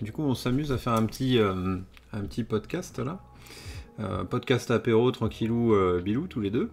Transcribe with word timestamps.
Du 0.00 0.12
coup, 0.12 0.22
on 0.22 0.34
s'amuse 0.34 0.72
à 0.72 0.78
faire 0.78 0.94
un 0.94 1.04
petit, 1.04 1.38
euh, 1.38 1.76
un 2.12 2.20
petit 2.22 2.44
podcast 2.44 2.98
là. 2.98 3.20
Euh, 3.98 4.24
podcast 4.24 4.70
apéro, 4.70 5.10
tranquillou, 5.10 5.74
euh, 5.74 6.00
bilou, 6.00 6.26
tous 6.26 6.40
les 6.40 6.50
deux. 6.50 6.70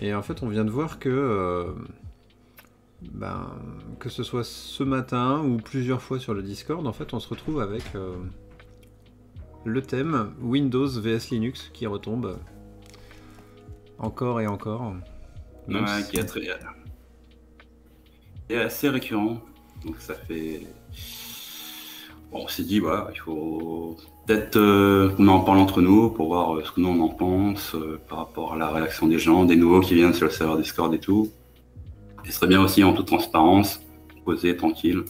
Et 0.00 0.14
en 0.14 0.22
fait, 0.22 0.42
on 0.42 0.48
vient 0.48 0.64
de 0.64 0.70
voir 0.70 0.98
que, 0.98 1.74
ben, 3.02 3.50
que 3.98 4.08
ce 4.08 4.22
soit 4.22 4.44
ce 4.44 4.82
matin 4.82 5.42
ou 5.42 5.56
plusieurs 5.56 6.00
fois 6.02 6.18
sur 6.18 6.34
le 6.34 6.42
Discord, 6.42 6.86
en 6.86 6.92
fait, 6.92 7.14
on 7.14 7.20
se 7.20 7.28
retrouve 7.28 7.60
avec 7.60 7.82
le 9.64 9.82
thème 9.82 10.32
Windows 10.40 10.88
vs 10.88 11.30
Linux 11.30 11.70
qui 11.72 11.86
retombe 11.86 12.38
encore 13.98 14.40
et 14.40 14.46
encore. 14.46 14.94
Ouais, 15.68 15.80
si- 16.02 16.10
qui 16.10 16.16
est, 16.16 16.24
très... 16.24 16.40
assez 18.56 18.88
récurrent. 18.88 19.40
Donc 19.84 19.96
ça 19.98 20.14
fait. 20.14 20.66
Bon, 22.32 22.44
on 22.44 22.48
s'est 22.48 22.62
dit, 22.62 22.78
voilà, 22.78 23.08
il 23.12 23.18
faut 23.18 23.96
peut-être 24.26 24.56
euh, 24.56 25.10
qu'on 25.10 25.28
en 25.28 25.40
parle 25.40 25.58
entre 25.58 25.82
nous 25.82 26.08
pour 26.08 26.28
voir 26.28 26.56
euh, 26.56 26.64
ce 26.64 26.72
que 26.72 26.80
nous 26.80 26.88
on 26.88 27.00
en 27.02 27.08
pense 27.10 27.74
euh, 27.74 28.00
par 28.08 28.18
rapport 28.18 28.54
à 28.54 28.56
la 28.56 28.70
réaction 28.70 29.06
des 29.06 29.18
gens, 29.18 29.44
des 29.44 29.56
nouveaux 29.56 29.80
qui 29.80 29.94
viennent 29.94 30.14
sur 30.14 30.26
le 30.26 30.32
serveur 30.32 30.56
Discord 30.56 30.92
et 30.94 30.98
tout. 30.98 31.30
Et 32.24 32.28
ce 32.28 32.32
serait 32.38 32.46
bien 32.46 32.62
aussi 32.62 32.82
en 32.84 32.94
toute 32.94 33.06
transparence, 33.06 33.82
poser 34.24 34.56
tranquille, 34.56 35.04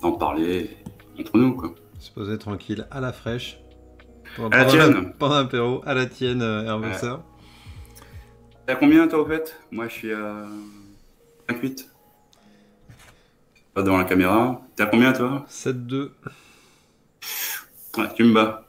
d'en 0.00 0.12
parler 0.12 0.70
entre 1.18 1.36
nous, 1.38 1.54
quoi. 1.54 1.74
se 1.98 2.12
poser 2.12 2.38
tranquille 2.38 2.86
à 2.92 3.00
la 3.00 3.12
fraîche. 3.12 3.58
Pendant, 4.36 4.50
À 4.56 4.58
la 4.58 4.64
tienne. 4.66 5.12
pendant 5.18 5.40
l'apéro, 5.40 5.82
à 5.84 5.94
la 5.94 6.06
tienne. 6.06 6.40
T'es 8.66 8.72
à 8.72 8.76
combien 8.76 9.08
toi 9.08 9.22
au 9.22 9.26
fait? 9.26 9.58
Moi 9.72 9.88
je 9.88 9.92
suis 9.92 10.12
à 10.12 10.46
5-8. 11.48 11.91
Pas 13.74 13.82
devant 13.82 13.98
la 13.98 14.04
caméra. 14.04 14.60
T'es 14.76 14.82
à 14.82 14.86
combien 14.86 15.12
toi 15.12 15.46
7-2. 15.48 16.10
Ouais, 17.96 18.14
tu 18.14 18.24
me 18.24 18.32
bats. 18.34 18.66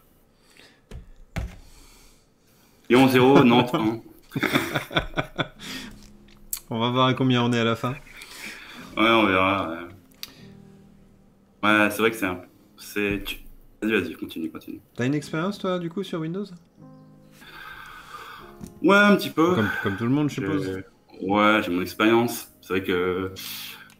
Lyon 2.89 3.07
0, 3.09 3.43
Nantes 3.43 3.73
1. 3.73 3.99
On 6.69 6.79
va 6.79 6.89
voir 6.89 7.07
à 7.07 7.13
combien 7.13 7.43
on 7.43 7.51
est 7.53 7.59
à 7.59 7.63
la 7.63 7.75
fin. 7.75 7.91
Ouais, 8.97 9.09
on 9.09 9.27
verra. 9.27 9.77
Ouais, 11.61 11.89
c'est 11.91 11.99
vrai 11.99 12.09
que 12.09 12.17
c'est 12.17 12.25
un. 12.25 12.41
C'est. 12.77 13.23
Vas-y, 13.81 13.91
vas-y, 13.91 14.13
continue, 14.15 14.49
continue. 14.49 14.79
T'as 14.95 15.05
une 15.05 15.13
expérience 15.13 15.59
toi 15.59 15.77
du 15.77 15.89
coup 15.91 16.03
sur 16.03 16.19
Windows? 16.21 16.45
Ouais, 18.81 18.97
un 18.97 19.15
petit 19.15 19.29
peu. 19.29 19.53
comme, 19.53 19.69
comme 19.83 19.97
tout 19.97 20.05
le 20.05 20.09
monde 20.09 20.29
je 20.29 20.35
suppose. 20.35 20.81
Ouais, 21.21 21.61
j'ai 21.63 21.71
mon 21.71 21.81
expérience. 21.81 22.51
C'est 22.61 22.73
vrai 22.73 22.83
que 22.83 23.33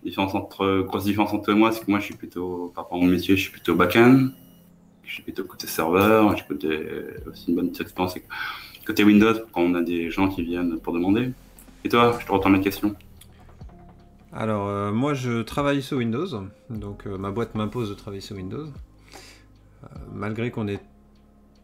différence 0.04 0.36
entre, 0.36 0.82
grosse 0.82 1.06
différence 1.06 1.34
entre 1.34 1.54
moi, 1.54 1.72
c'est 1.72 1.86
que 1.86 1.90
moi 1.90 2.00
je 2.00 2.06
suis 2.06 2.16
plutôt, 2.16 2.72
par 2.76 2.84
rapport 2.86 3.00
à 3.00 3.02
mon 3.02 3.08
métier, 3.08 3.36
je 3.36 3.42
suis 3.42 3.52
plutôt 3.52 3.76
back-end. 3.76 4.30
Je 5.04 5.14
suis 5.16 5.23
plutôt 5.23 5.44
côté 5.44 5.68
serveur. 5.68 6.36
J'ai 6.38 6.44
côté, 6.44 6.80
aussi 7.28 7.50
une 7.50 7.56
bonne 7.56 7.70
expérience 7.70 8.16
côté 8.86 9.04
Windows 9.04 9.34
quand 9.52 9.62
on 9.62 9.76
a 9.76 9.82
des 9.82 10.10
gens 10.10 10.30
qui 10.30 10.44
viennent 10.44 10.80
pour 10.80 10.94
demander. 10.94 11.32
Et 11.84 11.90
toi, 11.90 12.18
je 12.20 12.26
te 12.26 12.32
retourne 12.32 12.54
la 12.54 12.60
question. 12.60 12.95
Alors 14.32 14.68
euh, 14.68 14.92
moi 14.92 15.14
je 15.14 15.44
travaille 15.44 15.84
sur 15.84 15.98
Windows, 16.00 16.26
donc 16.72 17.06
euh, 17.06 17.20
ma 17.20 17.30
boîte 17.30 17.54
m'impose 17.54 17.90
de 17.90 17.94
travailler 17.94 18.22
sur 18.22 18.36
Windows. 18.36 18.66
Euh, 18.66 19.88
malgré 20.12 20.50
qu'on 20.50 20.67
ait 20.67 20.80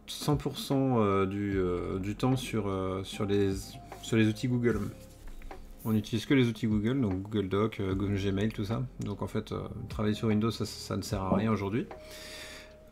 100% 0.08 0.74
euh, 0.74 1.26
du, 1.26 1.60
du 2.00 2.16
temps 2.16 2.36
sur, 2.36 2.72
sur, 3.04 3.26
les, 3.26 3.54
sur 4.04 4.18
les 4.18 4.28
outils 4.28 4.48
Google. 4.48 4.82
On 5.90 5.94
n'utilise 5.94 6.28
que 6.28 6.36
les 6.36 6.48
outils 6.48 6.68
Google, 6.68 7.02
donc 7.02 7.24
Google 7.24 7.50
Doc, 7.50 7.78
euh, 7.80 7.96
Google 7.96 8.16
Gmail, 8.24 8.50
tout 8.50 8.64
ça. 8.64 8.84
Donc 9.00 9.24
en 9.24 9.28
fait, 9.28 9.52
euh, 9.52 9.62
travailler 9.90 10.14
sur 10.14 10.28
Windows, 10.28 10.52
ça, 10.52 10.64
ça 10.66 10.96
ne 10.96 11.02
sert 11.02 11.20
à 11.24 11.36
rien 11.36 11.52
aujourd'hui. 11.52 11.88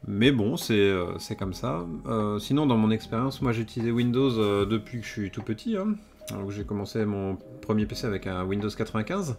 Mais 0.07 0.31
bon, 0.31 0.57
c'est 0.57 0.73
euh, 0.79 1.13
comme 1.37 1.53
ça. 1.53 1.85
Euh, 2.07 2.39
sinon, 2.39 2.65
dans 2.65 2.75
mon 2.77 2.89
expérience, 2.89 3.41
moi 3.43 3.51
j'ai 3.51 3.61
utilisé 3.61 3.91
Windows 3.91 4.65
depuis 4.65 4.99
que 5.01 5.05
je 5.05 5.11
suis 5.11 5.29
tout 5.29 5.43
petit. 5.43 5.77
hein. 5.77 5.93
Donc 6.31 6.49
j'ai 6.49 6.63
commencé 6.63 7.05
mon 7.05 7.37
premier 7.61 7.85
PC 7.85 8.07
avec 8.07 8.25
un 8.25 8.43
Windows 8.43 8.69
95. 8.69 9.37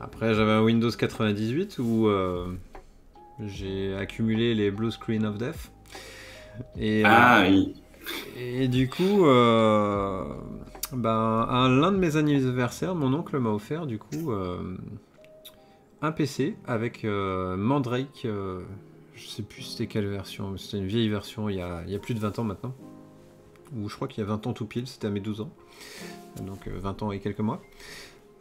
Après, 0.00 0.34
j'avais 0.34 0.52
un 0.52 0.62
Windows 0.62 0.90
98 0.90 1.78
où 1.80 2.06
euh, 2.08 2.46
j'ai 3.44 3.94
accumulé 3.94 4.54
les 4.54 4.70
Blue 4.70 4.90
Screen 4.90 5.26
of 5.26 5.36
Death. 5.36 5.70
Et, 6.78 7.04
euh, 7.04 7.08
Ah 7.08 7.44
oui. 7.46 7.74
et 8.38 8.68
du 8.68 8.88
coup, 8.88 9.24
ben, 10.92 11.68
l'un 11.68 11.92
de 11.92 11.96
mes 11.96 12.16
anniversaires, 12.16 12.94
mon 12.94 13.12
oncle 13.14 13.38
m'a 13.38 13.50
offert 13.50 13.86
du 13.86 13.98
coup 13.98 14.32
euh, 14.32 14.76
un 16.02 16.12
PC 16.12 16.56
avec 16.66 17.04
euh, 17.04 17.56
Mandrake. 17.56 18.24
euh, 18.24 18.60
je 19.14 19.26
sais 19.26 19.42
plus 19.42 19.62
c'était 19.62 19.86
quelle 19.86 20.06
version, 20.06 20.56
c'était 20.56 20.78
une 20.78 20.86
vieille 20.86 21.08
version 21.08 21.48
il 21.48 21.56
y, 21.56 21.60
a, 21.60 21.98
plus 22.00 22.14
de 22.14 22.20
20 22.20 22.38
ans 22.38 22.44
maintenant. 22.44 22.74
Ou 23.76 23.88
je 23.88 23.96
crois 23.96 24.08
qu'il 24.08 24.22
y 24.22 24.26
a 24.26 24.28
20 24.28 24.46
ans 24.46 24.52
tout 24.52 24.66
pile, 24.66 24.86
c'était 24.86 25.06
à 25.06 25.10
mes 25.10 25.20
12 25.20 25.42
ans. 25.42 25.50
Donc 26.46 26.66
euh, 26.66 26.78
20 26.78 27.02
ans 27.02 27.12
et 27.12 27.20
quelques 27.20 27.40
mois. 27.40 27.62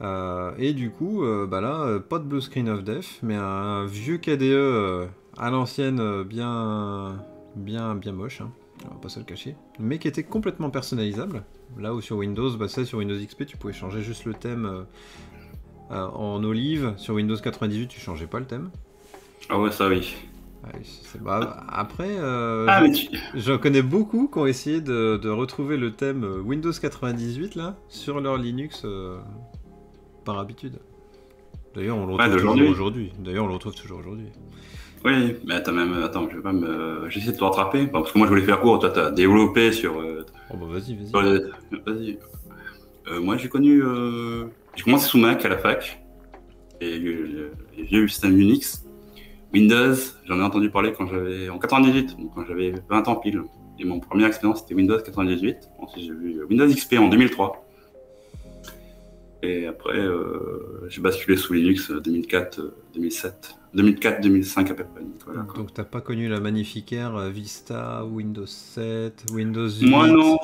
Euh, 0.02 0.54
et 0.58 0.74
du 0.74 0.90
coup, 0.90 1.24
euh, 1.24 1.46
bah 1.46 1.62
là, 1.62 1.82
euh, 1.82 2.00
pas 2.00 2.20
de 2.20 2.24
Blue 2.24 2.42
Screen 2.42 2.68
of 2.70 2.84
Death, 2.84 3.20
mais 3.22 3.36
un 3.36 3.86
vieux 3.86 4.18
KDE 4.18 4.42
euh, 4.42 5.06
à 5.38 5.52
l'ancienne, 5.52 6.00
euh, 6.00 6.24
bien, 6.24 7.24
bien, 7.56 7.96
bien 7.96 8.12
moche. 8.12 8.42
hein 8.42 8.52
on 8.90 8.96
va 8.96 9.00
pas 9.00 9.10
se 9.10 9.20
le 9.20 9.26
cacher, 9.26 9.56
mais 9.80 10.00
qui 10.00 10.08
était 10.08 10.24
complètement 10.24 10.72
personnalisable. 10.72 11.44
Là 11.80 11.94
où 11.94 12.02
sur 12.02 12.18
Windows, 12.18 12.50
bah 12.58 12.68
ça 12.68 12.86
sur 12.86 13.00
Windows 13.00 13.16
XP, 13.18 13.46
tu 13.46 13.58
pouvais 13.58 13.74
changer 13.74 14.02
juste 14.02 14.26
le 14.26 14.34
thème 14.34 14.66
euh, 14.66 14.84
euh, 15.92 16.08
en 16.08 16.44
olive. 16.44 16.94
Sur 16.98 17.16
Windows 17.16 17.36
98, 17.38 17.88
tu 17.88 18.00
changeais 18.00 18.28
pas 18.28 18.40
le 18.40 18.46
thème. 18.46 18.70
Ah 19.50 19.60
ouais, 19.60 19.72
ça 19.72 19.88
oui. 19.88 20.16
Ouais, 20.64 20.80
c'est- 20.84 21.22
bah, 21.24 21.66
après, 21.70 22.10
euh, 22.20 22.66
Ah, 22.70 22.80
j'en- 22.82 22.88
mais 22.88 22.92
tu... 22.94 23.10
j'en 23.36 23.58
connais 23.58 23.82
beaucoup 23.82 24.28
qui 24.28 24.38
ont 24.38 24.46
essayé 24.46 24.80
de, 24.80 25.18
de 25.18 25.30
retrouver 25.30 25.76
le 25.78 25.92
thème 25.94 26.24
euh, 26.24 26.40
Windows 26.40 26.72
98 26.72 27.56
là 27.56 27.76
sur 27.90 28.20
leur 28.22 28.38
Linux 28.38 28.84
euh, 28.86 29.18
par 30.24 30.38
habitude. 30.38 30.78
D'ailleurs, 31.74 31.98
on 31.98 32.06
le 32.06 32.14
Ouais, 32.16 32.30
toujours 32.30 32.54
aujourd'hui. 32.70 33.12
D'ailleurs, 33.18 33.46
on 33.46 33.48
le 33.48 33.54
retrouve 33.54 33.74
toujours 33.74 34.00
aujourd'hui. 34.00 34.28
Oui, 35.04 35.36
mais 35.46 35.56
attends, 35.56 35.72
même, 35.72 35.94
attends, 36.04 36.30
je 36.30 36.36
vais 36.36 36.44
pas 36.44 36.54
me. 36.54 37.10
J'essaie 37.10 37.32
de 37.32 37.38
te 37.38 37.44
rattraper. 37.44 37.88
Parce 37.88 38.12
que 38.12 38.18
moi, 38.18 38.28
je 38.28 38.32
voulais 38.32 38.46
faire 38.46 38.60
court. 38.60 38.80
Toi, 38.80 38.92
t'as 38.92 39.10
développé 39.10 39.72
sur. 39.72 40.00
Euh, 40.00 40.26
oh, 40.52 40.58
bah, 40.58 40.68
vas-y, 40.70 40.96
vas-y. 40.96 41.52
Vas-y. 41.86 42.20
Euh, 43.08 43.20
moi, 43.20 43.38
j'ai 43.38 43.50
connu. 43.50 43.84
Euh, 43.84 44.46
j'ai 44.76 44.84
commencé 44.84 45.08
sous 45.08 45.18
Mac 45.18 45.44
à 45.44 45.50
la 45.50 45.58
fac. 45.58 46.04
Et 46.82 46.94
j'ai 46.94 47.52
les 47.78 47.84
vieux 47.84 48.08
système 48.08 48.38
Unix. 48.38 48.86
Windows, 49.54 49.96
j'en 50.26 50.40
ai 50.40 50.44
entendu 50.44 50.70
parler 50.70 50.94
quand 50.96 51.08
j'avais. 51.08 51.50
En 51.50 51.58
98, 51.58 52.18
donc 52.18 52.36
quand 52.36 52.46
j'avais 52.46 52.74
20 52.90 53.08
ans 53.08 53.16
pile. 53.16 53.42
Et 53.80 53.86
mon 53.86 54.00
première 54.00 54.28
expérience, 54.28 54.60
c'était 54.60 54.76
Windows 54.76 55.00
98. 55.00 55.58
Ensuite, 55.80 56.06
j'ai 56.06 56.14
vu 56.14 56.44
Windows 56.44 56.68
XP 56.68 56.94
en 57.00 57.08
2003. 57.08 57.68
Et 59.44 59.66
après, 59.66 60.00
j'ai 60.90 61.02
basculé 61.02 61.36
sous 61.36 61.54
Linux 61.54 61.90
2004-2007. 61.90 63.56
2004-2005 63.76 64.72
à 64.72 64.74
peu 64.74 64.84
près. 64.84 65.02
Voilà, 65.26 65.44
Donc 65.56 65.74
t'as 65.74 65.84
pas 65.84 66.02
connu 66.02 66.28
la 66.28 66.40
magnifique 66.40 66.92
ère 66.94 67.16
euh, 67.16 67.30
Vista, 67.30 68.06
Windows 68.06 68.46
7, 68.46 69.26
Windows 69.32 69.70
8 69.70 69.90
Moi 69.90 70.08
non, 70.08 70.38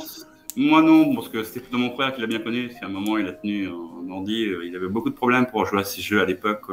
moi 0.56 0.82
non, 0.82 1.14
parce 1.14 1.30
que 1.30 1.44
c'était 1.44 1.60
plutôt 1.60 1.78
mon 1.78 1.94
frère 1.94 2.14
qui 2.14 2.22
l'a 2.22 2.28
bien 2.28 2.40
connu. 2.40 2.72
C'est 2.72 2.86
un 2.86 2.90
moment 2.90 3.18
il 3.18 3.28
a 3.28 3.34
tenu 3.34 3.68
un 3.68 4.10
ordi, 4.10 4.46
euh, 4.46 4.66
il 4.66 4.76
avait 4.76 4.88
beaucoup 4.88 5.10
de 5.10 5.16
problèmes 5.16 5.46
pour 5.46 5.66
jouer 5.66 5.82
à 5.82 5.84
ces 5.84 6.02
jeux 6.02 6.22
à 6.22 6.26
l'époque. 6.26 6.66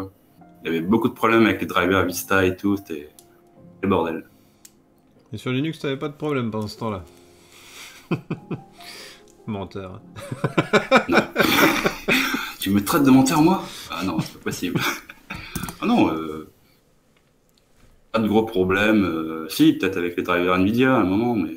Il 0.65 0.69
avait 0.69 0.81
beaucoup 0.81 1.09
de 1.09 1.15
problèmes 1.15 1.45
avec 1.45 1.61
les 1.61 1.67
drivers 1.67 2.07
Vista 2.07 2.45
et 2.45 2.57
tout, 2.57 2.77
c'était 2.77 3.11
le 3.83 3.89
bordel. 3.89 4.25
Et 5.33 5.37
sur 5.37 5.53
Linux, 5.53 5.81
t'avais 5.81 5.99
pas 5.99 6.09
de 6.09 6.15
problème 6.15 6.51
pendant 6.51 6.69
ce 6.69 6.79
temps-là? 6.79 7.05
Menteur. 9.47 10.01
tu 12.61 12.71
me 12.71 12.83
traites 12.83 13.03
de 13.03 13.11
menteur, 13.11 13.43
moi? 13.43 13.63
Ah 13.91 14.05
non, 14.05 14.19
c'est 14.21 14.35
pas 14.35 14.45
possible. 14.45 14.81
ah 15.85 15.87
non, 15.87 16.09
euh, 16.13 16.49
pas 18.13 18.19
de 18.21 18.29
gros 18.29 18.45
problèmes. 18.45 19.05
euh, 19.05 19.49
si, 19.49 19.75
peut-être 19.75 19.97
avec 19.99 20.17
les 20.17 20.23
drivers 20.23 20.55
Nvidia 20.55 20.95
à 20.97 21.01
un 21.01 21.05
moment, 21.05 21.35
mais 21.35 21.57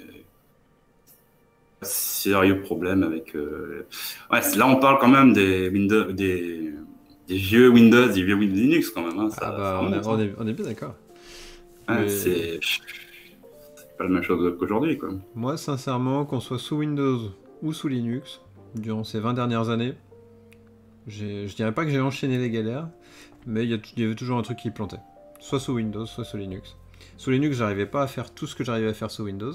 pas 1.79 1.85
sérieux 1.88 2.62
problème 2.62 3.03
avec. 3.03 3.35
euh, 3.35 3.85
Ouais, 4.31 4.41
là 4.57 4.68
on 4.68 4.77
parle 4.77 5.00
quand 5.00 5.07
même 5.07 5.33
des 5.33 5.69
Windows, 5.69 6.12
des, 6.12 6.74
des 7.27 7.35
vieux 7.38 7.69
Windows, 7.69 8.07
des 8.07 8.24
vieux 8.24 8.35
Windows 8.35 8.56
Linux 8.56 8.89
quand 8.89 9.03
même. 9.07 9.19
hein, 9.19 9.29
ça- 9.29 9.39
ah 9.44 9.51
bah, 9.57 9.79
on, 9.83 9.94
est, 9.94 10.06
on, 10.06 10.19
est, 10.19 10.33
on 10.39 10.47
est 10.47 10.53
bien 10.53 10.65
d'accord. 10.65 10.95
Ouais, 11.88 12.01
Mais- 12.01 12.09
c'est 12.09 12.59
pas 13.97 14.03
la 14.03 14.09
même 14.09 14.23
chose 14.23 14.57
qu'aujourd'hui, 14.59 14.97
quoi. 14.97 15.09
Moi, 15.35 15.56
sincèrement, 15.57 16.25
qu'on 16.25 16.39
soit 16.39 16.59
sous 16.59 16.77
Windows 16.77 17.19
ou 17.63 17.73
sous 17.73 17.88
Linux, 17.88 18.41
durant 18.75 19.03
ces 19.03 19.19
20 19.19 19.33
dernières 19.33 19.69
années, 19.69 19.94
je 21.07 21.53
dirais 21.56 21.73
pas 21.73 21.85
que 21.85 21.91
j'ai 21.91 22.01
enchaîné 22.01 22.38
les 22.38 22.50
galères, 22.50 22.89
mais 23.47 23.63
il 23.63 23.81
y, 23.97 24.03
avait 24.03 24.15
toujours 24.15 24.38
un 24.38 24.41
truc 24.41 24.57
qui 24.57 24.69
plantait. 24.69 24.99
Soit 25.39 25.59
sous 25.59 25.73
Windows, 25.73 26.05
soit 26.05 26.25
sous 26.25 26.38
Linux. 26.38 26.75
Sous 27.17 27.31
Linux, 27.31 27.57
j'arrivais 27.57 27.85
pas 27.85 28.03
à 28.03 28.07
faire 28.07 28.31
tout 28.33 28.45
ce 28.45 28.55
que 28.55 28.63
j'arrivais 28.63 28.89
à 28.89 28.94
faire 28.94 29.09
sous 29.09 29.23
Windows. 29.23 29.53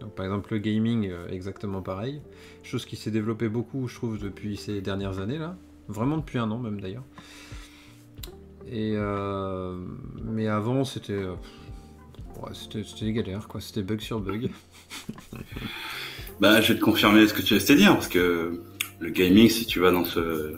Donc, 0.00 0.14
par 0.14 0.24
exemple, 0.24 0.52
le 0.54 0.58
gaming, 0.58 1.08
euh, 1.10 1.28
exactement 1.28 1.82
pareil. 1.82 2.22
Chose 2.62 2.86
qui 2.86 2.96
s'est 2.96 3.10
développée 3.10 3.48
beaucoup, 3.48 3.86
je 3.86 3.94
trouve, 3.94 4.18
depuis 4.18 4.56
ces 4.56 4.80
dernières 4.80 5.20
années, 5.20 5.38
là. 5.38 5.56
Vraiment 5.88 6.16
depuis 6.16 6.38
un 6.38 6.50
an, 6.50 6.58
même 6.58 6.80
d'ailleurs. 6.80 7.04
Et 8.66 8.94
euh, 8.94 9.76
mais 10.24 10.46
avant, 10.46 10.84
c'était 10.84 11.12
euh, 11.12 11.34
c'était 12.52 12.84
c'était 12.84 13.06
des 13.06 13.12
galères, 13.12 13.48
quoi. 13.48 13.60
C'était 13.60 13.82
bug 13.82 14.00
sur 14.00 14.20
bug. 14.20 14.50
Bah, 16.40 16.62
je 16.62 16.72
vais 16.72 16.78
te 16.78 16.82
confirmer 16.82 17.28
ce 17.28 17.34
que 17.34 17.42
tu 17.42 17.52
laissais 17.52 17.74
dire, 17.74 17.92
parce 17.92 18.08
que 18.08 18.62
le 18.98 19.10
gaming, 19.10 19.50
si 19.50 19.66
tu 19.66 19.78
vas 19.78 19.90
dans 19.90 20.06
ce, 20.06 20.54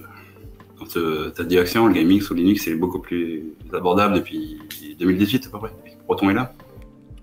ta 1.35 1.45
direction, 1.45 1.87
le 1.87 1.95
gaming 1.95 2.21
sous 2.21 2.35
Linux 2.35 2.67
est 2.69 2.75
beaucoup 2.75 2.99
plus 2.99 3.55
abordable 3.73 4.15
depuis 4.17 4.59
2018 4.99 5.47
à 5.47 5.51
peu 5.51 5.59
près. 5.59 5.71
Depuis 5.77 5.93
que 5.97 6.03
Proton 6.05 6.31
est 6.31 6.35
là. 6.35 6.55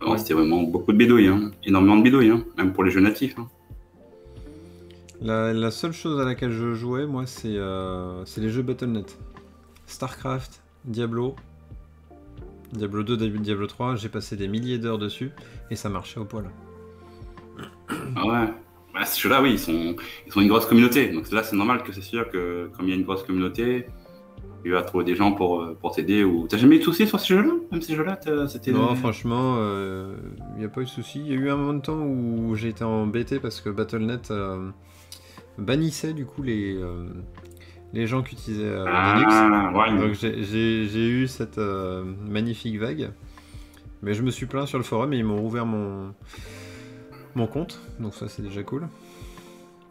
Ouais. 0.05 0.17
C'était 0.17 0.33
vraiment 0.33 0.63
beaucoup 0.63 0.93
de 0.93 0.97
bidouilles, 0.97 1.27
hein. 1.27 1.51
énormément 1.65 1.97
de 1.97 2.03
bidouilles, 2.03 2.29
hein. 2.29 2.43
même 2.57 2.71
pour 2.73 2.83
les 2.83 2.91
jeux 2.91 3.01
natifs. 3.01 3.37
hein. 3.37 3.47
La, 5.21 5.51
la 5.53 5.71
seule 5.71 5.91
chose 5.91 6.19
à 6.21 6.23
laquelle 6.25 6.51
je 6.51 6.73
jouais, 6.73 7.05
moi, 7.05 7.25
c'est 7.25 7.57
euh, 7.57 8.23
c'est 8.25 8.39
les 8.39 8.49
jeux 8.49 8.61
Battle.net. 8.61 9.17
Starcraft, 9.87 10.61
Diablo, 10.85 11.35
Diablo 12.71 13.03
2, 13.03 13.17
Diablo 13.17 13.67
3, 13.67 13.95
j'ai 13.97 14.07
passé 14.07 14.37
des 14.37 14.47
milliers 14.47 14.77
d'heures 14.77 14.99
dessus 14.99 15.31
et 15.71 15.75
ça 15.75 15.89
marchait 15.89 16.19
au 16.19 16.25
poil. 16.25 16.49
Ah 18.15 18.25
ouais. 18.25 18.53
Bah, 18.99 19.05
ces 19.05 19.19
jeux-là, 19.21 19.41
oui, 19.41 19.51
ils 19.53 19.59
sont, 19.59 19.95
ils 20.27 20.31
sont 20.33 20.41
une 20.41 20.49
grosse 20.49 20.65
communauté. 20.65 21.07
Donc 21.09 21.31
là, 21.31 21.41
c'est 21.43 21.55
normal 21.55 21.83
que 21.83 21.93
c'est 21.93 22.01
sûr 22.01 22.29
que 22.29 22.69
comme 22.75 22.85
il 22.87 22.89
y 22.89 22.93
a 22.93 22.95
une 22.97 23.03
grosse 23.05 23.23
communauté, 23.23 23.85
tu 24.63 24.71
vas 24.71 24.81
trouver 24.81 25.05
des 25.05 25.15
gens 25.15 25.31
pour, 25.31 25.61
euh, 25.61 25.77
pour 25.79 25.95
t'aider. 25.95 26.23
Ou 26.25 26.47
t'as 26.49 26.57
jamais 26.57 26.75
eu 26.75 26.79
de 26.79 26.83
soucis 26.83 27.07
sur 27.07 27.19
ces 27.19 27.33
jeux-là? 27.35 27.53
Même 27.71 27.81
ces 27.81 27.95
jeux-là, 27.95 28.19
c'était. 28.49 28.71
Non, 28.71 28.93
franchement, 28.95 29.55
il 30.55 30.59
n'y 30.59 30.65
a 30.65 30.69
pas 30.69 30.81
eu 30.81 30.85
de 30.85 30.89
souci. 30.89 31.21
Il 31.25 31.27
y 31.27 31.31
a 31.31 31.35
eu 31.35 31.49
un 31.49 31.55
moment 31.55 31.73
de 31.75 31.81
temps 31.81 32.01
où 32.01 32.55
j'ai 32.55 32.67
été 32.69 32.83
embêté 32.83 33.39
parce 33.39 33.61
que 33.61 33.69
Battle.net 33.69 34.31
euh, 34.31 34.69
bannissait 35.57 36.13
du 36.13 36.25
coup 36.25 36.43
les, 36.43 36.75
euh, 36.75 37.05
les 37.93 38.05
gens 38.07 38.21
qui 38.21 38.35
utilisaient 38.35 38.63
euh, 38.65 38.85
Linux. 38.85 39.33
Ah, 39.33 39.71
ouais. 39.73 39.97
Donc 39.97 40.13
j'ai- 40.13 41.07
eu 41.09 41.27
cette 41.27 41.57
euh, 41.57 42.03
magnifique 42.29 42.77
vague. 42.79 43.11
Mais 44.01 44.13
je 44.13 44.21
me 44.23 44.31
suis 44.31 44.45
plaint 44.45 44.65
sur 44.67 44.77
le 44.77 44.83
forum 44.83 45.11
et 45.13 45.17
ils 45.17 45.25
m'ont 45.25 45.41
rouvert 45.41 45.65
mon, 45.65 46.13
mon 47.39 47.47
compte. 47.47 47.79
Donc 47.99 48.13
ça 48.13 48.27
c'est 48.27 48.41
déjà 48.43 48.61
cool. 48.63 48.87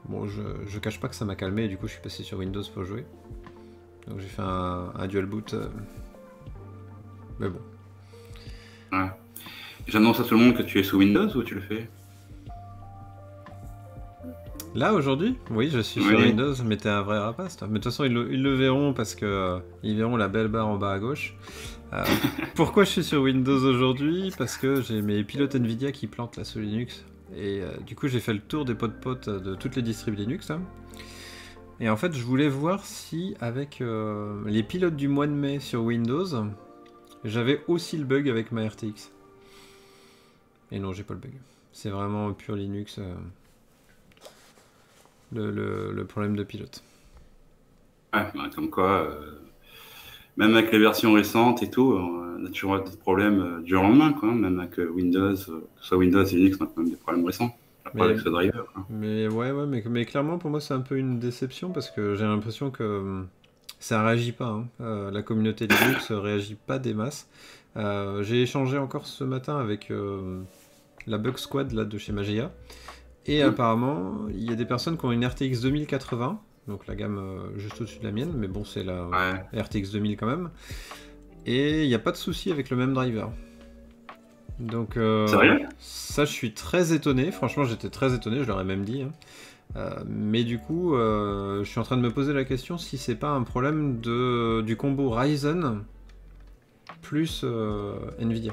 Bon, 0.09 0.27
je, 0.27 0.41
je 0.67 0.79
cache 0.79 1.01
pas 1.01 1.09
que 1.09 1.15
ça 1.15 1.25
m'a 1.25 1.35
calmé 1.35 1.65
et 1.65 1.69
du 1.69 1.77
coup 1.77 1.87
je 1.87 1.93
suis 1.93 2.03
passé 2.03 2.23
sur 2.23 2.39
Windows 2.39 2.63
pour 2.73 2.85
jouer. 2.85 3.05
Donc 4.07 4.21
j'ai 4.21 4.27
fait 4.29 4.43
un, 4.43 4.93
un 4.97 5.07
dual 5.07 5.27
boot. 5.27 5.55
euh, 5.55 5.67
Mais 7.41 7.49
bon. 7.49 7.61
Ouais. 8.93 9.11
J'annonce 9.87 10.21
à 10.21 10.25
tout 10.25 10.35
le 10.37 10.45
monde 10.45 10.57
que 10.57 10.63
tu 10.63 10.79
es 10.79 10.83
sous 10.83 10.99
Windows 10.99 11.29
ou 11.37 11.43
tu 11.43 11.55
le 11.55 11.61
fais? 11.61 11.89
Là 14.75 14.93
aujourd'hui, 14.93 15.37
oui, 15.51 15.71
je 15.73 15.81
suis 15.81 16.01
Oui. 16.01 16.09
sur 16.09 16.19
Windows, 16.21 16.55
mais 16.65 16.77
t'es 16.77 16.89
un 16.91 17.03
vrai 17.03 17.19
rapace, 17.19 17.57
toi. 17.57 17.67
Mais 17.69 17.79
de 17.79 17.83
toute 17.83 17.91
façon, 17.93 18.05
ils 18.05 18.13
le, 18.13 18.33
ils 18.33 18.43
le 18.43 18.55
verront 18.55 18.93
parce 18.93 19.15
que 19.15 19.25
euh, 19.25 19.59
ils 19.83 19.97
verront 19.97 20.17
la 20.17 20.29
belle 20.29 20.49
barre 20.49 20.69
en 20.69 20.77
bas 20.77 20.93
à 20.93 20.99
gauche. 20.99 21.35
Euh, 21.95 22.05
pourquoi 22.55 22.85
je 22.85 22.91
suis 22.91 23.05
sur 23.05 23.23
Windows 23.23 23.65
aujourd'hui? 23.65 24.31
Parce 24.37 24.57
que 24.59 24.83
j'ai 24.83 25.01
mes 25.01 25.25
pilotes 25.25 25.55
Nvidia 25.55 25.91
qui 25.91 26.07
plantent 26.07 26.37
là 26.37 26.45
sous 26.45 26.61
Linux. 26.61 27.05
Et 27.37 27.61
euh, 27.61 27.77
du 27.87 27.95
coup, 27.95 28.09
j'ai 28.09 28.21
fait 28.21 28.33
le 28.33 28.41
tour 28.41 28.65
des 28.65 28.75
potes 28.75 29.01
potes 29.01 29.29
de 29.29 29.55
toutes 29.55 29.77
les 29.77 29.83
distribs 29.83 30.15
Linux. 30.17 30.49
là. 30.49 30.61
Et 31.81 31.89
en 31.89 31.97
fait, 31.97 32.13
je 32.13 32.23
voulais 32.25 32.49
voir 32.49 32.85
si 32.85 33.37
avec 33.41 33.81
euh, 33.81 34.43
les 34.47 34.63
pilotes 34.63 34.97
du 34.97 35.09
mois 35.09 35.27
de 35.27 35.33
mai 35.33 35.61
sur 35.61 35.83
Windows, 35.83 36.27
j'avais 37.25 37.63
aussi 37.69 37.97
le 37.97 38.05
bug 38.05 38.29
avec 38.29 38.51
ma 38.51 38.67
RTX. 38.67 39.13
Et 40.73 40.79
non, 40.81 40.93
j'ai 40.93 41.05
pas 41.05 41.15
le 41.15 41.21
bug. 41.21 41.33
C'est 41.73 41.91
vraiment 41.91 42.33
pur 42.33 42.57
Linux. 42.57 42.99
euh, 42.99 43.15
le, 45.33 46.05
problème 46.05 46.35
de 46.35 46.43
pilote. 46.43 46.83
Ouais, 48.15 48.27
bah, 48.35 48.51
comme 48.55 48.71
quoi, 48.71 49.09
même 50.39 50.55
avec 50.57 50.73
les 50.73 50.79
versions 50.79 51.13
récentes 51.13 51.63
et 51.63 51.71
tout, 51.71 51.93
on 51.95 52.47
a 52.47 52.49
toujours 52.51 52.81
des 52.83 52.97
problèmes 52.97 53.41
euh, 53.41 53.61
du 53.63 53.71
jour 53.73 53.83
au 53.83 53.89
lendemain, 53.89 54.13
quoi. 54.15 54.33
Même 54.33 54.59
avec 54.61 54.79
euh, 54.79 54.89
Windows, 54.89 55.33
euh, 55.35 55.35
que 55.37 55.83
ce 55.83 55.89
soit 55.89 55.99
Windows 55.99 56.25
et 56.25 56.35
Linux, 56.37 56.57
on 56.61 56.65
a 56.65 56.69
quand 56.69 56.79
même 56.83 56.91
des 56.91 56.97
problèmes 56.97 57.27
récents. 57.27 57.55
Après, 57.85 58.01
Mais- 58.01 58.05
avec 58.07 58.21
ce 58.21 58.29
driver, 58.31 58.67
quoi. 58.73 58.87
Mais 58.91 59.29
ouais, 59.29 59.51
ouais, 59.51 59.67
mais, 59.67 59.83
mais 59.91 60.05
clairement 60.07 60.39
pour 60.39 60.51
moi 60.51 60.61
c'est 60.61 60.75
un 60.75 60.81
peu 60.81 60.97
une 60.99 61.19
déception 61.19 61.71
parce 61.73 61.91
que 61.91 62.15
j'ai 62.17 62.25
l'impression 62.25 62.71
que 62.71 62.85
hum, 62.85 63.29
ça 63.81 64.03
réagit 64.07 64.33
pas. 64.33 64.49
hein. 64.51 64.67
Euh, 64.81 65.11
la 65.11 65.23
communauté 65.23 65.67
Linux 65.67 66.11
réagit 66.29 66.57
pas 66.57 66.79
des 66.79 66.95
masses. 66.95 67.29
Euh, 67.77 68.23
j'ai 68.23 68.43
échangé 68.43 68.79
encore 68.79 69.07
ce 69.07 69.25
matin 69.25 69.59
avec 69.59 69.91
euh, 69.91 70.41
la 71.07 71.19
Bug 71.19 71.39
Squad 71.39 71.73
là, 71.73 71.85
de 71.85 71.99
chez 71.99 72.13
Magia. 72.13 72.53
Et 73.27 73.43
Mhm. 73.43 73.49
apparemment, 73.51 74.27
il 74.31 74.45
y 74.49 74.53
a 74.53 74.57
des 74.57 74.65
personnes 74.67 74.97
qui 74.99 75.05
ont 75.07 75.13
une 75.13 75.25
RTX 75.27 75.61
2080, 75.63 76.41
donc 76.69 76.87
la 76.87 76.95
gamme 76.95 77.19
euh, 77.19 77.59
juste 77.59 77.81
au-dessus 77.81 77.99
de 77.99 78.05
la 78.05 78.13
mienne, 78.13 78.33
mais 78.37 78.47
bon, 78.47 78.65
c'est 78.65 78.85
la 78.85 79.07
Ouais. 79.09 79.61
RTX 79.61 79.91
2000 79.93 80.17
quand 80.17 80.27
même. 80.27 80.51
Et 81.47 81.83
il 81.85 81.89
n'y 81.89 81.95
a 81.95 81.99
pas 81.99 82.13
de 82.13 82.17
souci 82.17 82.53
avec 82.53 82.69
le 82.71 82.77
même 82.77 82.93
driver. 82.95 83.31
Donc, 84.61 84.97
euh, 84.97 85.27
ça, 85.79 86.25
je 86.25 86.33
suis 86.33 86.53
très 86.53 86.93
étonné. 86.93 87.31
Franchement, 87.31 87.65
j'étais 87.65 87.91
très 87.91 88.13
étonné, 88.15 88.41
je 88.41 88.45
leur 88.45 88.61
ai 88.61 88.65
même 88.65 88.85
dit. 88.85 89.03
hein. 89.03 89.13
Euh, 89.77 89.91
mais 90.07 90.45
du 90.45 90.59
coup, 90.59 90.95
euh, 90.97 91.63
je 91.63 91.69
suis 91.71 91.79
en 91.79 91.83
train 91.85 91.97
de 91.97 92.03
me 92.03 92.11
poser 92.11 92.33
la 92.33 92.45
question 92.45 92.77
si 92.79 92.99
c'est 92.99 93.15
pas 93.15 93.29
un 93.31 93.43
problème 93.43 94.01
de, 94.01 94.63
du 94.63 94.77
combo 94.77 95.11
Ryzen 95.11 95.85
plus 97.03 97.45
Nvidia. 98.19 98.53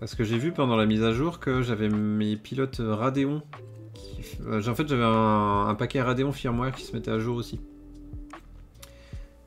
Parce 0.00 0.14
que 0.16 0.24
j'ai 0.24 0.36
vu 0.38 0.50
pendant 0.50 0.76
la 0.76 0.86
mise 0.86 1.04
à 1.04 1.12
jour 1.12 1.38
que 1.38 1.62
j'avais 1.62 1.88
mes 1.88 2.36
pilotes 2.36 2.80
Radeon. 2.84 3.42
Euh, 4.46 4.62
en 4.66 4.74
fait, 4.74 4.88
j'avais 4.88 5.04
un, 5.04 5.74
paquet 5.78 6.02
Radeon 6.02 6.32
firmware 6.32 6.72
qui 6.74 6.84
se 6.84 6.92
mettait 6.92 7.10
à 7.10 7.18
jour 7.18 7.36
aussi. 7.36 7.60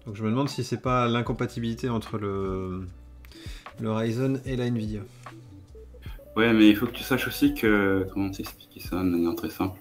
Donc 0.05 0.15
je 0.15 0.23
me 0.23 0.29
demande 0.29 0.49
si 0.49 0.63
c'est 0.63 0.81
pas 0.81 1.07
l'incompatibilité 1.07 1.89
entre 1.89 2.17
le, 2.17 2.87
le 3.79 3.91
Ryzen 3.91 4.39
et 4.45 4.55
la 4.55 4.65
Nvidia. 4.65 5.01
Ouais, 6.35 6.53
mais 6.53 6.69
il 6.69 6.75
faut 6.75 6.85
que 6.85 6.91
tu 6.91 7.03
saches 7.03 7.27
aussi 7.27 7.53
que. 7.55 8.05
Comment 8.13 8.29
t'expliquer 8.29 8.79
ça 8.81 8.97
de 8.97 9.03
manière 9.09 9.35
très 9.35 9.49
simple? 9.49 9.79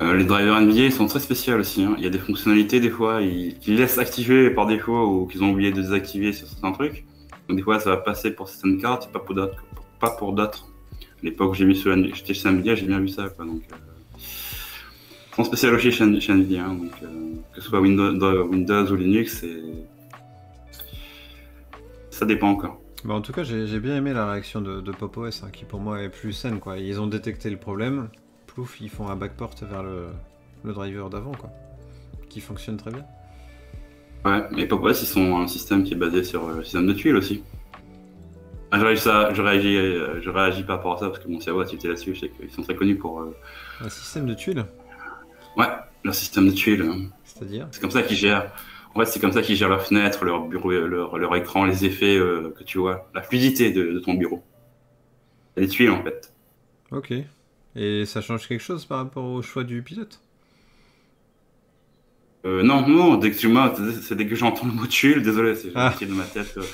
Euh, 0.00 0.16
Les 0.16 0.24
drivers 0.24 0.60
NVIDIA 0.60 0.90
sont 0.90 1.06
très 1.06 1.20
spéciaux 1.20 1.56
aussi. 1.58 1.84
hein. 1.84 1.94
Il 1.98 2.04
y 2.04 2.06
a 2.06 2.10
des 2.10 2.18
fonctionnalités, 2.18 2.80
des 2.80 2.90
fois, 2.90 3.22
ils- 3.22 3.56
qu'ils 3.58 3.76
laissent 3.76 3.98
activer 3.98 4.50
par 4.50 4.66
défaut 4.66 5.06
ou 5.06 5.26
qu'ils 5.26 5.42
ont 5.44 5.50
oublié 5.52 5.70
de 5.70 5.80
désactiver 5.80 6.32
sur 6.32 6.48
certains 6.48 6.72
trucs. 6.72 7.04
Donc, 7.48 7.56
des 7.56 7.62
fois, 7.62 7.78
ça 7.78 7.90
va 7.90 7.96
passer 7.98 8.32
pour 8.32 8.48
certaines 8.48 8.80
cartes 8.80 9.06
et 9.08 9.12
pas 9.12 9.20
pour 9.20 9.34
d'autres. 9.34 9.62
Pas 10.00 10.10
pour 10.10 10.32
d'autres. 10.32 10.66
À 11.00 11.24
l'époque 11.24 11.52
où 11.52 11.54
j'ai 11.54 11.64
mis 11.64 11.76
sur 11.76 11.94
j'étais 12.12 12.34
chez 12.34 12.48
NVIDIA, 12.48 12.74
j'ai 12.74 12.86
bien 12.86 12.98
vu 12.98 13.08
ça. 13.08 13.28
Donc, 13.38 13.62
euh, 13.72 13.76
Spéciaux 15.44 15.74
aussi 15.74 15.90
chez, 15.92 16.20
chez 16.20 16.32
NVIDIA. 16.32 16.64
hein, 16.64 16.74
donc, 16.74 16.92
euh, 17.02 17.06
que 17.54 17.60
ce 17.60 17.68
soit 17.68 17.80
Windows, 17.80 18.44
Windows 18.48 18.86
ou 18.92 18.96
Linux. 18.96 19.44
Ça 22.10 22.26
dépend 22.26 22.50
encore. 22.50 22.80
Bah, 23.04 23.14
en 23.14 23.20
tout 23.20 23.32
cas, 23.32 23.42
j'ai 23.42 23.80
bien 23.80 23.96
aimé 23.96 24.12
la 24.12 24.30
réaction 24.30 24.60
de, 24.60 24.80
de 24.80 24.92
Pop 24.92 25.16
OS, 25.16 25.42
hein, 25.42 25.48
qui 25.52 25.64
pour 25.64 25.80
moi 25.80 26.02
est 26.02 26.08
plus 26.08 26.32
saine. 26.32 26.60
Quoi. 26.60 26.78
Ils 26.78 27.00
ont 27.00 27.06
détecté 27.06 27.50
le 27.50 27.56
problème, 27.56 28.08
plouf, 28.46 28.80
ils 28.80 28.90
font 28.90 29.08
un 29.08 29.16
backport 29.16 29.54
vers 29.62 29.82
le, 29.82 30.06
le 30.62 30.72
driver 30.72 31.10
d'avant, 31.10 31.32
quoi, 31.32 31.50
qui 32.28 32.40
fonctionne 32.40 32.76
très 32.76 32.90
bien. 32.92 33.04
Ouais, 34.24 34.44
mais 34.52 34.66
Pop 34.66 34.84
OS, 34.84 35.02
ils 35.02 35.06
sont 35.06 35.36
un 35.40 35.48
système 35.48 35.82
qui 35.82 35.94
est 35.94 35.96
basé 35.96 36.22
sur 36.22 36.46
euh, 36.46 36.56
le 36.58 36.62
système 36.62 36.86
de 36.86 36.92
tuiles 36.92 37.16
aussi. 37.16 37.42
Ah, 38.70 38.78
je, 38.78 38.84
réagis 38.84 39.02
je, 39.34 39.42
réagis, 39.42 39.76
euh, 39.76 40.20
je 40.22 40.30
réagis 40.30 40.62
par 40.62 40.76
rapport 40.76 40.94
à 40.94 40.98
ça 40.98 41.06
parce 41.08 41.18
que 41.18 41.28
mon 41.28 41.40
cerveau 41.40 41.60
a 41.60 41.64
tilté 41.64 41.88
là-dessus. 41.88 42.14
Je 42.14 42.20
sais 42.20 42.28
qu'ils 42.30 42.50
sont 42.50 42.62
très 42.62 42.76
connus 42.76 42.96
pour. 42.96 43.20
euh, 43.20 43.36
Un 43.80 43.88
système 43.88 44.26
de 44.26 44.34
tuiles, 44.34 44.64
Ouais, 45.56 45.66
leur 46.04 46.14
système 46.14 46.46
de 46.46 46.52
tuiles. 46.52 46.82
hein. 46.82 47.08
c'est-à-dire 47.24 47.68
C'est 47.70 47.80
comme 47.80 47.90
ça 47.90 48.02
qu'ils 48.02 48.16
gèrent. 48.16 48.52
En 48.94 49.00
fait, 49.00 49.06
c'est 49.06 49.20
comme 49.20 49.32
ça 49.32 49.42
qu'ils 49.42 49.56
gèrent 49.56 49.68
leurs 49.70 49.86
fenêtres, 49.86 50.24
leur 50.24 50.46
bureau, 50.46 50.70
leur, 50.70 51.16
leur 51.18 51.36
écran, 51.36 51.64
les 51.64 51.84
effets 51.84 52.16
euh, 52.16 52.54
que 52.58 52.62
tu 52.64 52.78
vois, 52.78 53.08
la 53.14 53.22
fluidité 53.22 53.70
de, 53.70 53.92
de 53.92 53.98
ton 53.98 54.14
bureau. 54.14 54.42
Les 55.56 55.66
tuiles, 55.68 55.90
en 55.90 56.02
fait. 56.02 56.32
Ok. 56.90 57.12
Et 57.74 58.04
ça 58.04 58.20
change 58.20 58.46
quelque 58.48 58.60
chose 58.62 58.84
par 58.84 58.98
rapport 58.98 59.24
au 59.24 59.40
choix 59.42 59.64
du 59.64 59.82
pilote? 59.82 60.20
Euh, 62.44 62.62
non, 62.62 62.86
non, 62.88 63.16
dès 63.16 63.30
que 63.30 63.38
tu 63.38 63.48
c'est 64.02 64.16
dès 64.16 64.26
que 64.26 64.34
j'entends 64.34 64.66
le 64.66 64.72
mot 64.72 64.86
tuile, 64.86 65.22
désolé, 65.22 65.54
c'est 65.54 65.70
Ah. 65.76 65.94
de 66.00 66.06
ma 66.06 66.24
tête. 66.24 66.54
euh, 66.58 66.64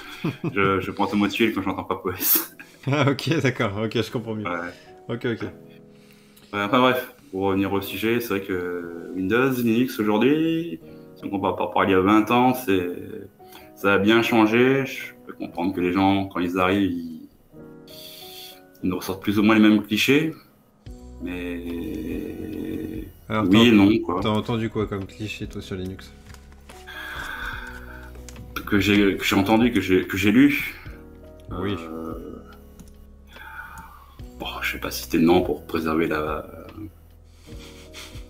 je, 0.52 0.80
je 0.80 0.90
pense 0.90 1.12
au 1.12 1.16
mot 1.16 1.28
tuile 1.28 1.52
quand 1.54 1.62
j'entends 1.62 1.84
Pop 1.84 2.06
OS. 2.06 2.54
Ah, 2.90 3.10
ok, 3.10 3.40
d'accord, 3.42 3.76
ok, 3.84 3.92
je 4.02 4.10
comprends 4.10 4.34
mieux. 4.34 4.44
Ouais. 4.48 4.72
Ok, 5.08 5.26
ok. 5.26 5.42
Ouais, 5.42 6.62
enfin 6.62 6.80
bref, 6.80 7.14
pour 7.30 7.42
revenir 7.42 7.72
au 7.72 7.80
sujet, 7.80 8.20
c'est 8.20 8.28
vrai 8.28 8.40
que 8.42 9.10
Windows, 9.14 9.50
Linux 9.50 9.98
aujourd'hui, 10.00 10.80
si 11.16 11.24
on 11.24 11.30
compare 11.30 11.56
par 11.56 11.68
rapport 11.68 11.82
à 11.82 11.84
il 11.84 11.90
y 11.90 11.94
a 11.94 12.00
20 12.00 12.30
ans, 12.30 12.54
c'est 12.54 12.90
ça 13.74 13.94
a 13.94 13.98
bien 13.98 14.22
changé. 14.22 14.84
Je 14.86 15.12
peux 15.26 15.32
comprendre 15.32 15.74
que 15.74 15.80
les 15.80 15.92
gens, 15.92 16.26
quand 16.26 16.40
ils 16.40 16.58
arrivent, 16.58 16.90
ils, 16.90 17.28
ils 18.82 18.90
nous 18.90 18.96
ressortent 18.96 19.22
plus 19.22 19.38
ou 19.38 19.42
moins 19.42 19.54
les 19.54 19.60
mêmes 19.60 19.82
clichés. 19.82 20.34
Mais 21.22 23.04
Alors, 23.28 23.46
oui 23.50 23.68
et 23.68 23.72
non, 23.72 23.90
quoi. 23.98 24.20
T'as 24.22 24.28
entendu 24.28 24.70
quoi 24.70 24.86
comme 24.86 25.06
cliché, 25.06 25.46
toi, 25.46 25.60
sur 25.60 25.76
Linux? 25.76 26.12
Que 28.66 28.78
j'ai 28.80 29.16
que 29.16 29.24
j'ai 29.24 29.36
entendu, 29.36 29.72
que 29.72 29.80
j'ai 29.80 30.06
que 30.06 30.16
j'ai 30.18 30.30
lu. 30.30 30.74
Oui. 31.50 31.74
Euh, 31.78 32.38
Bon, 34.38 34.46
je 34.62 34.74
vais 34.74 34.78
pas 34.78 34.92
citer 34.92 35.18
de 35.18 35.24
nom 35.24 35.42
pour 35.42 35.66
préserver 35.66 36.06
la. 36.06 36.46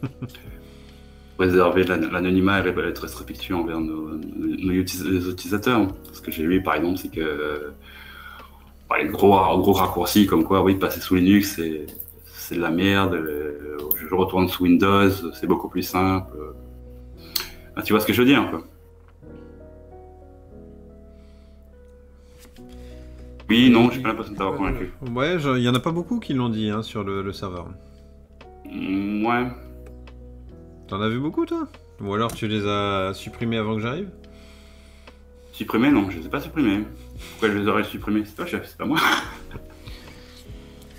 préserver 1.36 1.84
l'anonymat 1.84 2.60
et 2.60 2.68
être 2.68 3.02
respectueux 3.02 3.54
envers 3.54 3.80
nos, 3.80 4.18
utilisateurs. 4.70 5.86
Ce 6.12 6.20
que 6.20 6.30
j'ai 6.30 6.46
vu, 6.46 6.62
par 6.62 6.74
exemple, 6.74 6.98
c'est 6.98 7.10
que 7.10 7.72
les 8.96 9.08
gros, 9.08 9.30
gros 9.58 9.72
raccourcis 9.72 10.26
comme 10.26 10.44
quoi, 10.44 10.62
oui, 10.62 10.74
passer 10.74 11.00
sous 11.00 11.14
Linux, 11.14 11.60
c'est 12.24 12.54
de 12.54 12.60
la 12.60 12.70
merde. 12.70 13.22
Je 13.96 14.14
retourne 14.14 14.48
sous 14.48 14.64
Windows, 14.64 15.10
c'est 15.34 15.46
beaucoup 15.46 15.68
plus 15.68 15.82
simple. 15.82 16.32
Ah, 17.76 17.82
tu 17.82 17.92
vois 17.92 18.00
ce 18.00 18.06
que 18.06 18.12
je 18.12 18.22
veux 18.22 18.26
dire, 18.26 18.40
un 18.40 18.46
peu? 18.46 18.58
Oui, 23.48 23.70
non, 23.70 23.90
j'ai 23.90 24.00
pas 24.00 24.08
l'impression 24.08 24.32
de 24.32 24.38
t'avoir 24.38 24.56
convaincu. 24.56 24.92
Ouais, 25.14 25.36
il 25.36 25.62
y 25.62 25.68
en 25.68 25.74
a 25.74 25.80
pas 25.80 25.92
beaucoup 25.92 26.18
qui 26.18 26.34
l'ont 26.34 26.50
dit 26.50 26.68
hein, 26.68 26.82
sur 26.82 27.02
le, 27.02 27.32
serveur. 27.32 27.68
Mm, 28.70 29.24
ouais. 29.24 29.46
T'en 30.88 31.00
as 31.00 31.08
vu 31.08 31.20
beaucoup, 31.20 31.46
toi? 31.46 31.68
Ou 32.00 32.14
alors 32.14 32.32
tu 32.32 32.48
les 32.48 32.66
as 32.66 33.12
supprimés 33.14 33.58
avant 33.58 33.74
que 33.76 33.80
j'arrive? 33.80 34.08
Supprimés, 35.52 35.90
non, 35.90 36.10
je 36.10 36.18
les 36.18 36.26
ai 36.26 36.28
pas 36.28 36.40
supprimés. 36.40 36.84
Pourquoi 37.30 37.50
je 37.50 37.58
les 37.58 37.68
aurais 37.68 37.84
supprimés? 37.84 38.24
C'est 38.24 38.34
toi, 38.34 38.46
chef, 38.46 38.66
c'est 38.66 38.78
pas 38.78 38.86
moi. 38.86 38.98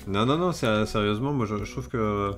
non, 0.07 0.25
non, 0.25 0.37
non, 0.37 0.51
sérieusement, 0.51 1.33
moi 1.33 1.45
je, 1.45 1.55
trouve 1.71 1.87
que 1.87 2.31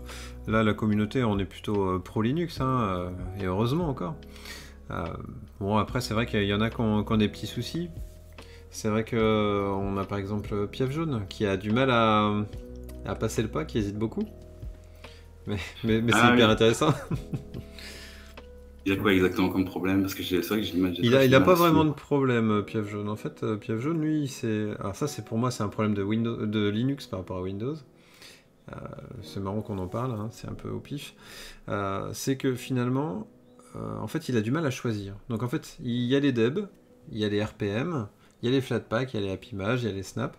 là, 0.48 0.64
la 0.64 0.74
communauté, 0.74 1.24
on 1.24 1.38
est 1.40 1.46
plutôt 1.46 1.90
euh, 1.90 2.00
pro 2.00 2.22
Linux, 2.22 2.62
hein, 2.62 2.80
euh, 2.82 3.10
et 3.40 3.46
heureusement 3.46 3.90
encore. 3.90 4.16
Euh, 4.92 5.06
bon, 5.60 5.78
après, 5.78 6.02
c'est 6.02 6.14
vrai 6.14 6.26
qu'il 6.26 6.44
y 6.44 6.54
en 6.54 6.62
a 6.62 6.70
qui 6.70 6.80
ont 6.80 7.18
des 7.18 7.28
petits 7.28 7.48
soucis. 7.48 7.90
C'est 8.72 8.88
vrai 8.88 9.04
que 9.04 9.18
euh, 9.18 9.68
on 9.68 9.98
a 9.98 10.06
par 10.06 10.18
exemple 10.18 10.68
Piaf 10.68 10.92
Jaune 10.92 11.26
qui 11.28 11.46
a 11.46 11.58
du 11.58 11.72
mal 11.72 11.92
à, 11.92 12.46
passer 13.20 13.42
le 13.42 13.50
pas, 13.50 13.66
qui 13.66 13.78
hésite 13.78 13.98
beaucoup. 13.98 14.24
Mais, 15.84 16.02
mais, 16.02 16.12
c'est 16.12 16.20
ah 16.22 16.34
hyper 16.34 16.50
intéressant. 16.50 16.94
Il 18.86 18.94
a 18.94 18.96
quoi 18.96 19.14
exactement 19.14 19.50
comme 19.50 19.66
problème? 19.66 20.02
Parce 20.02 20.16
que 20.16 20.24
c'est 20.24 20.40
vrai 20.40 20.58
que 20.58 20.64
j'ai 20.64 20.76
Il 21.04 21.16
a, 21.16 21.24
il 21.24 21.36
a 21.36 21.42
pas 21.42 21.54
vraiment 21.54 21.86
de 21.86 21.92
problème, 21.92 22.50
euh, 22.50 22.62
Piaf 22.64 22.90
Jaune. 22.90 23.10
En 23.10 23.16
fait, 23.16 23.44
euh, 23.44 23.56
Piaf 23.56 23.80
Jaune, 23.80 24.02
lui, 24.02 24.28
c'est. 24.28 24.70
Alors, 24.80 24.96
ça, 24.96 25.08
c'est 25.08 25.24
pour 25.24 25.38
moi, 25.38 25.52
c'est 25.52 25.62
un 25.62 25.68
problème 25.68 25.94
de, 25.94 26.02
Windows, 26.02 26.48
de 26.48 26.68
Linux 26.68 27.06
par 27.06 27.20
rapport 27.20 27.38
à 27.38 27.42
Windows. 27.42 27.76
c'est 29.22 29.40
marrant 29.40 29.62
qu'on 29.62 29.78
en 29.78 29.88
parle, 29.88 30.14
hein, 30.14 30.30
c'est 30.32 30.48
un 30.48 30.54
peu 30.54 30.70
au 30.70 30.80
pif. 30.80 31.14
c'est 32.14 32.38
que 32.38 32.56
finalement, 32.56 33.28
en 33.76 34.08
fait, 34.08 34.30
il 34.30 34.38
a 34.38 34.42
du 34.42 34.50
mal 34.50 34.66
à 34.66 34.72
choisir. 34.72 35.14
Donc, 35.30 35.44
en 35.44 35.48
fait, 35.48 35.78
il 35.84 36.06
y 36.06 36.16
a 36.16 36.20
les 36.20 36.32
DEB, 36.32 36.66
il 37.12 37.20
y 37.20 37.26
a 37.26 37.30
les 37.30 37.44
RPM, 37.44 38.08
il 38.42 38.50
y 38.50 38.52
a 38.52 38.56
les 38.56 38.62
Flatpak, 38.62 39.14
il 39.14 39.20
y 39.20 39.24
a 39.24 39.28
les 39.28 39.32
Appimage, 39.32 39.84
il 39.84 39.90
y 39.90 39.92
a 39.92 39.94
les 39.94 40.04
Snap. 40.04 40.36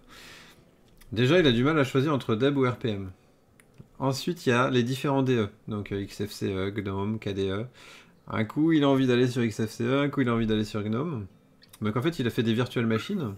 Déjà, 1.12 1.38
il 1.38 1.46
a 1.46 1.52
du 1.52 1.62
mal 1.62 1.78
à 1.78 1.84
choisir 1.84 2.12
entre 2.12 2.34
Deb 2.34 2.56
ou 2.56 2.68
RPM. 2.68 3.10
Ensuite, 3.98 4.46
il 4.46 4.50
y 4.50 4.52
a 4.52 4.70
les 4.70 4.82
différents 4.82 5.22
DE, 5.22 5.48
donc 5.68 5.92
euh, 5.92 6.04
XFCE, 6.04 6.72
GNOME, 6.74 7.18
KDE. 7.18 7.66
Un 8.28 8.44
coup, 8.44 8.72
il 8.72 8.84
a 8.84 8.88
envie 8.88 9.06
d'aller 9.06 9.28
sur 9.28 9.42
XFCE, 9.46 9.80
un 9.82 10.08
coup, 10.08 10.22
il 10.22 10.28
a 10.28 10.34
envie 10.34 10.46
d'aller 10.46 10.64
sur 10.64 10.82
GNOME. 10.82 11.26
Donc 11.80 11.96
en 11.96 12.02
fait, 12.02 12.18
il 12.18 12.26
a 12.26 12.30
fait 12.30 12.42
des 12.42 12.54
virtual 12.54 12.86
machines 12.86 13.34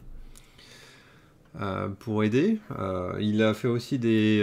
euh, 1.60 1.88
pour 1.88 2.24
aider. 2.24 2.58
Euh, 2.78 3.16
il 3.20 3.42
a 3.42 3.54
fait 3.54 3.68
aussi 3.68 3.98
des, 3.98 4.40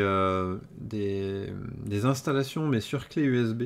des, 0.80 2.06
installations, 2.06 2.68
mais 2.68 2.82
sur 2.82 3.08
clé 3.08 3.24
USB, 3.24 3.64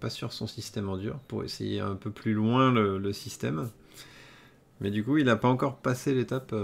pas 0.00 0.10
sur 0.10 0.32
son 0.32 0.46
système 0.46 0.88
en 0.88 0.96
dur, 0.96 1.18
pour 1.28 1.44
essayer 1.44 1.80
un 1.80 1.96
peu 1.96 2.10
plus 2.10 2.32
loin 2.32 2.72
le 2.72 3.12
système. 3.12 3.68
Mais 4.80 4.90
du 4.90 5.02
coup, 5.02 5.18
il 5.18 5.24
n'a 5.24 5.36
pas 5.36 5.48
encore 5.48 5.78
passé 5.78 6.14
l'étape. 6.14 6.54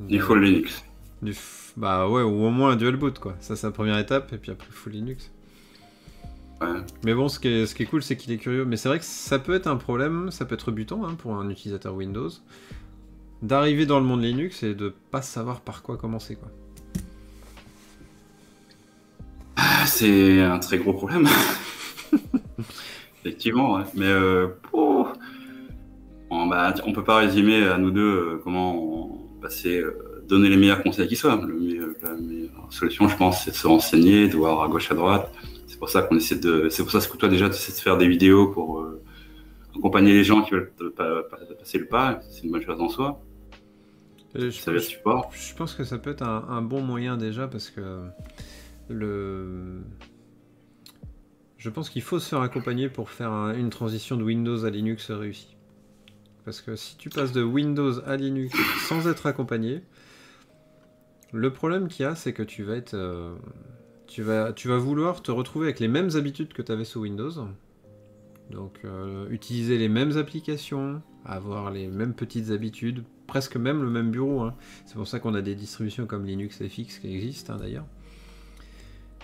Du 0.00 0.20
full 0.20 0.42
Linux. 0.42 0.84
Du 1.22 1.34
Bah 1.76 2.08
ouais, 2.08 2.22
ou 2.22 2.44
au 2.44 2.50
moins 2.50 2.70
un 2.72 2.76
dual 2.76 2.96
boot 2.96 3.18
quoi. 3.18 3.34
Ça, 3.40 3.56
c'est 3.56 3.66
la 3.66 3.72
première 3.72 3.98
étape, 3.98 4.32
et 4.32 4.38
puis 4.38 4.50
après 4.50 4.68
full 4.70 4.92
Linux. 4.92 5.30
Ouais. 6.60 6.68
Mais 7.04 7.14
bon, 7.14 7.28
ce 7.28 7.40
qui 7.40 7.48
est, 7.48 7.66
ce 7.66 7.74
qui 7.74 7.82
est 7.82 7.86
cool, 7.86 8.02
c'est 8.02 8.16
qu'il 8.16 8.32
est 8.32 8.38
curieux. 8.38 8.64
Mais 8.64 8.76
c'est 8.76 8.88
vrai 8.88 8.98
que 8.98 9.04
ça 9.04 9.38
peut 9.38 9.54
être 9.54 9.66
un 9.66 9.76
problème, 9.76 10.30
ça 10.30 10.44
peut 10.44 10.54
être 10.54 10.70
butant 10.70 11.04
hein, 11.04 11.14
pour 11.14 11.34
un 11.36 11.50
utilisateur 11.50 11.94
Windows, 11.94 12.30
d'arriver 13.42 13.86
dans 13.86 13.98
le 13.98 14.06
monde 14.06 14.22
Linux 14.22 14.62
et 14.62 14.74
de 14.74 14.94
pas 15.10 15.22
savoir 15.22 15.60
par 15.60 15.82
quoi 15.82 15.96
commencer 15.96 16.36
quoi. 16.36 16.48
Ah, 19.56 19.86
c'est 19.86 20.42
un 20.42 20.58
très 20.58 20.78
gros 20.78 20.92
problème. 20.92 21.26
Effectivement, 23.24 23.74
ouais. 23.74 23.84
mais 23.94 24.06
euh, 24.06 24.48
on, 24.72 26.46
bah, 26.46 26.74
on 26.84 26.92
peut 26.92 27.04
pas 27.04 27.16
résumer 27.18 27.66
à 27.66 27.78
nous 27.78 27.90
deux 27.90 28.02
euh, 28.02 28.40
comment 28.42 29.18
passer, 29.40 29.78
euh, 29.78 30.13
donner 30.28 30.48
les 30.48 30.56
meilleurs 30.56 30.82
conseils 30.82 31.08
qui 31.08 31.16
soient. 31.16 31.40
Le, 31.46 31.96
la 32.02 32.14
meilleure 32.14 32.66
solution, 32.70 33.08
je 33.08 33.16
pense, 33.16 33.44
c'est 33.44 33.50
de 33.50 33.56
se 33.56 33.66
renseigner, 33.66 34.28
de 34.28 34.36
voir 34.36 34.62
à 34.62 34.68
gauche, 34.68 34.90
à 34.90 34.94
droite. 34.94 35.32
C'est 35.66 35.78
pour 35.78 35.88
ça 35.88 36.02
qu'on 36.02 36.16
essaie 36.16 36.38
de, 36.38 36.68
c'est 36.70 36.82
pour 36.82 36.92
ça 36.92 37.06
que 37.06 37.16
toi 37.16 37.28
déjà, 37.28 37.48
tu 37.48 37.56
essaies 37.56 37.72
de 37.72 37.78
faire 37.78 37.96
des 37.96 38.08
vidéos 38.08 38.48
pour 38.48 38.80
euh, 38.80 39.02
accompagner 39.76 40.12
les 40.12 40.24
gens 40.24 40.42
qui 40.42 40.52
veulent 40.52 40.72
passer 41.58 41.78
le 41.78 41.86
pas. 41.86 42.20
C'est 42.30 42.44
une 42.44 42.52
bonne 42.52 42.62
chose 42.62 42.80
en 42.80 42.88
soi. 42.88 43.20
je, 44.34 44.50
ça 44.50 44.78
support. 44.78 45.30
Je 45.32 45.54
pense 45.54 45.74
que 45.74 45.84
ça 45.84 45.98
peut 45.98 46.10
être 46.10 46.22
un, 46.22 46.46
un 46.48 46.62
bon 46.62 46.82
moyen 46.82 47.16
déjà 47.16 47.48
parce 47.48 47.70
que 47.70 48.02
le 48.88 49.82
je 51.64 51.70
pense 51.70 51.88
qu'il 51.88 52.02
faut 52.02 52.18
se 52.18 52.28
faire 52.28 52.42
accompagner 52.42 52.90
pour 52.90 53.08
faire 53.08 53.32
une 53.56 53.70
transition 53.70 54.18
de 54.18 54.22
Windows 54.22 54.66
à 54.66 54.70
Linux 54.70 55.10
réussie. 55.10 55.56
Parce 56.44 56.60
que 56.60 56.76
si 56.76 56.98
tu 56.98 57.08
passes 57.08 57.32
de 57.32 57.42
Windows 57.42 58.00
à 58.06 58.16
Linux 58.16 58.54
sans 58.86 59.08
être 59.08 59.24
accompagné, 59.24 59.80
le 61.34 61.52
problème 61.52 61.88
qu'il 61.88 62.04
y 62.04 62.08
a, 62.08 62.14
c'est 62.14 62.32
que 62.32 62.42
tu 62.42 62.62
vas 62.62 62.76
être. 62.76 62.94
Euh, 62.94 63.34
tu, 64.06 64.22
vas, 64.22 64.52
vouloir 64.78 65.22
te 65.22 65.32
retrouver 65.32 65.66
avec 65.66 65.80
les 65.80 65.88
mêmes 65.88 66.10
habitudes 66.14 66.52
que 66.52 66.62
tu 66.62 66.70
avais 66.70 66.84
sous 66.84 67.00
Windows. 67.00 67.32
Donc, 68.50 68.78
euh, 68.84 69.28
utiliser 69.30 69.76
les 69.76 69.88
mêmes 69.88 70.16
applications, 70.16 71.02
avoir 71.24 71.70
les 71.70 71.88
mêmes 71.88 72.14
petites 72.14 72.50
habitudes, 72.50 73.02
presque 73.26 73.56
même 73.56 73.82
le 73.82 73.90
même 73.90 74.10
bureau. 74.10 74.42
Hein. 74.42 74.54
C'est 74.86 74.94
pour 74.94 75.08
ça 75.08 75.18
qu'on 75.18 75.34
a 75.34 75.42
des 75.42 75.56
distributions 75.56 76.06
comme 76.06 76.24
Linux 76.24 76.62
FX 76.62 77.00
qui 77.00 77.12
existent 77.12 77.54
hein, 77.54 77.58
d'ailleurs. 77.58 77.86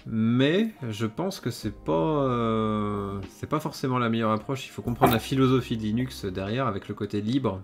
Mais 0.07 0.71
je 0.89 1.05
pense 1.05 1.41
que 1.41 1.51
c'est 1.51 1.75
pas 1.75 2.25
euh, 2.25 3.21
pas 3.51 3.61
forcément 3.61 3.99
la 3.99 4.09
meilleure 4.09 4.33
approche. 4.33 4.67
Il 4.67 4.71
faut 4.71 4.81
comprendre 4.81 5.13
la 5.13 5.19
philosophie 5.19 5.77
de 5.77 5.83
Linux 5.83 6.25
derrière 6.25 6.67
avec 6.67 6.89
le 6.89 6.95
côté 6.95 7.21
libre, 7.21 7.63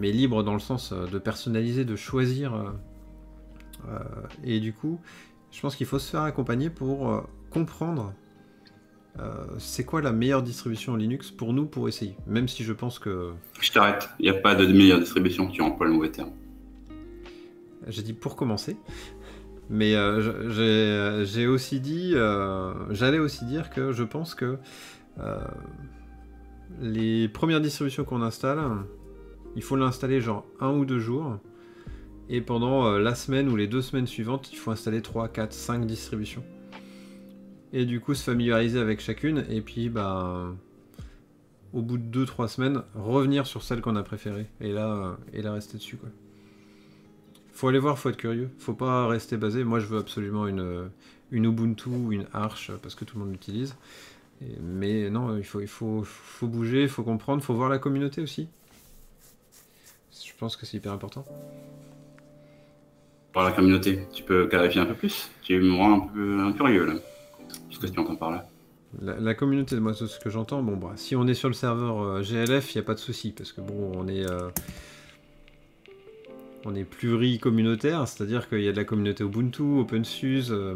mais 0.00 0.12
libre 0.12 0.42
dans 0.42 0.54
le 0.54 0.60
sens 0.60 0.94
de 0.94 1.18
personnaliser, 1.18 1.84
de 1.84 1.94
choisir. 1.94 2.72
Et 4.44 4.60
du 4.60 4.72
coup, 4.72 5.00
je 5.50 5.60
pense 5.60 5.76
qu'il 5.76 5.86
faut 5.86 5.98
se 5.98 6.10
faire 6.10 6.22
accompagner 6.22 6.70
pour 6.70 7.24
comprendre 7.50 8.12
c'est 9.58 9.84
quoi 9.84 10.02
la 10.02 10.12
meilleure 10.12 10.42
distribution 10.42 10.96
Linux 10.96 11.30
pour 11.30 11.52
nous 11.52 11.66
pour 11.66 11.88
essayer. 11.88 12.16
Même 12.26 12.48
si 12.48 12.64
je 12.64 12.72
pense 12.72 12.98
que. 12.98 13.32
Je 13.60 13.72
t'arrête. 13.72 14.08
Il 14.18 14.30
n'y 14.30 14.36
a 14.36 14.40
pas 14.40 14.54
de 14.54 14.66
meilleure 14.66 15.00
distribution. 15.00 15.48
Tu 15.48 15.62
emploies 15.62 15.86
le 15.86 15.92
mauvais 15.92 16.10
terme. 16.10 16.30
J'ai 17.86 18.02
dit 18.02 18.12
pour 18.12 18.36
commencer. 18.36 18.76
Mais 19.68 19.96
euh, 19.96 21.24
j'ai 21.24 21.46
aussi 21.46 21.80
dit, 21.80 22.12
euh, 22.14 22.72
j'allais 22.90 23.18
aussi 23.18 23.44
dire 23.44 23.70
que 23.70 23.92
je 23.92 24.04
pense 24.04 24.34
que 24.34 24.58
euh, 25.18 25.38
les 26.80 27.28
premières 27.28 27.60
distributions 27.60 28.04
qu'on 28.04 28.22
installe, 28.22 28.60
il 29.56 29.62
faut 29.62 29.76
l'installer 29.76 30.20
genre 30.20 30.46
un 30.60 30.70
ou 30.72 30.84
deux 30.84 31.00
jours. 31.00 31.38
Et 32.28 32.40
pendant 32.40 32.98
la 32.98 33.14
semaine 33.14 33.48
ou 33.48 33.56
les 33.56 33.66
deux 33.66 33.82
semaines 33.82 34.06
suivantes, 34.06 34.52
il 34.52 34.56
faut 34.56 34.70
installer 34.70 35.02
3, 35.02 35.28
4, 35.28 35.52
5 35.52 35.86
distributions. 35.86 36.44
Et 37.72 37.84
du 37.84 38.00
coup, 38.00 38.14
se 38.14 38.24
familiariser 38.24 38.78
avec 38.78 39.00
chacune. 39.00 39.44
Et 39.48 39.60
puis, 39.60 39.88
bah, 39.88 40.52
au 41.72 41.82
bout 41.82 41.98
de 41.98 42.24
2-3 42.24 42.48
semaines, 42.48 42.82
revenir 42.94 43.46
sur 43.46 43.62
celle 43.62 43.80
qu'on 43.80 43.96
a 43.96 44.02
préférée. 44.02 44.46
Et 44.60 44.72
là, 44.72 45.16
et 45.32 45.42
là 45.42 45.52
rester 45.52 45.78
dessus. 45.78 45.96
Quoi 45.96 46.10
faut 47.56 47.68
aller 47.68 47.78
voir, 47.78 47.98
faut 47.98 48.10
être 48.10 48.16
curieux. 48.16 48.50
Faut 48.58 48.74
pas 48.74 49.06
rester 49.08 49.36
basé. 49.36 49.64
Moi, 49.64 49.80
je 49.80 49.86
veux 49.86 49.98
absolument 49.98 50.46
une, 50.46 50.90
une 51.30 51.46
Ubuntu, 51.46 51.90
une 52.10 52.26
Arch, 52.32 52.70
parce 52.82 52.94
que 52.94 53.04
tout 53.04 53.18
le 53.18 53.24
monde 53.24 53.32
l'utilise. 53.32 53.74
Mais 54.60 55.08
non, 55.08 55.36
il 55.38 55.44
faut, 55.44 55.60
il 55.60 55.66
faut, 55.66 56.02
faut 56.04 56.46
bouger, 56.46 56.82
il 56.82 56.88
faut 56.88 57.02
comprendre, 57.02 57.42
faut 57.42 57.54
voir 57.54 57.70
la 57.70 57.78
communauté 57.78 58.20
aussi. 58.20 58.48
Je 60.22 60.32
pense 60.38 60.56
que 60.56 60.66
c'est 60.66 60.76
hyper 60.76 60.92
important. 60.92 61.24
La 63.36 63.52
communauté, 63.52 64.00
tu 64.12 64.22
peux 64.22 64.46
clarifier 64.46 64.80
un 64.80 64.86
peu 64.86 64.94
plus 64.94 65.30
Tu 65.42 65.58
me 65.60 65.76
rends 65.76 65.94
un 65.94 66.00
peu 66.00 66.52
curieux 66.56 66.86
là. 66.86 66.94
Ce 67.70 67.78
que 67.78 67.86
tu 67.86 67.98
entends 67.98 68.16
par 68.16 68.30
là? 68.30 68.48
La, 69.02 69.34
communauté, 69.34 69.78
moi, 69.78 69.92
ce 69.92 70.18
que 70.18 70.30
j'entends, 70.30 70.62
bon, 70.62 70.76
bah, 70.76 70.92
si 70.96 71.16
on 71.16 71.26
est 71.26 71.34
sur 71.34 71.48
le 71.48 71.54
serveur 71.54 72.00
euh, 72.00 72.22
GLF, 72.22 72.74
il 72.74 72.78
n'y 72.78 72.80
a 72.80 72.86
pas 72.86 72.94
de 72.94 72.98
souci, 72.98 73.32
parce 73.32 73.52
que 73.52 73.60
bon, 73.60 73.92
on 73.94 74.08
est. 74.08 74.24
Euh, 74.24 74.48
on 76.66 76.74
est 76.74 76.84
pluri-communautaire, 76.84 78.08
c'est-à-dire 78.08 78.48
qu'il 78.48 78.60
y 78.60 78.68
a 78.68 78.72
de 78.72 78.76
la 78.76 78.84
communauté 78.84 79.22
Ubuntu, 79.22 79.62
OpenSUSE, 79.62 80.50
euh, 80.50 80.74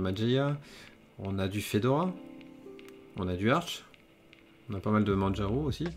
on 1.19 1.39
a 1.39 1.49
du 1.49 1.61
Fedora, 1.61 2.13
on 3.17 3.27
a 3.27 3.35
du 3.35 3.51
Arch, 3.51 3.85
on 4.71 4.75
a 4.75 4.81
pas 4.81 4.91
mal 4.91 5.05
de 5.05 5.13
Manjaro 5.15 5.63
aussi. 5.65 5.89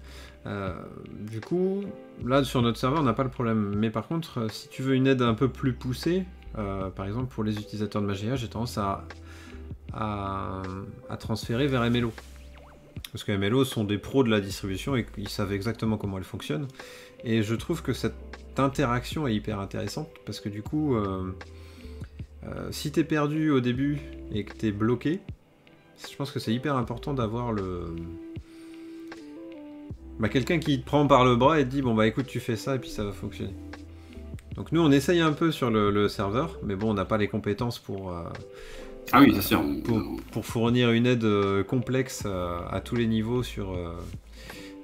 Euh, 0.47 0.73
du 1.29 1.39
coup, 1.41 1.83
là 2.25 2.43
sur 2.43 2.61
notre 2.61 2.77
serveur, 2.77 3.01
on 3.01 3.03
n'a 3.03 3.13
pas 3.13 3.23
le 3.23 3.29
problème. 3.29 3.75
Mais 3.77 3.91
par 3.91 4.07
contre, 4.07 4.51
si 4.51 4.67
tu 4.69 4.81
veux 4.81 4.95
une 4.95 5.05
aide 5.05 5.21
un 5.21 5.35
peu 5.35 5.47
plus 5.47 5.73
poussée, 5.73 6.25
par 6.53 7.05
exemple 7.05 7.33
pour 7.33 7.43
les 7.43 7.57
utilisateurs 7.57 8.01
de 8.01 8.07
Mageia, 8.07 8.35
j'ai 8.35 8.47
tendance 8.47 8.77
à 8.77 9.05
transférer 11.19 11.67
vers 11.67 11.89
MLO. 11.89 12.11
Parce 13.13 13.23
que 13.23 13.31
MLO 13.31 13.63
sont 13.63 13.83
des 13.83 13.99
pros 13.99 14.23
de 14.23 14.29
la 14.29 14.41
distribution 14.41 14.95
et 14.95 15.05
ils 15.17 15.29
savent 15.29 15.53
exactement 15.53 15.97
comment 15.97 16.17
elle 16.17 16.23
fonctionne. 16.23 16.67
Et 17.23 17.43
je 17.43 17.53
trouve 17.53 17.83
que 17.83 17.93
cette 17.93 18.15
interaction 18.57 19.27
est 19.27 19.35
hyper 19.35 19.59
intéressante 19.59 20.09
parce 20.25 20.39
que 20.39 20.49
du 20.49 20.63
coup, 20.63 20.95
euh, 20.95 21.31
euh, 22.43 22.71
si 22.71 22.91
t'es 22.91 23.03
perdu 23.03 23.51
au 23.51 23.59
début 23.59 23.99
et 24.31 24.43
que 24.43 24.53
t'es 24.53 24.71
bloqué, 24.71 25.19
je 26.09 26.15
pense 26.15 26.31
que 26.31 26.39
c'est 26.39 26.53
hyper 26.53 26.75
important 26.75 27.13
d'avoir 27.13 27.51
le. 27.51 27.95
Bah, 30.19 30.29
quelqu'un 30.29 30.57
qui 30.57 30.81
te 30.81 30.85
prend 30.85 31.05
par 31.05 31.23
le 31.23 31.35
bras 31.35 31.59
et 31.59 31.65
te 31.65 31.69
dit 31.69 31.81
bon 31.81 31.93
bah 31.93 32.07
écoute 32.07 32.27
tu 32.27 32.39
fais 32.39 32.55
ça 32.55 32.75
et 32.75 32.79
puis 32.79 32.89
ça 32.89 33.03
va 33.03 33.11
fonctionner. 33.11 33.53
Donc 34.55 34.71
nous 34.71 34.81
on 34.81 34.91
essaye 34.91 35.19
un 35.19 35.33
peu 35.33 35.51
sur 35.51 35.69
le, 35.71 35.89
le 35.91 36.07
serveur, 36.07 36.59
mais 36.63 36.75
bon 36.75 36.91
on 36.91 36.93
n'a 36.93 37.05
pas 37.05 37.17
les 37.17 37.27
compétences 37.27 37.79
pour, 37.79 38.11
euh, 38.11 38.23
Ah 39.11 39.21
oui, 39.21 39.31
c'est 39.35 39.41
sûr. 39.41 39.63
pour, 39.83 40.01
pour 40.31 40.45
fournir 40.45 40.91
une 40.91 41.05
aide 41.07 41.23
euh, 41.23 41.63
complexe 41.63 42.23
euh, 42.25 42.59
à 42.69 42.79
tous 42.79 42.95
les 42.95 43.07
niveaux 43.07 43.43
sur, 43.43 43.75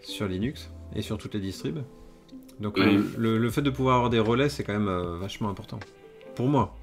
sur 0.02 0.28
Linux 0.28 0.72
et 0.96 1.02
sur 1.02 1.18
toutes 1.18 1.34
les 1.36 1.40
distribs. 1.40 1.80
Donc 2.60 2.78
le, 2.78 3.38
le 3.38 3.50
fait 3.50 3.62
de 3.62 3.70
pouvoir 3.70 3.96
avoir 3.98 4.10
des 4.10 4.20
relais 4.20 4.50
c'est 4.50 4.64
quand 4.64 4.74
même 4.74 5.18
vachement 5.20 5.50
important. 5.50 5.80
Pour 6.36 6.48
moi. 6.48 6.76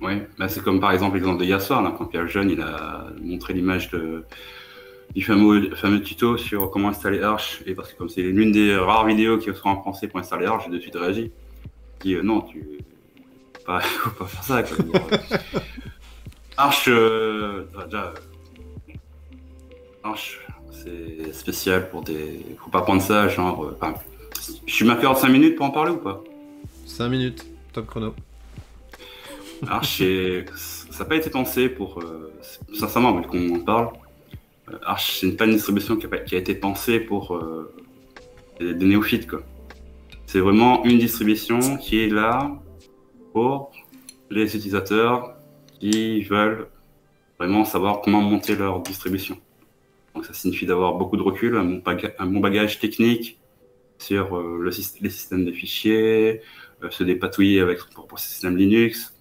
Ouais, 0.00 0.28
bah, 0.38 0.48
c'est 0.48 0.62
comme 0.62 0.80
par 0.80 0.92
exemple 0.92 1.16
l'exemple 1.16 1.40
de 1.40 1.44
hier 1.44 1.60
soir, 1.60 1.82
là, 1.82 1.94
quand 1.96 2.06
Pierre 2.06 2.28
Jeune 2.28 2.50
il 2.50 2.60
a 2.60 3.06
montré 3.22 3.52
l'image 3.52 3.90
de, 3.90 4.24
du 5.14 5.22
fameux, 5.22 5.74
fameux 5.74 6.00
tuto 6.02 6.36
sur 6.36 6.70
comment 6.70 6.88
installer 6.88 7.20
Arch, 7.22 7.62
et 7.66 7.74
parce 7.74 7.92
que 7.92 7.98
comme 7.98 8.08
c'est 8.08 8.22
l'une 8.22 8.52
des 8.52 8.76
rares 8.76 9.06
vidéos 9.06 9.38
qui 9.38 9.46
sera 9.46 9.70
en 9.70 9.80
français 9.80 10.06
pour 10.08 10.20
installer 10.20 10.46
Arch, 10.46 10.64
j'ai 10.66 10.70
de 10.70 10.78
suite 10.80 10.96
réagi. 10.96 11.32
Dit 12.04 12.14
euh, 12.14 12.22
non, 12.22 12.42
tu 12.42 12.62
pas, 13.66 13.80
faut 13.80 14.10
pas 14.10 14.26
faire 14.26 14.44
ça. 14.44 14.62
Quoi. 14.62 14.76
Dire, 14.84 15.02
euh, 16.88 17.64
euh, 17.78 17.84
déjà, 17.86 18.04
euh, 18.04 18.94
Arch, 20.02 20.38
c'est 20.72 21.32
spécial 21.32 21.88
pour 21.90 22.02
des. 22.02 22.44
Faut 22.58 22.70
pas 22.70 22.82
prendre 22.82 23.00
ça, 23.02 23.26
genre. 23.28 23.72
enfin, 23.74 23.94
je 24.66 24.72
suis 24.74 24.84
marqueur 24.84 25.14
de 25.14 25.18
5 25.18 25.28
minutes 25.30 25.56
pour 25.56 25.64
en 25.66 25.70
parler 25.70 25.92
ou 25.92 25.96
pas? 25.96 26.22
5 26.86 27.08
minutes, 27.08 27.46
top 27.72 27.86
chrono. 27.86 28.14
Arch, 29.66 29.96
c'est- 29.98 30.44
ça 30.54 30.98
n'a 31.00 31.04
pas 31.06 31.16
été 31.16 31.30
pensé 31.30 31.70
pour. 31.70 32.00
euh, 32.00 32.32
sincèrement, 32.74 33.18
vu 33.18 33.26
qu'on 33.26 33.54
en 33.56 33.60
parle, 33.60 33.88
Arch, 34.84 35.20
c'est 35.20 35.40
une 35.40 35.52
distribution 35.52 35.96
qui 35.96 36.04
a, 36.04 36.08
pas- 36.10 36.18
qui 36.18 36.34
a 36.34 36.38
été 36.38 36.54
pensée 36.54 37.00
pour 37.00 37.34
euh, 37.34 37.72
des, 38.60 38.74
des 38.74 38.84
néophytes. 38.84 39.26
quoi. 39.26 39.40
C'est 40.34 40.40
vraiment 40.40 40.84
une 40.84 40.98
distribution 40.98 41.76
qui 41.76 42.00
est 42.00 42.08
là 42.08 42.60
pour 43.32 43.70
les 44.30 44.56
utilisateurs 44.56 45.36
qui 45.78 46.22
veulent 46.22 46.66
vraiment 47.38 47.64
savoir 47.64 48.00
comment 48.00 48.20
monter 48.20 48.56
leur 48.56 48.80
distribution. 48.80 49.38
Donc, 50.12 50.26
ça 50.26 50.32
signifie 50.32 50.66
d'avoir 50.66 50.94
beaucoup 50.94 51.16
de 51.16 51.22
recul, 51.22 51.56
un 51.56 52.26
bon, 52.26 52.40
bagage 52.40 52.80
technique 52.80 53.38
sur 53.98 54.36
euh, 54.36 54.60
les 55.00 55.08
systèmes 55.08 55.44
de 55.44 55.52
fichiers, 55.52 56.40
euh, 56.82 56.90
se 56.90 57.04
dépatouiller 57.04 57.60
avec 57.60 57.78
son 57.78 57.92
propre 57.92 58.18
système 58.18 58.56
Linux, 58.56 59.14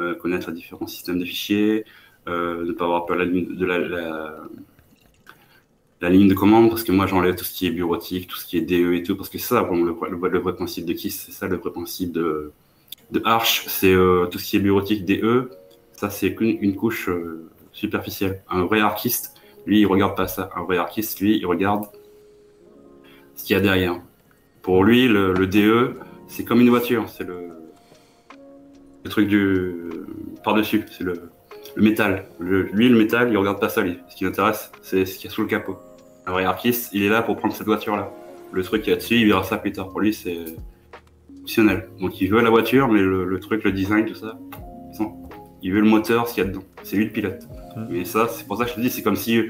euh, 0.00 0.14
connaître 0.14 0.50
les 0.50 0.56
différents 0.56 0.86
systèmes 0.86 1.18
de 1.18 1.24
fichiers, 1.24 1.84
ne 2.28 2.70
pas 2.70 2.84
avoir 2.84 3.06
peur 3.06 3.16
de 3.16 3.66
la, 3.66 4.36
la 6.04 6.10
ligne 6.10 6.28
de 6.28 6.34
commande, 6.34 6.68
parce 6.68 6.84
que 6.84 6.92
moi 6.92 7.06
j'enlève 7.06 7.34
tout 7.34 7.44
ce 7.44 7.54
qui 7.54 7.66
est 7.66 7.70
bureautique, 7.70 8.28
tout 8.28 8.36
ce 8.36 8.44
qui 8.46 8.58
est 8.58 8.60
DE 8.60 8.92
et 8.94 9.02
tout, 9.02 9.16
parce 9.16 9.30
que 9.30 9.38
c'est 9.38 9.48
ça 9.54 9.62
vraiment 9.62 9.84
le, 9.84 10.28
le, 10.28 10.38
vrai- 10.38 10.54
principe 10.54 10.84
de 10.84 10.92
KISS, 10.92 11.24
c'est 11.26 11.32
ça 11.32 11.46
le 11.48 11.56
vrai 11.56 11.70
principe 11.70 12.12
de, 12.12 12.52
de 13.10 13.22
Arch, 13.24 13.64
c'est 13.68 13.92
euh, 13.92 14.26
tout 14.26 14.38
ce 14.38 14.44
qui 14.50 14.56
est 14.56 14.60
bureautique 14.60 15.06
DE, 15.06 15.50
ça 15.92 16.10
c'est 16.10 16.34
qu'une 16.34 16.58
une 16.60 16.76
couche 16.76 17.08
euh, 17.08 17.48
superficielle. 17.72 18.42
Un 18.50 18.64
vrai 18.66 18.80
archiste, 18.80 19.34
lui, 19.66 19.80
il 19.80 19.86
regarde 19.86 20.14
pas 20.14 20.28
ça. 20.28 20.50
Un 20.54 20.64
vrai 20.64 20.76
archiste, 20.76 21.20
lui, 21.20 21.38
il 21.38 21.46
regarde 21.46 21.86
ce 23.34 23.44
qu'il 23.44 23.54
y 23.56 23.58
a 23.58 23.62
derrière. 23.62 23.98
Pour 24.60 24.84
lui, 24.84 25.08
le, 25.08 25.46
DE, 25.46 25.94
c'est 26.28 26.44
comme 26.44 26.60
une 26.60 26.68
voiture, 26.68 27.08
c'est 27.08 27.24
le, 27.24 27.48
le 29.04 29.10
truc 29.10 29.26
du 29.26 29.74
par-dessus, 30.44 30.84
c'est 30.96 31.04
le, 31.04 31.14
le 31.76 31.82
métal. 31.82 32.26
Lui, 32.40 32.88
le 32.90 32.98
métal, 32.98 33.30
il 33.30 33.38
regarde 33.38 33.58
pas 33.58 33.70
ça, 33.70 33.80
lui. 33.80 33.96
Ce 34.10 34.16
qui 34.16 34.24
l'intéresse, 34.24 34.70
c'est 34.82 35.06
ce 35.06 35.16
qu'il 35.16 35.30
y 35.30 35.32
a 35.32 35.34
sous 35.34 35.40
le 35.40 35.48
capot. 35.48 35.78
Un 36.26 36.32
vrai 36.32 36.44
artiste, 36.44 36.90
il 36.92 37.02
est 37.02 37.08
là 37.08 37.22
pour 37.22 37.36
prendre 37.36 37.54
cette 37.54 37.66
voiture-là. 37.66 38.10
Le 38.52 38.62
truc 38.62 38.82
qu'il 38.82 38.90
y 38.90 38.94
a 38.94 38.96
dessus, 38.96 39.16
il 39.16 39.26
verra 39.26 39.42
ça 39.44 39.58
plus 39.58 39.72
tard. 39.72 39.88
Pour 39.90 40.00
lui, 40.00 40.14
c'est 40.14 40.38
optionnel. 41.42 41.88
Donc, 42.00 42.20
il 42.20 42.28
veut 42.30 42.40
la 42.40 42.50
voiture, 42.50 42.88
mais 42.88 43.00
le, 43.00 43.24
le 43.24 43.40
truc, 43.40 43.64
le 43.64 43.72
design, 43.72 44.06
tout 44.06 44.14
ça, 44.14 44.38
non. 45.00 45.12
il 45.62 45.72
veut 45.72 45.80
le 45.80 45.88
moteur, 45.88 46.28
ce 46.28 46.34
qu'il 46.34 46.44
y 46.44 46.46
a 46.46 46.48
dedans. 46.50 46.62
C'est 46.82 46.96
lui 46.96 47.04
le 47.06 47.10
pilote. 47.10 47.46
Mm. 47.76 47.86
Mais 47.90 48.04
ça, 48.04 48.28
c'est 48.28 48.46
pour 48.46 48.56
ça 48.56 48.64
que 48.64 48.70
je 48.70 48.76
te 48.76 48.80
dis, 48.80 48.90
c'est 48.90 49.02
comme 49.02 49.16
si, 49.16 49.42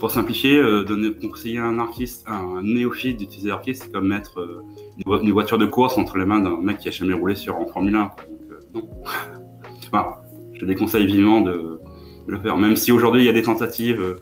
pour 0.00 0.10
simplifier, 0.10 0.56
euh, 0.58 0.82
donner, 0.84 1.12
conseiller 1.12 1.58
à 1.58 1.64
un 1.64 1.78
artiste, 1.78 2.24
à 2.26 2.34
un 2.38 2.62
néophyte 2.62 3.16
d'utiliser 3.18 3.50
l'artiste, 3.50 3.84
c'est 3.84 3.92
comme 3.92 4.08
mettre 4.08 4.40
euh, 4.40 4.62
une, 4.98 5.04
vo- 5.06 5.20
une 5.22 5.32
voiture 5.32 5.58
de 5.58 5.66
course 5.66 5.96
entre 5.98 6.16
les 6.18 6.24
mains 6.24 6.40
d'un 6.40 6.56
mec 6.60 6.78
qui 6.78 6.88
a 6.88 6.90
jamais 6.90 7.14
roulé 7.14 7.34
sur 7.36 7.56
en 7.56 7.66
Formule 7.66 7.94
1. 7.94 8.06
quoi. 8.08 8.24
Donc, 8.24 8.40
euh, 8.50 8.60
non. 8.74 8.88
Enfin, 9.92 10.14
je 10.54 10.60
te 10.60 10.64
déconseille 10.64 11.06
vivement 11.06 11.40
de, 11.40 11.52
de 11.52 12.32
le 12.32 12.40
faire. 12.40 12.56
Même 12.56 12.74
si 12.74 12.90
aujourd'hui 12.90 13.22
il 13.22 13.26
y 13.26 13.28
a 13.28 13.32
des 13.32 13.42
tentatives, 13.42 14.00
euh, 14.00 14.16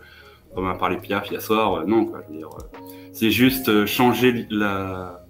comme 0.54 0.66
a 0.68 0.74
parlé 0.74 0.96
Piaf 0.98 1.30
hier 1.30 1.40
soir, 1.40 1.74
euh, 1.74 1.84
non, 1.86 2.06
quoi. 2.06 2.20
Je 2.26 2.32
veux 2.32 2.38
dire, 2.38 2.48
euh, 2.48 2.78
c'est 3.12 3.30
juste 3.30 3.68
euh, 3.68 3.86
changer 3.86 4.46
la. 4.50 5.24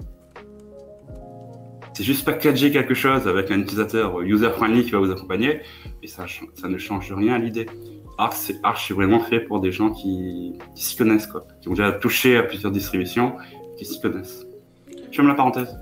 C'est 1.95 2.05
juste 2.05 2.25
packager 2.25 2.71
quelque 2.71 2.95
chose 2.95 3.29
avec 3.29 3.51
un 3.51 3.61
utilisateur 3.61 4.21
user-friendly 4.23 4.85
qui 4.85 4.91
va 4.93 4.99
vous 4.99 5.11
accompagner, 5.11 5.61
et 6.03 6.07
ça, 6.07 6.25
ne 6.67 6.79
change 6.79 7.13
rien 7.13 7.35
à 7.35 7.39
l'idée. 7.39 7.67
Arch, 8.19 8.35
c'est 8.37 8.57
Arch, 8.63 8.91
vraiment 8.93 9.21
fait 9.21 9.41
pour 9.41 9.61
des 9.61 9.73
gens 9.73 9.91
qui, 9.91 10.59
qui 10.75 10.85
s'y 10.85 10.97
connaissent, 10.97 11.27
quoi. 11.27 11.47
Qui 11.61 11.69
ont 11.69 11.73
déjà 11.73 11.93
touché 11.93 12.37
à 12.39 12.43
plusieurs 12.45 12.73
distributions, 12.73 13.37
qui 13.77 13.85
s'y 13.85 14.01
connaissent. 14.01 14.47
Je 15.11 15.17
ferme 15.17 15.29
la 15.29 15.35
parenthèse. 15.35 15.77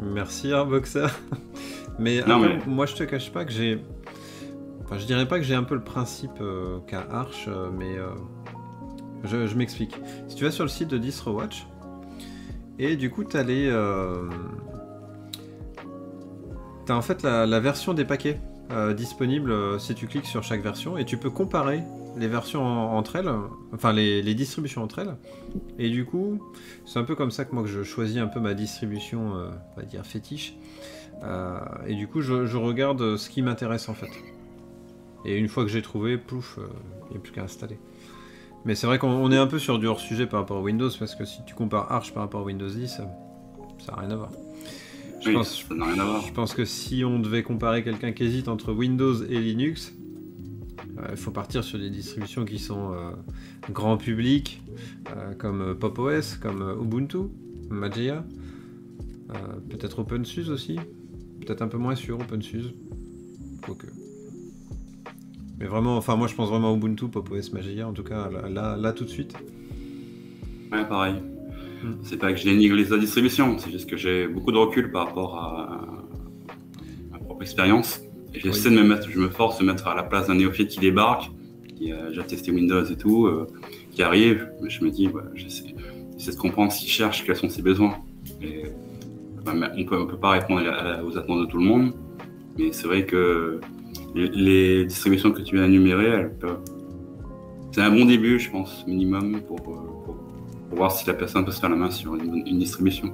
Merci 0.00 0.52
Arboxer. 0.52 1.06
mais, 2.00 2.20
Non, 2.26 2.42
après, 2.42 2.56
mais- 2.56 2.62
moi 2.66 2.86
je 2.86 2.94
te 2.94 3.04
cache 3.04 3.30
pas 3.30 3.44
que 3.44 3.52
j'ai. 3.52 3.78
Je 4.98 5.06
dirais 5.06 5.26
pas 5.26 5.38
que 5.38 5.44
j'ai 5.44 5.54
un 5.54 5.62
peu 5.62 5.74
le 5.74 5.84
principe 5.84 6.40
euh, 6.40 6.78
qu'a 6.86 7.06
Arch, 7.10 7.46
euh, 7.48 7.70
mais 7.72 7.96
euh, 7.96 8.08
je, 9.24 9.54
m'explique. 9.54 9.96
Si 10.28 10.36
tu 10.36 10.44
vas 10.44 10.50
sur 10.50 10.64
le 10.64 10.70
site 10.70 10.88
de 10.88 10.98
DistroWatch, 10.98 11.66
et 12.78 12.96
du 12.96 13.10
coup, 13.10 13.24
t'as 13.24 13.42
les. 13.42 13.68
euh, 13.68 14.28
T'as 16.86 16.94
en 16.96 17.02
fait 17.02 17.22
la, 17.22 17.60
version 17.60 17.94
des 17.94 18.04
paquets 18.04 18.38
euh, 18.70 18.92
disponible 18.92 19.80
si 19.80 19.94
tu 19.94 20.06
cliques 20.06 20.26
sur 20.26 20.42
chaque 20.42 20.62
version, 20.62 20.98
et 20.98 21.06
tu 21.06 21.16
peux 21.16 21.30
comparer 21.30 21.82
les 22.18 22.28
versions 22.28 22.62
en- 22.62 22.96
entre 22.98 23.16
elles, 23.16 23.30
enfin 23.72 23.92
les, 23.94 24.34
distributions 24.34 24.82
entre 24.82 24.98
elles. 24.98 25.16
Et 25.78 25.88
du 25.88 26.04
coup, 26.04 26.38
c'est 26.84 26.98
un 26.98 27.04
peu 27.04 27.14
comme 27.14 27.30
ça 27.30 27.46
que 27.46 27.54
moi 27.54 27.62
que 27.62 27.70
je 27.70 27.82
choisis 27.84 28.18
un 28.18 28.26
peu 28.26 28.38
ma 28.38 28.52
distribution, 28.52 29.32
on 29.32 29.80
va 29.80 29.86
dire 29.86 30.04
fétiche. 30.04 30.56
Et 31.86 31.94
du 31.94 32.06
coup, 32.06 32.20
je 32.20 32.56
regarde 32.56 33.16
ce 33.16 33.30
qui 33.30 33.40
m'intéresse 33.40 33.88
en 33.88 33.94
fait. 33.94 34.10
Et 35.24 35.36
une 35.38 35.48
fois 35.48 35.64
que 35.64 35.70
j'ai 35.70 35.82
trouvé, 35.82 36.18
plouf, 36.18 36.58
il 37.08 37.12
n'y 37.12 37.16
a 37.16 37.20
plus 37.20 37.32
qu'à 37.32 37.42
installer. 37.44 37.78
Mais 38.64 38.74
c'est 38.74 38.86
vrai 38.86 38.98
qu'on 38.98 39.08
on 39.08 39.30
est 39.30 39.36
un 39.36 39.46
peu 39.46 39.58
sur 39.58 39.78
du 39.78 39.86
hors-sujet 39.86 40.26
par 40.26 40.40
rapport 40.40 40.56
à 40.58 40.62
Windows, 40.62 40.88
parce 40.98 41.14
que 41.14 41.24
si 41.24 41.38
tu 41.46 41.54
compares 41.54 41.90
Arch 41.92 42.12
par 42.12 42.22
rapport 42.22 42.40
à 42.40 42.44
Windows 42.44 42.68
10, 42.68 43.00
euh, 43.00 43.04
ça 43.84 43.92
n'a 43.92 43.98
rien 44.00 44.10
à 44.10 44.16
voir. 44.16 44.30
Je, 45.20 45.28
Oui, 45.28 45.34
pense, 45.34 45.64
ça 45.68 45.74
n'a 45.74 45.84
rien 45.84 45.98
à 45.98 46.04
voir. 46.04 46.22
je 46.22 46.32
pense 46.32 46.54
que 46.54 46.64
si 46.64 47.04
on 47.04 47.18
devait 47.18 47.42
comparer 47.42 47.84
quelqu'un 47.84 48.12
qui 48.12 48.24
hésite 48.24 48.48
entre 48.48 48.72
Windows 48.72 49.22
et 49.24 49.38
Linux, 49.38 49.94
euh, 50.98 51.08
il 51.10 51.16
faut 51.16 51.30
partir 51.30 51.62
sur 51.62 51.78
des 51.78 51.90
distributions 51.90 52.44
qui 52.46 52.58
sont 52.58 52.92
euh, 52.94 53.10
grand 53.70 53.98
public, 53.98 54.62
euh, 55.14 55.34
comme 55.34 55.60
euh, 55.60 55.74
Pop 55.74 55.98
OS, 55.98 56.36
comme 56.36 56.62
euh, 56.62 56.80
Ubuntu, 56.82 57.28
Mageia, 57.68 58.24
euh, 59.30 59.34
peut-être 59.68 59.98
OpenSUSE 59.98 60.50
aussi, 60.50 60.76
peut-être 61.40 61.60
un 61.62 61.68
peu 61.68 61.78
moins 61.78 61.96
sur 61.96 62.18
OpenSUSE, 62.18 62.72
quoique. 63.62 63.88
Mais 65.58 65.66
vraiment, 65.66 65.96
enfin 65.96 66.16
moi 66.16 66.26
je 66.26 66.34
pense 66.34 66.48
vraiment 66.48 66.72
à 66.72 66.76
Ubuntu, 66.76 67.08
Pop 67.08 67.30
OS, 67.30 67.52
Mageia, 67.52 67.86
en 67.88 67.92
tout 67.92 68.02
cas 68.02 68.28
là, 68.30 68.48
là, 68.48 68.76
là, 68.76 68.92
tout 68.92 69.04
de 69.04 69.08
suite. 69.10 69.34
Ouais, 70.72 70.84
pareil. 70.88 71.14
Hmm. 71.82 71.92
C'est 72.02 72.16
pas 72.18 72.32
que 72.32 72.38
je 72.38 72.44
dénigre 72.44 72.74
les 72.74 72.90
autres 72.92 73.00
distributions, 73.02 73.56
c'est 73.58 73.70
juste 73.70 73.88
que 73.88 73.96
j'ai 73.96 74.26
beaucoup 74.26 74.50
de 74.52 74.56
recul 74.58 74.90
par 74.90 75.06
rapport 75.06 75.36
à, 75.36 75.74
à 75.74 77.12
ma 77.12 77.18
propre 77.18 77.42
expérience. 77.42 78.00
Et 78.34 78.40
j'essaie 78.40 78.68
Oui. 78.68 78.76
de 78.76 78.80
me 78.82 78.88
mettre, 78.88 79.08
je 79.08 79.18
me 79.20 79.28
force 79.28 79.58
de 79.58 79.64
me 79.64 79.70
mettre 79.70 79.86
à 79.86 79.94
la 79.94 80.02
place 80.02 80.26
d'un 80.26 80.34
néophyte 80.34 80.68
qui 80.68 80.80
débarque, 80.80 81.30
qui 81.76 81.92
a 81.92 82.08
déjà 82.08 82.24
testé 82.24 82.50
Windows 82.50 82.84
et 82.84 82.96
tout, 82.96 83.26
euh, 83.26 83.46
qui 83.92 84.02
arrive. 84.02 84.50
Je 84.66 84.84
me 84.84 84.90
dis, 84.90 85.08
j'essaie, 85.34 85.74
j'essaie 86.18 86.32
de 86.32 86.36
comprendre 86.36 86.72
qu'il 86.72 86.88
cherche, 86.88 87.24
quels 87.24 87.36
sont 87.36 87.48
ses 87.48 87.62
besoins. 87.62 87.94
Et, 88.42 88.64
bah, 89.44 89.52
on 89.76 89.84
peut, 89.84 90.00
on 90.00 90.06
peut 90.06 90.16
pas 90.18 90.30
répondre 90.30 90.62
à 90.66 90.82
la- 90.82 91.04
aux 91.04 91.16
attentes 91.16 91.40
de 91.42 91.46
tout 91.46 91.58
le 91.58 91.64
monde, 91.64 91.92
mais 92.58 92.72
c'est 92.72 92.88
vrai 92.88 93.04
que 93.06 93.60
les, 94.14 94.84
distributions 94.86 95.32
que 95.32 95.42
tu 95.42 95.56
viens 95.56 95.66
d'énumérer. 95.66 96.28
C'est 97.72 97.82
un 97.82 97.90
bon 97.90 98.04
début, 98.04 98.38
je 98.38 98.50
pense, 98.50 98.86
minimum, 98.86 99.40
pour, 99.42 99.58
euh, 99.58 100.04
pour 100.04 100.16
pour 100.68 100.78
voir 100.78 100.92
si 100.92 101.06
la 101.06 101.14
personne 101.14 101.44
peut 101.44 101.50
se 101.52 101.60
faire 101.60 101.70
la 101.70 101.76
main 101.76 101.90
sur 101.90 102.14
une, 102.14 102.42
une 102.46 102.58
distribution. 102.58 103.12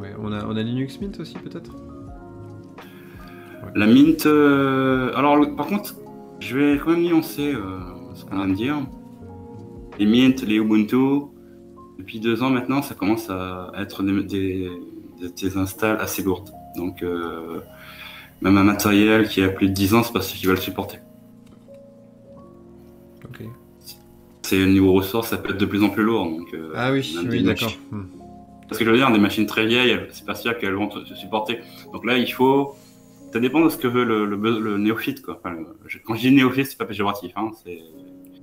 Ouais, 0.00 0.14
on, 0.22 0.32
a, 0.32 0.44
on 0.46 0.56
a 0.56 0.62
Linux 0.62 1.00
Mint 1.00 1.18
aussi 1.20 1.34
peut-être? 1.34 1.70
La 3.74 3.86
Mint, 3.86 4.26
euh, 4.26 5.12
alors 5.16 5.36
le- 5.36 5.54
par 5.54 5.66
contre, 5.66 5.94
Je 6.40 6.58
vais 6.58 6.78
quand 6.78 6.90
même 6.90 7.02
nuancer 7.02 7.54
euh, 7.54 7.78
ce 8.14 8.24
qu'on 8.24 8.36
vient 8.36 8.48
de 8.48 8.54
dire. 8.54 8.76
Les 9.98 10.04
Mint, 10.06 10.42
les 10.42 10.56
Ubuntu, 10.56 11.26
depuis 11.98 12.20
deux 12.20 12.42
ans 12.42 12.50
maintenant, 12.50 12.82
ça 12.82 12.94
commence 12.94 13.30
à 13.30 13.72
être 13.78 14.02
des, 14.02 14.68
des, 15.40 15.56
installs 15.56 15.98
assez 16.00 16.22
lourdes. 16.22 16.50
Donc, 16.76 17.02
euh, 17.02 17.60
même 18.42 18.56
un 18.56 18.64
matériel 18.64 19.28
qui 19.28 19.42
a 19.42 19.48
plus 19.48 19.68
de 19.68 19.72
10 19.72 19.94
ans, 19.94 20.02
c'est 20.02 20.12
parce 20.12 20.30
qu'il 20.32 20.46
va 20.46 20.54
le 20.54 20.60
supporter. 20.60 20.98
Ok. 23.24 23.42
C'est 24.42 24.62
au 24.62 24.66
niveau 24.66 24.92
ressources, 24.92 25.28
ça 25.28 25.38
peut 25.38 25.52
être 25.52 25.58
de 25.58 25.66
plus 25.66 25.82
en 25.82 25.90
plus 25.90 26.02
lourd. 26.02 26.26
Donc, 26.26 26.52
euh, 26.52 26.72
ah 26.74 26.92
oui, 26.92 27.16
oui 27.28 27.42
d'accord. 27.42 27.72
Hmm. 27.90 28.04
Parce 28.68 28.78
que 28.78 28.84
je 28.84 28.90
veux 28.90 28.96
dire, 28.96 29.10
des 29.10 29.18
machines 29.18 29.46
très 29.46 29.66
vieilles, 29.66 30.00
c'est 30.10 30.26
pas 30.26 30.34
sûr 30.34 30.56
qu'elles 30.58 30.74
vont 30.74 30.90
se 30.90 31.14
supporter. 31.14 31.60
Donc 31.92 32.04
là, 32.04 32.18
il 32.18 32.30
faut. 32.30 32.74
Ça 33.32 33.40
dépend 33.40 33.64
de 33.64 33.68
ce 33.68 33.76
que 33.76 33.88
veut 33.88 34.04
le, 34.04 34.26
le, 34.26 34.78
néophyte. 34.78 35.20
Quoi. 35.20 35.40
quand 36.04 36.14
je 36.14 36.20
dis 36.20 36.30
néophyte, 36.30 36.66
c'est 36.66 36.78
pas 36.78 36.84
péjoratif. 36.84 37.32
Hein, 37.36 37.50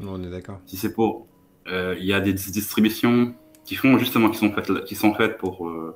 on 0.02 0.22
est 0.24 0.30
d'accord. 0.30 0.60
Si 0.66 0.78
c'est 0.78 0.94
pour. 0.94 1.28
Euh, 1.68 1.96
il 2.00 2.06
y 2.06 2.14
a 2.14 2.20
des 2.20 2.34
distributions 2.34 3.34
qui 3.64 3.76
font 3.76 3.98
justement 3.98 4.30
qui 4.30 4.38
sont 4.38 4.52
faites, 4.52 4.84
qui 4.84 4.96
sont 4.96 5.14
faites 5.14 5.38
pour 5.38 5.70
euh, 5.70 5.94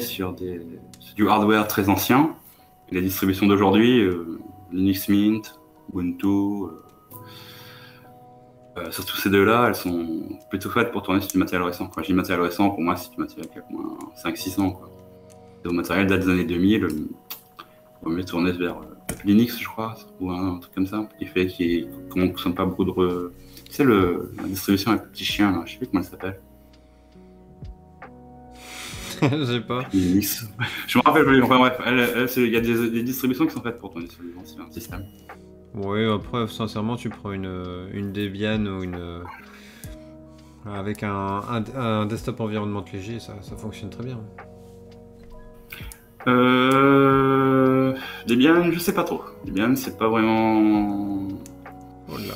sur, 0.00 0.32
des, 0.32 0.60
du 1.16 1.28
hardware 1.28 1.66
très 1.66 1.88
ancien. 1.88 2.34
Les 2.90 3.02
distributions 3.02 3.46
d'aujourd'hui, 3.46 4.00
euh, 4.00 4.38
Linux 4.72 5.08
Mint, 5.08 5.60
Ubuntu, 5.92 6.26
euh, 6.26 6.68
euh, 8.78 8.90
surtout 8.90 9.16
ces 9.16 9.30
deux-là, 9.30 9.66
elles 9.68 9.74
sont 9.74 10.38
plutôt 10.48 10.70
faites 10.70 10.90
pour 10.92 11.02
tourner 11.02 11.20
sur 11.20 11.30
du 11.30 11.38
matériel 11.38 11.66
récent. 11.66 11.88
Quand 11.88 12.02
je 12.02 12.08
dis 12.08 12.14
matériel 12.14 12.44
récent, 12.44 12.70
pour 12.70 12.80
moi, 12.80 12.96
c'est 12.96 13.10
du 13.10 13.18
matériel 13.18 13.48
qui 13.50 13.58
a 13.58 13.62
moins 13.70 13.98
5-6 14.22 14.60
ans. 14.60 14.70
Quoi. 14.70 14.90
Le 15.64 15.70
matériel 15.72 16.06
date 16.06 16.20
des 16.20 16.30
années 16.30 16.44
2000, 16.44 16.88
on 18.02 18.08
va 18.08 18.16
mieux 18.16 18.24
tourner 18.24 18.52
vers 18.52 18.80
Linux, 19.24 19.58
je 19.58 19.66
crois, 19.66 19.96
ou 20.20 20.30
un, 20.30 20.58
truc 20.58 20.74
comme 20.74 20.86
ça, 20.86 21.08
qui 21.18 21.26
fait 21.26 21.46
qu'il 21.46 21.88
ne 22.16 22.28
consomme 22.28 22.54
pas 22.54 22.64
beaucoup 22.64 22.84
de. 22.84 23.32
Tu 23.66 23.72
sais, 23.72 23.84
la 23.84 24.44
distribution 24.44 24.92
avec 24.92 25.04
le 25.04 25.10
petit 25.10 25.24
chien, 25.24 25.52
là, 25.52 25.62
je 25.66 25.72
sais 25.72 25.78
plus 25.78 25.86
comment 25.88 26.02
elle 26.02 26.08
s'appelle. 26.08 26.40
Je 29.30 29.44
sais 29.44 29.60
pas. 29.60 29.84
Je 29.92 30.98
me 30.98 31.02
rappelle 31.02 31.24
plus. 31.24 31.42
Enfin 31.42 31.58
bref, 31.58 32.34
il 32.36 32.48
y 32.48 32.56
a 32.56 32.60
des, 32.60 33.02
distributions 33.02 33.46
qui 33.46 33.52
sont 33.52 33.62
faites 33.62 33.78
pour 33.78 33.90
tourner 33.90 34.08
sur 34.08 34.22
les 34.22 34.36
anciens 34.40 34.70
systèmes. 34.70 35.04
Oui, 35.74 36.04
après, 36.04 36.46
sincèrement, 36.48 36.96
tu 36.96 37.10
prends 37.10 37.32
une, 37.32 37.88
une 37.92 38.12
Debian 38.12 38.64
ou 38.66 38.82
une. 38.82 39.22
Avec 40.66 41.02
un, 41.02 41.40
un, 41.74 42.06
desktop 42.06 42.40
environnement 42.40 42.84
léger, 42.92 43.18
ça, 43.18 43.34
ça, 43.40 43.56
fonctionne 43.56 43.88
très 43.88 44.04
bien. 44.04 44.20
Euh. 46.26 47.94
Debian, 48.26 48.70
je 48.70 48.78
sais 48.78 48.92
pas 48.92 49.04
trop. 49.04 49.22
Debian, 49.46 49.74
c'est 49.76 49.96
pas 49.98 50.08
vraiment. 50.08 51.28
Voilà. 52.08 52.34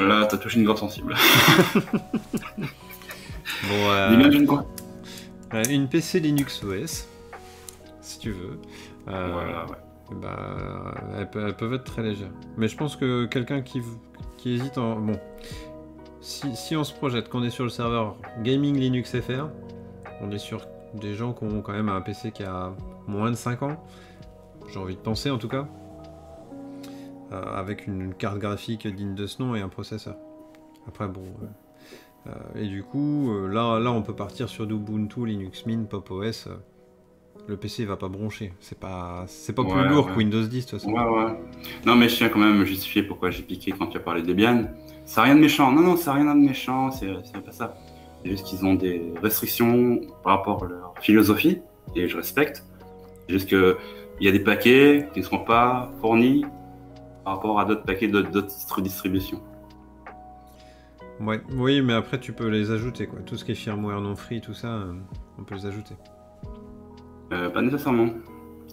Là, 0.00 0.26
t'as 0.26 0.36
touché 0.36 0.60
une 0.60 0.64
grande 0.64 0.78
sensible. 0.78 1.16
bon, 2.56 2.68
euh... 3.72 4.16
Debian, 4.16 4.30
je 4.30 4.38
ne 4.38 4.46
crois. 4.46 4.64
Euh, 5.54 5.64
une 5.70 5.88
PC 5.88 6.20
Linux 6.20 6.62
OS, 6.62 7.08
si 8.00 8.18
tu 8.18 8.32
veux. 8.32 8.58
Euh, 9.08 9.30
voilà, 9.32 9.66
ouais. 9.66 9.76
Bah, 10.20 10.94
elles, 11.16 11.56
peuvent 11.56 11.74
être 11.74 11.84
très 11.84 12.02
légères. 12.02 12.30
Mais 12.56 12.68
je 12.68 12.76
pense 12.76 12.96
que 12.96 13.26
quelqu'un 13.26 13.62
qui, 13.62 13.82
qui 14.36 14.54
hésite 14.54 14.78
en. 14.78 14.96
Bon. 14.96 15.18
Si, 16.20 16.54
si 16.56 16.76
on 16.76 16.84
se 16.84 16.92
projette 16.92 17.28
qu'on 17.28 17.42
est 17.42 17.50
sur 17.50 17.64
le 17.64 17.70
serveur 17.70 18.16
Gaming 18.42 18.76
Linux 18.76 19.18
FR, 19.18 19.48
on 20.20 20.30
est 20.30 20.38
sur 20.38 20.66
des 20.94 21.14
gens 21.14 21.32
qui 21.32 21.44
ont 21.44 21.62
quand 21.62 21.72
même 21.72 21.88
un 21.88 22.00
PC 22.00 22.32
qui 22.32 22.42
a 22.42 22.74
moins 23.06 23.30
de 23.30 23.36
5 23.36 23.62
ans. 23.62 23.76
J'ai 24.72 24.78
envie 24.78 24.96
de 24.96 25.00
penser 25.00 25.30
en 25.30 25.38
tout 25.38 25.48
cas. 25.48 25.66
Euh, 27.30 27.42
avec 27.54 27.86
une 27.86 28.14
carte 28.14 28.38
graphique 28.38 28.86
digne 28.86 29.14
de 29.14 29.26
ce 29.26 29.42
nom 29.42 29.54
et 29.54 29.60
un 29.60 29.68
processeur. 29.68 30.16
Après, 30.86 31.06
bon, 31.06 31.24
euh, 31.42 31.46
et 32.54 32.66
du 32.66 32.82
coup, 32.82 33.30
euh, 33.32 33.48
là, 33.48 33.78
là, 33.78 33.92
on 33.92 34.02
peut 34.02 34.14
partir 34.14 34.48
sur 34.48 34.64
Ubuntu, 34.64 35.26
Linux 35.26 35.66
Mint, 35.66 35.88
Pop 35.88 36.10
OS. 36.10 36.46
Euh, 36.46 36.54
le 37.46 37.56
PC 37.56 37.86
va 37.86 37.96
pas 37.96 38.08
broncher. 38.08 38.52
C'est 38.60 38.78
pas, 38.78 39.24
c'est 39.26 39.54
pas 39.54 39.64
plus 39.64 39.88
lourd 39.88 40.08
que 40.08 40.18
Windows 40.18 40.42
10 40.42 40.66
de 40.66 40.70
toute 40.70 40.80
façon. 40.80 40.92
Ouais, 40.92 41.02
ouais. 41.02 41.32
Non, 41.86 41.94
mais 41.94 42.08
je 42.08 42.16
tiens 42.16 42.28
quand 42.28 42.40
même 42.40 42.60
à 42.60 42.64
justifier 42.64 43.02
pourquoi 43.02 43.30
j'ai 43.30 43.42
piqué 43.42 43.72
quand 43.72 43.86
tu 43.86 43.96
as 43.96 44.00
parlé 44.00 44.20
de 44.20 44.26
Debian. 44.26 44.64
Ça 45.06 45.22
n'a 45.22 45.26
rien 45.26 45.36
de 45.36 45.40
méchant. 45.40 45.72
Non, 45.72 45.80
non, 45.80 45.96
ça 45.96 46.12
n'a 46.12 46.20
rien 46.20 46.34
de 46.34 46.40
méchant. 46.40 46.90
C'est, 46.90 47.06
pas 47.42 47.52
ça. 47.52 47.74
C'est 48.22 48.30
juste 48.30 48.46
qu'ils 48.46 48.66
ont 48.66 48.74
des 48.74 49.14
restrictions 49.22 50.00
par 50.22 50.38
rapport 50.38 50.64
à 50.64 50.68
leur 50.68 50.94
philosophie, 51.00 51.62
et 51.94 52.06
je 52.06 52.16
respecte. 52.16 52.64
C'est 53.26 53.32
juste 53.32 53.48
qu'il 53.48 53.76
y 54.20 54.28
a 54.28 54.32
des 54.32 54.40
paquets 54.40 55.08
qui 55.14 55.20
ne 55.20 55.24
seront 55.24 55.44
pas 55.44 55.90
fournis 56.02 56.44
par 57.24 57.36
rapport 57.36 57.60
à 57.60 57.64
d'autres 57.64 57.84
paquets 57.84 58.08
d'autres 58.08 58.82
distributions 58.82 59.40
oui, 61.20 61.82
mais 61.82 61.92
après 61.92 62.18
tu 62.18 62.32
peux 62.32 62.48
les 62.48 62.70
ajouter 62.70 63.06
quoi. 63.06 63.20
Tout 63.20 63.36
ce 63.36 63.44
qui 63.44 63.52
est 63.52 63.56
firmware 63.56 64.00
non 64.00 64.16
free, 64.16 64.40
tout 64.40 64.54
ça, 64.54 64.68
euh, 64.68 64.92
on 65.38 65.44
peut 65.44 65.54
les 65.54 65.66
ajouter. 65.66 65.94
Euh, 67.32 67.50
pas 67.50 67.62
nécessairement. 67.62 68.08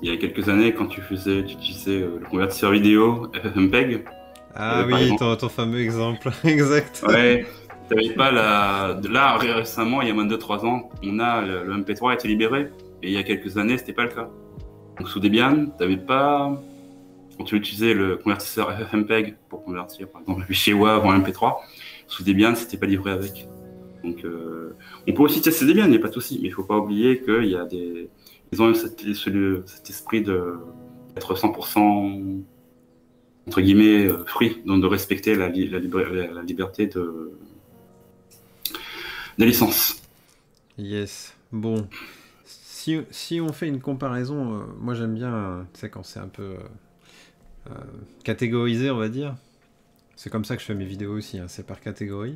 Il 0.01 0.09
y 0.09 0.13
a 0.13 0.17
quelques 0.17 0.49
années, 0.49 0.73
quand 0.73 0.87
tu 0.87 1.01
faisais, 1.01 1.43
tu 1.45 1.53
utilisais 1.53 2.01
euh, 2.01 2.19
le 2.19 2.25
convertisseur 2.25 2.71
vidéo 2.71 3.31
FFmpeg. 3.33 4.05
Ah 4.53 4.85
oui, 4.85 5.15
ton, 5.17 5.49
fameux 5.49 5.79
exemple, 5.79 6.29
exact. 6.43 7.03
Ouais, 7.07 7.45
t'avais 7.89 8.09
pas 8.09 8.31
la. 8.31 8.99
Là, 9.09 9.37
récemment, 9.37 10.01
il 10.01 10.07
y 10.07 10.11
a 10.11 10.13
moins 10.13 10.25
de 10.25 10.35
2-3 10.35 10.65
ans, 10.65 10.89
on 11.03 11.19
a 11.19 11.41
le, 11.41 11.77
MP3 11.77 12.11
a 12.11 12.13
été 12.13 12.27
libéré, 12.27 12.71
et 13.03 13.07
il 13.07 13.11
y 13.11 13.17
a 13.17 13.23
quelques 13.23 13.57
années, 13.57 13.77
c'était 13.77 13.93
pas 13.93 14.03
le 14.03 14.09
cas. 14.09 14.29
Donc 14.97 15.09
sous 15.09 15.19
Debian, 15.19 15.67
t'avais 15.77 15.97
pas. 15.97 16.61
Quand 17.37 17.43
tu 17.43 17.57
utilisais 17.57 17.93
le 17.93 18.15
convertisseur 18.15 18.71
FFmpeg 18.71 19.35
pour 19.49 19.65
convertir, 19.65 20.07
par 20.07 20.21
exemple, 20.21 20.43
un 20.43 20.45
fichier 20.45 20.73
WAV 20.73 21.05
en 21.05 21.19
MP3, 21.19 21.55
sous 22.07 22.23
Debian, 22.23 22.55
c'était 22.55 22.77
pas 22.77 22.85
livré 22.85 23.11
avec. 23.11 23.47
Donc, 24.03 24.23
euh, 24.23 24.75
on 25.07 25.13
peut 25.13 25.23
aussi 25.23 25.41
tester 25.41 25.65
Debian, 25.65 25.85
il 25.85 25.91
n'y 25.91 25.97
a 25.97 25.99
pas 25.99 26.09
de 26.09 26.13
souci, 26.13 26.39
mais 26.41 26.49
il 26.49 26.51
faut 26.51 26.63
pas 26.63 26.77
oublier 26.77 27.21
qu'il 27.21 27.45
y 27.45 27.55
a 27.55 27.65
des. 27.65 28.09
Ils 28.51 28.61
ont 28.61 28.73
cet, 28.73 29.01
cet 29.01 29.89
esprit 29.89 30.21
de 30.21 30.55
être 31.17 31.33
100% 31.33 32.43
entre 33.47 33.61
guillemets 33.61 34.07
euh, 34.07 34.23
free, 34.25 34.61
donc 34.65 34.81
de 34.81 34.87
respecter 34.87 35.35
la, 35.35 35.49
liberté 35.49 36.87
de, 36.87 37.31
de 39.37 39.45
licence. 39.45 40.01
Yes. 40.77 41.35
Bon. 41.51 41.87
Si, 42.45 42.99
si, 43.09 43.41
on 43.41 43.51
fait 43.53 43.67
une 43.67 43.81
comparaison, 43.81 44.55
euh, 44.55 44.63
moi 44.79 44.93
j'aime 44.93 45.15
bien, 45.15 45.65
tu 45.73 45.79
sais, 45.79 45.89
quand 45.89 46.03
c'est 46.03 46.19
un 46.19 46.27
peu 46.27 46.55
catégorisé, 48.23 48.91
on 48.91 48.97
va 48.97 49.09
dire. 49.09 49.35
C'est 50.15 50.29
comme 50.29 50.45
ça 50.45 50.55
que 50.55 50.61
je 50.61 50.67
fais 50.67 50.75
mes 50.75 50.85
vidéos 50.85 51.13
aussi, 51.13 51.39
hein, 51.39 51.47
c'est 51.47 51.65
par 51.65 51.79
catégorie. 51.79 52.35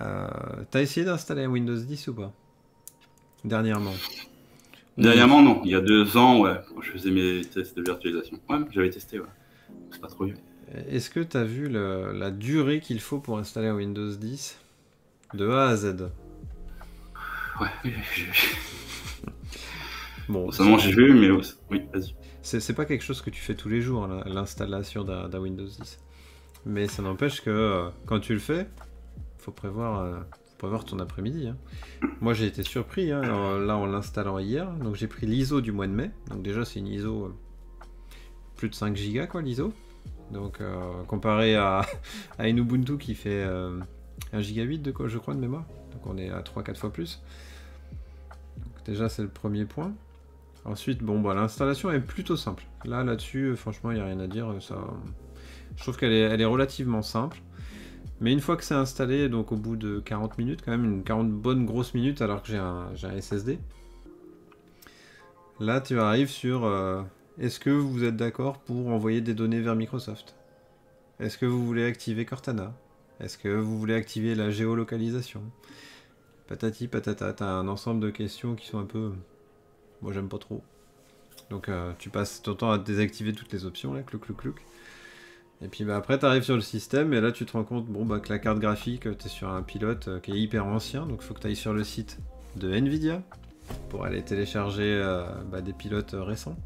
Euh, 0.00 0.28
T'as 0.70 0.82
essayé 0.82 1.04
d'installer 1.04 1.44
un 1.44 1.50
Windows 1.50 1.76
10 1.76 2.08
ou 2.08 2.14
pas? 2.14 2.32
Dernièrement 3.44 3.94
Dernièrement, 4.96 5.42
non. 5.42 5.60
Il 5.64 5.70
y 5.70 5.74
a 5.74 5.80
deux 5.80 6.16
ans, 6.16 6.40
ouais, 6.40 6.60
je 6.80 6.90
faisais 6.90 7.10
mes 7.10 7.42
tests 7.42 7.76
de 7.76 7.82
virtualisation. 7.82 8.38
Ouais, 8.48 8.58
j'avais 8.70 8.90
testé, 8.90 9.20
ouais. 9.20 9.26
C'est 9.92 10.00
pas 10.00 10.08
trop 10.08 10.24
vieux. 10.24 10.36
Est-ce 10.88 11.08
que 11.08 11.20
tu 11.20 11.36
as 11.36 11.44
vu 11.44 11.68
la 11.68 12.30
durée 12.30 12.80
qu'il 12.80 13.00
faut 13.00 13.18
pour 13.18 13.38
installer 13.38 13.68
un 13.68 13.76
Windows 13.76 14.10
10 14.10 14.58
de 15.34 15.48
A 15.48 15.68
à 15.68 15.76
Z 15.76 16.10
Ouais, 17.60 17.68
oui, 17.84 17.92
j'ai 18.14 18.24
vu. 18.24 18.56
bon, 20.28 20.50
seulement 20.50 20.78
j'ai 20.78 20.92
vu, 20.92 21.12
mais 21.14 21.30
oui, 21.70 21.82
vas-y. 21.92 22.14
C'est 22.42 22.74
pas 22.74 22.84
quelque 22.84 23.02
chose 23.02 23.20
que 23.20 23.30
tu 23.30 23.40
fais 23.40 23.54
tous 23.54 23.68
les 23.68 23.80
jours, 23.80 24.06
l'installation 24.06 25.04
d'un 25.04 25.38
Windows 25.38 25.66
10. 25.66 25.98
Mais 26.66 26.88
ça 26.88 27.02
n'empêche 27.02 27.40
que 27.40 27.50
euh, 27.50 27.88
quand 28.06 28.20
tu 28.20 28.32
le 28.32 28.38
fais, 28.38 28.68
faut 29.38 29.52
prévoir, 29.52 30.00
euh, 30.00 30.18
faut 30.50 30.58
prévoir 30.58 30.84
ton 30.84 30.98
après-midi. 30.98 31.48
Hein. 31.48 31.56
Moi 32.20 32.34
j'ai 32.34 32.46
été 32.46 32.62
surpris, 32.62 33.12
hein, 33.12 33.22
là 33.22 33.76
en 33.76 33.86
l'installant 33.86 34.38
hier, 34.38 34.70
donc 34.72 34.96
j'ai 34.96 35.06
pris 35.06 35.26
l'ISO 35.26 35.60
du 35.60 35.72
mois 35.72 35.86
de 35.86 35.92
mai. 35.92 36.10
Donc 36.30 36.42
déjà 36.42 36.64
c'est 36.64 36.80
une 36.80 36.88
ISO 36.88 37.26
euh, 37.26 37.34
plus 38.56 38.68
de 38.68 38.74
5 38.74 38.96
Go 38.96 39.26
quoi 39.30 39.42
l'ISO. 39.42 39.72
Donc 40.32 40.60
comparé 41.06 41.56
à, 41.56 41.86
à, 42.38 42.48
une 42.48 42.58
Ubuntu 42.58 42.98
qui 42.98 43.14
fait 43.14 43.44
1 43.44 43.78
Go 44.32 44.62
8 44.62 44.78
de 44.80 44.90
quoi 44.90 45.08
je 45.08 45.16
crois 45.16 45.34
de 45.34 45.40
mémoire. 45.40 45.64
Donc 45.92 46.06
on 46.06 46.18
est 46.18 46.30
à 46.30 46.42
3-4 46.42 46.74
fois 46.74 46.92
plus. 46.92 47.22
Donc 48.58 48.84
déjà 48.84 49.08
c'est 49.08 49.22
le 49.22 49.28
premier 49.28 49.64
point. 49.64 49.94
Ensuite, 50.64 51.02
bon, 51.02 51.20
bah, 51.20 51.34
l'installation 51.34 51.90
est 51.90 52.00
plutôt 52.00 52.36
simple. 52.36 52.64
Là, 52.84 53.02
là-dessus, 53.02 53.56
franchement, 53.56 53.90
il 53.90 53.94
n'y 53.94 54.00
a 54.00 54.04
rien 54.04 54.20
à 54.20 54.26
dire. 54.26 54.54
Ça, 54.60 54.76
je 55.78 55.82
trouve 55.84 55.96
qu'elle 55.96 56.12
est, 56.12 56.44
relativement 56.44 57.02
simple. 57.02 57.38
Mais 58.20 58.32
une 58.32 58.40
fois 58.40 58.56
que 58.56 58.64
c'est 58.64 58.74
installé, 58.74 59.28
donc 59.28 59.52
au 59.52 59.56
bout 59.56 59.76
de 59.76 60.00
40 60.00 60.38
minutes, 60.38 60.60
quand 60.64 60.72
même, 60.72 60.84
une 60.84 61.04
40 61.04 61.30
bonnes 61.30 61.64
grosses 61.64 61.94
minutes, 61.94 62.20
alors 62.20 62.42
que 62.42 62.48
j'ai 62.48 62.58
un, 62.58 62.88
un, 63.04 63.20
SSD, 63.20 63.60
là 65.60 65.80
tu 65.80 65.98
arrives 66.00 66.30
sur 66.30 66.64
euh, 66.64 67.02
est-ce 67.38 67.60
que 67.60 67.70
vous 67.70 68.02
êtes 68.02 68.16
d'accord 68.16 68.58
pour 68.58 68.88
envoyer 68.88 69.20
des 69.20 69.34
données 69.34 69.60
vers 69.60 69.76
Microsoft? 69.76 70.34
Est-ce 71.20 71.38
que 71.38 71.46
vous 71.46 71.64
voulez 71.64 71.84
activer 71.84 72.24
Cortana? 72.24 72.74
Est-ce 73.20 73.38
que 73.38 73.48
vous 73.48 73.78
voulez 73.78 73.94
activer 73.94 74.34
la 74.34 74.50
géolocalisation? 74.50 75.42
Patati 76.48 76.88
patata, 76.88 77.32
t'as 77.32 77.46
un 77.46 77.68
ensemble 77.68 78.00
de 78.00 78.10
questions 78.10 78.56
qui 78.56 78.66
sont 78.66 78.80
un 78.80 78.84
peu. 78.84 79.12
Moi 80.02 80.12
j'aime 80.12 80.28
pas 80.28 80.38
trop. 80.38 80.60
Donc 81.50 81.68
euh, 81.68 81.92
tu 82.00 82.10
passes 82.10 82.42
ton 82.42 82.54
temps 82.54 82.72
à 82.72 82.78
désactiver 82.78 83.32
toutes 83.32 83.52
les 83.52 83.64
options 83.64 83.94
là, 83.94 84.02
clouc 84.02 84.22
clouc 84.22 84.36
clouc. 84.36 84.56
Et 85.60 85.68
puis 85.68 85.84
bah, 85.84 85.96
après, 85.96 86.18
tu 86.18 86.24
arrives 86.24 86.44
sur 86.44 86.54
le 86.54 86.60
système 86.60 87.12
et 87.12 87.20
là, 87.20 87.32
tu 87.32 87.44
te 87.44 87.52
rends 87.52 87.64
compte 87.64 87.86
bon, 87.86 88.04
bah, 88.04 88.20
que 88.20 88.28
la 88.28 88.38
carte 88.38 88.58
graphique, 88.58 89.02
tu 89.18 89.26
es 89.26 89.28
sur 89.28 89.48
un 89.48 89.62
pilote 89.62 90.08
euh, 90.08 90.20
qui 90.20 90.32
est 90.32 90.38
hyper 90.38 90.66
ancien, 90.66 91.04
donc 91.06 91.18
il 91.22 91.26
faut 91.26 91.34
que 91.34 91.40
tu 91.40 91.48
ailles 91.48 91.56
sur 91.56 91.72
le 91.72 91.82
site 91.82 92.18
de 92.56 92.72
Nvidia 92.72 93.22
pour 93.88 94.04
aller 94.04 94.22
télécharger 94.22 95.00
euh, 95.02 95.24
bah, 95.50 95.60
des 95.60 95.72
pilotes 95.72 96.14
euh, 96.14 96.22
récents. 96.22 96.56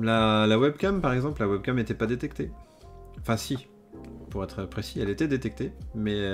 La, 0.00 0.58
webcam, 0.58 1.00
par 1.00 1.12
exemple, 1.12 1.40
la 1.40 1.48
webcam 1.48 1.74
n'était 1.74 1.94
pas 1.94 2.06
détectée. 2.06 2.52
Enfin, 3.20 3.36
si, 3.36 3.66
pour 4.30 4.44
être 4.44 4.64
précis, 4.66 5.00
elle 5.00 5.08
était 5.08 5.26
détectée, 5.26 5.72
mais 5.96 6.24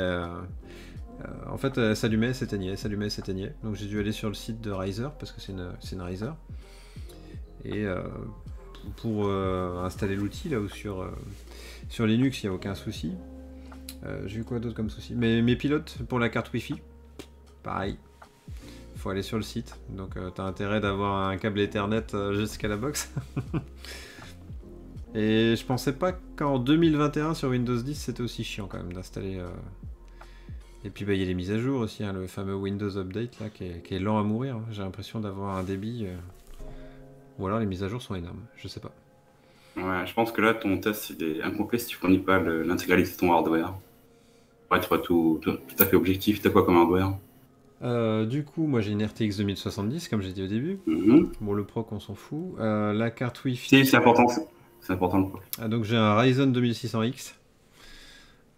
en 1.46 1.56
fait, 1.56 1.78
elle 1.78 1.96
s'allumait, 1.96 2.34
s'éteignait, 2.34 2.76
s'allumait, 2.76 3.08
s'éteignait. 3.08 3.54
Donc 3.62 3.76
j'ai 3.76 3.87
dû 3.87 3.98
aller 3.98 4.12
sur 4.12 4.28
le 4.28 4.34
site 4.34 4.61
de 4.61 4.70
Riser 4.70 5.08
parce 5.18 5.32
que 5.32 5.40
c'est 5.40 5.52
une, 5.52 5.70
une 5.90 6.02
Riser. 6.02 6.32
Et 7.64 7.87
pour 8.96 9.26
euh, 9.26 9.84
installer 9.84 10.16
l'outil 10.16 10.48
là 10.48 10.60
ou 10.60 10.68
sur, 10.68 11.02
euh, 11.02 12.06
Linux, 12.06 12.42
il 12.42 12.46
n'y 12.46 12.52
a 12.52 12.54
aucun 12.54 12.74
souci. 12.74 13.12
Euh, 14.04 14.22
j'ai 14.26 14.40
eu 14.40 14.44
quoi 14.44 14.58
d'autre 14.58 14.74
comme 14.74 14.90
souci? 14.90 15.14
Mais 15.14 15.42
mes 15.42 15.56
pilotes 15.56 15.98
pour 16.08 16.18
la 16.18 16.28
carte 16.28 16.52
Wi-Fi, 16.52 16.76
pareil. 17.62 17.98
Il 18.94 19.00
faut 19.00 19.10
aller 19.10 19.22
sur 19.22 19.36
le 19.36 19.42
site. 19.42 19.76
Donc 19.90 20.14
tu 20.14 20.40
as 20.40 20.44
intérêt 20.44 20.80
d'avoir 20.80 21.28
un 21.28 21.36
câble 21.36 21.60
Ethernet 21.60 22.06
jusqu'à 22.32 22.68
la 22.68 22.76
box. 22.76 23.12
Et 25.14 25.56
je 25.56 25.64
pensais 25.64 25.92
pas 25.92 26.12
qu'en 26.36 26.58
2021 26.58 27.34
sur 27.34 27.48
Windows 27.48 27.80
10 27.80 27.94
c'était 27.94 28.20
aussi 28.20 28.44
chiant 28.44 28.66
quand 28.66 28.78
même 28.78 28.92
d'installer. 28.92 29.40
Et 30.84 30.90
puis 30.90 31.04
bah, 31.04 31.14
il 31.14 31.20
y 31.20 31.22
a 31.22 31.26
les 31.26 31.34
mises 31.34 31.50
à 31.50 31.58
jour 31.58 31.80
aussi, 31.80 32.04
hein, 32.04 32.12
le 32.12 32.26
fameux 32.26 32.54
Windows 32.54 32.96
Update 32.96 33.38
là 33.40 33.48
qui 33.50 33.64
est, 33.64 33.98
lent 33.98 34.18
à 34.18 34.24
mourir. 34.24 34.60
J'ai 34.70 34.82
l'impression 34.82 35.20
d'avoir 35.20 35.56
un 35.56 35.62
débit. 35.62 36.08
Ou 37.38 37.46
alors 37.46 37.61
les 37.61 37.66
mises 37.66 37.85
à 37.85 37.88
jour 37.88 38.03
sont 38.03 38.14
énormes, 38.14 38.42
je 38.57 38.68
sais 38.68 38.81
pas. 38.81 38.92
Ouais, 39.77 40.07
je 40.07 40.12
pense 40.12 40.33
que 40.33 40.40
là, 40.40 40.55
ton 40.55 40.79
test 40.79 41.11
il 41.11 41.22
est 41.22 41.42
incomplet 41.42 41.79
si 41.79 41.87
tu 41.87 41.96
fournis 41.96 42.18
pas 42.18 42.40
l'intégralité 42.40 43.12
de 43.12 43.16
ton 43.16 43.33
hardware. 43.33 43.74
Pour 44.68 44.77
être 44.77 44.96
tout, 44.98 45.38
tout, 45.40 45.59
à 45.79 45.87
fait 45.87 45.96
objectif, 45.96 46.42
t'as 46.42 46.51
quoi 46.51 46.64
comme 46.64 46.77
hardware? 46.77 47.16
Euh, 47.83 48.27
du 48.27 48.44
coup, 48.44 48.66
moi 48.66 48.81
j'ai 48.81 48.90
une 48.90 49.05
RTX 49.05 49.37
2070, 49.38 50.09
comme 50.09 50.20
j'ai 50.20 50.33
dit 50.33 50.42
au 50.42 50.48
début. 50.48 50.81
Mhm. 50.87 51.31
Bon, 51.40 51.53
le 51.53 51.64
proc, 51.64 51.92
on 51.92 52.01
s'en 52.01 52.14
fout. 52.14 52.55
Euh, 52.59 52.92
la 52.92 53.11
carte 53.11 53.42
Wi-Fi. 53.44 53.68
Si, 53.68 53.87
c'est 53.87 53.96
important. 53.96 54.27
C'est 54.81 54.92
important 54.92 55.18
le 55.18 55.29
proc. 55.29 55.42
Ah, 55.61 55.68
donc 55.68 55.85
j'ai 55.85 55.96
un 55.96 56.16
Ryzen 56.16 56.53
2600X. 56.53 57.35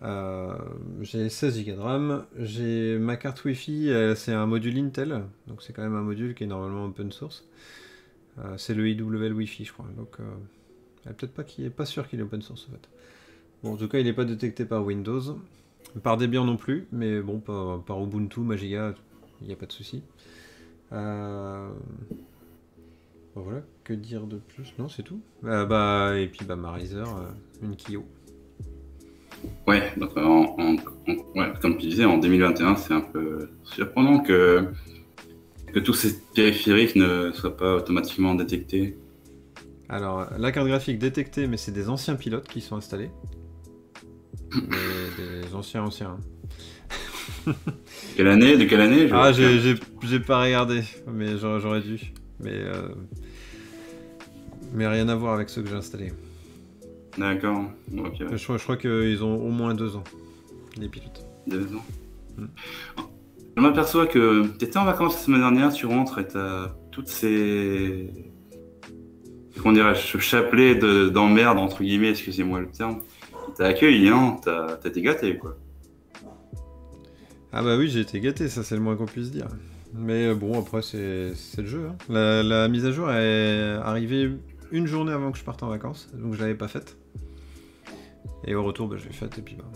Euh, 0.03 0.55
j'ai 1.03 1.29
16 1.29 1.65
Go 1.67 1.73
de 1.73 1.81
RAM. 1.81 2.25
J'ai 2.39 2.97
ma 2.99 3.17
carte 3.17 3.45
Wi-Fi, 3.45 3.93
c'est 4.17 4.33
un 4.33 4.47
module 4.47 4.79
Intel. 4.79 5.23
Donc 5.47 5.63
c'est 5.63 5.75
quand 5.75 5.83
même 5.83 5.97
un 5.97 6.03
module 6.03 6.35
qui 6.35 6.45
est 6.45 6.49
normalement 6.49 6.87
open 6.87 7.13
source. 7.13 7.45
Euh, 8.45 8.55
c'est 8.57 8.75
le 8.75 8.89
IWL 8.89 9.33
Wi-Fi, 9.33 9.65
je 9.65 9.73
crois. 9.73 9.87
Donc, 9.97 10.17
euh, 10.21 11.13
peut-être 11.13 11.33
pas 11.33 11.45
qu'il 11.45 11.65
est 11.65 11.71
pas 11.71 11.85
sûr 11.85 12.09
qu'il 12.09 12.21
est 12.21 12.23
open 12.23 12.43
source 12.43 12.67
en 12.69 12.73
fait. 12.73 12.89
Bon, 13.63 13.75
en 13.75 13.77
tout 13.77 13.89
cas, 13.89 13.99
il 13.99 14.05
n'est 14.05 14.13
pas 14.13 14.25
détecté 14.25 14.65
par 14.65 14.85
Windows, 14.85 15.39
par 16.03 16.17
Debian 16.17 16.45
non 16.45 16.57
plus, 16.57 16.87
mais 16.93 17.21
bon, 17.21 17.41
par, 17.41 18.03
Ubuntu, 18.03 18.41
Magiga, 18.41 18.95
il 19.43 19.49
n'y 19.49 19.53
a 19.53 19.57
pas 19.57 19.67
de 19.67 19.73
souci. 19.73 20.03
Euh, 20.93 21.69
voilà, 23.35 23.61
que 23.85 23.93
dire 23.93 24.27
de 24.27 24.39
plus? 24.39 24.73
Non, 24.79 24.89
c'est 24.89 25.03
tout. 25.03 25.21
bah, 25.43 26.15
et 26.17 26.27
puis 26.29 26.47
bah, 26.47 26.57
Marizer, 26.57 27.07
une 27.63 27.77
Kyo. 27.77 28.05
Ouais, 29.67 29.93
donc 29.97 30.15
comme 31.61 31.77
tu 31.77 31.87
disais, 31.87 32.05
en 32.07 32.19
2021, 32.19 32.77
c'est 32.77 32.95
un 32.95 33.01
peu 33.01 33.51
surprenant 33.65 34.21
que 34.21 34.69
que 35.73 35.79
tous 35.79 35.95
ces 35.95 36.21
périphériques 36.35 36.97
ne 36.97 37.33
soient 37.33 37.57
pas 37.57 37.77
automatiquement 37.77 38.35
détectés 38.35 38.97
Alors, 39.89 40.27
la 40.39 40.53
carte 40.53 40.69
graphique 40.69 40.99
détectée, 40.99 41.47
mais 41.47 41.57
c'est 41.57 41.73
des 41.73 41.89
anciens 41.89 42.17
pilotes 42.17 42.49
qui 42.49 42.61
sont 42.61 42.77
installés. 42.77 43.11
des, 44.53 45.55
anciens 45.55 45.85
anciens. 45.85 46.19
quelle 48.17 48.29
année 48.29 48.57
De 48.57 48.65
quelle 48.65 48.81
année 48.81 49.09
Ah, 49.13 49.33
j'ai 49.33 50.21
pas 50.21 50.43
regardé, 50.43 50.83
mais 51.07 51.39
j'aurais 51.39 51.81
dû. 51.81 52.13
Mais, 52.41 52.55
euh, 52.55 52.89
mais 54.73 54.87
rien 54.87 55.09
à 55.09 55.15
voir 55.15 55.35
avec 55.35 55.51
ceux 55.51 55.63
que 55.63 55.69
j'ai 55.69 55.77
installés. 55.77 56.13
D'accord. 57.19 57.65
Je, 57.93 58.63
crois 58.63 58.77
qu'ils 58.77 59.23
ont 59.23 59.37
au 59.37 59.51
moins 59.51 59.75
deux 59.75 59.97
ans, 59.97 60.05
les 60.79 60.89
pilotes. 60.89 61.25
Deux 61.47 61.67
ans. 61.75 61.85
Hmm. 62.39 62.47
Je 63.61 63.67
m'aperçois 63.67 64.07
que 64.07 64.47
tu 64.59 64.65
étais 64.65 64.79
en 64.79 64.87
vacances 64.87 65.17
la 65.17 65.21
semaine 65.21 65.41
dernière, 65.41 65.71
tu 65.71 65.85
rentres 65.85 66.19
et 66.19 66.27
tu 66.27 66.39
as 66.39 66.75
toutes 66.91 67.09
ces. 67.09 68.09
Comment 69.59 69.75
dirais-je 69.75 70.01
Ce 70.01 70.17
chapelet 70.17 70.77
d'emmerde, 71.11 71.59
entre 71.59 71.83
guillemets, 71.83 72.09
excusez-moi 72.09 72.61
le 72.61 72.71
terme. 72.71 73.03
T'as 73.59 73.67
accueilli, 73.67 74.09
hein 74.09 74.39
T'as 74.43 74.79
été 74.83 75.03
gâté, 75.03 75.37
quoi. 75.37 75.59
Ah 77.53 77.63
bah 77.63 77.77
oui, 77.77 77.89
j'ai 77.89 78.01
été 78.01 78.19
gâté, 78.21 78.49
ça 78.49 78.63
c'est 78.63 78.77
le 78.77 78.81
moins 78.81 78.97
qu'on 78.97 79.05
puisse 79.05 79.31
dire. 79.31 79.49
Mais 79.93 80.29
euh, 80.29 80.35
bon, 80.35 80.59
après, 80.59 80.81
c'est 80.81 81.35
le 81.59 81.67
jeu. 81.67 81.87
Hein. 81.87 82.43
La, 82.43 82.67
mise 82.67 82.87
à 82.87 82.93
jour 82.93 83.11
est 83.11 83.75
arrivée 83.85 84.31
une 84.73 84.87
journée 84.87 85.13
avant 85.13 85.33
que 85.33 85.39
je 85.39 85.45
parte 85.45 85.63
en 85.63 85.69
vacances, 85.69 86.09
donc 86.15 86.33
je 86.33 86.41
l'avais 86.41 86.55
pas 86.55 86.69
faite. 86.69 86.97
Et 88.47 88.55
au 88.55 88.65
retour, 88.65 88.89
bah, 88.89 88.97
je 88.97 89.05
l'ai 89.05 89.13
faite, 89.13 89.37
et 89.37 89.43
puis 89.43 89.57
bah. 89.57 89.71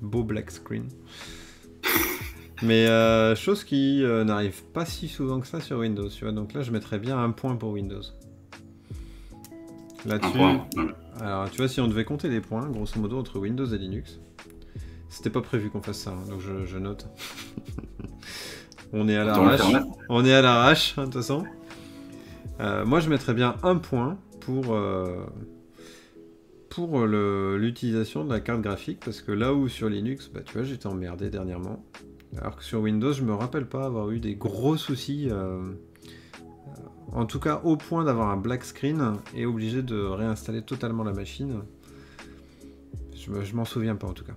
Beau 0.00 0.24
black 0.24 0.50
screen. 0.50 0.88
Mais 2.62 2.86
euh, 2.86 3.34
chose 3.34 3.64
qui 3.64 4.02
euh, 4.02 4.24
n'arrive 4.24 4.62
pas 4.72 4.86
si 4.86 5.08
souvent 5.08 5.40
que 5.40 5.46
ça 5.46 5.60
sur 5.60 5.78
Windows, 5.78 6.08
tu 6.08 6.24
vois. 6.24 6.32
Donc 6.32 6.54
là, 6.54 6.62
je 6.62 6.70
mettrais 6.70 6.98
bien 6.98 7.18
un 7.22 7.30
point 7.30 7.56
pour 7.56 7.70
Windows. 7.72 8.02
Là-dessus. 10.06 10.38
Alors, 11.20 11.50
tu 11.50 11.58
vois, 11.58 11.68
si 11.68 11.80
on 11.80 11.88
devait 11.88 12.04
compter 12.04 12.28
les 12.28 12.40
points, 12.40 12.66
grosso 12.68 12.98
modo, 12.98 13.18
entre 13.18 13.38
Windows 13.38 13.66
et 13.66 13.78
Linux, 13.78 14.20
c'était 15.08 15.30
pas 15.30 15.42
prévu 15.42 15.70
qu'on 15.70 15.82
fasse 15.82 15.98
ça, 15.98 16.10
hein, 16.10 16.28
donc 16.28 16.40
je, 16.40 16.78
note. 16.78 17.08
on 18.92 19.08
est 19.08 19.16
à 19.16 19.24
l'arrache. 19.24 19.60
On 20.08 20.24
est 20.24 20.32
à 20.32 20.42
l'arrache, 20.42 20.94
hein, 20.96 21.02
de 21.02 21.06
toute 21.06 21.14
façon. 21.14 21.44
Euh, 22.60 22.86
moi, 22.86 23.00
je 23.00 23.10
mettrais 23.10 23.34
bien 23.34 23.56
un 23.62 23.76
point 23.76 24.18
pour 24.40 24.76
pour 26.70 27.06
l'utilisation 27.06 28.24
de 28.24 28.30
la 28.30 28.40
carte 28.40 28.60
graphique 28.60 29.00
parce 29.02 29.22
que 29.22 29.32
là 29.32 29.54
où 29.54 29.66
sur 29.66 29.88
Linux, 29.88 30.30
bah 30.32 30.40
tu 30.44 30.52
vois, 30.52 30.62
j'étais 30.62 30.86
emmerdé 30.86 31.30
dernièrement. 31.30 31.82
Alors 32.38 32.56
que 32.56 32.64
sur 32.64 32.80
Windows, 32.80 33.12
je 33.12 33.22
me 33.22 33.34
rappelle 33.34 33.66
pas 33.66 33.84
avoir 33.84 34.10
eu 34.10 34.20
des 34.20 34.34
gros 34.34 34.76
soucis. 34.76 35.28
Euh, 35.30 35.72
en 37.12 37.26
tout 37.26 37.40
cas, 37.40 37.60
au 37.64 37.76
point 37.76 38.04
d'avoir 38.04 38.30
un 38.30 38.36
black 38.36 38.64
screen 38.64 39.14
et 39.34 39.46
obligé 39.46 39.82
de 39.82 39.98
réinstaller 39.98 40.62
totalement 40.62 41.04
la 41.04 41.12
machine. 41.12 41.62
Je, 43.14 43.56
m'en 43.56 43.64
souviens 43.64 43.96
pas 43.96 44.06
en 44.06 44.12
tout 44.12 44.24
cas. 44.24 44.34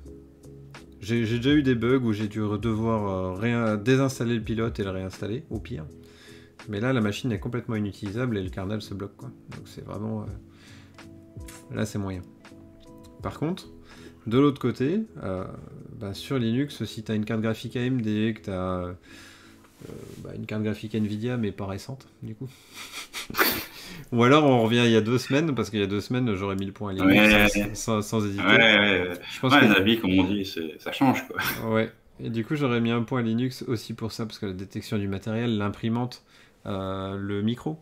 J'ai 1.00 1.22
déjà 1.22 1.52
eu 1.52 1.62
des 1.62 1.76
bugs 1.76 2.02
où 2.04 2.12
j'ai 2.12 2.28
dû 2.28 2.40
devoir 2.40 3.36
euh, 3.44 3.78
désinstaller 3.78 4.36
le 4.36 4.42
pilote 4.42 4.80
et 4.80 4.84
le 4.84 4.90
réinstaller, 4.90 5.44
au 5.50 5.60
pire. 5.60 5.86
Mais 6.68 6.80
là, 6.80 6.92
la 6.92 7.02
machine 7.02 7.32
est 7.32 7.40
complètement 7.40 7.76
inutilisable 7.76 8.38
et 8.38 8.44
le 8.44 8.50
kernel 8.50 8.82
se 8.82 8.94
bloque. 8.94 9.16
Quoi. 9.16 9.30
Donc 9.52 9.62
c'est 9.66 9.86
vraiment... 9.86 10.24
Euh, 10.24 11.76
là, 11.76 11.86
c'est 11.86 12.00
moyen. 12.00 12.22
Par 13.22 13.40
contre, 13.40 13.70
de 14.28 14.38
l'autre 14.38 14.60
côté, 14.60 15.02
euh, 15.24 15.46
bah, 16.00 16.14
sur 16.14 16.40
Linux, 16.40 16.84
si 16.86 17.04
tu 17.04 17.12
as 17.12 17.16
une 17.16 17.26
carte 17.26 17.42
graphique 17.42 17.76
AMD, 17.76 18.04
que 18.04 18.40
tu 18.44 18.50
as 18.50 18.54
euh, 18.54 18.94
bah, 20.20 20.32
une 20.36 20.46
carte 20.46 20.64
graphique 20.64 20.96
Nvidia, 20.96 21.38
mais 21.38 21.52
pas 21.52 21.66
récente, 21.66 22.08
du 22.24 22.36
coup. 22.36 22.50
Ou 24.12 24.24
alors 24.24 24.46
on 24.46 24.64
revient 24.64 24.84
il 24.86 24.92
y 24.92 24.96
a 24.96 25.02
deux 25.02 25.18
semaines, 25.18 25.54
parce 25.54 25.70
qu'il 25.70 25.80
y 25.80 25.84
a 25.84 25.88
deux 25.88 26.00
semaines, 26.00 26.34
j'aurais 26.36 26.56
mis 26.56 26.66
le 26.66 26.72
point 26.72 26.92
à 26.92 26.94
Linux 26.94 27.74
sans, 27.74 28.26
hésiter. 28.26 28.44
Ouais, 28.44 29.14
Je 29.30 29.40
pense 29.40 29.54
que... 29.54 29.78
avis, 29.78 30.00
comme 30.00 30.18
on 30.18 30.24
dit, 30.24 30.50
ça 30.80 30.92
change. 30.92 31.28
Quoi. 31.28 31.38
Ouais. 31.70 31.92
Et 32.22 32.30
du 32.30 32.46
coup, 32.46 32.56
j'aurais 32.56 32.82
mis 32.82 32.92
un 32.92 33.04
point 33.04 33.20
à 33.20 33.24
Linux 33.24 33.64
aussi 33.68 33.94
pour 33.94 34.12
ça, 34.12 34.26
parce 34.26 34.40
que 34.40 34.46
la 34.46 34.54
détection 34.54 34.98
du 34.98 35.08
matériel, 35.08 35.58
l'imprimante, 35.58 36.24
euh, 36.66 37.18
le 37.18 37.42
micro, 37.42 37.78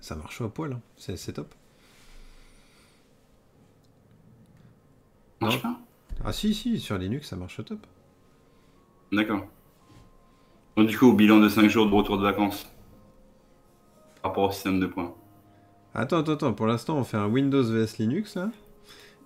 ça 0.00 0.16
marche 0.16 0.40
au 0.40 0.48
poil. 0.48 0.72
Hein. 0.72 0.80
C'est 0.96 1.32
top. 1.32 1.54
Marche 5.40 5.62
pas? 5.62 5.80
Ah 6.24 6.32
si, 6.32 6.54
si, 6.54 6.78
sur 6.78 6.98
Linux, 6.98 7.28
ça 7.28 7.36
marche 7.36 7.64
top. 7.64 7.86
D'accord. 9.12 9.46
Donc 10.76 10.86
du 10.86 10.98
coup, 10.98 11.06
au 11.06 11.12
bilan 11.12 11.38
de 11.40 11.48
5 11.48 11.68
jours 11.68 11.86
de 11.86 11.94
retour 11.94 12.18
de 12.18 12.22
vacances, 12.22 12.64
par 14.22 14.30
rapport 14.30 14.48
au 14.48 14.52
système 14.52 14.80
de 14.80 14.86
points. 14.86 15.14
Attends, 15.94 16.18
attends, 16.18 16.32
attends. 16.32 16.52
Pour 16.52 16.66
l'instant, 16.66 16.96
on 16.96 17.04
fait 17.04 17.16
un 17.16 17.26
Windows 17.26 17.62
vs 17.62 17.98
Linux, 17.98 18.36
là. 18.36 18.50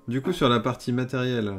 Du 0.09 0.23
coup, 0.23 0.33
sur 0.33 0.49
la 0.49 0.61
partie 0.61 0.93
matérielle, 0.93 1.53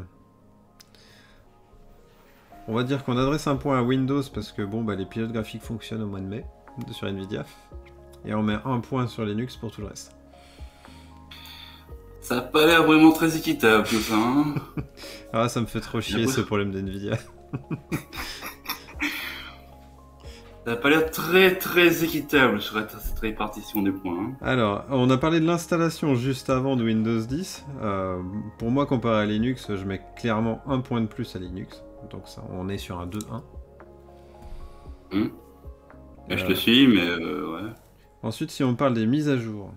on 2.67 2.73
va 2.73 2.83
dire 2.83 3.03
qu'on 3.03 3.17
adresse 3.17 3.47
un 3.47 3.55
point 3.57 3.77
à 3.77 3.83
Windows 3.83 4.23
parce 4.33 4.51
que 4.51 4.61
bon, 4.61 4.83
bah, 4.83 4.95
les 4.95 5.05
pilotes 5.05 5.31
graphiques 5.31 5.61
fonctionnent 5.61 6.01
au 6.01 6.07
mois 6.07 6.19
de 6.19 6.25
mai 6.25 6.45
sur 6.91 7.07
Nvidia. 7.07 7.45
Et 8.25 8.33
on 8.33 8.41
met 8.41 8.57
un 8.65 8.79
point 8.79 9.07
sur 9.07 9.23
Linux 9.25 9.55
pour 9.55 9.71
tout 9.71 9.81
le 9.81 9.87
reste. 9.87 10.15
Ça 12.27 12.35
n'a 12.37 12.41
pas 12.41 12.65
l'air 12.65 12.83
vraiment 12.83 13.11
très 13.11 13.37
équitable 13.37 13.85
tout 13.87 13.99
ça. 13.99 14.15
Hein. 14.15 14.55
ah, 15.33 15.47
ça 15.47 15.61
me 15.61 15.67
fait 15.67 15.79
trop 15.79 16.01
chier 16.01 16.25
ce 16.27 16.41
problème 16.41 16.71
d'NVIDIA. 16.71 17.17
Ça 20.65 20.71
n'a 20.71 20.77
pas 20.77 20.89
l'air 20.89 21.11
très 21.11 21.55
très 21.59 22.03
équitable 22.03 22.59
sur 22.59 22.73
cette 22.99 23.19
répartition 23.19 23.83
des 23.83 23.91
points. 23.91 24.17
hein. 24.19 24.33
Alors, 24.41 24.83
on 24.89 25.07
a 25.11 25.17
parlé 25.17 25.39
de 25.39 25.45
l'installation 25.45 26.15
juste 26.15 26.49
avant 26.49 26.75
de 26.75 26.83
Windows 26.83 27.19
10. 27.21 27.63
Euh, 27.83 28.19
pour 28.57 28.71
moi, 28.71 28.87
comparé 28.87 29.21
à 29.21 29.25
Linux, 29.27 29.67
je 29.75 29.83
mets 29.85 30.01
clairement 30.17 30.63
un 30.65 30.79
point 30.79 31.01
de 31.01 31.05
plus 31.05 31.35
à 31.35 31.39
Linux. 31.39 31.83
Donc 32.09 32.23
ça, 32.27 32.43
on 32.51 32.67
est 32.67 32.79
sur 32.79 32.99
un 32.99 33.05
2-1. 33.05 33.43
Hum. 35.13 35.29
Je 36.29 36.43
Euh. 36.43 36.47
te 36.47 36.53
suis, 36.53 36.87
mais 36.87 37.07
euh, 37.07 37.53
ouais. 37.53 37.69
Ensuite, 38.23 38.49
si 38.49 38.63
on 38.63 38.73
parle 38.73 38.95
des 38.95 39.05
mises 39.05 39.29
à 39.29 39.37
jour, 39.37 39.71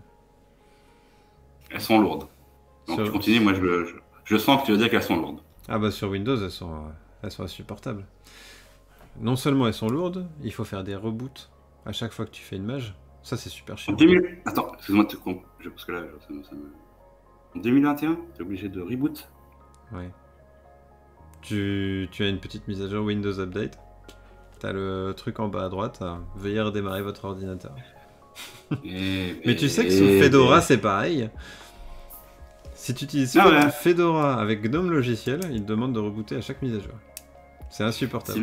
elles 1.70 1.82
sont 1.82 2.00
lourdes. 2.00 2.28
Donc 2.88 3.04
tu 3.04 3.10
continues, 3.12 3.40
moi 3.40 3.54
je, 3.54 3.60
je, 3.84 3.94
je 4.24 4.36
sens 4.38 4.60
que 4.60 4.66
tu 4.66 4.72
veux 4.72 4.78
dire 4.78 4.90
qu'elles 4.90 5.02
sont 5.02 5.16
lourdes. 5.16 5.40
ah 5.68 5.78
bah 5.78 5.90
sur 5.90 6.10
Windows, 6.10 6.36
elles 6.36 6.50
sont, 6.50 6.84
elles 7.22 7.30
sont 7.30 7.42
insupportables. 7.44 8.04
Non 9.20 9.36
seulement 9.36 9.66
elles 9.66 9.74
sont 9.74 9.88
lourdes, 9.88 10.26
il 10.42 10.52
faut 10.52 10.64
faire 10.64 10.84
des 10.84 10.94
reboots 10.94 11.48
à 11.86 11.92
chaque 11.92 12.12
fois 12.12 12.24
que 12.24 12.30
tu 12.30 12.42
fais 12.42 12.56
une 12.56 12.64
mage. 12.64 12.94
Ça, 13.22 13.36
c'est 13.36 13.48
super 13.50 13.74
En 13.74 13.76
chiant. 13.76 13.94
2000... 13.94 14.38
Attends, 14.46 14.72
excuse-moi 14.74 15.04
de 15.04 15.08
te 15.10 15.16
couper, 15.16 15.42
je- 15.60 15.68
parce 15.68 15.84
que 15.84 15.92
là, 15.92 16.02
ça, 16.26 16.32
me- 16.32 16.40
En 17.56 17.60
2021, 17.60 18.16
t'es 18.34 18.42
obligé 18.42 18.68
de 18.68 18.80
reboot? 18.80 19.28
Ouais. 19.92 20.10
Tu, 21.42 22.08
tu 22.10 22.22
as 22.24 22.28
une 22.28 22.38
petite 22.40 22.66
mise 22.68 22.80
à 22.82 22.88
jour 22.88 23.04
Windows 23.04 23.38
Update. 23.40 23.78
T'as 24.60 24.72
le 24.72 25.12
truc 25.16 25.38
en 25.40 25.48
bas 25.48 25.64
à 25.64 25.68
droite. 25.68 25.98
euh, 26.02 26.16
veuillez 26.36 26.60
redémarrer 26.60 27.02
votre 27.02 27.24
ordinateur. 27.26 27.74
Et- 28.84 29.36
Mais 29.46 29.56
tu 29.56 29.68
sais 29.68 29.84
que 29.86 29.90
et- 29.92 29.96
sous 29.98 30.22
Fedora, 30.22 30.60
c'est 30.60 30.78
pareil. 30.78 31.30
Si 32.80 32.94
tu 32.94 33.04
utilises 33.04 33.36
Ah 33.36 33.48
ouais. 33.48 33.70
Fedora 33.72 34.40
avec 34.40 34.62
GNOME 34.62 34.90
logiciel, 34.90 35.40
il 35.52 35.62
te 35.62 35.66
demande 35.68 35.92
de 35.94 35.98
rebooter 35.98 36.36
à 36.36 36.40
chaque 36.40 36.62
mise 36.62 36.74
à 36.76 36.78
jour. 36.78 36.92
C'est 37.70 37.82
insupportable. 37.84 38.38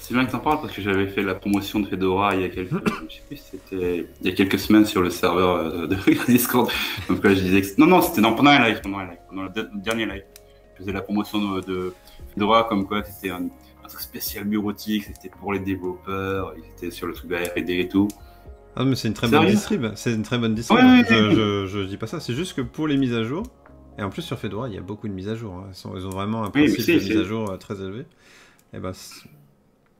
c'est 0.00 0.12
bien 0.12 0.26
que 0.26 0.32
t'en 0.32 0.38
parles 0.40 0.60
parce 0.60 0.74
que 0.74 0.82
j'avais 0.82 1.06
fait 1.06 1.22
la 1.22 1.34
promotion 1.34 1.80
de 1.80 1.86
Fedora 1.88 2.34
il 2.34 2.42
y 2.42 2.44
a 2.44 2.48
quelques, 2.50 2.72
je 3.08 3.14
sais 3.14 3.22
plus 3.26 3.36
c'était 3.38 4.06
il 4.20 4.26
y 4.28 4.30
a 4.30 4.34
quelques 4.34 4.58
semaines 4.58 4.84
sur 4.84 5.00
le 5.00 5.08
serveur 5.08 5.56
euh, 5.56 5.86
de 5.86 5.96
Discord. 6.26 6.68
Donc 7.08 7.24
là, 7.24 7.32
je 7.34 7.40
disais 7.40 7.62
que 7.62 7.68
non 7.80 7.86
non 7.86 8.02
c'était 8.02 8.20
pendant 8.20 8.50
un 8.50 8.68
live, 8.68 8.80
pendant 8.82 8.98
un 8.98 9.06
live, 9.06 9.18
pendant 9.30 9.42
le, 9.44 9.48
de- 9.50 9.70
le 9.72 9.80
dernier 9.80 10.04
live. 10.06 10.24
Je 10.74 10.80
faisais 10.80 10.92
la 10.92 11.00
promotion 11.00 11.38
de, 11.54 11.60
de 11.60 11.94
Fedora 12.34 12.64
comme 12.64 12.86
quoi 12.86 13.02
c'était 13.04 13.30
un, 13.30 13.44
un 13.44 13.88
truc 13.88 14.00
spécial 14.00 14.44
bureautique, 14.44 15.04
c'était 15.04 15.30
pour 15.30 15.52
les 15.54 15.60
développeurs, 15.60 16.54
ils 16.58 16.64
étaient 16.76 16.90
sur 16.94 17.06
le 17.06 17.14
truc 17.14 17.30
de 17.30 17.36
la 17.36 17.44
R&D 17.44 17.78
et 17.78 17.88
tout. 17.88 18.08
Ah, 18.76 18.84
mais 18.84 18.96
c'est 18.96 19.08
une 19.08 19.14
très 19.14 19.28
bonne 19.28 19.46
distrib. 19.46 19.86
C'est 19.94 20.12
une 20.14 20.22
très 20.22 20.38
bonne 20.38 20.54
distrib. 20.54 20.78
Ouais, 20.78 20.84
ouais, 20.84 21.04
je, 21.08 21.14
ouais. 21.14 21.34
je, 21.34 21.66
je 21.66 21.86
dis 21.86 21.96
pas 21.96 22.06
ça. 22.06 22.18
C'est 22.20 22.34
juste 22.34 22.54
que 22.54 22.60
pour 22.60 22.88
les 22.88 22.96
mises 22.96 23.14
à 23.14 23.22
jour, 23.22 23.44
et 23.98 24.02
en 24.02 24.10
plus 24.10 24.22
sur 24.22 24.38
Fedora, 24.38 24.68
il 24.68 24.74
y 24.74 24.78
a 24.78 24.82
beaucoup 24.82 25.06
de 25.08 25.12
mises 25.12 25.28
à 25.28 25.36
jour. 25.36 25.54
hein. 25.54 25.66
Ils, 25.70 25.74
sont- 25.74 25.96
ils 25.96 26.06
ont 26.06 26.10
vraiment 26.10 26.44
un 26.44 26.50
principe 26.50 26.84
de 26.86 26.92
mise 26.94 27.16
à 27.16 27.24
jour 27.24 27.50
euh, 27.50 27.56
très 27.56 27.80
élevé. 27.80 28.04
Et 28.72 28.80
ben, 28.80 28.92
c'est- 28.92 29.28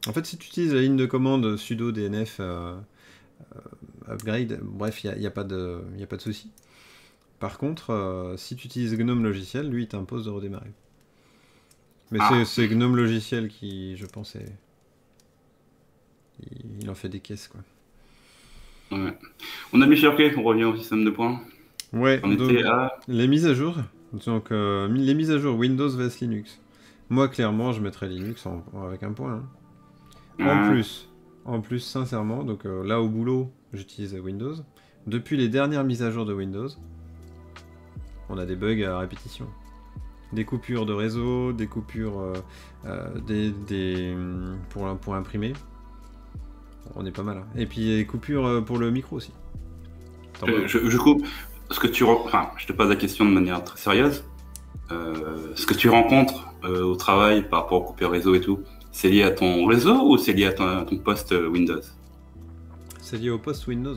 en 0.09 0.13
fait, 0.13 0.27
si 0.27 0.37
tu 0.37 0.49
utilises 0.49 0.75
la 0.75 0.81
ligne 0.81 0.97
de 0.97 1.07
commande 1.07 1.57
sudo 1.57 1.93
dnf 1.93 2.39
euh, 2.41 2.75
euh, 3.55 4.13
upgrade, 4.13 4.59
bref, 4.63 5.05
il 5.05 5.13
n'y 5.19 5.27
a, 5.27 5.31
pas 5.31 5.45
de, 5.45 5.83
souci. 6.19 6.51
Par 7.39 7.59
contre, 7.59 7.91
euh, 7.91 8.37
si 8.37 8.57
tu 8.57 8.67
utilises 8.67 8.95
GNOME 8.97 9.23
logiciel, 9.23 9.71
lui, 9.71 9.85
il 9.85 9.89
t'impose 9.89 10.25
de 10.25 10.31
redémarrer. 10.31 10.73
Mais 12.11 12.19
Ah. 12.21 12.45
c'est- 12.45 12.67
GNOME 12.69 12.97
logiciel 12.97 13.49
qui, 13.49 13.97
je 13.97 14.07
pense, 14.07 14.35
est... 14.37 14.53
il, 16.43 16.83
il 16.83 16.91
en 16.91 16.95
fait 16.95 17.09
des 17.09 17.21
caisses, 17.21 17.49
quoi. 17.49 17.61
Ouais. 18.93 19.17
On 19.73 19.81
a 19.81 19.87
bifurqué, 19.87 20.33
on 20.37 20.43
revient 20.43 20.65
au 20.65 20.77
système 20.77 21.05
de 21.05 21.11
points. 21.11 21.41
Ouais, 21.93 22.21
On 22.23 22.29
donc- 22.35 22.51
était 22.51 22.65
à 22.65 22.97
Les 23.09 23.27
mises 23.29 23.47
à 23.47 23.55
jour, 23.55 23.77
donc 24.27 24.51
euh, 24.53 24.89
les 24.89 25.15
mises 25.15 25.31
à 25.31 25.39
jour 25.39 25.57
Windows 25.59 25.89
vs 25.89 26.21
Linux. 26.21 26.61
Moi, 27.11 27.29
clairement, 27.29 27.73
je 27.73 27.81
mettrais 27.81 28.09
Linux 28.09 28.47
en- 28.47 28.65
avec 28.87 29.03
un 29.03 29.13
point. 29.13 29.43
hein. 30.41 30.45
En 30.65 30.69
plus, 30.71 31.09
en 31.45 31.61
plus, 31.61 31.79
sincèrement, 31.81 32.43
donc 32.45 32.67
euh, 32.67 32.83
là 32.85 33.01
au 33.01 33.09
boulot, 33.09 33.53
j'utilise 33.73 34.15
Windows. 34.15 34.55
Depuis 35.07 35.37
les 35.37 35.49
dernières 35.49 35.85
mises 35.85 36.03
à 36.03 36.11
jour 36.11 36.25
de 36.25 36.33
Windows, 36.33 36.69
on 38.29 38.39
a 38.39 38.47
des 38.47 38.57
bugs 38.57 38.83
à 38.85 38.99
répétition. 38.99 39.47
Des 40.33 40.45
coupures 40.45 40.87
de 40.87 40.93
réseau, 40.93 41.53
des 41.53 41.67
coupures 41.69 42.19
euh, 42.87 43.09
des, 43.27 43.51
des, 43.51 44.15
pour, 44.71 44.97
pour 44.99 45.15
imprimer. 45.15 45.53
On 46.97 47.05
est 47.07 47.11
pas 47.11 47.23
mal. 47.23 47.39
hein. 47.39 47.47
Et 47.57 47.67
puis 47.67 47.85
des 47.97 48.07
coupures 48.07 48.47
euh, 48.47 48.61
pour 48.61 48.79
le 48.79 48.91
micro 48.91 49.17
aussi. 49.17 49.33
Euh, 50.47 50.67
je, 50.67 50.91
je 50.91 50.99
coupe. 50.99 51.25
Ce 51.71 51.81
que 51.81 51.87
tu, 51.87 52.05
enfin, 52.05 52.51
je 52.59 52.67
te 52.67 52.73
pose 52.73 52.89
la 52.89 52.97
question 52.97 53.25
de 53.25 53.31
manière 53.31 53.63
très 53.65 53.79
sérieuse. 53.79 54.25
Euh, 54.93 55.53
ce 55.55 55.67
que 55.67 55.75
tu 55.75 55.89
rencontres 55.89 56.47
euh, 56.65 56.83
au 56.85 56.95
travail 56.97 57.49
par 57.49 57.63
rapport 57.63 57.81
au 57.83 57.85
coupé 57.85 58.05
réseau 58.07 58.35
et 58.35 58.41
tout, 58.41 58.61
c'est 58.93 59.09
lié 59.09 59.23
à 59.23 59.31
ton 59.31 59.65
réseau 59.67 60.11
ou 60.13 60.19
c'est 60.19 60.35
lié 60.35 60.47
à 60.47 60.53
ton, 60.53 60.67
à 60.67 60.85
ton 60.85 60.99
poste 60.99 61.33
Windows? 61.33 61.81
C'est 63.01 63.17
lié 63.17 63.31
au 63.31 63.39
poste 63.39 63.67
Windows. 63.67 63.97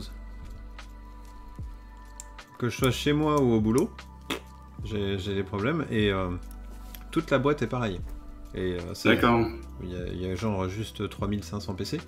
Que 2.58 2.68
je 2.68 2.76
sois 2.76 2.90
chez 2.90 3.12
moi 3.12 3.40
ou 3.40 3.52
au 3.52 3.60
boulot, 3.60 3.90
j'ai 4.84 5.16
des 5.34 5.44
problèmes 5.44 5.84
et 5.90 6.10
euh, 6.10 6.30
toute 7.12 7.30
la 7.30 7.38
boîte 7.38 7.62
est 7.62 7.66
pareille. 7.68 8.00
Et 8.54 8.78
c'est- 8.94 9.10
D'accord. 9.14 9.46
Il 9.82 9.90
y, 9.92 9.96
a, 9.96 10.06
il 10.08 10.20
y 10.22 10.26
a 10.30 10.34
genre 10.34 10.68
juste 10.68 11.08
3500 11.08 11.74
PC. 11.74 12.00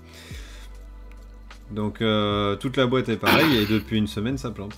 Donc 1.73 2.03
euh, 2.03 2.57
toute 2.57 2.77
la 2.77 2.87
boîte 2.87 3.09
est 3.09 3.17
pareille 3.17 3.57
et 3.59 3.67
depuis 3.67 3.97
une 3.99 4.07
semaine 4.07 4.39
ça 4.39 4.51
plante. 4.51 4.75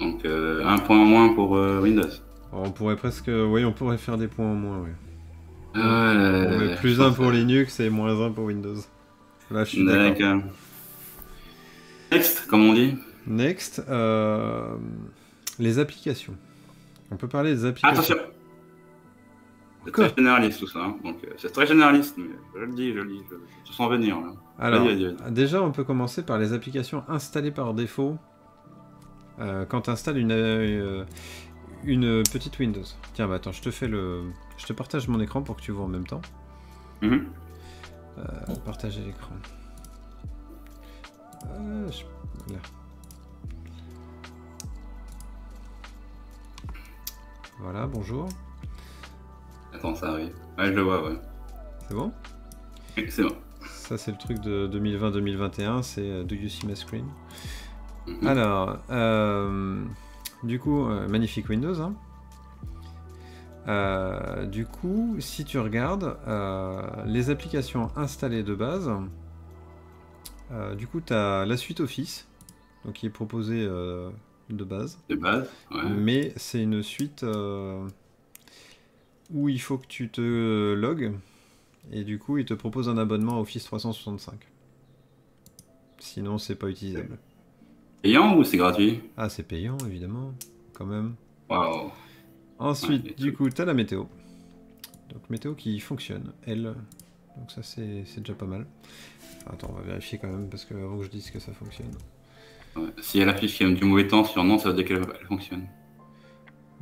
Donc 0.00 0.24
euh, 0.24 0.64
un 0.66 0.78
point 0.78 0.98
en 0.98 1.04
moins 1.04 1.34
pour 1.34 1.56
euh, 1.56 1.80
Windows. 1.80 2.08
On 2.52 2.70
pourrait 2.70 2.96
presque, 2.96 3.28
oui, 3.30 3.64
on 3.64 3.72
pourrait 3.72 3.98
faire 3.98 4.16
des 4.18 4.28
points 4.28 4.46
en 4.46 4.54
moins. 4.54 4.78
Ouais. 4.80 4.92
Ah, 5.74 6.12
On 6.12 6.58
met 6.58 6.76
plus 6.76 6.94
je 6.94 7.00
1 7.00 7.06
pense 7.06 7.16
pour 7.16 7.26
que- 7.26 7.32
Linux 7.32 7.80
et 7.80 7.90
moins 7.90 8.20
1 8.26 8.30
pour 8.30 8.44
Windows. 8.44 8.76
Là 9.50 9.64
je 9.64 9.70
suis 9.70 9.84
d'accord. 9.84 10.42
Next, 12.12 12.46
comme 12.46 12.62
on 12.68 12.74
dit. 12.74 12.94
Next, 13.26 13.82
les 15.58 15.78
applications. 15.78 16.36
On 17.10 17.16
peut 17.16 17.28
parler 17.28 17.54
des 17.54 17.64
applications. 17.64 18.14
Attention. 18.14 18.16
C'est 19.84 19.92
très 19.92 20.14
généraliste 20.16 20.60
tout 20.60 20.66
ça. 20.66 20.78
hein. 20.84 20.96
Donc 21.04 21.16
euh, 21.24 21.32
c'est 21.36 21.52
très 21.52 21.66
généraliste, 21.66 22.16
mais 22.18 22.30
je 22.54 22.60
le 22.60 22.72
dis, 22.74 22.92
je 22.92 22.98
le 23.00 23.08
dis, 23.08 23.20
je, 23.30 23.36
je 23.68 23.72
sens 23.72 23.90
venir 23.90 24.20
là. 24.20 24.32
Alors, 24.58 24.86
déjà, 25.30 25.62
on 25.62 25.72
peut 25.72 25.84
commencer 25.84 26.24
par 26.24 26.38
les 26.38 26.52
applications 26.52 27.02
installées 27.08 27.50
par 27.50 27.74
défaut 27.74 28.16
euh, 29.40 29.64
quand 29.66 29.82
tu 29.82 29.90
installes 29.90 30.18
une, 30.18 30.30
euh, 30.32 31.04
une 31.84 32.22
petite 32.22 32.58
Windows. 32.60 32.82
Tiens, 33.14 33.26
bah 33.28 33.34
attends, 33.34 33.52
je 33.52 33.60
te 33.62 33.70
fais 33.70 33.88
le, 33.88 34.22
je 34.56 34.66
te 34.66 34.72
partage 34.72 35.08
mon 35.08 35.20
écran 35.20 35.42
pour 35.42 35.56
que 35.56 35.60
tu 35.62 35.72
vois 35.72 35.84
en 35.84 35.88
même 35.88 36.06
temps. 36.06 36.22
Mhm. 37.02 37.26
Partager 38.64 39.00
l'écran. 39.02 39.34
Je- 41.90 42.52
là. 42.52 42.60
Voilà, 47.58 47.86
bonjour. 47.86 48.28
Attends, 49.84 49.94
ça 49.96 50.08
arrive. 50.12 50.32
Ouais, 50.56 50.66
je 50.68 50.72
le 50.72 50.80
vois, 50.80 51.04
ouais. 51.04 51.18
C'est 51.86 51.94
bon? 51.94 52.10
C'est 53.10 53.22
bon. 53.22 53.36
Ça, 53.66 53.98
c'est 53.98 54.12
le 54.12 54.16
truc 54.16 54.38
de 54.40 54.66
2020-2021, 54.72 55.82
c'est 55.82 56.00
euh, 56.08 56.24
Do 56.24 56.34
You 56.34 56.48
See 56.48 56.66
My 56.66 56.74
Screen? 56.74 57.04
Mhm. 58.06 58.26
Alors, 58.26 58.78
euh, 58.90 59.84
du 60.42 60.58
coup, 60.58 60.86
euh, 60.86 61.06
magnifique 61.06 61.50
Windows. 61.50 61.78
hein. 61.82 61.94
Euh, 63.68 64.46
du 64.46 64.64
coup, 64.64 65.16
si 65.18 65.44
tu 65.44 65.58
regardes 65.58 66.16
les 67.04 67.28
applications 67.28 67.90
installées 67.94 68.42
de 68.42 68.54
base, 68.54 68.90
du 70.78 70.86
coup, 70.86 71.02
tu 71.02 71.12
as 71.12 71.44
la 71.44 71.58
suite 71.58 71.80
Office, 71.80 72.26
donc 72.86 72.94
qui 72.94 73.04
est 73.06 73.10
proposée 73.10 73.66
de 73.66 74.64
base, 74.64 74.98
De 75.10 75.14
base, 75.16 75.46
ouais. 75.72 75.88
mais 75.90 76.32
c'est 76.36 76.62
une 76.62 76.82
suite 76.82 77.22
où 79.32 79.48
il 79.48 79.60
faut 79.60 79.78
que 79.78 79.86
tu 79.86 80.08
te 80.08 80.74
logs, 80.74 81.12
et 81.92 82.04
du 82.04 82.18
coup, 82.18 82.38
il 82.38 82.44
te 82.44 82.54
propose 82.54 82.88
un 82.88 82.98
abonnement 82.98 83.36
à 83.36 83.40
Office 83.40 83.64
365. 83.64 84.34
Sinon, 85.98 86.38
c'est 86.38 86.56
pas 86.56 86.68
utilisable. 86.68 87.18
Payant 88.02 88.36
ou 88.36 88.44
c'est 88.44 88.56
gratuit? 88.56 89.00
Ah, 89.16 89.28
c'est 89.28 89.42
payant, 89.42 89.78
évidemment, 89.86 90.34
quand 90.74 90.86
même. 90.86 91.14
Waouh. 91.48 91.90
Ensuite, 92.58 93.04
Ouais, 93.04 93.14
du 93.14 93.32
coup, 93.32 93.48
tu 93.48 93.60
as 93.62 93.64
la 93.64 93.74
météo. 93.74 94.04
Donc, 95.10 95.30
météo 95.30 95.54
qui 95.54 95.78
fonctionne, 95.80 96.32
elle. 96.46 96.74
Donc, 97.36 97.50
ça, 97.50 97.62
c'est 97.62 98.04
c'est 98.06 98.20
déjà 98.20 98.34
pas 98.34 98.46
mal. 98.46 98.66
Attends, 99.46 99.68
on 99.70 99.74
va 99.74 99.82
vérifier 99.82 100.18
quand 100.18 100.28
même, 100.28 100.48
parce 100.48 100.64
que 100.64 100.74
avant 100.74 100.98
que 100.98 101.04
je 101.04 101.10
dise 101.10 101.30
que 101.30 101.38
ça 101.38 101.52
fonctionne. 101.52 101.90
Ouais. 102.76 102.90
Si 103.00 103.18
elle 103.18 103.28
affiche 103.28 103.60
y 103.60 103.64
a 103.64 103.70
du 103.70 103.84
mauvais 103.84 104.06
temps 104.06 104.24
sur 104.24 104.44
non, 104.44 104.58
ça 104.58 104.70
veut 104.70 104.74
dire 104.76 104.84
qu'elle 104.84 105.02
elle 105.20 105.26
fonctionne. 105.26 105.66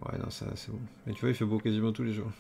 Ouais, 0.07 0.19
non, 0.19 0.31
ça, 0.31 0.47
c'est 0.55 0.71
bon. 0.71 0.79
Mais 1.07 1.13
tu 1.13 1.21
vois, 1.21 1.31
il 1.31 1.35
fait 1.35 1.45
beau 1.45 1.59
quasiment 1.59 1.93
tous 1.93 2.03
les 2.03 2.13
jours. 2.13 2.31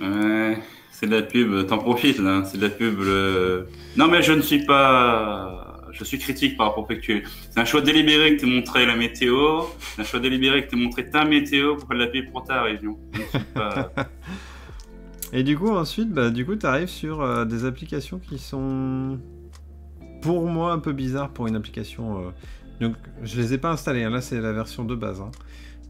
Ouais, 0.00 0.58
c'est 0.90 1.06
de 1.06 1.14
la 1.14 1.22
pub, 1.22 1.66
t'en 1.66 1.78
profites 1.78 2.18
là, 2.18 2.44
c'est 2.44 2.58
de 2.58 2.62
la 2.62 2.70
pub. 2.70 2.98
le- 3.00 3.66
Non 3.96 4.08
mais 4.08 4.20
je 4.22 4.32
ne 4.32 4.42
suis 4.42 4.64
pas... 4.66 5.72
Je 5.92 6.04
suis 6.04 6.18
critique 6.18 6.58
par 6.58 6.68
rapport 6.68 6.86
au 6.90 6.94
tu... 6.94 7.24
C'est 7.50 7.58
un 7.60 7.64
choix 7.64 7.80
délibéré 7.80 8.36
que 8.36 8.40
tu 8.40 8.46
montré 8.46 8.84
la 8.84 8.96
météo, 8.96 9.62
c'est 9.78 10.02
un 10.02 10.04
choix 10.04 10.20
délibéré 10.20 10.66
que 10.66 10.70
tu 10.70 10.76
montré 10.76 11.08
ta 11.08 11.24
météo 11.24 11.76
pour 11.76 11.88
faire 11.88 11.96
de 11.96 12.02
la 12.04 12.08
pub 12.10 12.30
pour 12.30 12.44
ta 12.44 12.62
région. 12.62 12.98
Pas... 13.54 13.92
Et 15.32 15.42
du 15.42 15.56
coup, 15.56 15.70
ensuite, 15.70 16.10
bah, 16.12 16.28
du 16.30 16.44
coup, 16.44 16.56
tu 16.56 16.66
arrives 16.66 16.88
sur 16.88 17.20
euh, 17.22 17.44
des 17.46 17.64
applications 17.64 18.18
qui 18.18 18.38
sont, 18.38 19.18
pour 20.22 20.46
moi, 20.46 20.72
un 20.72 20.78
peu 20.78 20.92
bizarres 20.92 21.30
pour 21.30 21.46
une 21.46 21.56
application. 21.56 22.18
euh, 22.26 22.30
Donc, 22.80 22.94
je 23.22 23.40
les 23.40 23.54
ai 23.54 23.58
pas 23.58 23.70
installées. 23.70 24.04
hein. 24.04 24.10
Là, 24.10 24.20
c'est 24.20 24.40
la 24.40 24.52
version 24.52 24.84
de 24.84 24.94
base. 24.94 25.20
hein. 25.22 25.30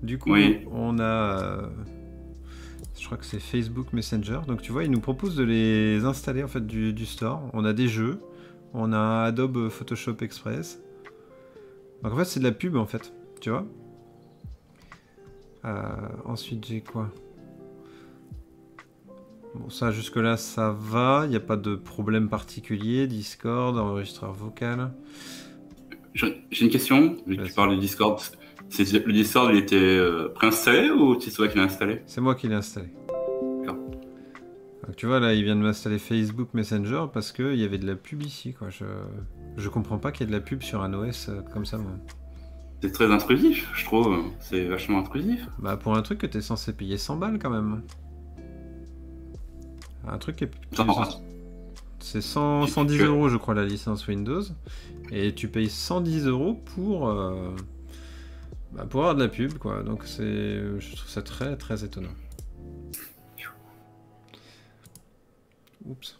Du 0.03 0.19
coup, 0.19 0.33
Oui. 0.33 0.61
on 0.71 0.99
a. 0.99 1.03
euh, 1.03 1.69
Je 2.99 3.05
crois 3.07 3.19
que 3.19 3.25
c'est 3.25 3.41
Facebook 3.41 3.93
Messenger. 3.93 4.41
Donc, 4.47 4.63
tu 4.63 4.73
vois, 4.73 4.85
ils 4.85 4.91
nous 4.91 5.01
proposent 5.01 5.37
de 5.37 5.45
les 5.45 6.05
installer 6.05 6.43
en 6.43 6.49
fait 6.49 6.67
du, 6.67 6.93
du 6.93 7.07
store. 7.07 7.43
On 7.53 7.65
a 7.65 7.73
des 7.73 7.89
jeux. 7.89 8.21
On 8.75 8.93
a 8.93 9.23
Adobe 9.25 9.69
Photoshop 9.69 10.17
Express. 10.21 10.81
Donc, 12.03 12.13
en 12.13 12.17
fait, 12.17 12.25
c'est 12.25 12.41
de 12.41 12.45
la 12.45 12.53
pub 12.53 12.77
en 12.77 12.87
fait. 12.87 13.13
Tu 13.41 13.51
vois? 13.51 13.65
Euh, 15.65 15.83
Ensuite, 16.25 16.67
j'ai 16.67 16.81
quoi? 16.81 17.11
Bon, 19.55 19.71
ça, 19.71 19.91
jusque-là, 19.91 20.37
ça 20.37 20.71
va. 20.79 21.23
Il 21.25 21.31
n'y 21.31 21.37
a 21.37 21.41
pas 21.41 21.57
de 21.57 21.75
problème 21.77 22.29
particulier. 22.29 23.07
Discord, 23.07 23.77
enregistreur 23.79 24.33
vocal. 24.33 24.93
J'ai 26.15 26.65
une 26.65 26.71
question, 26.71 27.17
vu 27.27 27.37
que 27.37 27.43
tu 27.43 27.53
parles 27.53 27.75
du 27.75 27.81
Discord. 27.81 28.21
C'est- 28.69 29.05
Le 29.07 29.13
Discord, 29.13 29.51
il 29.53 29.59
était 29.59 29.77
euh, 29.77 30.29
préinstallé 30.35 30.91
ou 30.91 31.19
c'est 31.21 31.31
toi 31.31 31.49
qui 31.49 31.57
l'as 31.59 31.65
installé? 31.65 32.03
C'est 32.07 32.21
moi 32.21 32.35
qui 32.35 32.49
l'ai 32.49 32.55
installé. 32.55 32.89
Donc, 34.87 34.95
tu 34.97 35.07
vois, 35.07 35.19
là, 35.19 35.35
il 35.35 35.43
vient 35.43 35.57
de 35.57 35.63
m'installer 35.63 35.99
Facebook 35.99 36.51
Messenger 36.55 37.07
parce 37.13 37.33
qu'il 37.33 37.57
y 37.57 37.65
avait 37.65 37.79
de 37.79 37.87
la 37.87 37.97
pub 37.97 38.23
ici. 38.23 38.53
Quoi. 38.53 38.71
Je, 38.71 38.85
je 39.57 39.69
comprends 39.69 39.99
pas 39.99 40.13
qu'il 40.13 40.21
y 40.21 40.25
ait 40.29 40.33
de 40.33 40.37
la 40.37 40.41
pub 40.43 40.63
sur 40.63 40.81
un 40.83 40.95
OS 40.95 41.29
euh, 41.29 41.41
comme 41.53 41.65
ça, 41.67 41.77
moi. 41.77 41.91
C'est 42.83 42.93
très 42.93 43.11
intrusif, 43.11 43.69
je 43.75 43.85
trouve. 43.85 44.17
C'est 44.39 44.65
vachement 44.67 45.01
intrusif. 45.01 45.49
Bah, 45.59 45.77
pour 45.77 45.97
un 45.97 46.03
truc 46.03 46.19
que 46.19 46.27
t'es 46.27 46.41
censé 46.41 46.73
payer 46.73 46.99
100 46.99 47.17
balles 47.17 47.39
quand 47.41 47.51
même. 47.51 47.83
Un 50.07 50.19
truc 50.19 50.37
qui 50.37 50.45
est. 50.45 50.51
C'est 51.99 52.21
100 52.21 52.67
Tu- 52.67 52.71
110 52.71 52.99
tu- 52.99 53.03
euros, 53.05 53.29
je 53.29 53.37
crois, 53.39 53.55
la 53.55 53.65
licence 53.65 54.07
Windows. 54.07 54.43
Et 55.11 55.35
tu 55.35 55.49
payes 55.49 55.69
110 55.71 56.27
euros 56.27 56.55
pour, 56.77 57.09
euh, 57.09 57.51
bah, 58.77 58.85
pour 58.89 59.01
avoir 59.01 59.15
de 59.15 59.23
la 59.23 59.29
pub, 59.29 59.55
quoi. 59.59 59.83
Donc 59.83 60.05
c'est, 60.05 60.23
je 60.79 60.97
trouve 60.97 61.09
ça 61.09 61.23
très 61.23 61.57
très 61.57 61.85
étonnant. 61.85 62.15
Oups. 65.85 66.19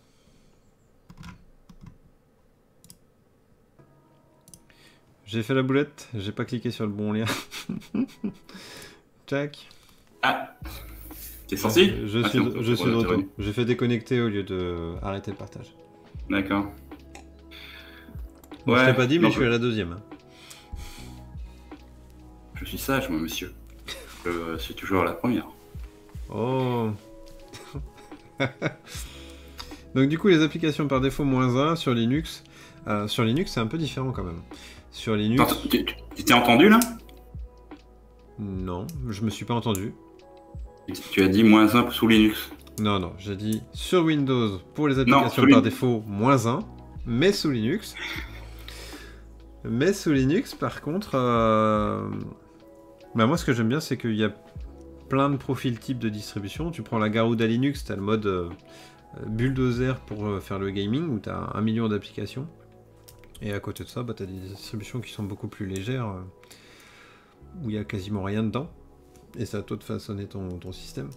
J'ai 5.25 5.43
fait 5.43 5.55
la 5.55 5.63
boulette, 5.63 6.09
j'ai 6.15 6.31
pas 6.31 6.45
cliqué 6.45 6.71
sur 6.71 6.87
le 6.87 6.93
bon 6.93 7.13
lien. 7.13 7.25
Jack. 9.27 9.69
Ah 10.23 10.55
T'es 11.49 11.57
sorti 11.57 11.93
Je 12.07 12.21
Ah, 12.25 12.29
suis, 12.29 12.39
je 12.61 12.73
suis 12.75 12.91
de 12.91 12.95
retour. 12.95 13.23
J'ai 13.39 13.53
fait 13.53 13.65
déconnecter 13.65 14.21
au 14.21 14.29
lieu 14.29 14.45
de 14.45 14.95
arrêter 15.03 15.33
le 15.33 15.37
partage. 15.37 15.75
D'accord. 16.31 16.67
Bon, 18.67 18.75
je 18.77 18.81
Ouais, 18.81 18.87
t'ai 18.87 18.95
pas 18.97 19.07
dit, 19.07 19.19
mais 19.19 19.25
non, 19.25 19.31
je 19.31 19.37
suis 19.37 19.47
à 19.47 19.49
la 19.51 19.59
deuxième. 19.59 19.97
Je 22.57 22.65
suis 22.65 22.79
sage, 22.79 23.09
moi, 23.09 23.21
monsieur. 23.21 23.53
Je 24.25 24.57
suis 24.59 24.75
toujours 24.75 25.05
la 25.05 25.13
première. 25.13 25.47
Oh 26.35 26.91
Donc 29.95 30.09
du 30.09 30.19
coup 30.19 30.29
les 30.29 30.43
applications 30.43 30.89
par 30.89 31.01
défaut 31.01 31.25
moins 31.25 31.57
1 31.57 31.77
sur 31.77 31.95
Linux. 31.95 32.43
euh, 32.89 33.07
sur 33.09 33.25
Linux 33.25 33.53
c'est 33.53 33.61
un 33.61 33.67
peu 33.67 33.79
différent 33.79 34.11
quand 34.11 34.25
même. 34.25 34.43
Sur 34.91 35.15
Linux, 35.15 35.43
tu 35.71 36.25
t'es 36.25 36.35
entendu 36.35 36.69
là? 36.69 36.81
Non, 38.39 38.87
je 39.09 39.23
me 39.23 39.31
suis 39.31 39.45
pas 39.45 39.55
entendu. 39.55 39.95
Tu 41.13 41.23
as 41.23 41.29
dit 41.29 41.45
moins 41.45 41.75
1 41.75 41.91
sous 41.91 42.09
Linux. 42.09 42.51
Non, 42.81 42.99
non, 42.99 43.13
j'ai 43.19 43.37
dit 43.37 43.63
sur 43.73 44.03
Windows 44.05 44.59
pour 44.75 44.89
les 44.89 44.99
applications 44.99 45.47
par 45.49 45.63
défaut 45.63 46.03
moins 46.07 46.47
1, 46.47 46.59
mais 47.07 47.33
sous 47.33 47.51
Linux. 47.51 47.95
Mais 49.65 49.93
sous 49.93 50.13
Linux 50.13 50.55
par 50.55 50.83
contre, 50.83 51.13
euh, 51.15 52.09
bah, 53.17 53.27
moi 53.27 53.37
ce 53.37 53.45
que 53.45 53.53
j'aime 53.53 53.69
bien 53.69 53.81
c'est 53.81 53.97
qu'il 53.97 54.15
y 54.15 54.25
a 54.25 54.33
plein 55.09 55.31
de 55.31 55.37
profils 55.37 55.79
types 55.79 55.99
de 55.99 56.09
distribution. 56.09 56.71
Tu 56.71 56.83
prends 56.83 56.99
la 56.99 57.09
Garuda 57.09 57.47
Linux, 57.47 57.85
tu 57.85 57.93
as 57.93 57.97
le 57.97 58.03
mode 58.03 58.27
euh, 58.27 58.49
bulldozer 59.27 59.95
pour 60.07 60.27
euh, 60.27 60.41
faire 60.41 60.59
le 60.59 60.71
gaming 60.71 61.09
où 61.09 61.19
tu 61.19 61.29
as 61.29 61.51
un 61.55 61.61
million 61.61 61.89
d'applications. 61.89 62.47
Et 63.43 63.53
à 63.53 63.61
côté 63.61 63.85
de 63.85 63.89
ça, 63.89 64.03
bah, 64.03 64.15
tu 64.15 64.23
as 64.23 64.27
des 64.27 64.33
distributions 64.33 65.01
qui 65.01 65.13
sont 65.13 65.23
beaucoup 65.23 65.49
plus 65.49 65.67
légères 65.67 66.09
euh, 66.09 66.21
où 67.63 67.71
il 67.71 67.77
y 67.77 67.79
a 67.79 67.85
quasiment 67.85 68.23
rien 68.23 68.43
dedans. 68.43 68.71
Et 69.39 69.45
c'est 69.45 69.57
à 69.57 69.63
toi 69.63 69.77
de 69.77 69.85
façonner 69.85 70.27
ton, 70.27 70.49
ton 70.59 70.73
système. 70.73 71.11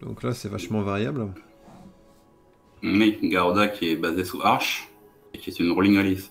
Donc 0.00 0.22
là, 0.22 0.32
c'est 0.32 0.48
vachement 0.48 0.82
variable. 0.82 1.32
Mais 2.82 3.18
Garuda 3.22 3.68
qui 3.68 3.90
est 3.90 3.96
basé 3.96 4.24
sous 4.24 4.40
Arch 4.42 4.88
et 5.34 5.38
qui 5.38 5.50
est 5.50 5.58
une 5.58 5.72
rolling 5.72 5.98
release. 5.98 6.30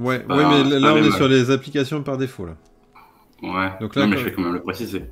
Ouais, 0.00 0.24
Bah, 0.26 0.36
ouais 0.36 0.64
mais 0.64 0.78
là, 0.80 0.94
on 0.94 0.96
est 0.98 1.10
sur 1.12 1.28
les 1.28 1.50
applications 1.50 2.02
par 2.02 2.16
défaut. 2.18 2.46
Là. 2.46 2.56
Ouais. 3.42 3.72
Donc 3.80 3.94
là, 3.96 4.02
non, 4.04 4.08
mais 4.10 4.16
je 4.18 4.24
vais 4.24 4.32
quand 4.32 4.42
même 4.42 4.54
le 4.54 4.62
préciser. 4.62 5.04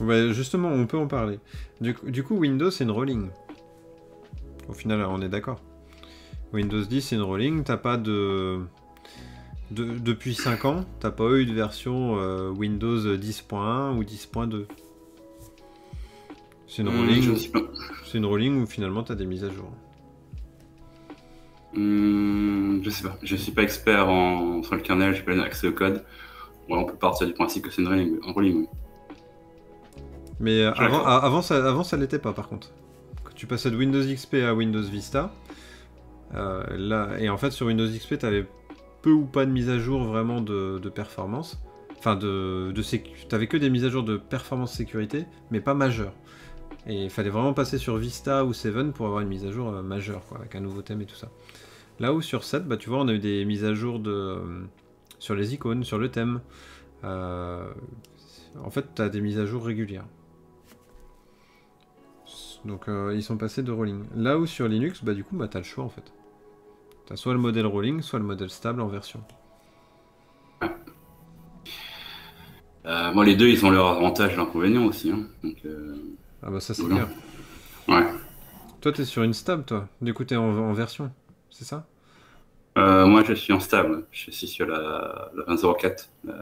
Ouais, 0.00 0.32
justement, 0.32 0.68
on 0.70 0.86
peut 0.86 0.98
en 0.98 1.06
parler. 1.06 1.38
Du, 1.80 1.94
coup- 1.94 2.10
du 2.10 2.22
coup, 2.24 2.36
Windows, 2.36 2.70
c'est 2.70 2.84
une 2.84 2.90
rolling. 2.90 3.28
Au 4.68 4.72
final, 4.72 5.04
on 5.08 5.20
est 5.22 5.28
d'accord. 5.28 5.60
Windows 6.52 6.82
10, 6.82 7.00
c'est 7.02 7.16
une 7.16 7.22
rolling. 7.22 7.62
T'as 7.62 7.76
pas 7.76 7.96
de... 7.96 8.60
de- 9.70 9.98
Depuis 9.98 10.34
5 10.34 10.64
ans, 10.64 10.84
t'as 11.00 11.10
pas 11.12 11.30
eu 11.32 11.46
de 11.46 11.52
version 11.52 12.16
euh, 12.18 12.50
Windows 12.50 12.98
10.1 13.16 13.96
ou 13.96 14.02
10.2. 14.02 14.66
C'est 16.66 16.82
une 16.82 16.88
Hum, 16.88 16.96
rolling. 16.98 17.36
C'est 18.04 18.18
une 18.18 18.26
rolling 18.26 18.62
où 18.62 18.66
finalement 18.66 19.02
t'as 19.04 19.14
des 19.14 19.26
mises 19.26 19.44
à 19.44 19.50
jour. 19.50 19.70
Hum, 21.76 22.80
je 22.84 22.90
sais 22.90 23.02
pas. 23.02 23.18
Je 23.22 23.36
suis 23.36 23.52
pas 23.52 23.62
expert 23.62 24.08
en... 24.08 24.62
sur 24.62 24.74
le 24.74 24.80
kernel, 24.80 25.14
j'ai 25.14 25.22
pas 25.22 25.32
accès 25.42 25.66
au 25.68 25.72
code. 25.72 26.04
Bon, 26.68 26.78
on 26.78 26.84
peut 26.84 26.94
partir 26.96 27.26
du 27.26 27.32
principe 27.34 27.64
que 27.64 27.70
c'est 27.70 27.82
une 27.82 27.88
rolling. 27.88 28.18
Un 28.26 28.32
rolling 28.32 28.56
oui. 28.60 28.66
Mais 30.40 30.62
euh, 30.62 30.72
avant, 30.72 31.04
a- 31.04 31.16
avant, 31.16 31.42
ça, 31.42 31.56
avant, 31.68 31.84
ça 31.84 31.96
l'était 31.96 32.18
pas 32.18 32.32
par 32.32 32.48
contre. 32.48 32.70
Quand 33.22 33.32
tu 33.34 33.46
passais 33.46 33.70
de 33.70 33.76
Windows 33.76 34.02
XP 34.02 34.34
à 34.46 34.54
Windows 34.54 34.82
Vista, 34.82 35.32
euh, 36.34 36.64
là, 36.76 37.10
et 37.18 37.28
en 37.28 37.36
fait 37.36 37.50
sur 37.50 37.66
Windows 37.66 37.86
XP, 37.86 38.18
tu 38.18 38.26
avais 38.26 38.46
peu 39.02 39.10
ou 39.10 39.24
pas 39.26 39.46
de 39.46 39.50
mise 39.50 39.68
à 39.70 39.78
jour 39.78 40.02
vraiment 40.04 40.40
de, 40.40 40.78
de 40.78 40.88
performance. 40.88 41.60
Enfin, 41.98 42.16
de, 42.16 42.70
de 42.72 42.82
sécu- 42.82 43.26
t'avais 43.28 43.46
que 43.46 43.56
des 43.56 43.70
mises 43.70 43.84
à 43.84 43.88
jour 43.88 44.02
de 44.02 44.16
performance 44.18 44.74
sécurité, 44.74 45.24
mais 45.50 45.60
pas 45.60 45.74
majeures. 45.74 46.12
Et 46.86 47.04
il 47.04 47.10
fallait 47.10 47.30
vraiment 47.30 47.54
passer 47.54 47.78
sur 47.78 47.96
Vista 47.96 48.44
ou 48.44 48.52
7 48.52 48.92
pour 48.92 49.06
avoir 49.06 49.22
une 49.22 49.28
mise 49.28 49.46
à 49.46 49.50
jour 49.50 49.70
euh, 49.70 49.82
majeure, 49.82 50.22
quoi, 50.28 50.38
avec 50.38 50.54
un 50.54 50.60
nouveau 50.60 50.82
thème 50.82 51.00
et 51.00 51.06
tout 51.06 51.14
ça. 51.14 51.30
Là 52.00 52.12
où 52.12 52.20
sur 52.20 52.44
7, 52.44 52.66
bah, 52.66 52.76
tu 52.76 52.88
vois, 52.90 52.98
on 52.98 53.08
a 53.08 53.12
eu 53.12 53.18
des 53.18 53.44
mises 53.44 53.64
à 53.64 53.74
jour 53.74 53.98
de, 54.00 54.10
euh, 54.10 54.62
sur 55.18 55.34
les 55.34 55.54
icônes, 55.54 55.84
sur 55.84 55.98
le 55.98 56.10
thème. 56.10 56.40
Euh, 57.04 57.72
en 58.62 58.70
fait, 58.70 58.86
tu 58.94 59.02
as 59.02 59.08
des 59.08 59.20
mises 59.20 59.38
à 59.38 59.46
jour 59.46 59.64
régulières. 59.64 60.06
Donc 62.64 62.88
euh, 62.88 63.12
ils 63.14 63.22
sont 63.22 63.36
passés 63.36 63.62
de 63.62 63.70
rolling. 63.70 64.04
Là 64.16 64.38
où 64.38 64.46
sur 64.46 64.66
Linux, 64.68 65.04
bah 65.04 65.12
du 65.12 65.22
coup, 65.22 65.36
bah, 65.36 65.48
tu 65.48 65.56
as 65.56 65.60
le 65.60 65.64
choix 65.64 65.84
en 65.84 65.90
fait. 65.90 66.12
Tu 67.06 67.12
as 67.12 67.16
soit 67.16 67.34
le 67.34 67.38
modèle 67.38 67.66
rolling, 67.66 68.00
soit 68.00 68.18
le 68.18 68.24
modèle 68.24 68.48
stable 68.48 68.80
en 68.80 68.88
version. 68.88 69.20
Euh, 72.86 73.12
moi, 73.12 73.24
les 73.24 73.34
deux, 73.36 73.48
ils 73.48 73.64
ont 73.64 73.70
leurs 73.70 73.86
avantages 73.88 74.32
et 74.32 74.36
leurs 74.36 74.46
inconvénients 74.46 74.84
aussi. 74.84 75.10
Hein. 75.10 75.26
Donc, 75.42 75.56
euh, 75.64 75.96
Ah 76.42 76.50
bah 76.50 76.60
ça 76.60 76.74
c'est 76.74 76.86
bien. 76.86 77.08
ouais. 77.88 78.04
Toi 78.80 78.92
t'es 78.92 79.04
sur 79.06 79.22
une 79.22 79.32
stable 79.32 79.64
toi. 79.64 79.88
Du 80.02 80.12
coup 80.12 80.24
t'es 80.24 80.36
en, 80.36 80.44
en 80.58 80.72
version. 80.74 81.10
C'est 81.54 81.64
ça? 81.64 81.86
Euh, 82.76 83.06
moi, 83.06 83.22
je 83.22 83.34
suis 83.34 83.52
en 83.52 83.60
stable. 83.60 84.04
Je 84.10 84.32
suis 84.32 84.48
sur 84.48 84.66
la, 84.66 85.30
la 85.36 85.44
20.04. 85.44 86.08
Euh, 86.28 86.32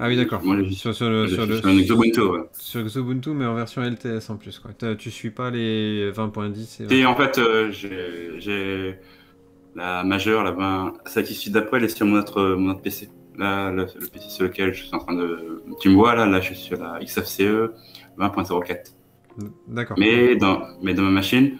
Ah 0.00 0.08
oui 0.08 0.16
d'accord. 0.16 0.42
Moi, 0.42 0.56
je 0.58 0.64
suis 0.64 0.74
Sur, 0.74 0.94
sur 0.94 1.10
le, 1.10 1.26
je 1.26 1.34
sur, 1.34 1.46
le, 1.46 1.58
sur 1.58 1.66
un 1.68 1.76
Xubuntu. 1.76 2.20
ouais. 2.22 2.40
sur 2.58 2.82
Xubuntu 2.82 3.30
mais 3.30 3.44
en 3.44 3.54
version 3.54 3.82
LTS 3.82 4.30
en 4.30 4.36
plus 4.36 4.58
quoi. 4.58 4.70
Tu 4.96 5.10
suis 5.10 5.30
pas 5.30 5.50
les 5.50 6.10
20.10 6.12 6.82
et 6.90 7.00
Et 7.00 7.04
en 7.06 7.14
fait, 7.14 7.36
euh, 7.38 7.70
j'ai 7.70 8.40
j'ai 8.40 8.98
la 9.74 10.02
majeure, 10.04 10.42
la 10.44 10.52
20, 10.52 10.94
celle 11.04 11.24
qui 11.24 11.34
suit 11.34 11.50
d'après, 11.50 11.76
elle 11.76 11.84
est 11.84 11.88
sur 11.94 12.06
mon 12.06 12.18
autre, 12.18 12.54
mon 12.56 12.70
autre 12.70 12.80
PC. 12.80 13.10
Là, 13.36 13.70
le, 13.70 13.84
le 14.00 14.06
PC 14.06 14.30
sur 14.30 14.44
lequel 14.44 14.72
je 14.72 14.84
suis 14.84 14.94
en 14.94 14.98
train 15.00 15.14
de. 15.14 15.62
Tu 15.80 15.90
me 15.90 15.94
vois 15.96 16.14
là, 16.14 16.24
là, 16.24 16.40
je 16.40 16.46
suis 16.54 16.56
sur 16.56 16.78
la 16.78 16.98
XFCE 17.04 17.68
20.04. 18.16 18.94
D'accord. 19.68 19.98
Mais 19.98 20.36
dans, 20.36 20.62
mais 20.82 20.94
dans 20.94 21.02
ma 21.02 21.10
machine, 21.10 21.58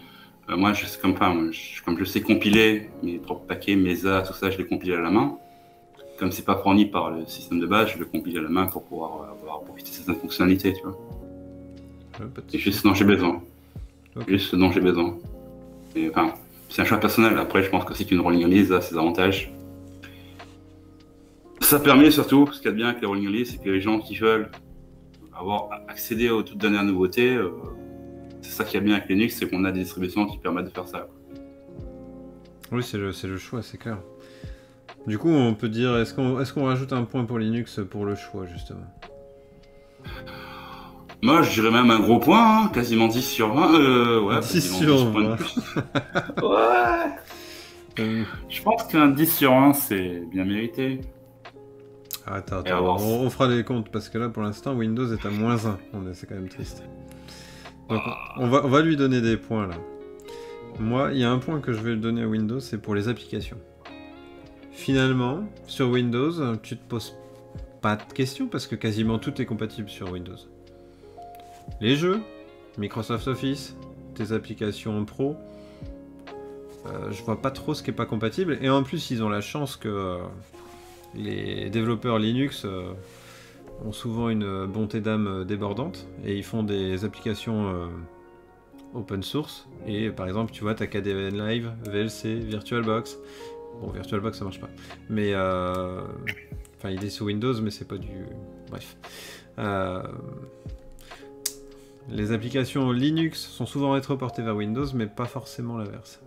euh, 0.49 0.57
moi, 0.57 0.73
je, 0.73 0.85
comme, 1.01 1.13
enfin, 1.13 1.49
je- 1.51 1.83
comme 1.83 1.99
je 1.99 2.05
sais 2.05 2.21
compiler 2.21 2.89
mes 3.03 3.19
propres 3.19 3.47
paquets, 3.47 3.77
mes 3.77 4.07
A, 4.07 4.23
tout 4.23 4.33
ça, 4.33 4.51
je 4.51 4.59
les 4.59 4.67
compile 4.67 4.93
à 4.93 5.01
la 5.01 5.11
main. 5.11 5.37
Comme 6.19 6.33
c'est 6.33 6.45
pas 6.45 6.57
fourni 6.57 6.87
par 6.87 7.11
le 7.11 7.27
système 7.27 7.61
de 7.61 7.67
base, 7.67 7.91
je 7.91 7.99
le 7.99 8.07
compile 8.07 8.39
à 8.39 8.43
la 8.43 8.49
main 8.49 8.67
pour 8.67 8.85
pouvoir 8.85 9.21
euh, 9.23 9.43
avoir 9.43 9.61
profiter 9.63 9.91
de 9.91 9.95
certaines 9.97 10.17
fonctionnalités, 10.17 10.73
tu 10.73 10.83
vois. 10.83 10.99
Ouais, 12.21 12.27
C'est 12.49 12.59
juste 12.59 12.79
ce 12.81 12.89
dont 12.89 12.95
j'ai 12.95 13.05
besoin. 13.05 13.43
Juste 14.27 14.51
ce 14.51 14.57
dont 14.57 14.71
j'ai 14.73 14.81
besoin. 14.81 15.19
Et, 15.95 16.09
enfin, 16.09 16.33
c'est 16.71 16.81
un 16.83 16.85
choix 16.87 16.99
personnel. 16.99 17.37
Après, 17.39 17.63
je 17.63 17.69
pense 17.69 17.85
que 17.85 17.93
si 17.93 18.05
une 18.05 18.21
rolling 18.21 18.45
release 18.45 18.73
a 18.73 18.81
ses 18.81 18.97
avantages. 18.97 19.53
Ça 21.61 21.81
permet 21.81 22.11
surtout, 22.11 22.49
ce 22.53 22.59
qu'il 22.59 22.67
y 22.67 22.69
a 22.69 22.73
de 22.73 22.77
bien 22.77 22.89
avec 22.89 23.01
les 23.01 23.07
rolling 23.07 23.27
release, 23.27 23.51
c'est 23.53 23.63
que 23.63 23.69
les 23.69 23.81
gens 23.81 23.99
qui 23.99 24.17
veulent 24.17 24.51
avoir 25.37 25.69
accédé 25.89 26.31
aux 26.31 26.43
toutes 26.43 26.59
dernières 26.59 26.85
nouveautés. 26.85 27.37
C'est 28.47 28.53
ça 28.53 28.65
qui 28.65 28.77
est 28.77 28.81
bien 28.81 28.95
avec 28.95 29.09
Linux, 29.09 29.37
c'est 29.37 29.51
qu'on 29.51 29.65
a 29.65 29.73
des 29.73 29.81
distributions 29.81 30.27
qui 30.27 30.39
permettent 30.39 30.67
de 30.67 30.71
faire 30.71 30.87
ça. 30.87 31.09
Oui, 32.71 32.83
c'est 32.83 32.97
le, 32.97 33.11
le, 33.11 33.39
choix, 33.39 33.63
c'est 33.63 33.77
clair. 33.77 33.99
Du 35.07 35.19
coup, 35.19 35.31
on 35.31 35.55
peut 35.55 35.69
dire, 35.69 35.97
est-ce 35.99 36.15
qu'on 36.15 36.41
est 36.41 36.53
qu'on 36.53 36.65
rajoute 36.65 36.93
un 36.93 37.05
point 37.05 37.25
pour 37.25 37.39
Linux 37.39 37.81
pour 37.91 38.05
le 38.05 38.15
choix, 38.15 38.47
justement? 38.47 38.87
Moi, 41.23 41.43
je 41.43 41.61
dirais 41.61 41.73
même 41.73 41.91
un 41.91 41.99
gros 41.99 42.21
point, 42.21 42.65
hein, 42.65 42.71
quasiment 42.73 43.09
10 43.09 43.23
sur 43.23 43.53
20. 43.53 43.75
Euh, 43.75 44.21
ouais, 44.21 44.41
10 44.41 44.79
sur 44.79 45.11
20. 45.11 45.37
ouais. 46.43 47.11
Euh. 47.99 48.25
Je 48.49 48.63
pense 48.63 48.85
qu'un 48.85 49.09
10 49.09 49.37
sur 49.37 49.53
1, 49.53 49.73
c'est 49.73 50.23
bien 50.31 50.45
mérité. 50.45 51.01
attends, 52.27 52.59
attends. 52.61 52.97
On, 52.97 53.31
fera 53.31 53.49
les 53.49 53.65
comptes 53.65 53.91
parce 53.91 54.09
que 54.09 54.19
là, 54.19 54.29
pour 54.29 54.43
l'instant, 54.43 54.75
Windows 54.75 55.13
est 55.13 55.27
à 55.27 55.31
moins 55.31 55.57
1. 55.67 55.79
C'est 56.13 56.29
quand 56.29 56.37
même 56.37 56.49
triste. 56.49 56.85
Donc, 57.89 58.03
on, 58.37 58.49
va, 58.49 58.65
on 58.65 58.69
va 58.69 58.83
lui 58.83 58.97
donner 58.97 59.21
des 59.21 59.37
points 59.37 59.67
là. 59.67 59.77
Moi, 60.79 61.11
il 61.13 61.19
y 61.19 61.25
a 61.25 61.31
un 61.31 61.39
point 61.39 61.61
que 61.61 61.73
je 61.73 61.81
vais 61.81 61.97
donner 61.97 62.23
à 62.23 62.27
Windows, 62.27 62.61
c'est 62.61 62.79
pour 62.79 62.95
les 62.95 63.09
applications. 63.09 63.59
Finalement, 64.73 65.45
sur 65.67 65.89
Windows, 65.89 66.57
tu 66.57 66.77
te 66.77 66.87
poses 66.87 67.15
pas 67.81 67.97
de 67.97 68.13
questions 68.13 68.47
parce 68.47 68.67
que 68.67 68.75
quasiment 68.75 69.19
tout 69.19 69.41
est 69.41 69.47
compatible 69.47 69.89
sur 69.89 70.13
Windows. 70.13 70.37
Les 71.81 71.97
jeux, 71.97 72.21
Microsoft 72.79 73.27
Office, 73.29 73.75
tes 74.15 74.33
applications 74.33 75.05
pro, 75.05 75.37
euh, 76.87 77.11
je 77.11 77.23
vois 77.23 77.41
pas 77.41 77.51
trop 77.51 77.75
ce 77.75 77.83
qui 77.83 77.91
est 77.91 77.95
pas 77.95 78.07
compatible. 78.07 78.59
Et 78.61 78.69
en 78.69 78.83
plus, 78.83 79.11
ils 79.11 79.23
ont 79.23 79.29
la 79.29 79.41
chance 79.41 79.77
que 79.77 79.89
euh, 79.89 80.19
les 81.15 81.71
développeurs 81.71 82.19
Linux 82.19 82.65
euh, 82.65 82.93
ont 83.85 83.93
souvent 83.93 84.29
une 84.31 84.67
bonté 84.67 85.01
d'âme 85.01 85.45
débordante 85.45 86.09
et 86.25 86.37
ils 86.37 86.45
font 86.45 86.63
des 86.63 87.05
applications 87.05 87.91
open 88.95 89.23
source. 89.23 89.69
Et 89.87 90.11
par 90.11 90.27
exemple, 90.27 90.53
tu 90.53 90.63
vois, 90.63 90.75
tu 90.75 90.83
as 90.83 90.87
KDN 90.87 91.37
Live, 91.37 91.73
VLC, 91.87 92.35
VirtualBox. 92.41 93.19
Bon, 93.81 93.91
VirtualBox 93.91 94.39
ça 94.39 94.45
marche 94.45 94.61
pas. 94.61 94.71
Mais. 95.09 95.33
Euh... 95.35 96.03
Enfin, 96.79 96.91
il 96.91 97.03
est 97.05 97.11
sous 97.11 97.25
Windows, 97.25 97.55
mais 97.61 97.71
c'est 97.71 97.89
pas 97.89 97.99
du. 97.99 98.27
Bref. 98.71 98.97
Euh, 99.59 100.03
les 102.09 102.33
applications 102.33 102.93
Linux 102.93 103.41
sont 103.41 103.67
souvent 103.67 103.93
rétroportées 103.93 104.43
vers 104.43 104.55
Windows, 104.55 104.87
mais 104.95 105.07
pas 105.07 105.25
forcément 105.25 105.79
l'inverse. 105.79 106.21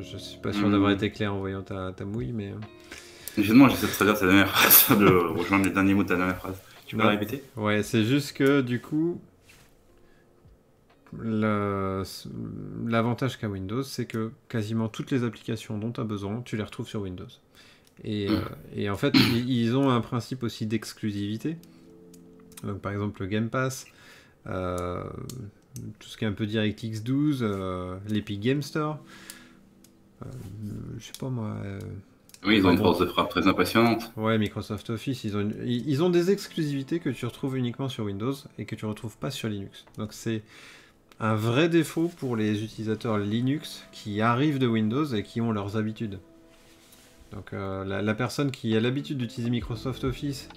Je, 0.00 0.16
suis 0.16 0.38
pas 0.38 0.52
sûr 0.52 0.70
d'avoir 0.70 0.90
hmm. 0.90 0.94
été 0.94 1.10
clair 1.10 1.34
en 1.34 1.38
voyant 1.38 1.62
ta, 1.62 1.92
mouille, 2.04 2.32
mais. 2.32 2.50
Euh. 2.50 2.56
Justement, 3.36 3.68
j'essaie 3.68 3.86
de 3.86 3.92
traduire 3.92 4.18
ta 4.18 4.26
dernière 4.26 4.48
phrase, 4.48 4.98
de 4.98 5.06
rejoindre 5.06 5.66
les 5.66 5.70
derniers 5.70 5.94
mots 5.94 6.02
de 6.02 6.08
ta 6.08 6.16
dernière 6.16 6.38
phrase. 6.38 6.56
Tu 6.86 6.96
peux 6.96 7.06
répéter 7.06 7.42
Ouais, 7.56 7.82
c'est 7.82 8.04
juste 8.04 8.36
que 8.36 8.60
du 8.60 8.80
coup, 8.80 9.20
l'avantage 12.84 13.38
qu'a 13.38 13.48
Windows, 13.48 13.82
c'est 13.82 14.06
que 14.06 14.30
quasiment 14.48 14.88
toutes 14.88 15.10
les 15.10 15.24
applications 15.24 15.78
dont 15.78 15.90
tu 15.90 16.00
as 16.00 16.04
besoin, 16.04 16.42
tu 16.42 16.56
les 16.56 16.62
retrouves 16.62 16.88
sur 16.88 17.02
Windows. 17.02 17.26
Et, 18.04 18.28
euh, 18.30 18.40
et 18.74 18.90
en 18.90 18.96
fait, 18.96 19.14
ils 19.14 19.76
ont 19.76 19.90
un 19.90 20.00
principe 20.00 20.42
aussi 20.42 20.66
d'exclusivité. 20.66 21.56
Donc, 22.62 22.80
par 22.80 22.92
exemple, 22.92 23.22
le 23.22 23.26
Game 23.26 23.48
Pass, 23.48 23.86
euh, 24.46 25.04
tout 25.98 26.08
ce 26.08 26.16
qui 26.16 26.24
est 26.24 26.28
un 26.28 26.32
peu 26.32 26.46
DirectX 26.46 27.02
12, 27.02 27.40
euh, 27.42 27.96
l'Epic 28.08 28.40
Game 28.40 28.62
Store. 28.62 28.98
Je 30.98 31.04
sais 31.04 31.12
pas 31.18 31.28
moi, 31.28 31.56
oui, 32.44 32.58
ils 32.58 32.66
ont 32.66 32.70
une 32.70 32.78
force 32.78 32.98
de 32.98 33.06
frappe 33.06 33.30
très 33.30 33.48
impressionnante. 33.48 34.12
Ouais, 34.16 34.38
Microsoft 34.38 34.90
Office, 34.90 35.24
ils 35.24 35.36
ont, 35.36 35.50
ils 35.64 36.02
ont 36.02 36.10
des 36.10 36.30
exclusivités 36.30 37.00
que 37.00 37.10
tu 37.10 37.26
retrouves 37.26 37.56
uniquement 37.56 37.88
sur 37.88 38.04
Windows 38.04 38.34
et 38.58 38.66
que 38.66 38.76
tu 38.76 38.86
retrouves 38.86 39.16
pas 39.16 39.30
sur 39.30 39.48
Linux. 39.48 39.84
Donc 39.98 40.12
c'est 40.12 40.42
un 41.18 41.34
vrai 41.34 41.68
défaut 41.68 42.10
pour 42.18 42.36
les 42.36 42.62
utilisateurs 42.62 43.18
Linux 43.18 43.84
qui 43.90 44.20
arrivent 44.20 44.58
de 44.58 44.66
Windows 44.66 45.06
et 45.06 45.22
qui 45.22 45.40
ont 45.40 45.50
leurs 45.50 45.76
habitudes. 45.76 46.18
Donc 47.32 47.52
euh, 47.52 47.84
la, 47.84 48.14
personne 48.14 48.50
qui 48.50 48.76
a 48.76 48.80
l'habitude 48.80 49.18
d'utiliser 49.18 49.50
Microsoft 49.50 50.04
Office, 50.04 50.48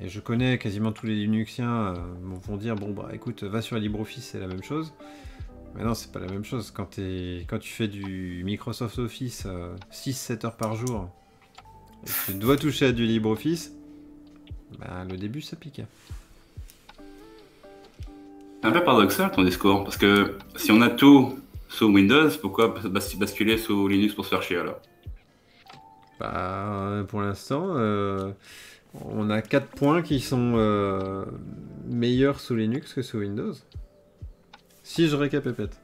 et 0.00 0.08
je 0.08 0.20
connais 0.20 0.56
quasiment 0.56 0.92
tous 0.92 1.06
les 1.06 1.14
Linuxiens, 1.14 1.88
euh, 1.88 1.94
vont 2.46 2.56
dire 2.56 2.76
bon 2.76 2.92
bah 2.92 3.10
écoute, 3.12 3.42
va 3.42 3.60
sur 3.60 3.76
LibreOffice, 3.76 4.24
c'est 4.24 4.40
la 4.40 4.46
même 4.46 4.62
chose. 4.62 4.94
Mais 5.74 5.84
non, 5.84 5.94
c'est 5.94 6.10
pas 6.12 6.18
la 6.18 6.26
même 6.26 6.44
chose. 6.44 6.70
Quand, 6.70 6.96
quand 7.48 7.58
tu 7.58 7.72
fais 7.72 7.88
du 7.88 8.42
Microsoft 8.44 8.98
Office 8.98 9.46
6-7 9.92 10.32
euh, 10.32 10.46
heures 10.46 10.56
par 10.56 10.74
jour, 10.74 11.08
et 12.06 12.10
tu 12.26 12.34
dois 12.34 12.56
toucher 12.56 12.86
à 12.86 12.92
du 12.92 13.04
LibreOffice, 13.04 13.72
bah, 14.78 15.04
le 15.08 15.16
début 15.16 15.42
ça 15.42 15.56
pique. 15.56 15.82
C'est 18.60 18.68
un 18.68 18.72
peu 18.72 18.84
paradoxal 18.84 19.30
ton 19.30 19.42
discours, 19.42 19.84
parce 19.84 19.96
que 19.96 20.36
si 20.56 20.70
on 20.70 20.80
a 20.82 20.90
tout 20.90 21.38
sous 21.68 21.86
Windows, 21.86 22.28
pourquoi 22.40 22.74
basculer 23.18 23.56
sous 23.56 23.88
Linux 23.88 24.14
pour 24.14 24.24
se 24.24 24.30
faire 24.30 24.42
chier 24.42 24.58
alors? 24.58 24.80
Bah, 26.18 27.04
pour 27.08 27.22
l'instant, 27.22 27.68
euh, 27.76 28.32
on 28.94 29.30
a 29.30 29.40
4 29.40 29.68
points 29.68 30.02
qui 30.02 30.20
sont 30.20 30.54
euh, 30.56 31.24
meilleurs 31.86 32.40
sous 32.40 32.54
Linux 32.56 32.92
que 32.92 33.02
sous 33.02 33.18
Windows. 33.18 33.54
Si 34.92 35.06
je 35.06 35.14
récapépète, 35.14 35.80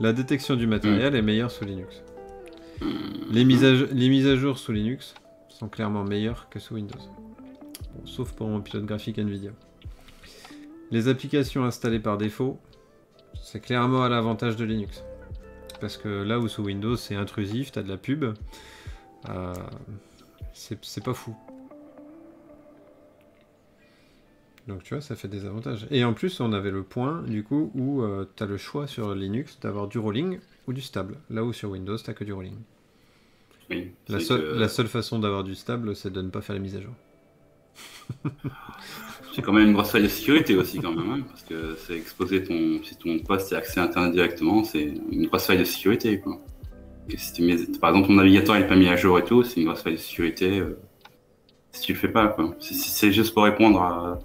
la 0.00 0.14
détection 0.14 0.56
du 0.56 0.66
matériel 0.66 1.14
est 1.14 1.20
meilleure 1.20 1.50
sous 1.50 1.66
Linux. 1.66 2.02
Les 3.30 3.44
mises, 3.44 3.62
à, 3.62 3.72
les 3.72 4.08
mises 4.08 4.26
à 4.26 4.36
jour 4.36 4.56
sous 4.56 4.72
Linux 4.72 5.14
sont 5.50 5.68
clairement 5.68 6.02
meilleures 6.02 6.48
que 6.48 6.58
sous 6.58 6.76
Windows. 6.76 6.98
sauf 8.06 8.32
pour 8.32 8.48
mon 8.48 8.62
pilote 8.62 8.86
graphique 8.86 9.18
Nvidia. 9.18 9.50
Les 10.90 11.08
applications 11.08 11.66
installées 11.66 12.00
par 12.00 12.16
défaut, 12.16 12.58
c'est 13.42 13.60
clairement 13.60 14.02
à 14.02 14.08
l'avantage 14.08 14.56
de 14.56 14.64
Linux. 14.64 15.04
Parce 15.82 15.98
que 15.98 16.08
là 16.08 16.38
où 16.38 16.48
sous 16.48 16.62
Windows 16.62 16.96
c'est 16.96 17.16
intrusif, 17.16 17.70
t'as 17.70 17.82
de 17.82 17.90
la 17.90 17.98
pub, 17.98 18.24
euh, 19.28 19.52
c'est 20.54 21.04
pas 21.04 21.12
fou. 21.12 21.36
Donc 24.68 24.82
tu 24.82 24.94
vois, 24.94 25.00
ça 25.00 25.16
fait 25.16 25.28
des 25.28 25.46
avantages. 25.46 25.86
Et 25.90 26.04
en 26.04 26.12
plus, 26.12 26.40
on 26.40 26.52
avait 26.52 26.70
le 26.70 26.82
point, 26.82 27.22
du 27.22 27.42
coup, 27.42 27.72
où 27.74 28.02
euh, 28.02 28.26
tu 28.36 28.42
as 28.42 28.46
le 28.46 28.58
choix 28.58 28.86
sur 28.86 29.14
Linux 29.14 29.58
d'avoir 29.60 29.88
du 29.88 29.98
rolling 29.98 30.38
ou 30.66 30.74
du 30.74 30.82
stable. 30.82 31.16
Là 31.30 31.42
où 31.42 31.54
sur 31.54 31.70
Windows, 31.70 31.96
tu 31.96 32.12
que 32.12 32.22
du 32.22 32.34
rolling. 32.34 32.56
Oui, 33.70 33.90
la, 34.08 34.20
seule, 34.20 34.58
la 34.58 34.68
seule 34.68 34.86
façon 34.86 35.18
d'avoir 35.18 35.42
du 35.42 35.54
stable, 35.54 35.96
c'est 35.96 36.12
de 36.12 36.20
ne 36.20 36.28
pas 36.28 36.42
faire 36.42 36.54
la 36.54 36.60
mise 36.60 36.76
à 36.76 36.82
jour. 36.82 36.92
c'est 39.34 39.42
quand 39.42 39.52
même 39.52 39.68
une 39.68 39.72
grosse 39.72 39.90
faille 39.90 40.02
de 40.02 40.08
sécurité 40.08 40.54
aussi, 40.54 40.80
quand 40.80 40.92
même, 40.92 41.10
hein, 41.10 41.20
parce 41.28 41.44
que 41.44 41.76
c'est 41.86 41.94
exposer 41.94 42.44
ton, 42.44 42.82
si 42.82 42.96
ton 42.96 43.18
poste 43.20 43.52
est 43.52 43.56
accès 43.56 43.80
Internet 43.80 44.12
directement, 44.12 44.64
c'est 44.64 44.94
une 45.10 45.26
grosse 45.26 45.46
faille 45.46 45.58
de 45.58 45.64
sécurité. 45.64 46.20
Quoi. 46.20 46.40
par 47.80 47.90
exemple, 47.90 48.08
ton 48.08 48.14
navigateur 48.14 48.54
n'est 48.54 48.66
pas 48.66 48.76
mis 48.76 48.88
à 48.88 48.96
jour 48.96 49.18
et 49.18 49.24
tout, 49.24 49.42
c'est 49.44 49.60
une 49.60 49.66
grosse 49.66 49.82
faille 49.82 49.94
de 49.94 49.98
sécurité. 49.98 50.58
Euh, 50.58 50.78
si 51.72 51.82
tu 51.82 51.92
le 51.92 51.98
fais 51.98 52.08
pas, 52.08 52.28
quoi. 52.28 52.54
c'est 52.60 53.12
juste 53.12 53.32
pour 53.32 53.44
répondre 53.44 53.80
à 53.80 54.18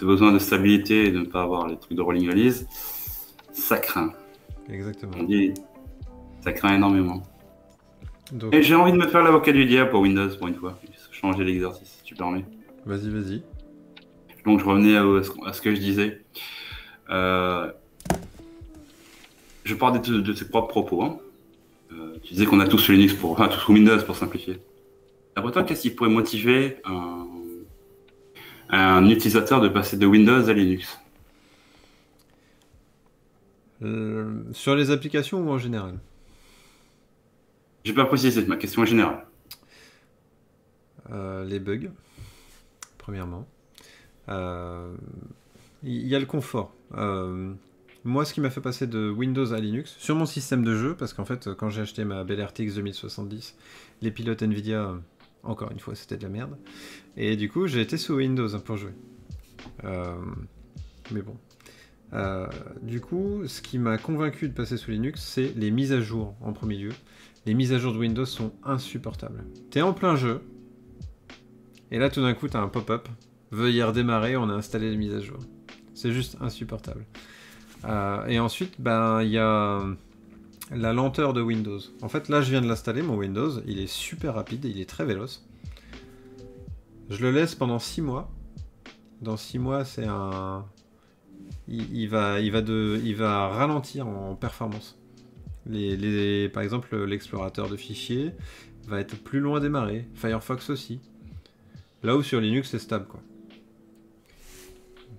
as 0.00 0.04
besoin 0.04 0.32
de 0.32 0.38
stabilité 0.38 1.06
et 1.06 1.10
de 1.10 1.20
ne 1.20 1.24
pas 1.24 1.42
avoir 1.42 1.68
les 1.68 1.76
trucs 1.76 1.96
de 1.96 2.02
rolling 2.02 2.28
release, 2.28 2.66
ça 3.52 3.78
craint. 3.78 4.12
Exactement. 4.68 5.12
On 5.18 5.24
dit, 5.24 5.54
ça 6.40 6.52
craint 6.52 6.74
énormément. 6.74 7.22
Et 8.52 8.62
j'ai 8.62 8.74
envie 8.74 8.92
de 8.92 8.96
me 8.96 9.06
faire 9.06 9.22
l'avocat 9.22 9.52
du 9.52 9.66
diable 9.66 9.90
pour 9.90 10.00
Windows 10.00 10.28
pour 10.36 10.48
une 10.48 10.54
fois. 10.54 10.78
Changer 11.10 11.44
l'exercice, 11.44 11.96
si 11.98 12.02
tu 12.02 12.14
permets. 12.14 12.44
Vas-y, 12.84 13.08
vas-y. 13.08 13.42
Donc 14.44 14.60
je 14.60 14.64
revenais 14.64 14.96
à, 14.96 15.52
ce 15.52 15.60
que 15.60 15.74
je 15.74 15.80
disais. 15.80 16.20
Euh, 17.10 17.70
je 19.64 19.74
parle 19.74 20.00
de, 20.02 20.20
de, 20.20 20.32
tes 20.32 20.44
propres 20.44 20.68
propos. 20.68 21.02
Hein. 21.02 21.18
Euh, 21.92 22.16
tu 22.22 22.34
disais 22.34 22.46
qu'on 22.46 22.60
a 22.60 22.66
tous 22.66 22.88
Linux 22.88 23.14
pour, 23.14 23.32
enfin 23.32 23.48
tous 23.48 23.72
Windows 23.72 24.02
pour 24.04 24.16
simplifier. 24.16 24.58
Après 25.36 25.50
toi, 25.52 25.64
qu'est-ce 25.64 25.82
qui 25.82 25.90
pourrait 25.90 26.10
motiver 26.10 26.76
un, 26.84 27.26
un 28.70 29.08
utilisateur 29.08 29.60
de 29.60 29.68
passer 29.68 29.96
de 29.96 30.06
Windows 30.06 30.48
à 30.48 30.52
Linux 30.52 30.98
euh, 33.82 34.42
Sur 34.52 34.74
les 34.74 34.90
applications 34.90 35.40
ou 35.46 35.50
en 35.50 35.58
général? 35.58 35.98
J'ai 37.84 37.92
pas 37.92 38.06
précisé, 38.06 38.44
ma 38.46 38.56
question 38.56 38.82
est 38.82 38.86
générale. 38.86 39.26
Euh, 41.10 41.44
les 41.44 41.60
bugs, 41.60 41.90
premièrement. 42.96 43.46
Euh, 44.30 44.94
il 45.82 46.06
y 46.06 46.14
a 46.14 46.18
le 46.18 46.24
confort. 46.24 46.72
moi, 48.04 48.24
ce 48.24 48.32
qui 48.32 48.40
m'a 48.40 48.48
fait 48.48 48.62
passer 48.62 48.86
de 48.86 49.10
Windows 49.10 49.52
à 49.52 49.60
Linux, 49.60 49.94
sur 49.98 50.14
mon 50.14 50.24
système 50.24 50.64
de 50.64 50.74
jeu, 50.74 50.94
parce 50.94 51.12
qu'en 51.12 51.26
fait, 51.26 51.52
quand 51.54 51.68
j'ai 51.68 51.82
acheté 51.82 52.04
ma 52.04 52.24
belle 52.24 52.42
RTX 52.42 52.76
2070, 52.76 53.54
les 54.00 54.10
pilotes 54.10 54.42
Nvidia 54.42 54.94
encore 55.44 55.70
une 55.70 55.80
fois, 55.80 55.94
c'était 55.94 56.16
de 56.16 56.22
la 56.22 56.28
merde. 56.28 56.56
Et 57.16 57.36
du 57.36 57.48
coup, 57.48 57.66
j'ai 57.66 57.80
été 57.80 57.96
sous 57.96 58.14
Windows 58.14 58.48
pour 58.60 58.76
jouer. 58.76 58.92
Euh, 59.84 60.14
mais 61.10 61.22
bon. 61.22 61.36
Euh, 62.12 62.46
du 62.82 63.00
coup, 63.00 63.42
ce 63.46 63.60
qui 63.60 63.78
m'a 63.78 63.98
convaincu 63.98 64.48
de 64.48 64.54
passer 64.54 64.76
sous 64.76 64.90
Linux, 64.90 65.22
c'est 65.22 65.52
les 65.56 65.70
mises 65.70 65.92
à 65.92 66.00
jour 66.00 66.34
en 66.40 66.52
premier 66.52 66.76
lieu. 66.76 66.92
Les 67.46 67.54
mises 67.54 67.72
à 67.72 67.78
jour 67.78 67.92
de 67.92 67.98
Windows 67.98 68.24
sont 68.24 68.52
insupportables. 68.64 69.44
T'es 69.70 69.82
en 69.82 69.92
plein 69.92 70.16
jeu, 70.16 70.40
Et 71.90 71.98
là, 71.98 72.08
tout 72.08 72.22
d'un 72.22 72.34
coup, 72.34 72.48
tu 72.48 72.56
as 72.56 72.60
un 72.60 72.68
pop-up. 72.68 73.08
Veuillez 73.50 73.84
redémarrer, 73.84 74.36
on 74.36 74.48
a 74.48 74.52
installé 74.52 74.90
les 74.90 74.96
mises 74.96 75.14
à 75.14 75.20
jour. 75.20 75.38
C'est 75.94 76.12
juste 76.12 76.36
insupportable. 76.40 77.04
Euh, 77.84 78.26
et 78.26 78.40
ensuite, 78.40 78.80
ben, 78.80 79.22
il 79.22 79.30
y 79.30 79.38
a 79.38 79.82
la 80.70 80.92
lenteur 80.92 81.32
de 81.32 81.42
Windows. 81.42 81.80
En 82.02 82.08
fait, 82.08 82.28
là, 82.28 82.40
je 82.40 82.50
viens 82.50 82.60
de 82.60 82.66
l'installer, 82.66 83.02
mon 83.02 83.16
Windows. 83.16 83.60
Il 83.66 83.78
est 83.78 83.86
super 83.86 84.34
rapide, 84.34 84.64
il 84.64 84.80
est 84.80 84.88
très 84.88 85.04
véloce. 85.04 85.46
Je 87.10 87.22
le 87.22 87.30
laisse 87.30 87.54
pendant 87.54 87.78
6 87.78 88.00
mois. 88.02 88.30
Dans 89.20 89.36
6 89.36 89.58
mois, 89.58 89.84
c'est 89.84 90.06
un... 90.06 90.64
Il, 91.68 92.08
va, 92.08 92.40
il, 92.40 92.52
va 92.52 92.60
de, 92.60 93.00
il 93.04 93.16
va 93.16 93.48
ralentir 93.48 94.06
en 94.06 94.34
performance. 94.34 94.98
Les, 95.66 96.48
par 96.50 96.62
exemple, 96.62 97.04
l'explorateur 97.04 97.68
de 97.68 97.76
fichiers 97.76 98.32
va 98.86 99.00
être 99.00 99.16
plus 99.16 99.40
long 99.40 99.54
à 99.54 99.60
démarrer. 99.60 100.06
Firefox 100.14 100.68
aussi. 100.68 101.00
Là 102.02 102.16
où 102.16 102.22
sur 102.22 102.40
Linux, 102.40 102.70
c'est 102.70 102.78
stable, 102.78 103.06
quoi. 103.06 103.20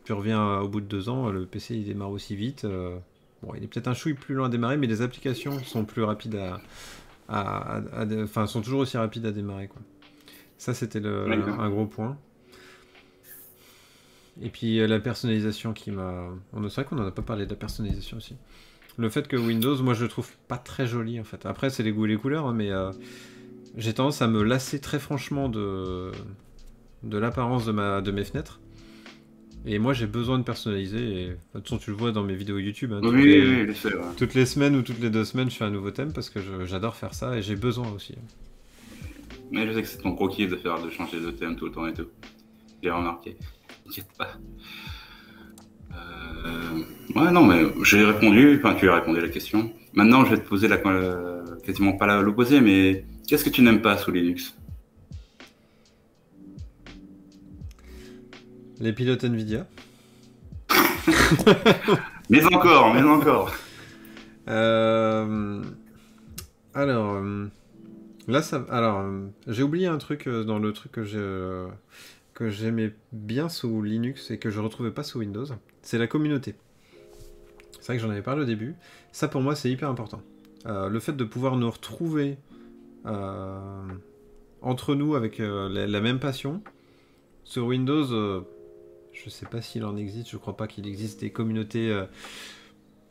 Tu 0.04 0.14
reviens 0.14 0.60
au 0.60 0.68
bout 0.68 0.82
de 0.82 0.86
deux 0.86 1.10
ans, 1.10 1.32
le 1.32 1.48
PC 1.48 1.76
il 1.76 1.86
démarre 1.86 2.12
aussi 2.12 2.36
vite. 2.36 2.64
Euh, 2.66 3.00
bon, 3.42 3.54
il 3.56 3.64
est 3.64 3.68
peut-être 3.68 3.88
un 3.88 3.94
chouille 3.94 4.14
plus 4.14 4.36
long 4.36 4.46
à 4.46 4.50
démarrer, 4.50 4.78
mais 4.78 4.88
les 4.88 5.02
applications 5.02 5.60
sont 5.64 5.86
plus 5.86 6.04
rapides 6.04 6.40
à, 7.30 7.82
enfin, 8.24 8.48
sont 8.48 8.62
toujours 8.62 8.82
aussi 8.82 8.98
rapides 8.98 9.26
à 9.26 9.32
démarrer, 9.32 9.68
quoi. 9.68 9.82
Ça, 10.58 10.74
c'était 10.74 11.06
un 11.06 11.70
gros 11.70 11.86
point. 11.86 12.18
Et 14.42 14.50
puis 14.50 14.80
euh, 14.80 14.88
la 14.88 15.00
personnalisation 15.00 15.74
qui 15.74 15.92
m'a. 15.92 16.30
On 16.54 16.68
c'est 16.68 16.82
vrai 16.82 16.86
qu'on 16.86 16.96
n'en 16.96 17.08
a 17.08 17.12
pas 17.12 17.22
parlé 17.22 17.46
de 17.46 17.52
la 17.52 17.56
personnalisation 17.56 18.18
aussi. 18.18 18.36
Le 18.98 19.10
fait 19.10 19.28
que 19.28 19.36
Windows, 19.36 19.82
moi 19.82 19.94
je 19.94 20.04
le 20.04 20.10
trouve 20.10 20.30
pas 20.48 20.58
très 20.58 20.88
joli 20.88 21.20
en 21.20 21.24
fait. 21.24 21.46
Après, 21.46 21.70
c'est 21.70 21.84
les 21.84 21.92
goûts 21.92 22.06
et 22.06 22.10
les 22.10 22.18
couleurs, 22.18 22.48
hein, 22.48 22.54
mais 22.54 22.72
euh, 22.72 22.92
j'ai 23.78 23.94
tendance 23.94 24.22
à 24.22 24.28
me 24.28 24.44
lasser 24.44 24.80
très 24.80 25.00
franchement 25.00 25.50
de, 25.50 26.12
de 27.04 27.18
l'apparence 27.18 27.66
de, 27.66 27.72
ma... 27.72 28.02
de 28.02 28.12
mes 28.12 28.24
fenêtres. 28.24 28.60
Et 29.66 29.80
moi 29.80 29.94
j'ai 29.94 30.08
besoin 30.08 30.38
de 30.38 30.44
personnaliser. 30.44 30.98
Et... 30.98 31.28
De 31.28 31.34
toute 31.54 31.64
façon, 31.64 31.78
tu 31.78 31.90
le 31.90 31.96
vois 31.96 32.12
dans 32.12 32.24
mes 32.24 32.36
vidéos 32.36 32.60
YouTube. 32.60 32.94
Hein, 32.94 33.02
oui, 33.04 33.12
oui, 33.12 33.66
oui, 33.68 33.92
toutes 34.18 34.34
les 34.36 34.46
semaines 34.46 34.76
ou 34.76 34.82
toutes 34.82 35.00
les 35.00 35.10
deux 35.10 35.26
semaines, 35.26 35.50
je 35.50 35.56
fais 35.56 35.66
un 35.66 35.72
nouveau 35.72 35.92
thème 35.92 36.14
parce 36.14 36.30
que 36.30 36.40
j'adore 36.66 36.96
faire 36.96 37.14
ça 37.14 37.38
et 37.38 37.42
j'ai 37.42 37.56
besoin 37.56 37.92
aussi. 37.92 38.16
Mais 39.52 39.68
je 39.68 39.74
sais 39.74 39.82
que 39.82 39.88
c'est 39.88 39.98
ton 40.00 40.14
croquis 40.14 40.48
de 40.48 40.56
faire 40.56 40.82
de 40.82 40.90
changer 40.90 41.20
de 41.20 41.32
thème 41.32 41.56
tout 41.56 41.66
le 41.66 41.72
temps 41.72 41.88
et 41.88 41.94
tout. 41.94 42.08
J'ai 42.82 42.92
remarqué. 42.92 43.36
T'inquiète 43.86 44.08
pas. 44.18 44.30
Euh... 45.92 46.84
Ouais, 47.16 47.32
non, 47.32 47.46
mais 47.46 47.64
j'ai 47.84 48.04
répondu. 48.04 48.58
Enfin, 48.58 48.76
tu 48.76 48.90
as 48.90 48.96
répondu 48.96 49.20
à 49.20 49.22
la 49.22 49.30
question. 49.30 49.72
Maintenant, 49.94 50.26
je 50.26 50.32
vais 50.32 50.42
te 50.42 50.48
poser 50.48 50.68
la. 50.68 50.78
quasiment 51.64 51.94
pas 51.94 52.22
l'opposé, 52.22 52.62
mais 52.62 53.06
qu'est-ce 53.28 53.46
que 53.46 53.50
tu 53.50 53.62
n'aimes 53.62 53.82
pas 53.82 53.98
sous 53.98 54.12
Linux? 54.12 54.56
Les 58.80 58.94
pilotes 58.94 59.24
Nvidia. 59.24 59.68
mais 62.30 62.44
encore, 62.46 62.94
mais 62.94 63.04
encore. 63.04 63.54
Euh... 64.48 65.64
Alors. 66.74 67.14
Euh, 67.14 67.48
Là, 68.28 68.42
ça. 68.42 68.66
Alors, 68.70 69.02
euh, 69.02 69.28
j'ai 69.48 69.62
oublié 69.62 69.86
un 69.86 70.00
truc 70.00 70.28
dans 70.28 70.58
le 70.58 70.74
truc 70.74 70.92
que 70.92 71.04
j'ai. 71.04 71.68
Que 72.34 72.50
j'aimais 72.50 72.94
bien 73.14 73.48
sous 73.48 73.82
Linux 73.82 74.30
et 74.30 74.40
que 74.40 74.50
je 74.50 74.60
retrouvais 74.60 74.92
pas 74.92 75.04
sous 75.04 75.20
Windows, 75.20 75.46
c'est 75.82 75.98
la 75.98 76.08
communauté. 76.08 76.56
C'est 77.80 77.86
vrai 77.86 77.96
que 77.96 78.02
j'en 78.02 78.10
avais 78.10 78.24
parlé 78.24 78.42
au 78.42 78.46
début. 78.46 78.76
Ça 79.14 79.30
pour 79.30 79.40
moi 79.40 79.56
c'est 79.56 79.72
hyper 79.72 79.90
important. 79.90 80.22
le 80.66 81.00
fait 81.00 81.14
de 81.14 81.24
pouvoir 81.24 81.56
nous 81.56 81.72
retrouver 81.72 82.38
entre 83.06 84.96
nous 84.96 85.16
avec 85.16 85.38
la, 85.38 86.02
même 86.02 86.20
passion. 86.20 86.62
Sur 87.46 87.68
Windows, 87.68 88.44
je 89.24 89.30
sais 89.30 89.46
pas 89.46 89.62
s'il 89.62 89.86
en 89.86 89.98
existe, 89.98 90.30
je 90.30 90.38
crois 90.38 90.58
pas 90.58 90.68
qu'il 90.68 90.88
existe 90.88 91.22
des 91.22 91.32
communautés 91.32 92.06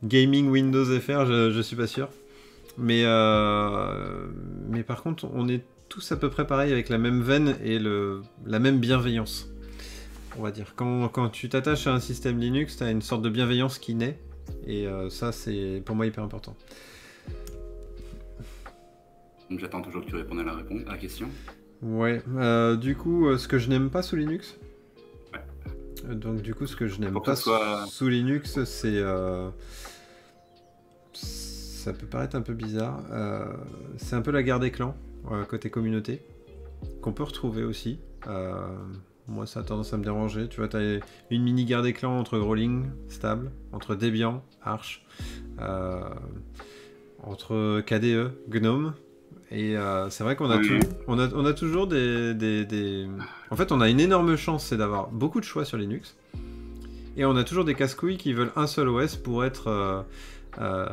gaming 0.05 0.49
Windows 0.49 0.85
FR, 0.85 1.27
je, 1.27 1.51
je 1.51 1.61
suis 1.61 1.77
pas 1.77 1.87
sûr. 1.87 2.09
Mais, 2.77 3.03
euh, 3.05 4.27
mais 4.69 4.83
par 4.83 5.03
contre, 5.03 5.29
on 5.33 5.49
est 5.49 5.65
tous 5.89 6.13
à 6.13 6.17
peu 6.17 6.29
près 6.29 6.47
pareil 6.47 6.73
avec 6.73 6.89
la 6.89 6.99
même 6.99 7.23
veine 7.23 7.57
et 7.63 7.79
le, 7.79 8.23
la 8.47 8.59
même 8.59 8.79
bienveillance. 8.79 9.49
On 10.37 10.43
va 10.43 10.51
dire. 10.51 10.75
Quand, 10.75 11.09
quand 11.09 11.29
tu 11.29 11.49
t'attaches 11.49 11.87
à 11.87 11.95
un 11.95 12.01
système 12.01 12.39
Linux, 12.39 12.77
tu 12.79 12.83
as 12.83 12.91
une 12.91 13.03
sorte 13.03 13.23
de 13.23 13.29
bienveillance 13.29 13.79
qui 13.79 13.95
naît. 13.95 14.19
Et 14.67 14.87
euh, 14.87 15.09
ça, 15.09 15.31
c'est 15.31 15.83
pour 15.85 15.95
moi 15.95 16.07
hyper 16.07 16.25
important. 16.25 16.57
J'attends 19.51 19.83
toujours 19.83 20.05
que 20.05 20.11
tu 20.11 20.17
répondes 20.17 20.41
à 20.41 20.45
la, 20.45 20.55
réponse, 20.55 20.81
à 20.89 20.93
la 20.93 20.99
question. 20.99 21.29
Ouais. 21.83 22.23
Euh, 22.37 22.77
du 22.77 22.97
coup, 22.97 23.37
ce 23.37 23.47
que 23.47 23.59
je 23.59 23.69
n'aime 23.69 23.91
pas 23.91 24.03
sous 24.03 24.17
Linux. 24.17 24.59
Donc, 26.09 26.43
du 26.43 26.55
coup, 26.55 26.67
ce 26.67 26.77
que 26.77 26.87
je 26.87 27.01
n'aime 27.01 27.21
pas 27.23 27.37
sous 27.87 28.09
Linux, 28.09 28.63
c'est 28.65 29.03
ça 31.85 31.93
peut 31.93 32.07
paraître 32.07 32.35
un 32.35 32.41
peu 32.41 32.55
bizarre. 32.55 33.03
Euh, 33.13 33.45
c'est 33.99 34.17
un 34.17 34.23
peu 34.23 34.31
la 34.31 34.43
guerre 34.43 34.59
des 34.59 34.71
clans, 34.71 34.97
euh, 35.31 35.45
côté 35.45 35.69
communauté, 35.69 36.23
qu'on 37.03 37.13
peut 37.13 37.23
retrouver 37.23 37.63
aussi. 37.63 38.01
Euh, 38.27 38.55
moi, 39.29 39.47
ça 39.47 39.61
a 39.61 39.63
tendance 39.65 39.93
à 39.93 39.99
me 39.99 40.03
déranger. 40.05 40.49
Tu 40.49 40.57
vois, 40.57 40.69
tu 40.69 40.79
as 40.79 41.01
une 41.31 41.43
mini 41.43 41.67
guerre 41.67 41.83
des 41.83 41.93
clans 41.93 42.19
entre 42.19 42.39
Rolling, 42.39 42.87
stable, 43.09 43.51
entre 43.73 43.95
Debian, 43.95 44.43
Arch, 44.63 45.05
entre 47.23 47.83
KDE, 47.83 48.33
Gnome. 48.49 48.95
Et 49.51 49.77
c'est 50.11 50.25
vrai 50.25 50.37
qu'on 50.37 50.51
a, 50.51 50.59
on 51.07 51.19
a, 51.19 51.29
on 51.35 51.45
a 51.45 51.53
toujours 51.53 51.87
des, 51.87 52.35
des, 52.35 53.07
En 53.51 53.57
fait, 53.57 53.71
on 53.73 53.81
a 53.81 53.89
une 53.89 54.01
énorme 54.01 54.37
chance, 54.37 54.67
c'est 54.67 54.77
d'avoir 54.77 55.09
beaucoup 55.09 55.41
de 55.41 55.45
choix 55.45 55.65
sur 55.65 55.79
Linux. 55.79 56.17
Et 57.17 57.25
on 57.25 57.37
a 57.37 57.45
toujours 57.45 57.65
des 57.65 57.75
casse-couilles 57.75 58.17
qui 58.17 58.33
veulent 58.33 58.53
un 58.57 58.67
seul 58.67 58.89
OS 58.89 59.15
pour 59.17 59.45
être 59.45 60.05
euh, 60.61 60.87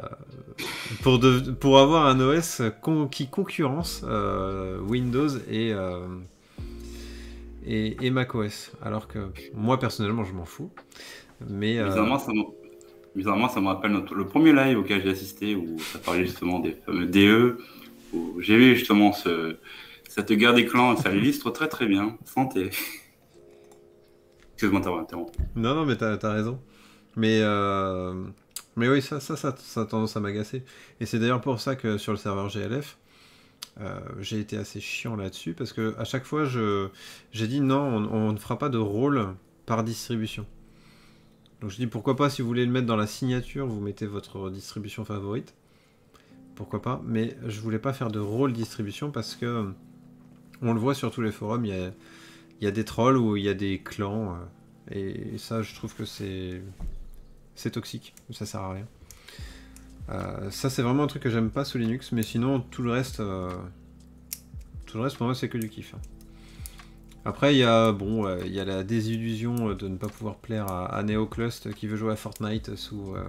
pour, 1.04 1.20
pour 1.60 1.80
avoir 1.80 2.08
un 2.08 2.20
OS 2.20 2.62
qui 3.12 3.28
concurrence 3.28 4.04
euh, 4.08 4.80
Windows 4.80 5.30
et, 5.50 5.72
euh, 5.74 6.08
et, 7.66 8.06
et, 8.06 8.10
macOS. 8.10 8.72
Alors 8.82 9.08
que 9.08 9.20
moi 9.54 9.80
personnellement 9.80 10.24
je 10.24 10.34
m'en 10.34 10.46
fous. 10.46 10.72
Mais 11.48 11.80
bizarrement, 13.16 13.50
ça 13.50 13.62
me 13.62 13.68
rappelle 13.68 13.92
le 13.92 14.26
premier 14.26 14.54
live 14.54 14.80
auquel 14.80 15.04
j'ai 15.04 15.10
assisté 15.10 15.56
où 15.56 15.78
ça 15.80 16.00
parlait 16.00 16.26
justement 16.26 16.60
des 16.60 16.72
fameux 16.86 17.06
DE, 17.06 17.58
j'ai 18.40 18.58
vu 18.58 18.76
justement 18.76 19.14
ce, 19.14 19.58
cette 20.10 20.32
guerre 20.32 20.54
des 20.54 20.66
clans, 20.66 20.96
ça 20.98 21.14
illustre 21.14 21.52
très 21.52 21.68
très 21.68 21.88
bien. 21.88 22.18
Santé. 22.26 22.70
Excuse-moi 24.54 24.82
t'avoir 24.82 25.02
interrompu. 25.02 25.40
Non, 25.56 25.76
non, 25.76 25.86
mais 25.86 25.96
t'as 25.96 26.18
as 26.22 26.34
raison. 26.34 26.60
Mais 27.16 27.42
mais 28.76 28.88
oui, 28.88 29.02
ça, 29.02 29.20
ça, 29.20 29.36
ça, 29.36 29.50
a 29.82 29.86
tendance 29.86 30.16
à 30.16 30.20
m'agacer. 30.20 30.64
Et 31.00 31.06
c'est 31.06 31.20
d'ailleurs 31.20 31.42
pour 31.42 31.60
ça 31.60 31.76
que 31.76 31.98
sur 31.98 32.14
le 32.14 32.18
serveur 32.18 32.48
GLF, 32.50 32.98
euh, 33.80 34.00
j'ai 34.20 34.40
été 34.40 34.58
assez 34.58 34.80
chiant 34.80 35.16
là-dessus, 35.16 35.54
parce 35.54 35.74
que 35.74 35.96
à 35.98 36.06
chaque 36.06 36.26
fois, 36.26 36.46
j'ai 36.46 37.48
dit 37.48 37.62
non, 37.62 37.82
on, 38.12 38.32
ne 38.32 38.38
fera 38.38 38.58
pas 38.58 38.70
de 38.70 38.78
rôle 38.78 39.36
par 39.66 39.84
distribution. 39.84 40.46
Donc 41.62 41.70
je 41.70 41.76
dis 41.76 41.88
pourquoi 41.88 42.16
pas, 42.16 42.30
si 42.30 42.42
vous 42.42 42.48
voulez 42.48 42.66
le 42.66 42.72
mettre 42.72 42.88
dans 42.88 42.96
la 42.96 43.08
signature, 43.08 43.68
vous 43.68 43.82
mettez 43.82 44.06
votre 44.08 44.50
distribution 44.50 45.06
favorite. 45.06 45.54
Pourquoi 46.62 46.84
pas, 46.84 47.02
mais 47.04 47.36
je 47.48 47.60
voulais 47.60 47.80
pas 47.80 47.92
faire 47.92 48.12
de 48.12 48.20
rôle 48.20 48.54
distribution 48.54 49.10
parce 49.10 49.34
que 49.34 49.74
on 50.62 50.74
le 50.74 50.80
voit 50.80 50.94
sur 50.94 51.10
tous 51.10 51.24
les 51.24 51.32
forums, 51.32 51.66
il 51.66 51.92
y 52.62 52.68
a, 52.68 52.72
des 52.72 52.86
trolls 52.86 53.18
ou 53.18 53.36
il 53.36 53.44
y 53.44 53.50
a 53.50 53.56
des 53.56 53.80
clans. 53.80 54.36
Euh, 54.92 55.34
et 55.34 55.40
ça, 55.40 55.64
je 55.64 55.74
trouve 55.74 55.96
que 55.96 56.06
c'est 56.06 56.62
c'est 57.56 57.72
toxique, 57.72 58.14
ça 58.30 58.46
sert 58.46 58.62
à 58.62 58.74
rien. 58.74 58.86
Euh, 60.10 60.52
ça 60.52 60.70
c'est 60.70 60.84
vraiment 60.84 61.02
un 61.02 61.08
truc 61.08 61.24
que 61.24 61.32
j'aime 61.32 61.50
pas 61.50 61.66
sous 61.66 61.80
Linux, 61.80 62.12
mais 62.12 62.22
sinon 62.22 62.60
tout 62.60 62.84
le 62.84 62.92
reste, 62.92 63.22
euh, 63.22 63.50
tout 64.86 64.98
le 64.98 65.04
reste 65.06 65.18
pour 65.18 65.26
moi 65.26 65.34
c'est 65.34 65.50
que 65.50 65.58
du 65.58 65.68
kiff. 65.68 65.96
Hein. 65.96 66.02
Après 67.26 67.56
il 67.56 67.58
y 67.58 67.64
a 67.64 67.92
bon, 67.92 68.32
il 68.46 68.54
y 68.54 68.60
a 68.60 68.66
la 68.66 68.84
désillusion 68.84 69.74
de 69.74 69.88
ne 69.88 69.98
pas 69.98 70.10
pouvoir 70.10 70.36
plaire 70.36 70.72
à, 70.72 71.02
NeoClust 71.02 71.74
qui 71.74 71.88
veut 71.88 71.98
jouer 71.98 72.12
à 72.12 72.16
Fortnite 72.16 72.76
sous, 72.76 73.16
euh, 73.16 73.24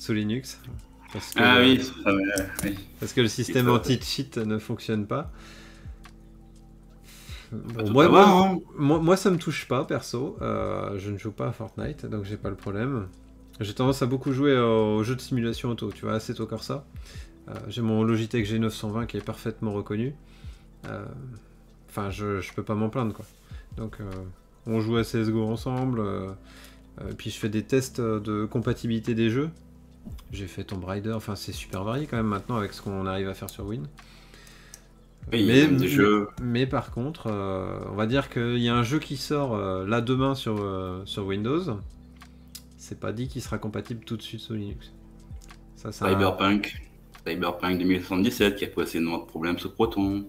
sous 0.00 0.14
Linux. 0.14 0.58
Parce 1.12 1.34
que, 1.34 1.40
ah 1.42 1.60
oui, 1.60 1.80
parce 3.00 3.12
que 3.12 3.20
le 3.20 3.28
système 3.28 3.68
anti-cheat 3.68 4.38
ne 4.38 4.58
fonctionne 4.58 5.06
pas. 5.06 5.30
moi, 7.52 8.08
moi, 8.78 8.98
moi, 8.98 9.16
ça 9.16 9.30
me 9.30 9.36
touche 9.36 9.68
pas 9.68 9.84
perso. 9.84 10.36
je 10.40 11.10
ne 11.10 11.18
joue 11.18 11.32
pas 11.32 11.48
à 11.48 11.52
Fortnite, 11.52 12.06
donc 12.06 12.24
j'ai 12.24 12.38
pas 12.38 12.48
le 12.48 12.56
problème. 12.56 13.08
J'ai 13.60 13.74
tendance 13.74 14.02
à 14.02 14.06
beaucoup 14.06 14.32
jouer 14.32 14.58
aux 14.58 15.02
jeux 15.02 15.14
de 15.14 15.20
simulation 15.20 15.70
auto, 15.70 15.92
tu 15.92 16.06
vois, 16.06 16.14
Assetto 16.14 16.46
Corsa. 16.46 16.84
Euh, 17.48 17.54
j'ai 17.68 17.82
mon 17.82 18.02
Logitech 18.02 18.46
G920 18.46 19.06
qui 19.06 19.16
est 19.16 19.24
parfaitement 19.24 19.72
reconnu. 19.72 20.14
Euh, 20.86 21.04
enfin, 21.88 22.10
je, 22.10 22.40
je 22.40 22.52
peux 22.54 22.62
pas 22.62 22.74
m'en 22.74 22.88
plaindre, 22.88 23.14
quoi. 23.14 23.24
Donc, 23.76 23.98
euh, 24.00 24.10
on 24.66 24.80
joue 24.80 24.96
à 24.96 25.02
CSGO 25.02 25.44
ensemble. 25.44 26.02
puis 27.18 27.30
je 27.30 27.38
fais 27.38 27.48
des 27.48 27.62
tests 27.62 28.00
de 28.00 28.46
compatibilité 28.46 29.14
des 29.14 29.30
jeux. 29.30 29.50
J'ai 30.32 30.46
fait 30.46 30.64
Tomb 30.64 30.84
Raider, 30.84 31.12
enfin 31.12 31.36
c'est 31.36 31.52
super 31.52 31.84
varié 31.84 32.06
quand 32.06 32.16
même 32.16 32.26
maintenant 32.26 32.56
avec 32.56 32.72
ce 32.72 32.80
qu'on 32.82 33.06
arrive 33.06 33.28
à 33.28 33.34
faire 33.34 33.50
sur 33.50 33.66
Win. 33.66 33.86
Il 35.32 35.46
mais, 35.46 35.88
jeux. 35.88 36.28
par 36.70 36.90
contre, 36.90 37.28
euh, 37.28 37.78
on 37.90 37.94
va 37.94 38.06
dire 38.06 38.28
qu'il 38.28 38.58
y 38.58 38.68
a 38.68 38.74
un 38.74 38.82
jeu 38.82 38.98
qui 38.98 39.16
sort 39.16 39.54
euh, 39.54 39.86
là 39.86 40.00
demain 40.00 40.34
sur, 40.34 40.56
euh, 40.60 41.02
sur 41.04 41.26
Windows. 41.26 41.78
C'est 42.76 42.98
pas 42.98 43.12
dit 43.12 43.28
qu'il 43.28 43.40
sera 43.40 43.58
compatible 43.58 44.04
tout 44.04 44.16
de 44.16 44.22
suite 44.22 44.40
sur 44.40 44.54
Linux. 44.54 44.92
Ça, 45.76 45.92
ça 45.92 46.08
Cyberpunk. 46.08 46.82
Cyberpunk 47.26 47.78
2077 47.78 48.56
qui 48.56 48.64
a 48.64 48.68
posé 48.68 48.98
énormément 48.98 49.24
de 49.24 49.28
problèmes 49.28 49.58
sous 49.58 49.70
Proton. 49.70 50.26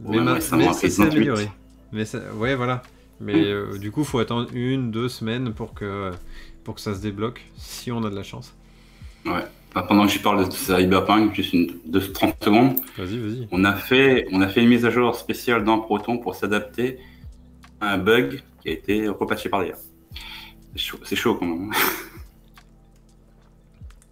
Mais, 0.00 0.20
ma- 0.20 0.34
mais 0.34 0.40
ça 0.40 0.58
s'est 0.72 0.88
28. 0.88 1.02
amélioré. 1.16 1.50
Mais 1.92 2.04
ça- 2.04 2.34
ouais, 2.34 2.56
voilà. 2.56 2.82
Mais 3.20 3.54
du 3.78 3.92
coup, 3.92 4.02
faut 4.02 4.18
attendre 4.18 4.48
une, 4.52 4.90
deux 4.90 5.08
semaines 5.08 5.54
pour 5.54 5.72
que, 5.72 6.10
pour 6.64 6.74
que 6.74 6.80
ça 6.80 6.94
se 6.94 7.00
débloque, 7.00 7.42
si 7.56 7.92
on 7.92 8.02
a 8.04 8.10
de 8.10 8.16
la 8.16 8.24
chance. 8.24 8.52
Ouais. 9.26 9.44
Enfin, 9.74 9.86
pendant 9.88 10.06
que 10.06 10.12
j'y 10.12 10.20
parle 10.20 10.46
de 10.46 10.52
Cyberpunk, 10.52 11.34
juste 11.34 11.52
une, 11.52 11.74
deux, 11.86 12.00
30 12.12 12.36
secondes, 12.44 12.76
Vas-y, 12.96 13.18
vas-y. 13.18 13.48
on 13.50 13.64
a, 13.64 13.74
fait, 13.74 14.26
on 14.30 14.40
a 14.40 14.46
fait 14.48 14.62
une 14.62 14.68
mise 14.68 14.84
à 14.86 14.90
jour 14.90 15.16
spéciale 15.16 15.64
dans 15.64 15.80
Proton 15.80 16.18
pour 16.18 16.36
s'adapter 16.36 16.98
à 17.80 17.94
un 17.94 17.98
bug 17.98 18.42
qui 18.62 18.68
a 18.68 18.72
été 18.72 19.08
repatché 19.08 19.48
par 19.48 19.60
derrière. 19.60 19.78
C'est 20.76 20.80
chaud, 20.80 20.98
chaud 21.16 21.34
quand 21.36 21.46
même. 21.46 21.72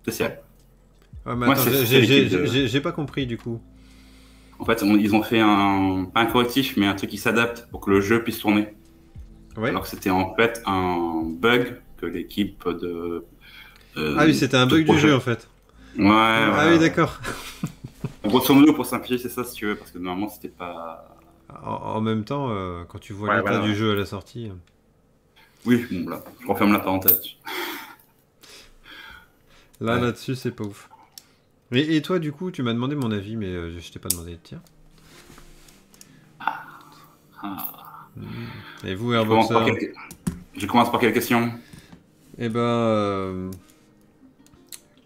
Spécial. 0.03 0.41
Ouais, 1.25 1.37
mais 1.37 1.47
Moi, 1.47 1.55
attends, 1.55 1.63
c'est- 1.71 1.87
j'ai- 1.87 2.29
de- 2.29 2.79
pas 2.81 2.93
compris 2.93 3.27
du 3.27 3.39
coup. 3.39 3.61
En 4.59 4.65
fait, 4.65 4.83
on- 4.83 4.97
ils 4.97 5.15
ont 5.15 5.23
fait 5.23 5.41
un, 5.41 6.07
pas 6.13 6.21
un 6.21 6.27
correctif, 6.27 6.77
mais 6.77 6.87
un 6.87 6.95
truc 6.95 7.11
qui 7.11 7.19
s'adapte 7.19 7.69
pour 7.71 7.81
que 7.81 7.91
le 7.91 8.01
jeu 8.01 8.23
puisse 8.25 8.39
tourner. 8.41 8.69
Ouais. 9.57 9.69
Alors 9.69 9.83
que 9.83 9.89
c'était 9.89 10.11
en 10.11 10.35
fait 10.35 10.61
un 10.67 11.23
bug 11.25 11.81
que 11.99 12.07
l'équipe 12.07 12.65
de. 12.69 13.25
Euh, 13.97 14.17
Ah 14.19 14.25
oui, 14.25 14.35
c'était 14.35 14.57
un 14.57 14.67
de 14.67 14.71
bug 14.77 14.87
du 14.91 14.99
jeu 14.99 15.15
en 15.15 15.21
fait. 15.21 15.49
Ouais. 15.99 16.07
Ah 16.09 16.51
voilà. 16.53 16.71
oui, 16.73 16.79
d'accord. 16.79 17.21
Grosso 18.25 18.55
modo, 18.55 18.73
pour 18.73 18.87
simplifier, 18.87 19.19
c'est 19.19 19.29
ça 19.29 19.45
si 19.45 19.55
tu 19.55 19.67
veux, 19.67 19.77
parce 19.77 19.91
que 19.91 19.99
normalement 19.99 20.29
c'était 20.31 20.49
pas. 20.49 21.17
En, 21.65 21.71
en 21.97 22.01
même 22.01 22.25
temps, 22.25 22.49
euh, 22.51 22.85
quand 22.89 22.99
tu 22.99 23.13
vois 23.13 23.29
Ouais, 23.29 23.37
l'état 23.37 23.51
voilà, 23.51 23.65
du 23.67 23.75
jeu 23.75 23.93
à 23.93 23.95
la 23.95 24.07
sortie. 24.07 24.49
euh, 24.49 24.55
Oui, 25.67 25.85
bon, 25.91 26.09
là, 26.09 26.25
je 26.41 26.47
referme 26.47 26.73
la 26.73 26.79
parenthèse. 26.79 27.21
Là, 29.81 29.95
Ouais. 29.97 30.01
là-dessus, 30.01 30.35
c'est 30.37 30.53
pas 30.53 30.65
ouf. 30.65 30.89
Et, 31.73 31.97
et 31.97 32.03
toi, 32.03 32.19
du 32.19 32.33
coup, 32.33 32.51
tu 32.51 32.63
m'as 32.63 32.73
demandé 32.73 32.95
mon 32.95 33.11
avis, 33.11 33.37
mais 33.37 33.47
euh, 33.47 33.79
je 33.81 33.91
t'ai 33.93 33.99
pas 33.99 34.09
demandé 34.09 34.33
le 34.33 34.39
tien. 34.39 34.63
Ah. 37.43 38.07
Et 38.85 38.95
vous, 38.95 39.13
Airboxer 39.15 39.93
je 40.55 40.67
commence 40.67 40.91
par 40.91 41.01
quelle 41.01 41.13
question? 41.15 41.51
Eh 42.39 42.49
ben, 42.51 42.61
euh, 42.61 43.51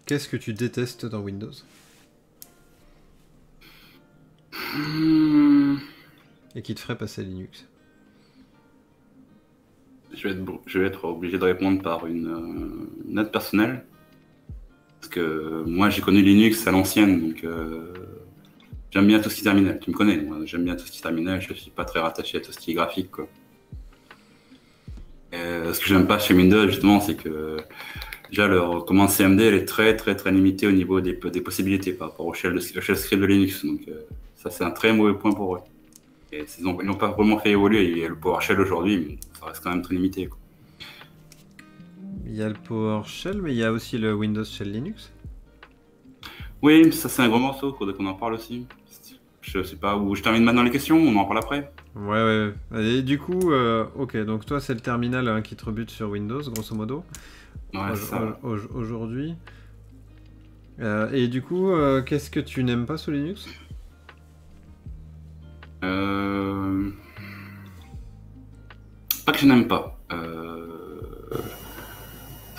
qu'est-ce 0.07 0.27
que 0.27 0.37
tu 0.37 0.53
détestes 0.53 1.05
dans 1.05 1.19
Windows? 1.19 1.51
Hmm, 4.73 5.75
et 6.55 6.61
qui 6.63 6.73
te 6.73 6.79
ferait 6.79 6.97
passer 6.97 7.21
à 7.21 7.23
Linux? 7.25 7.67
Je, 10.13 10.27
vais 10.27 10.33
être... 10.33 10.43
br- 10.43 10.61
je 10.65 10.79
vais 10.79 10.87
être 10.87 11.05
obligé 11.05 11.37
de 11.37 11.43
répondre 11.43 11.81
par 11.81 12.07
une 12.07 12.27
euh, 12.27 12.89
note 13.05 13.31
personnelle. 13.31 13.85
Parce 14.99 15.09
que 15.09 15.63
moi 15.67 15.89
j'ai 15.89 16.01
connu 16.01 16.21
Linux 16.21 16.65
à 16.65 16.71
l'ancienne, 16.71 17.29
donc 17.29 17.43
euh, 17.43 17.93
j'aime 18.89 19.07
bien 19.07 19.19
tout 19.19 19.29
ce 19.29 19.35
qui 19.35 19.41
est 19.41 19.43
terminal. 19.43 19.79
Tu 19.79 19.91
me 19.91 19.95
connais, 19.95 20.17
moi 20.17 20.39
j'aime 20.45 20.63
bien 20.63 20.75
tout 20.75 20.85
ce 20.85 20.91
qui 20.91 20.99
est 20.99 21.03
terminal, 21.03 21.39
je 21.41 21.53
suis 21.53 21.69
pas 21.69 21.85
très 21.85 21.99
rattaché 21.99 22.37
à 22.37 22.41
tout 22.41 22.51
ce 22.51 22.57
qui 22.57 22.71
est 22.71 22.73
graphique. 22.73 23.11
Quoi. 23.11 23.27
Euh, 25.33 25.73
ce 25.73 25.79
que 25.79 25.85
j'aime 25.85 26.07
pas 26.07 26.17
chez 26.17 26.33
Windows 26.33 26.67
justement, 26.67 26.99
c'est 26.99 27.15
que 27.15 27.57
déjà 28.29 28.47
leur 28.47 28.85
commande 28.85 29.09
CMD 29.09 29.41
elle 29.41 29.53
est 29.53 29.65
très 29.65 29.95
très 29.95 30.15
très 30.15 30.31
limitée 30.31 30.67
au 30.67 30.71
niveau 30.71 31.01
des, 31.01 31.13
des 31.13 31.41
possibilités 31.41 31.93
par 31.93 32.09
rapport 32.09 32.25
au 32.25 32.33
shell, 32.33 32.53
de, 32.53 32.59
au 32.59 32.81
shell 32.81 32.97
script 32.97 33.21
de 33.21 33.27
Linux. 33.27 33.65
Donc 33.65 33.81
euh, 33.87 34.01
ça 34.35 34.49
c'est 34.49 34.63
un 34.63 34.71
très 34.71 34.93
mauvais 34.93 35.13
point 35.13 35.31
pour 35.31 35.55
eux. 35.55 35.61
Et 36.31 36.45
ils 36.59 36.65
n'ont 36.65 36.93
pas 36.93 37.11
vraiment 37.11 37.39
fait 37.39 37.51
évoluer. 37.51 37.99
Et 37.99 38.07
le 38.07 38.15
PowerShell 38.15 38.59
aujourd'hui, 38.59 38.97
mais 38.97 39.17
ça 39.39 39.45
reste 39.45 39.63
quand 39.63 39.69
même 39.69 39.81
très 39.81 39.95
limité. 39.95 40.27
Quoi. 40.27 40.37
Il 42.25 42.35
y 42.35 42.43
a 42.43 42.49
le 42.49 42.55
PowerShell, 42.55 43.41
mais 43.41 43.53
il 43.53 43.57
y 43.57 43.63
a 43.63 43.71
aussi 43.71 43.97
le 43.97 44.13
Windows 44.13 44.43
Shell 44.43 44.71
Linux. 44.71 45.11
Oui, 46.61 46.91
ça 46.91 47.07
c'est 47.07 47.21
un 47.21 47.29
gros 47.29 47.39
morceau, 47.39 47.73
faudrait 47.73 47.93
qu'on 47.93 48.07
en 48.07 48.15
parle 48.15 48.33
aussi. 48.33 48.65
Je 49.41 49.63
sais 49.63 49.77
pas 49.77 49.95
où 49.95 50.13
je 50.13 50.21
termine 50.21 50.43
maintenant 50.43 50.63
les 50.63 50.71
questions, 50.71 50.97
on 50.97 51.15
en 51.15 51.23
parle 51.23 51.37
après. 51.37 51.71
Ouais, 51.95 52.23
ouais. 52.23 52.53
ouais. 52.71 52.85
Et 52.85 53.01
du 53.01 53.17
coup, 53.17 53.51
euh, 53.51 53.85
ok, 53.95 54.17
donc 54.25 54.45
toi, 54.45 54.59
c'est 54.59 54.73
le 54.73 54.81
terminal 54.81 55.29
hein, 55.29 55.41
qui 55.41 55.55
te 55.55 55.63
rebute 55.63 55.89
sur 55.89 56.09
Windows, 56.09 56.41
grosso 56.41 56.75
modo, 56.75 57.05
Ouais, 57.73 57.91
au- 57.91 57.95
ça. 57.95 58.39
au- 58.43 58.75
aujourd'hui. 58.75 59.35
Euh, 60.79 61.09
et 61.11 61.27
du 61.27 61.41
coup, 61.41 61.71
euh, 61.71 62.01
qu'est-ce 62.01 62.29
que 62.29 62.39
tu 62.39 62.63
n'aimes 62.63 62.85
pas 62.85 62.97
sous 62.97 63.11
Linux? 63.11 63.47
Euh... 65.83 66.89
Pas 69.25 69.31
que 69.31 69.39
je 69.39 69.45
n'aime 69.45 69.67
pas. 69.67 69.99
Euh... 70.11 71.29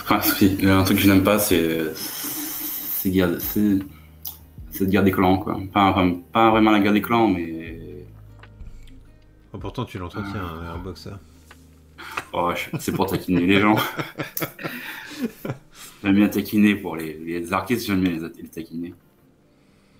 Enfin, 0.01 0.21
si, 0.23 0.59
un 0.67 0.83
truc 0.85 0.99
que 0.99 1.03
je 1.03 1.09
n'aime 1.11 1.25
pas, 1.25 1.39
c'est 1.39 1.93
c'est 1.95 3.11
guerre- 3.11 3.41
cette 3.41 4.89
guerre 4.91 5.05
des 5.05 5.13
clans, 5.13 5.39
quoi. 5.39 5.59
Pas, 5.73 5.91
enfin, 5.91 6.17
pas 6.33 6.51
vraiment 6.51 6.71
la 6.71 6.81
guerre 6.81 6.93
des 6.93 7.03
clans, 7.03 7.29
mais 7.29 8.05
Oh, 9.53 9.59
Pourtant, 9.59 9.85
tu 9.87 9.99
l'entretiens, 9.99 10.45
hein, 10.45 10.75
Airboxer. 10.75 11.11
Oh, 12.33 12.53
c'est 12.79 12.93
pour 12.93 13.07
taquiner 13.07 13.47
les 13.47 13.61
gens. 13.61 13.77
J'aime 16.03 16.15
bien 16.15 16.29
taquiner 16.29 16.77
pour 16.77 16.97
les, 16.97 17.15
les 17.15 17.53
artistes, 17.53 17.87
j'aime 17.87 18.01
bien 18.03 18.13
les, 18.13 18.43
les 18.43 18.49
taquiner. 18.49 18.95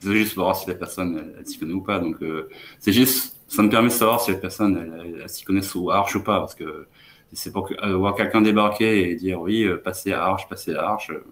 C'est 0.01 0.13
juste 0.13 0.35
pour 0.35 0.45
voir 0.45 0.57
si 0.57 0.69
la 0.69 0.77
personne 0.77 1.19
elle, 1.19 1.35
elle 1.41 1.47
s'y 1.47 1.59
connaît 1.59 1.73
ou 1.73 1.81
pas. 1.81 1.99
Donc 1.99 2.23
euh, 2.23 2.49
c'est 2.79 2.93
juste, 2.93 3.37
ça 3.49 3.63
me 3.63 3.69
permet 3.69 3.89
de 3.89 3.93
savoir 3.93 4.21
si 4.21 4.31
la 4.31 4.37
personne 4.37 4.77
elle, 4.77 5.07
elle- 5.15 5.21
elle 5.23 5.29
s'y 5.29 5.45
connaît 5.45 5.63
sous 5.63 5.91
Arch 5.91 6.15
ou 6.15 6.23
pas, 6.23 6.39
parce 6.39 6.55
que 6.55 6.87
c'est 7.33 7.53
pour 7.53 7.69
que, 7.69 7.75
euh, 7.85 7.97
voir 7.97 8.15
quelqu'un 8.15 8.41
débarquer 8.43 9.11
et 9.11 9.17
dire 9.17 9.41
oui, 9.41 9.65
euh, 9.65 9.77
passer 9.77 10.13
à 10.13 10.25
Arch, 10.25 10.49
passer 10.49 10.75
à 10.75 10.89
Arch, 10.89 11.11
euh, 11.11 11.25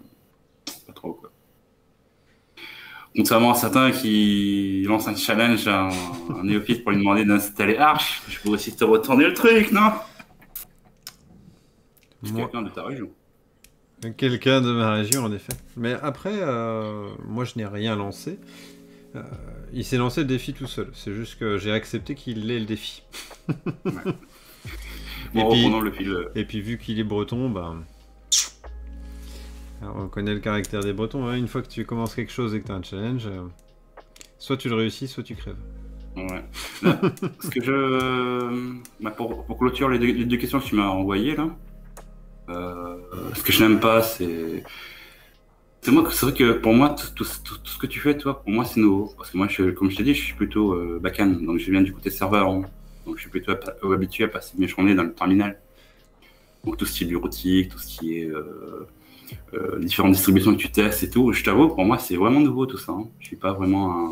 pas 0.85 0.93
trop 0.93 1.13
quoi. 1.13 1.31
Contrairement 3.15 3.51
à 3.51 3.55
certains 3.55 3.91
qui 3.91 4.83
lancent 4.85 5.07
un 5.07 5.15
challenge 5.15 5.67
à 5.67 5.87
un, 5.87 5.89
un 6.39 6.43
néophyte 6.43 6.83
pour 6.83 6.91
lui 6.91 6.99
demander 6.99 7.23
d'installer 7.25 7.77
Arch, 7.77 8.21
je 8.27 8.37
pourrais 8.39 8.55
aussi 8.55 8.75
te 8.75 8.83
retourner 8.83 9.25
le 9.25 9.33
truc, 9.33 9.71
non? 9.71 9.91
Quelqu'un 12.35 12.61
de 12.61 12.69
ta 12.69 12.83
région. 12.83 13.09
Quelqu'un 14.15 14.61
de 14.61 14.71
ma 14.71 14.91
région, 14.93 15.23
en 15.23 15.31
effet. 15.31 15.53
Mais 15.75 15.93
après, 16.01 16.33
euh, 16.35 17.07
moi, 17.27 17.45
je 17.45 17.53
n'ai 17.57 17.65
rien 17.65 17.95
lancé. 17.95 18.39
Euh, 19.15 19.23
il 19.73 19.83
s'est 19.83 19.97
lancé 19.97 20.21
le 20.21 20.27
défi 20.27 20.53
tout 20.53 20.67
seul. 20.67 20.89
C'est 20.93 21.13
juste 21.13 21.39
que 21.39 21.57
j'ai 21.57 21.71
accepté 21.71 22.13
qu'il 22.13 22.49
ait 22.51 22.59
le 22.59 22.65
défi. 22.65 23.03
Et 25.33 25.41
Bon, 25.41 25.51
puis- 25.51 25.67
le 25.81 25.91
fil. 25.91 26.09
euh, 26.09 26.29
Et 26.35 26.45
puis, 26.45 26.61
vu 26.61 26.77
qu'il 26.77 26.99
est 26.99 27.03
breton, 27.03 27.49
ben. 27.49 27.83
alors, 29.81 29.97
on 29.97 30.07
connaît 30.07 30.33
le 30.33 30.39
caractère 30.39 30.81
des 30.83 30.93
bretons. 30.93 31.25
hein. 31.27 31.35
Une 31.35 31.47
fois 31.47 31.61
que 31.61 31.67
tu 31.67 31.85
commences 31.85 32.15
quelque 32.15 32.31
chose 32.31 32.53
et 32.55 32.61
que 32.61 32.67
tu 32.67 32.71
as 32.71 32.75
un 32.75 32.83
challenge, 32.83 33.25
euh, 33.27 33.41
soit 34.39 34.57
tu 34.57 34.69
le 34.69 34.75
réussis, 34.75 35.07
soit 35.07 35.23
tu 35.23 35.35
crèves. 35.35 35.57
Ouais. 36.15 36.43
Là, 36.81 36.99
ce 37.41 37.49
que 37.49 37.63
je. 37.63 38.71
bah, 38.99 39.11
pour, 39.11 39.45
pour 39.45 39.57
clôturer 39.57 39.97
les 39.97 39.99
deux, 40.13 40.17
les 40.19 40.25
deux 40.25 40.37
questions 40.37 40.59
que 40.59 40.65
tu 40.65 40.75
m'as 40.75 40.87
envoyées, 40.87 41.35
là, 41.35 41.47
ce 42.47 43.43
que 43.43 43.51
je 43.51 43.63
n'aime 43.63 43.79
pas, 43.79 44.01
c'est. 44.01 44.63
C'est 45.81 45.91
moi, 45.91 46.07
c'est 46.11 46.25
vrai 46.25 46.33
que 46.33 46.51
pour 46.53 46.73
moi, 46.73 46.95
tout, 47.15 47.23
ce 47.23 47.77
que 47.77 47.87
tu 47.87 47.99
fais, 47.99 48.17
toi, 48.17 48.41
pour 48.41 48.49
moi, 48.51 48.65
c'est 48.65 48.79
nouveau. 48.79 49.13
Parce 49.17 49.31
que 49.31 49.37
moi, 49.37 49.47
comme 49.75 49.89
je 49.89 49.95
t'ai 49.97 50.03
dit, 50.03 50.13
je 50.13 50.23
suis 50.23 50.33
plutôt 50.33 50.73
euh, 50.73 50.99
donc 51.01 51.59
je 51.59 51.71
viens 51.71 51.81
du 51.81 51.93
côté 51.93 52.09
serveur. 52.09 52.51
Donc 53.05 53.15
je 53.15 53.21
suis 53.21 53.29
plutôt 53.29 53.51
hab- 53.51 53.93
habitué 53.93 54.25
à 54.25 54.27
passer 54.27 54.55
mes 54.57 54.67
journées 54.67 54.95
dans 54.95 55.03
le 55.03 55.13
terminal. 55.13 55.59
Donc 56.63 56.77
tout 56.77 56.85
ce 56.85 56.93
qui 56.97 57.03
est 57.05 57.07
bureautique, 57.07 57.69
tout 57.69 57.77
ce 57.79 57.87
qui 57.87 58.19
est 58.19 58.25
euh, 58.25 58.87
euh, 59.53 59.79
différentes 59.79 60.13
distributions 60.13 60.53
que 60.53 60.59
tu 60.61 60.71
testes 60.71 61.03
et 61.03 61.09
tout. 61.09 61.31
Je 61.33 61.43
t'avoue, 61.43 61.69
pour 61.69 61.85
moi, 61.85 61.97
c'est 61.99 62.15
vraiment 62.17 62.39
nouveau 62.39 62.65
tout 62.65 62.77
ça. 62.77 62.93
hein. 62.93 63.07
Je 63.19 63.27
suis 63.27 63.35
pas 63.37 63.53
vraiment 63.53 64.11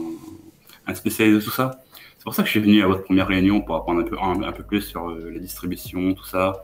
un, 0.87 0.95
spécialiste 0.95 1.39
de 1.39 1.43
tout 1.43 1.51
ça. 1.51 1.83
C'est 2.17 2.23
pour 2.23 2.35
ça 2.35 2.43
que 2.43 2.47
je 2.47 2.51
suis 2.51 2.59
venu 2.61 2.83
à 2.83 2.87
votre 2.87 3.03
première 3.03 3.27
réunion 3.27 3.61
pour 3.61 3.75
apprendre 3.75 4.01
un 4.01 4.03
peu, 4.03 4.17
un, 4.19 4.51
peu 4.51 4.63
plus 4.63 4.81
sur 4.81 5.09
euh, 5.09 5.31
la 5.31 5.39
distribution, 5.39 6.13
tout 6.13 6.25
ça. 6.25 6.63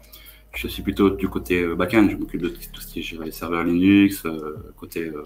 Je 0.54 0.68
suis 0.68 0.84
plutôt 0.84 1.10
du 1.10 1.28
côté 1.30 1.62
euh, 1.64 1.76
back-end, 1.76 2.08
je 2.12 2.18
m'occupe 2.18 2.42
de 2.42 2.50
tout 2.50 2.82
ce 2.82 2.88
qui 2.88 3.00
est 3.00 3.04
gérer 3.04 3.32
serveurs 3.32 3.64
Linux, 3.64 4.26
euh, 4.26 4.58
côté 4.78 5.06
euh, 5.08 5.24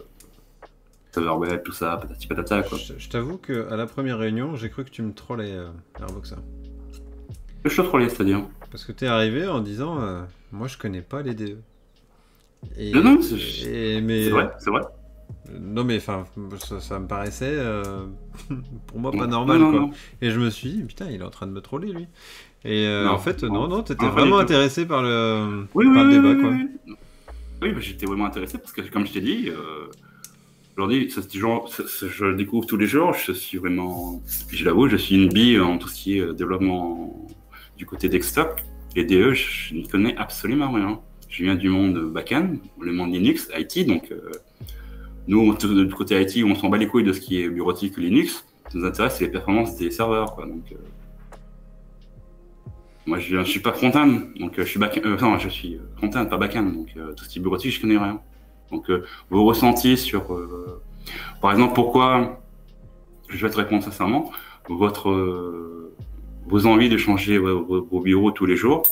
serveur 1.12 1.40
web, 1.40 1.64
tout 1.64 1.72
ça, 1.72 1.98
patati 1.98 2.28
patata 2.28 2.62
quoi. 2.64 2.78
Je, 2.98 3.10
t'avoue 3.10 3.38
qu'à 3.38 3.76
la 3.76 3.88
première 3.88 4.20
réunion, 4.20 4.56
j'ai 4.56 4.70
cru 4.70 4.86
que 4.86 4.92
tu 4.92 5.02
me 5.02 5.14
trollais, 5.14 5.52
euh, 5.52 5.70
Airboxer. 6.00 6.36
Je 7.64 7.70
suis 7.70 7.84
trollé, 7.84 8.10
c'est-à-dire. 8.10 8.44
Parce 8.70 8.86
que 8.86 8.92
t'es 8.92 9.08
arrivé 9.08 9.48
en 9.48 9.60
disant 9.62 10.00
euh, 10.02 10.22
Moi, 10.52 10.68
je 10.68 10.78
connais 10.78 11.02
pas 11.02 11.24
les 11.24 11.34
DE. 11.34 11.58
Et, 12.78 12.92
Non, 12.92 13.04
non, 13.04 13.22
c'est- 13.22 14.02
mais, 14.02 14.26
C'est 14.26 14.30
vrai, 14.30 14.52
c'est 14.60 14.70
vrai. 14.70 14.82
Non, 15.60 15.84
mais 15.84 15.98
enfin, 15.98 16.26
ça, 16.60 16.80
ça 16.80 17.00
me 17.00 17.08
paraissait 17.08 17.56
euh, 17.58 18.06
pour 18.88 19.00
moi 19.00 19.12
pas 19.12 19.26
Non, 19.26 19.28
normal 19.28 19.58
non, 19.60 19.72
quoi. 19.72 19.80
non. 19.80 19.92
Et 20.22 20.30
je 20.30 20.40
me 20.40 20.50
suis 20.52 20.70
dit 20.70 20.84
Putain, 20.84 21.10
il 21.10 21.22
est 21.22 21.24
en 21.26 21.30
train 21.32 21.48
de 21.48 21.52
me 21.52 21.62
troller 21.62 21.92
lui. 21.92 22.08
Et 22.66 22.88
euh, 22.88 23.10
en 23.10 23.20
fait, 23.20 23.44
non, 23.44 23.68
non. 23.68 23.84
t'étais 23.84 24.08
vraiment 24.08 24.40
intéressé 24.40 24.86
par 24.86 25.04
le, 25.04 25.66
Oui, 25.76 25.86
par 25.94 26.04
oui, 26.06 26.10
le 26.10 26.12
débat 26.12 26.30
oui, 26.34 26.42
quoi. 26.42 26.50
oui. 26.50 26.96
Oui, 27.62 27.72
bah, 27.72 27.80
j'étais 27.80 28.06
vraiment 28.06 28.26
intéressé 28.26 28.58
parce 28.58 28.74
que, 28.74 28.82
comme 28.82 29.06
je 29.06 29.14
t'ai 29.14 29.22
dit, 29.22 29.50
euh, 29.50 29.86
Aujourd'hui, 30.78 31.10
je 31.10 32.34
découvre 32.34 32.66
tous 32.66 32.76
les 32.76 32.86
jours. 32.86 33.14
Je 33.14 33.32
suis 33.32 33.58
vraiment, 33.58 34.22
je 34.52 34.66
l'avoue, 34.66 34.90
je 34.90 34.98
suis 34.98 35.16
une 35.16 35.30
bille 35.30 35.58
en 35.62 35.78
tout 35.78 35.88
ce 35.88 35.96
qui 35.96 36.18
est 36.20 36.34
développement 36.34 37.26
du 37.78 37.86
côté 37.86 38.10
desktop. 38.10 38.60
Et 38.98 39.06
DE, 39.06 39.34
je 39.34 39.74
n'y 39.74 39.88
connais 39.88 40.18
absolument 40.18 40.72
rien. 40.72 41.00
Je 41.30 41.44
viens 41.44 41.56
du 41.56 41.70
monde 41.70 42.12
backend, 42.12 42.58
le 42.82 42.92
monde 42.92 43.14
Linux, 43.14 43.50
IT. 43.58 43.88
Donc, 43.88 44.12
euh, 44.12 44.32
nous, 45.28 45.56
du 45.56 45.94
côté 45.94 46.22
IT, 46.22 46.44
on 46.44 46.56
s'en 46.56 46.68
bat 46.68 46.78
les 46.78 46.88
couilles 46.88 47.06
de 47.06 47.14
ce 47.14 47.22
qui 47.22 47.42
est 47.42 47.48
bureautique 47.48 47.98
Linux. 47.98 48.46
Ce 48.66 48.72
qui 48.72 48.78
nous 48.78 48.86
intéresse, 48.86 49.16
c'est 49.18 49.26
les 49.26 49.32
performances 49.32 49.78
des 49.78 49.92
serveurs. 49.92 50.36
Quoi. 50.36 50.46
Donc, 50.46 50.64
euh, 50.74 50.76
moi, 53.06 53.20
je, 53.20 53.38
ne 53.38 53.44
suis 53.44 53.60
pas 53.60 53.72
front-end, 53.72 54.22
donc 54.40 54.58
euh, 54.58 54.64
je 54.64 54.70
suis 54.70 54.80
back 54.80 55.00
enfin, 55.06 55.38
je 55.38 55.50
suis 55.50 55.80
front-end, 55.98 56.26
pas 56.26 56.38
back-end. 56.38 56.64
Donc, 56.64 56.96
tout 57.16 57.24
ce 57.24 57.30
qui 57.30 57.40
est 57.40 57.42
bureautique, 57.42 57.72
je 57.72 57.82
connais 57.82 57.98
rien. 57.98 58.20
Donc, 58.72 58.90
vos 59.30 59.46
ressentis 59.46 59.98
sur, 59.98 60.40
par 61.40 61.52
exemple, 61.52 61.74
pourquoi, 61.76 62.42
je 63.30 63.46
vais 63.46 63.52
te 63.52 63.58
répondre 63.58 63.84
sincèrement, 63.84 64.32
votre, 64.68 65.92
vos 66.48 66.66
envies 66.66 66.90
de 66.90 66.98
changer 66.98 67.38
vos 67.38 68.00
bureaux 68.02 68.32
tous 68.32 68.48
les 68.48 68.56
jours, 68.56 68.84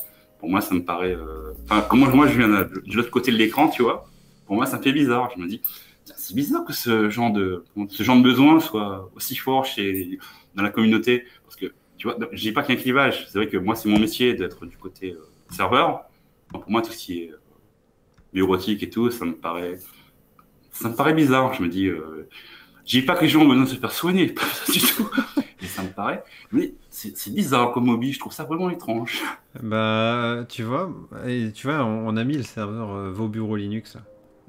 pour 0.44 0.50
moi, 0.50 0.60
ça 0.60 0.76
me 0.76 0.84
paraît. 0.84 1.16
Euh, 1.16 1.54
enfin, 1.64 1.86
comment 1.90 2.06
moi 2.14 2.28
je 2.28 2.38
viens 2.38 2.50
de, 2.50 2.70
l'autre 2.94 3.10
côté 3.10 3.32
de 3.32 3.38
l'écran, 3.38 3.70
tu 3.70 3.82
vois. 3.82 4.10
Pour 4.46 4.58
moi, 4.58 4.66
ça 4.66 4.78
me 4.78 4.84
fait 4.84 4.92
bizarre. 4.92 5.30
Je 5.34 5.42
me 5.42 5.48
dis, 5.48 5.62
c'est 6.04 6.36
bizarre 6.36 6.66
que 6.66 6.74
ce 6.74 7.10
genre 7.10 7.32
de 7.32 7.64
ce 7.88 8.04
genre 8.04 8.18
de 8.18 8.24
besoin 8.24 8.60
soit 8.60 9.10
aussi 9.16 9.38
fort 9.38 9.64
chez 9.64 10.20
dans 10.54 10.64
la 10.64 10.70
communauté, 10.70 11.24
parce 11.46 11.56
que 11.56 11.74
tu 12.04 12.10
vois, 12.10 12.18
je 12.34 12.42
dis 12.42 12.52
pas 12.52 12.64
qu'il 12.64 12.76
y 12.76 12.78
a 12.78 12.82
un 12.82 12.84
clivage. 12.84 13.28
C'est 13.30 13.38
vrai 13.38 13.48
que 13.48 13.56
moi, 13.56 13.76
c'est 13.76 13.88
mon 13.88 13.98
métier 13.98 14.34
d'être 14.34 14.66
du 14.66 14.76
côté 14.76 15.14
euh, 15.14 15.26
serveur. 15.50 16.04
Donc 16.52 16.64
pour 16.64 16.72
moi, 16.72 16.82
tout 16.82 16.92
ce 16.92 16.98
qui 16.98 17.24
est 17.24 17.32
euh, 17.32 17.40
bureautique 18.34 18.84
et 18.84 18.90
tout, 18.90 19.10
ça 19.10 19.24
me 19.24 19.34
paraît 19.34 19.80
ça 20.74 20.90
me 20.90 20.96
paraît 20.96 21.14
bizarre. 21.14 21.54
Je 21.54 21.64
me 21.64 21.70
dis, 21.70 21.88
euh, 21.88 22.28
je 22.86 23.00
dis 23.00 23.06
pas 23.06 23.16
que 23.16 23.22
les 23.22 23.30
gens 23.30 23.42
ont 23.42 23.48
besoin 23.48 23.64
de 23.64 23.70
se 23.70 23.76
faire 23.76 23.94
soigner, 23.94 24.28
pas 24.34 24.42
du 24.70 24.80
tout. 24.80 25.10
Mais 25.62 25.68
ça 25.68 25.82
me 25.82 25.90
paraît. 25.90 26.24
Mais 26.52 26.74
c'est 26.90 27.34
bizarre 27.34 27.72
comme 27.72 27.88
hobby, 27.88 28.12
je 28.12 28.20
trouve 28.20 28.34
ça 28.34 28.44
vraiment 28.44 28.70
étrange. 28.70 29.22
Bah, 29.62 30.46
tu 30.50 30.64
vois, 30.64 30.92
et 31.26 31.54
tu 31.54 31.68
vois, 31.68 31.86
on, 31.86 32.18
a 32.18 32.24
mis 32.26 32.36
le 32.36 32.44
serveur 32.44 32.92
euh, 32.92 33.12
vos 33.12 33.30
bureaux 33.30 33.56
Linux. 33.56 33.98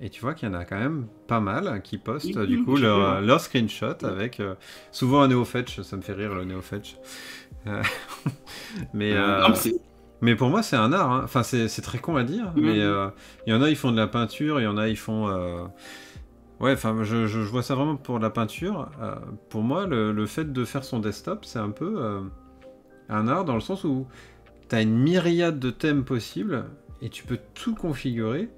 Et 0.01 0.11
tu 0.11 0.21
vois 0.21 0.35
qu'il 0.35 0.49
y 0.49 0.51
en 0.51 0.55
a 0.55 0.65
quand 0.65 0.79
même 0.79 1.07
pas 1.29 1.39
mal 1.39 1.81
qui 1.83 1.99
postent 1.99 2.37
du 2.47 2.65
coup 2.65 2.77
leur, 2.77 3.21
leur, 3.21 3.41
screenshot 3.41 4.05
avec 4.05 4.41
euh, 4.41 4.57
souvent 4.91 5.23
un 5.23 5.29
NeoFetch, 5.29 5.83
ça 5.83 5.97
me 5.97 6.03
fait 6.03 6.15
rire 6.15 6.35
le 6.35 6.45
NeoFetch. 6.45 6.97
Euh, 7.67 7.83
mais, 8.95 9.15
mais 10.21 10.37
pour 10.37 10.49
moi 10.49 10.63
c'est 10.63 10.77
un 10.77 10.93
art, 10.93 11.11
hein. 11.11 11.21
enfin 11.25 11.43
c'est 11.43 11.69
très 11.83 11.99
con 11.99 12.17
à 12.17 12.25
dire, 12.25 12.53
mais 12.57 12.79
il 12.79 13.53
y 13.53 13.53
en 13.53 13.63
a 13.63 13.71
ils 13.71 13.77
font 13.77 13.93
de 13.93 13.97
la 13.97 14.07
peinture, 14.07 14.61
il 14.61 14.65
y 14.65 14.69
en 14.69 14.77
a 14.77 14.89
ils 14.89 14.97
font... 14.97 15.29
Ouais, 16.61 16.73
enfin 16.73 16.97
je, 17.03 17.27
je, 17.27 17.41
vois 17.41 17.63
ça 17.63 17.75
vraiment 17.75 17.97
pour 17.97 18.19
la 18.19 18.31
peinture. 18.31 18.89
pour 19.51 19.63
moi 19.63 19.87
le, 19.87 20.13
le, 20.13 20.27
fait 20.27 20.53
de 20.53 20.65
faire 20.65 20.85
son 20.85 21.01
desktop 21.01 21.45
c'est 21.45 21.59
un 21.59 21.71
peu 21.71 22.23
un 23.09 23.29
art 23.29 23.45
dans 23.45 23.55
le 23.55 23.61
sens 23.61 23.85
où 23.85 24.07
tu 24.69 24.77
as 24.77 24.83
une 24.83 24.97
myriade 24.97 25.59
de 25.59 25.71
thèmes 25.71 26.05
possibles 26.05 26.65
et 27.03 27.09
tu 27.09 27.25
peux 27.25 27.39
tout 27.55 27.75
configurer. 27.75 28.49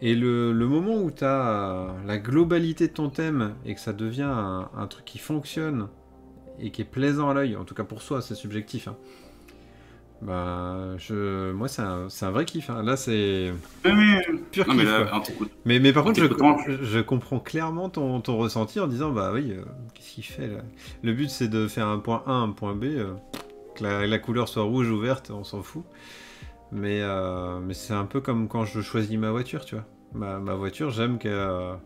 Et 0.00 0.14
le, 0.14 0.52
moment 0.52 0.96
où 0.96 1.10
tu 1.10 1.24
as 1.24 1.94
la 2.06 2.18
globalité 2.18 2.88
de 2.88 2.92
ton 2.92 3.08
thème 3.08 3.54
et 3.64 3.74
que 3.74 3.80
ça 3.80 3.92
devient 3.92 4.30
un, 4.30 4.86
truc 4.88 5.04
qui 5.04 5.18
fonctionne 5.18 5.88
et 6.60 6.70
qui 6.70 6.82
est 6.82 6.86
plaisant 6.86 7.30
à 7.30 7.34
l'œil, 7.34 7.56
en 7.56 7.64
tout 7.64 7.74
cas 7.74 7.84
pour 7.84 8.02
soi, 8.02 8.22
c'est 8.22 8.34
subjectif. 8.34 8.88
Hein. 8.88 8.96
Bah, 10.24 10.96
je, 10.96 11.52
moi, 11.52 11.68
c'est 11.68 11.82
un, 11.82 12.30
vrai 12.30 12.46
kiff. 12.46 12.70
Hein. 12.70 12.82
Là, 12.82 12.96
c'est 12.96 13.52
pur 13.82 14.66
kiff. 14.66 14.88
Mais, 15.66 15.80
mais, 15.80 15.92
par 15.92 16.04
contre, 16.04 16.20
je, 16.20 17.00
comprends 17.00 17.40
clairement 17.40 17.90
ton, 17.90 18.20
ton, 18.20 18.38
ressenti 18.38 18.80
en 18.80 18.86
disant 18.86 19.10
Bah 19.10 19.32
oui, 19.34 19.52
euh, 19.52 19.62
qu'est-ce 19.92 20.12
qu'il 20.12 20.24
fait 20.24 20.46
là? 20.46 20.60
Le 21.02 21.12
but, 21.12 21.28
c'est 21.28 21.48
de 21.48 21.68
faire 21.68 21.88
un 21.88 21.98
point 21.98 22.22
A, 22.26 22.32
un 22.32 22.50
point 22.50 22.74
B. 22.74 22.84
Euh, 22.84 23.12
que 23.74 23.84
la, 23.84 24.18
couleur 24.18 24.48
soit 24.48 24.62
rouge 24.62 24.88
ou 24.88 24.98
verte, 24.98 25.30
on 25.30 25.44
s'en 25.44 25.62
fout. 25.62 25.84
Mais, 26.72 27.00
euh, 27.02 27.58
mais 27.60 27.74
c'est 27.74 27.92
un 27.92 28.06
peu 28.06 28.20
comme 28.20 28.48
quand 28.48 28.64
je 28.64 28.80
choisis 28.80 29.18
ma 29.18 29.30
voiture, 29.30 29.64
tu 29.64 29.74
vois. 29.74 29.84
Ma, 30.14 30.54
voiture, 30.54 30.90
j'aime 30.90 31.18
qu'elle 31.18 31.76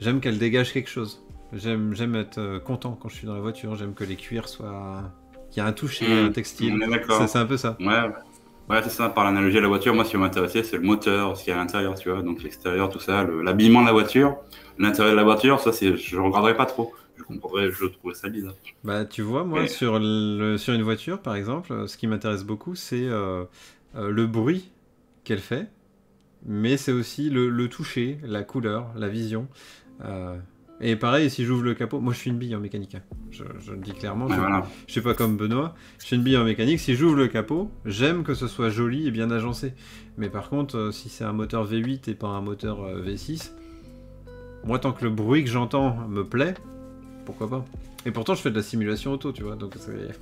j'aime 0.00 0.20
qu'elle 0.20 0.38
dégage 0.38 0.72
quelque 0.72 0.90
chose. 0.90 1.24
J'aime 1.54 1.94
j'aime 1.94 2.14
être 2.14 2.38
euh, 2.38 2.60
content 2.60 2.98
quand 3.00 3.08
je 3.08 3.16
suis 3.16 3.26
dans 3.26 3.34
la 3.34 3.40
voiture. 3.40 3.74
J'aime 3.76 3.94
que 3.94 4.04
les 4.04 4.16
cuirs 4.16 4.48
soient. 4.48 5.02
qu'il 5.50 5.62
y 5.62 5.66
a 5.66 5.68
un 5.68 5.72
toucher, 5.72 6.06
mmh. 6.06 6.26
un 6.26 6.32
textile. 6.32 6.86
C'est 7.26 7.38
un 7.38 7.46
peu 7.46 7.56
ça. 7.56 7.76
Ouais, 7.80 8.10
ouais 8.68 8.82
c'est 8.82 8.90
ça. 8.90 9.08
Par 9.08 9.24
l'analogie 9.24 9.58
à 9.58 9.60
la 9.60 9.68
voiture, 9.68 9.94
moi, 9.94 10.04
ce 10.04 10.10
qui 10.10 10.16
m'intéressait, 10.16 10.62
c'est 10.62 10.76
le 10.76 10.82
moteur, 10.82 11.36
ce 11.36 11.44
qu'il 11.44 11.52
y 11.52 11.54
a 11.54 11.58
à 11.58 11.60
l'intérieur, 11.60 11.94
tu 11.94 12.10
vois. 12.10 12.22
Donc 12.22 12.42
l'extérieur, 12.42 12.88
tout 12.90 13.00
ça, 13.00 13.24
l'habillement 13.24 13.82
de 13.82 13.86
la 13.86 13.92
voiture, 13.92 14.36
l'intérieur 14.78 15.12
de 15.12 15.16
la 15.18 15.24
voiture, 15.24 15.60
ça, 15.60 15.72
c'est, 15.72 15.96
je 15.96 16.16
regarderai 16.18 16.56
pas 16.56 16.66
trop 16.66 16.92
je 17.16 17.22
comprendrais, 17.22 17.70
je 17.70 17.86
trouvais 17.86 18.14
ça 18.14 18.28
bizarre. 18.28 18.54
Bah, 18.82 19.04
tu 19.04 19.22
vois, 19.22 19.44
moi, 19.44 19.66
sur, 19.66 19.98
le, 19.98 20.56
sur 20.56 20.74
une 20.74 20.82
voiture, 20.82 21.20
par 21.20 21.36
exemple, 21.36 21.88
ce 21.88 21.96
qui 21.96 22.06
m'intéresse 22.06 22.44
beaucoup, 22.44 22.74
c'est 22.74 23.06
euh, 23.06 23.44
euh, 23.94 24.10
le 24.10 24.26
bruit 24.26 24.72
qu'elle 25.24 25.40
fait, 25.40 25.68
mais 26.44 26.76
c'est 26.76 26.92
aussi 26.92 27.30
le, 27.30 27.68
toucher, 27.68 28.18
la 28.22 28.42
couleur, 28.42 28.92
la 28.96 29.08
vision. 29.08 29.48
Euh, 30.04 30.36
et 30.80 30.96
pareil, 30.96 31.30
si 31.30 31.44
j'ouvre 31.44 31.62
le 31.62 31.74
capot, 31.74 32.00
moi 32.00 32.12
je 32.12 32.18
suis 32.18 32.30
une 32.30 32.38
bille 32.38 32.54
en 32.54 32.60
mécanique, 32.60 32.96
hein. 32.96 33.02
je, 33.30 33.44
le 33.44 33.78
dis 33.78 33.92
clairement, 33.92 34.28
je, 34.28 34.34
ne 34.34 34.62
suis 34.88 35.00
pas 35.00 35.14
comme 35.14 35.36
Benoît, 35.36 35.74
je 35.98 36.06
suis 36.06 36.16
une 36.16 36.22
bille 36.22 36.36
en 36.36 36.44
mécanique, 36.44 36.80
si 36.80 36.94
j'ouvre 36.94 37.16
le 37.16 37.28
capot, 37.28 37.70
j'aime 37.84 38.24
que 38.24 38.34
ce 38.34 38.48
soit 38.48 38.70
joli 38.70 39.06
et 39.06 39.10
bien 39.10 39.30
agencé. 39.30 39.72
Mais 40.18 40.28
par 40.28 40.48
contre, 40.48 40.90
si 40.92 41.08
c'est 41.08 41.24
un 41.24 41.32
moteur 41.32 41.68
V8 41.70 42.10
et 42.10 42.14
pas 42.14 42.28
un 42.28 42.40
moteur 42.40 42.86
V6, 43.04 43.52
moi 44.64 44.78
tant 44.78 44.92
que 44.92 45.04
le 45.04 45.10
bruit 45.10 45.44
que 45.44 45.50
j'entends 45.50 45.96
me 46.08 46.24
plaît, 46.24 46.54
pourquoi 47.24 47.48
pas? 47.48 47.64
Et 48.06 48.10
pourtant, 48.10 48.34
je 48.34 48.42
fais 48.42 48.50
de 48.50 48.56
la 48.56 48.62
simulation 48.62 49.12
auto, 49.12 49.32
tu 49.32 49.42
vois, 49.42 49.56
donc 49.56 49.74
c'est. 49.78 49.92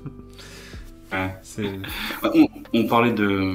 On, 2.74 2.86
parlait 2.86 3.12
de 3.12 3.54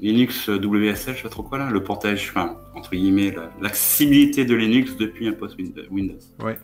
Linux 0.00 0.48
WSL, 0.48 1.14
je 1.14 1.18
sais 1.18 1.22
pas 1.22 1.28
trop 1.28 1.42
quoi 1.42 1.58
là, 1.58 1.70
le 1.70 1.82
portage, 1.82 2.28
enfin, 2.30 2.56
entre 2.74 2.90
guillemets, 2.90 3.34
l'accessibilité 3.60 4.44
de 4.44 4.54
Linux 4.54 4.96
depuis 4.96 5.28
un 5.28 5.32
post 5.32 5.56
Windows. 5.90 6.14
Ouais. 6.42 6.58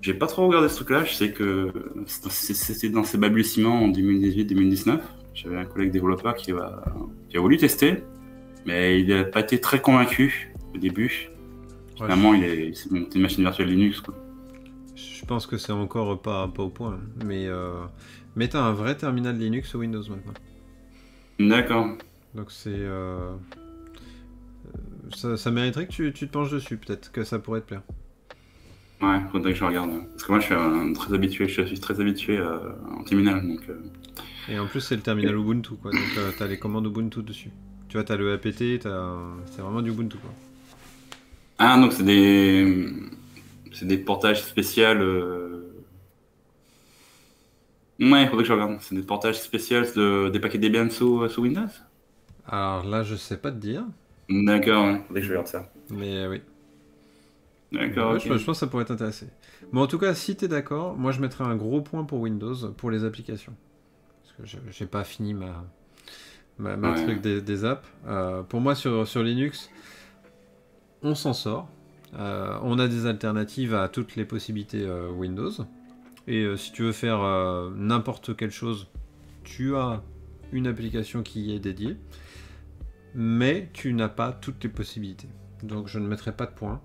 J'ai 0.00 0.14
pas 0.14 0.26
trop 0.26 0.46
regardé 0.46 0.68
ce 0.68 0.76
truc-là, 0.76 1.04
je 1.04 1.12
sais 1.12 1.32
que 1.32 1.72
c'était 2.06 2.88
dans 2.88 3.02
ses 3.02 3.18
balbutiements 3.18 3.82
en 3.82 3.88
2018-2019. 3.90 5.00
J'avais 5.34 5.56
un 5.56 5.64
collègue 5.64 5.90
développeur 5.90 6.36
qui 6.36 6.52
a, 6.52 6.84
qui 7.28 7.36
a 7.36 7.40
voulu 7.40 7.56
tester, 7.56 8.04
mais 8.64 9.00
il 9.00 9.08
n'a 9.08 9.24
pas 9.24 9.40
été 9.40 9.60
très 9.60 9.80
convaincu 9.80 10.54
au 10.74 10.78
début. 10.78 11.30
Finalement, 11.96 12.34
il 12.34 12.44
est, 12.44 12.74
c'est 12.74 12.90
une 12.90 13.20
machine 13.20 13.42
virtuelle 13.42 13.68
Linux. 13.68 14.00
Quoi. 14.00 14.14
Je 14.96 15.24
pense 15.26 15.46
que 15.46 15.58
c'est 15.58 15.72
encore 15.72 16.20
pas, 16.20 16.48
pas 16.48 16.62
au 16.62 16.70
point. 16.70 16.98
Mais, 17.24 17.46
euh, 17.46 17.84
mais 18.34 18.48
t'as 18.48 18.62
un 18.62 18.72
vrai 18.72 18.96
terminal 18.96 19.38
Linux 19.38 19.68
sur 19.68 19.80
Windows 19.80 20.02
maintenant. 20.08 20.34
D'accord. 21.38 21.88
Donc 22.34 22.50
c'est. 22.50 22.70
Euh, 22.70 23.34
ça, 25.14 25.50
mériterait 25.50 25.86
que 25.86 25.92
tu, 25.92 26.12
tu, 26.12 26.26
te 26.26 26.32
penches 26.32 26.50
dessus, 26.50 26.76
peut-être, 26.76 27.12
que 27.12 27.24
ça 27.24 27.38
pourrait 27.38 27.60
te 27.60 27.66
plaire. 27.66 27.82
Ouais, 29.02 29.20
faudrait 29.30 29.52
que 29.52 29.58
je 29.58 29.64
regarde. 29.64 29.90
Parce 30.10 30.24
que 30.24 30.32
moi, 30.32 30.40
je 30.40 30.46
suis 30.46 30.92
très 30.94 31.14
habitué, 31.14 31.48
je 31.48 31.62
suis 31.62 31.78
très 31.78 32.00
habitué 32.00 32.38
euh, 32.38 32.58
en 32.98 33.04
terminal. 33.04 33.46
Donc, 33.46 33.60
euh. 33.68 33.78
Et 34.48 34.58
en 34.58 34.66
plus, 34.66 34.80
c'est 34.80 34.96
le 34.96 35.02
terminal 35.02 35.36
Ubuntu, 35.36 35.74
quoi. 35.74 35.92
Donc, 35.92 36.34
t'as 36.38 36.46
les 36.46 36.58
commandes 36.58 36.86
Ubuntu 36.86 37.22
dessus. 37.22 37.50
Tu 37.88 37.96
vois, 37.96 38.04
t'as 38.04 38.16
le 38.16 38.32
apt, 38.32 38.52
c'est 38.52 38.80
vraiment 39.60 39.82
du 39.82 39.90
Ubuntu, 39.90 40.16
quoi. 40.16 40.32
Ah, 41.58 41.78
donc 41.78 41.92
c'est 41.92 42.02
des, 42.02 42.86
c'est 43.76 43.86
des 43.86 43.98
portages 43.98 44.42
spéciaux. 44.42 44.84
Euh... 44.84 45.84
Ouais, 48.00 48.22
il 48.22 48.28
faudrait 48.28 48.42
que 48.42 48.48
je 48.48 48.52
regarde. 48.52 48.78
C'est 48.80 48.94
des 48.94 49.02
portages 49.02 49.38
spéciaux 49.40 49.82
de... 49.82 50.30
des 50.30 50.40
paquets 50.40 50.58
Debian 50.58 50.88
sous, 50.88 51.28
sous 51.28 51.42
Windows 51.42 51.68
Alors 52.46 52.84
là, 52.84 53.02
je 53.02 53.14
sais 53.14 53.36
pas 53.36 53.50
te 53.52 53.58
dire. 53.58 53.84
D'accord, 54.30 54.90
il 54.90 55.02
faudrait 55.06 55.20
que 55.20 55.26
je 55.26 55.30
regarde 55.30 55.46
ça. 55.46 55.70
Mais 55.90 56.16
euh, 56.16 56.30
oui. 56.30 56.42
D'accord. 57.72 58.18
je, 58.18 58.28
pense 58.28 58.44
que 58.44 58.52
ça 58.54 58.66
pourrait 58.66 58.86
t'intéresser. 58.86 59.26
Bon, 59.72 59.82
en 59.82 59.86
tout 59.86 59.98
cas, 59.98 60.14
si 60.14 60.36
tu 60.36 60.46
es 60.46 60.48
d'accord, 60.48 60.96
moi 60.96 61.12
je 61.12 61.20
mettrais 61.20 61.44
un 61.44 61.56
gros 61.56 61.82
point 61.82 62.04
pour 62.04 62.20
Windows 62.20 62.54
pour 62.76 62.90
les 62.90 63.04
applications. 63.04 63.54
Parce 64.38 64.52
que 64.52 64.58
j'ai 64.70 64.86
pas 64.86 65.04
fini 65.04 65.34
ma, 65.34 65.64
ma, 66.58 66.94
truc 66.94 67.20
des, 67.20 67.64
apps. 67.64 67.86
Euh, 68.06 68.42
pour 68.42 68.60
moi, 68.60 68.74
sur, 68.74 69.06
sur 69.06 69.22
Linux, 69.22 69.70
on 71.02 71.14
s'en 71.14 71.34
sort. 71.34 71.68
Euh, 72.14 72.58
on 72.62 72.78
a 72.78 72.88
des 72.88 73.06
alternatives 73.06 73.74
à 73.74 73.88
toutes 73.88 74.16
les 74.16 74.24
possibilités 74.24 74.82
euh, 74.82 75.10
Windows. 75.10 75.52
Et 76.26 76.42
euh, 76.42 76.56
si 76.56 76.72
tu 76.72 76.82
veux 76.82 76.92
faire 76.92 77.20
n'importe 77.76 78.36
quelle 78.36 78.50
chose, 78.50 78.88
tu 79.44 79.76
as 79.76 80.02
une 80.52 80.66
application 80.66 81.22
qui 81.22 81.42
y 81.42 81.54
est 81.54 81.60
dédiée. 81.60 81.96
Mais 83.14 83.70
tu 83.72 83.92
n'as 83.94 84.08
pas 84.08 84.32
toutes 84.32 84.62
les 84.62 84.70
possibilités. 84.70 85.28
Donc 85.62 85.88
je 85.88 85.98
ne 85.98 86.06
mettrai 86.06 86.32
pas 86.32 86.46
de 86.46 86.52
point. 86.52 86.80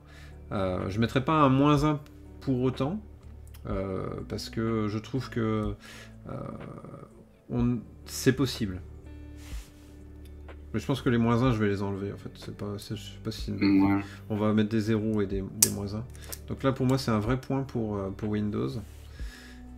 je 0.51 0.95
ne 0.95 0.99
mettrai 0.99 1.24
pas 1.24 1.34
un 1.34 1.49
moins 1.49 1.84
1 1.84 1.99
pour 2.39 2.61
autant. 2.61 3.01
parce 4.30 4.49
que 4.49 4.88
je 4.88 4.97
trouve 4.97 5.30
que 5.30 5.76
c'est 8.05 8.34
possible. 8.34 8.82
Mais 10.74 10.80
je 10.80 10.86
pense 10.86 11.01
que 11.01 11.09
les 11.09 11.17
moins 11.17 11.43
1, 11.43 11.53
je 11.53 11.57
vais 11.59 11.67
les 11.67 11.82
enlever 11.82 12.13
en 12.13 12.17
fait. 12.17 12.30
C'est 12.36 12.55
pas, 12.55 12.78
je 12.78 12.95
sais 12.95 13.19
pas 13.24 13.32
si. 13.32 13.51
Ouais. 13.51 14.01
On 14.30 14.38
va 14.38 14.53
mettre 14.53 14.69
des 14.69 14.80
0 14.80 15.22
et 15.22 15.26
des, 15.26 15.43
des 15.61 15.69
moins 15.69 15.93
1. 15.95 16.03
Donc 16.47 16.63
là, 16.63 16.72
pour 16.72 16.86
moi, 16.86 16.97
c'est 16.97 17.11
un 17.11 17.19
vrai 17.19 17.39
point 17.39 17.63
pour, 17.63 17.97
euh, 17.97 18.09
pour 18.09 18.30
Windows. 18.30 18.69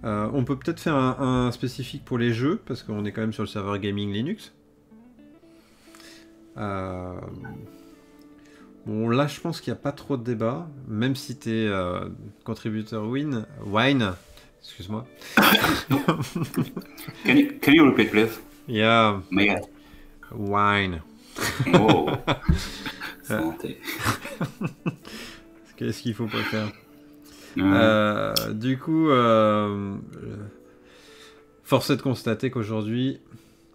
Euh, 0.04 0.30
on 0.34 0.44
peut 0.44 0.56
peut-être 0.58 0.80
faire 0.80 0.96
un, 0.96 1.48
un 1.48 1.52
spécifique 1.52 2.06
pour 2.06 2.18
les 2.18 2.34
jeux, 2.34 2.60
parce 2.66 2.84
qu'on 2.84 3.06
est 3.06 3.12
quand 3.12 3.22
même 3.22 3.34
sur 3.34 3.44
le 3.44 3.48
serveur 3.48 3.78
gaming 3.80 4.12
Linux. 4.12 4.54
Euh, 6.58 7.20
Bon, 8.86 9.08
là, 9.08 9.28
je 9.28 9.40
pense 9.40 9.62
qu'il 9.62 9.72
n'y 9.72 9.80
a 9.80 9.82
pas 9.82 9.94
trop 9.94 10.18
de 10.18 10.24
débat, 10.24 10.68
même 10.90 11.16
si 11.16 11.38
tu 11.38 11.50
es 11.52 11.72
contributeur 12.44 13.08
Win, 13.08 13.46
Wine, 13.66 14.12
excuse-moi. 14.62 15.06
Can 17.26 17.38
you, 17.38 17.48
can 17.62 17.72
you 17.72 17.86
repeat, 17.86 18.12
please? 18.12 18.42
Yeah, 18.68 19.22
My 19.32 19.48
God. 19.48 19.62
Wine. 20.36 21.02
Oh. 21.74 22.10
Santé. 23.24 23.80
Qu'est-ce 25.76 26.02
qu'il 26.02 26.14
faut 26.14 26.28
pas 26.28 26.44
faire. 26.44 26.72
Euh, 27.58 28.34
du 28.54 28.78
coup, 28.78 29.10
euh, 29.10 29.96
euh, 30.24 30.36
force 31.64 31.90
est 31.90 31.98
de 31.98 32.02
constater 32.02 32.50
qu'aujourd'hui, 32.50 33.20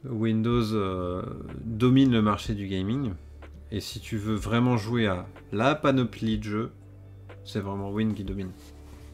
Windows 0.04 0.72
euh, 0.72 1.22
domine 1.64 2.12
le 2.12 2.22
marché 2.22 2.54
du 2.54 2.66
gaming. 2.66 3.12
Et 3.70 3.80
si 3.80 4.00
tu 4.00 4.16
veux 4.16 4.34
vraiment 4.34 4.76
jouer 4.76 5.06
à 5.06 5.26
la 5.52 5.74
panoplie 5.74 6.38
de 6.38 6.44
jeux, 6.44 6.70
c'est 7.44 7.60
vraiment 7.60 7.90
Win 7.90 8.14
qui 8.14 8.24
domine. 8.24 8.50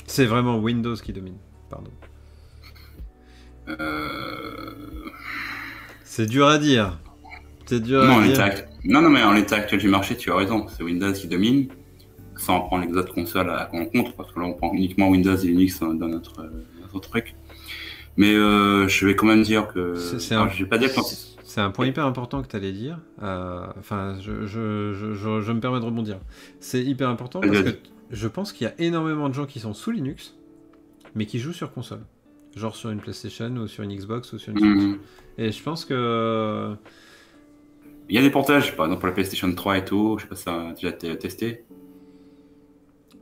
C'est 0.06 0.26
vraiment 0.26 0.58
Windows 0.58 0.94
qui 0.94 1.12
domine. 1.12 1.38
Pardon. 1.68 1.90
C'est 6.04 6.26
dur 6.26 6.46
à 6.46 6.58
dire. 6.58 6.98
C'est 7.66 7.80
dur 7.80 8.04
Non, 8.04 8.18
à 8.20 8.26
dire. 8.28 8.64
non, 8.84 9.00
non, 9.02 9.10
mais 9.10 9.22
en 9.22 9.32
l'état 9.32 9.56
actuel 9.56 9.80
du 9.80 9.88
marché, 9.88 10.16
tu 10.16 10.30
as 10.30 10.36
raison. 10.36 10.66
C'est 10.68 10.82
Windows 10.82 11.12
qui 11.12 11.26
domine, 11.28 11.68
sans 12.36 12.60
prendre 12.60 12.86
les 12.86 12.96
autres 12.96 13.14
consoles 13.14 13.50
à 13.50 13.70
en 13.74 13.84
compte, 13.86 14.14
parce 14.16 14.32
que 14.32 14.40
là, 14.40 14.46
on 14.46 14.54
prend 14.54 14.72
uniquement 14.74 15.08
Windows 15.08 15.36
et 15.36 15.46
Linux 15.46 15.80
dans 15.80 15.92
notre, 15.94 16.50
notre 16.82 17.00
truc. 17.00 17.34
Mais 18.16 18.32
euh, 18.34 18.86
je 18.88 19.06
vais 19.06 19.16
quand 19.16 19.26
même 19.26 19.42
dire 19.42 19.66
que. 19.68 19.94
C'est- 19.96 20.34
un- 20.34 20.48
je 20.48 20.62
vais 20.62 20.68
pas 20.68 20.78
dire 20.78 20.92
que. 20.94 21.00
C'est 21.42 21.60
un 21.60 21.70
point 21.70 21.86
hyper 21.86 22.04
important 22.06 22.42
que 22.42 22.48
tu 22.48 22.56
allais 22.56 22.72
dire. 22.72 22.98
Euh, 23.22 23.66
Enfin, 23.78 24.16
je, 24.20 24.44
je- 24.46 24.92
je- 24.92 25.12
je- 25.14 25.40
je 25.40 25.52
me 25.52 25.60
permets 25.60 25.80
de 25.80 25.84
rebondir. 25.84 26.18
C'est 26.60 26.82
hyper 26.82 27.08
important 27.08 27.40
parce 27.40 27.62
que 27.62 27.76
je 28.10 28.28
pense 28.28 28.52
qu'il 28.52 28.66
y 28.66 28.70
a 28.70 28.74
énormément 28.78 29.28
de 29.28 29.34
gens 29.34 29.46
qui 29.46 29.60
sont 29.60 29.72
sous 29.74 29.90
Linux, 29.90 30.34
mais 31.14 31.26
qui 31.26 31.38
jouent 31.38 31.52
sur 31.52 31.72
console. 31.72 32.00
Genre 32.56 32.74
sur 32.76 32.90
une 32.90 32.98
PlayStation 33.00 33.50
ou 33.56 33.66
sur 33.68 33.82
une 33.84 33.94
Xbox 33.94 34.32
ou 34.32 34.38
sur 34.38 34.52
une 34.52 34.58
Switch. 34.58 34.82
Mhm. 34.84 34.98
Et 35.38 35.50
je 35.52 35.62
pense 35.62 35.84
que. 35.84 36.74
Il 38.08 38.14
y 38.14 38.18
a 38.18 38.22
des 38.22 38.30
portages, 38.30 38.76
par 38.76 38.86
exemple 38.86 39.00
pour 39.00 39.08
la 39.08 39.14
PlayStation 39.14 39.52
3 39.54 39.78
et 39.78 39.84
tout. 39.84 40.16
Je 40.18 40.22
sais 40.24 40.28
pas 40.28 40.36
si 40.36 40.42
ça 40.42 40.68
a 40.68 40.72
déjà 40.72 40.88
été 40.90 41.16
testé. 41.18 41.64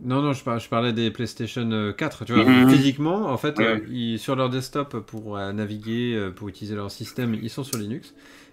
Non, 0.04 0.20
non, 0.20 0.32
je, 0.32 0.42
par- 0.42 0.58
je 0.58 0.68
parlais 0.68 0.92
des 0.92 1.12
PlayStation 1.12 1.70
euh, 1.70 1.92
4. 1.92 2.24
Tu 2.24 2.32
vois, 2.32 2.44
Mhm. 2.44 2.68
physiquement, 2.70 3.26
en 3.30 3.36
fait, 3.38 3.58
Ouais. 3.58 3.64
euh, 3.64 3.80
ils- 3.88 4.18
sur 4.18 4.34
leur 4.34 4.50
desktop 4.50 4.98
pour 5.06 5.36
euh, 5.36 5.52
naviguer, 5.52 6.14
euh, 6.16 6.30
pour 6.32 6.48
utiliser 6.48 6.74
leur 6.74 6.90
système, 6.90 7.34
ils 7.34 7.50
sont 7.50 7.62
sur 7.62 7.78
Linux. 7.78 8.12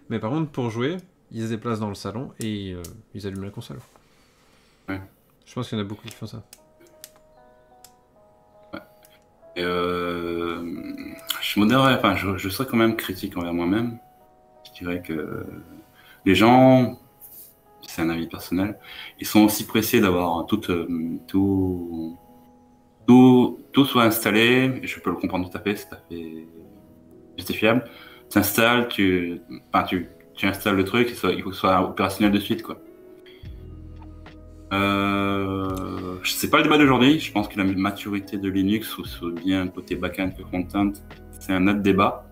Mais 0.09 0.19
par 0.19 0.29
contre, 0.29 0.51
pour 0.51 0.69
jouer, 0.69 0.97
ils 1.31 1.41
se 1.43 1.47
déplacent 1.49 1.79
dans 1.79 1.89
le 1.89 1.95
salon 1.95 2.31
et 2.39 2.73
euh, 2.73 2.83
ils 3.15 3.25
allument 3.25 3.45
la 3.45 3.49
console. 3.51 3.79
Ouais. 4.87 5.01
Je 5.45 5.53
pense 5.55 5.67
qu'il 5.69 5.77
y 5.77 5.81
en 5.81 5.83
a 5.83 5.87
beaucoup 5.87 6.07
qui 6.07 6.13
font 6.13 6.27
ça. 6.27 6.43
Et 9.55 9.63
euh, 9.63 10.63
je 11.41 11.59
modérerais, 11.59 11.95
enfin, 11.95 12.15
je, 12.15 12.37
je 12.37 12.49
serais 12.49 12.67
quand 12.69 12.77
même 12.77 12.95
critique 12.95 13.35
envers 13.35 13.53
moi-même. 13.53 13.97
Je 14.67 14.79
dirais 14.79 15.01
que 15.01 15.45
les 16.29 16.35
gens, 16.35 16.99
c'est 17.87 18.03
un 18.03 18.09
avis 18.11 18.27
personnel, 18.27 18.77
ils 19.19 19.25
sont 19.25 19.41
aussi 19.45 19.65
pressés 19.65 19.99
d'avoir 19.99 20.45
tout, 20.45 20.61
euh, 20.69 20.87
tout, 21.27 22.15
tout, 23.07 23.59
tout 23.73 23.85
soit 23.85 24.03
installé. 24.03 24.79
Je 24.83 24.99
peux 24.99 25.09
le 25.09 25.15
comprendre 25.15 25.49
tout 25.49 25.57
à 25.57 25.61
fait, 25.61 25.75
c'est 25.75 25.89
tout 25.89 25.95
à 25.95 26.01
fait 26.07 26.45
justifiable. 27.35 27.83
Tu 28.29 28.37
installes, 28.37 28.87
tu, 28.89 29.41
enfin, 29.73 29.85
tu, 29.85 30.07
tu 30.35 30.45
installes 30.45 30.75
le 30.75 30.83
truc, 30.83 31.09
il, 31.09 31.15
faut 31.15 31.49
que 31.49 31.55
ce 31.55 31.61
soit 31.61 31.81
opérationnel 31.81 32.31
de 32.31 32.39
suite, 32.39 32.61
quoi. 32.61 32.77
Euh, 34.71 36.19
c'est 36.23 36.51
pas 36.51 36.57
le 36.57 36.63
débat 36.63 36.77
d'aujourd'hui. 36.77 37.19
Je 37.19 37.31
pense 37.31 37.47
que 37.47 37.57
la 37.57 37.63
maturité 37.63 38.37
de 38.37 38.49
Linux, 38.49 38.99
ou 38.99 39.31
bien 39.31 39.67
côté 39.67 39.95
backend 39.95 40.29
que 40.37 40.43
content, 40.43 40.91
c'est 41.39 41.53
un 41.53 41.67
autre 41.67 41.79
débat. 41.79 42.28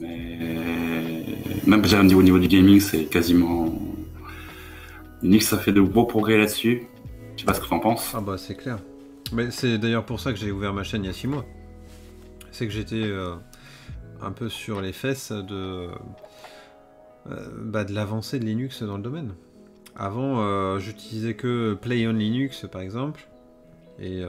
Mais 0.00 1.26
même 1.66 1.82
déjà 1.82 2.00
au 2.00 2.04
niveau, 2.04 2.20
au 2.20 2.22
niveau 2.22 2.38
du 2.38 2.48
gaming, 2.48 2.80
c'est 2.80 3.04
quasiment 3.04 3.72
Linux, 5.22 5.48
ça 5.48 5.58
fait 5.58 5.72
de 5.72 5.80
beaux 5.80 6.06
progrès 6.06 6.38
là-dessus. 6.38 6.86
Je 7.36 7.40
sais 7.40 7.46
pas 7.46 7.54
ce 7.54 7.60
que 7.60 7.66
tu 7.66 7.74
en 7.74 7.80
penses. 7.80 8.12
Ah 8.14 8.20
bah 8.20 8.36
c'est 8.38 8.54
clair. 8.54 8.78
Mais 9.32 9.50
c'est 9.50 9.78
d'ailleurs 9.78 10.04
pour 10.04 10.18
ça 10.18 10.32
que 10.32 10.38
j'ai 10.38 10.50
ouvert 10.50 10.72
ma 10.72 10.82
chaîne 10.82 11.04
il 11.04 11.06
y 11.06 11.10
a 11.10 11.12
6 11.12 11.26
mois. 11.26 11.44
C'est 12.50 12.66
que 12.66 12.72
j'étais 12.72 13.02
euh, 13.02 13.34
un 14.20 14.32
peu 14.32 14.48
sur 14.48 14.80
les 14.80 14.92
fesses 14.92 15.30
de, 15.30 15.88
euh, 17.30 17.48
bah, 17.62 17.84
de 17.84 17.92
l'avancée 17.92 18.40
de 18.40 18.44
Linux 18.44 18.82
dans 18.82 18.96
le 18.96 19.02
domaine. 19.02 19.34
Avant, 19.94 20.40
euh, 20.40 20.78
j'utilisais 20.78 21.34
que 21.34 21.74
Play 21.74 22.06
on 22.06 22.12
Linux 22.12 22.66
par 22.70 22.80
exemple. 22.80 23.28
Et 23.98 24.22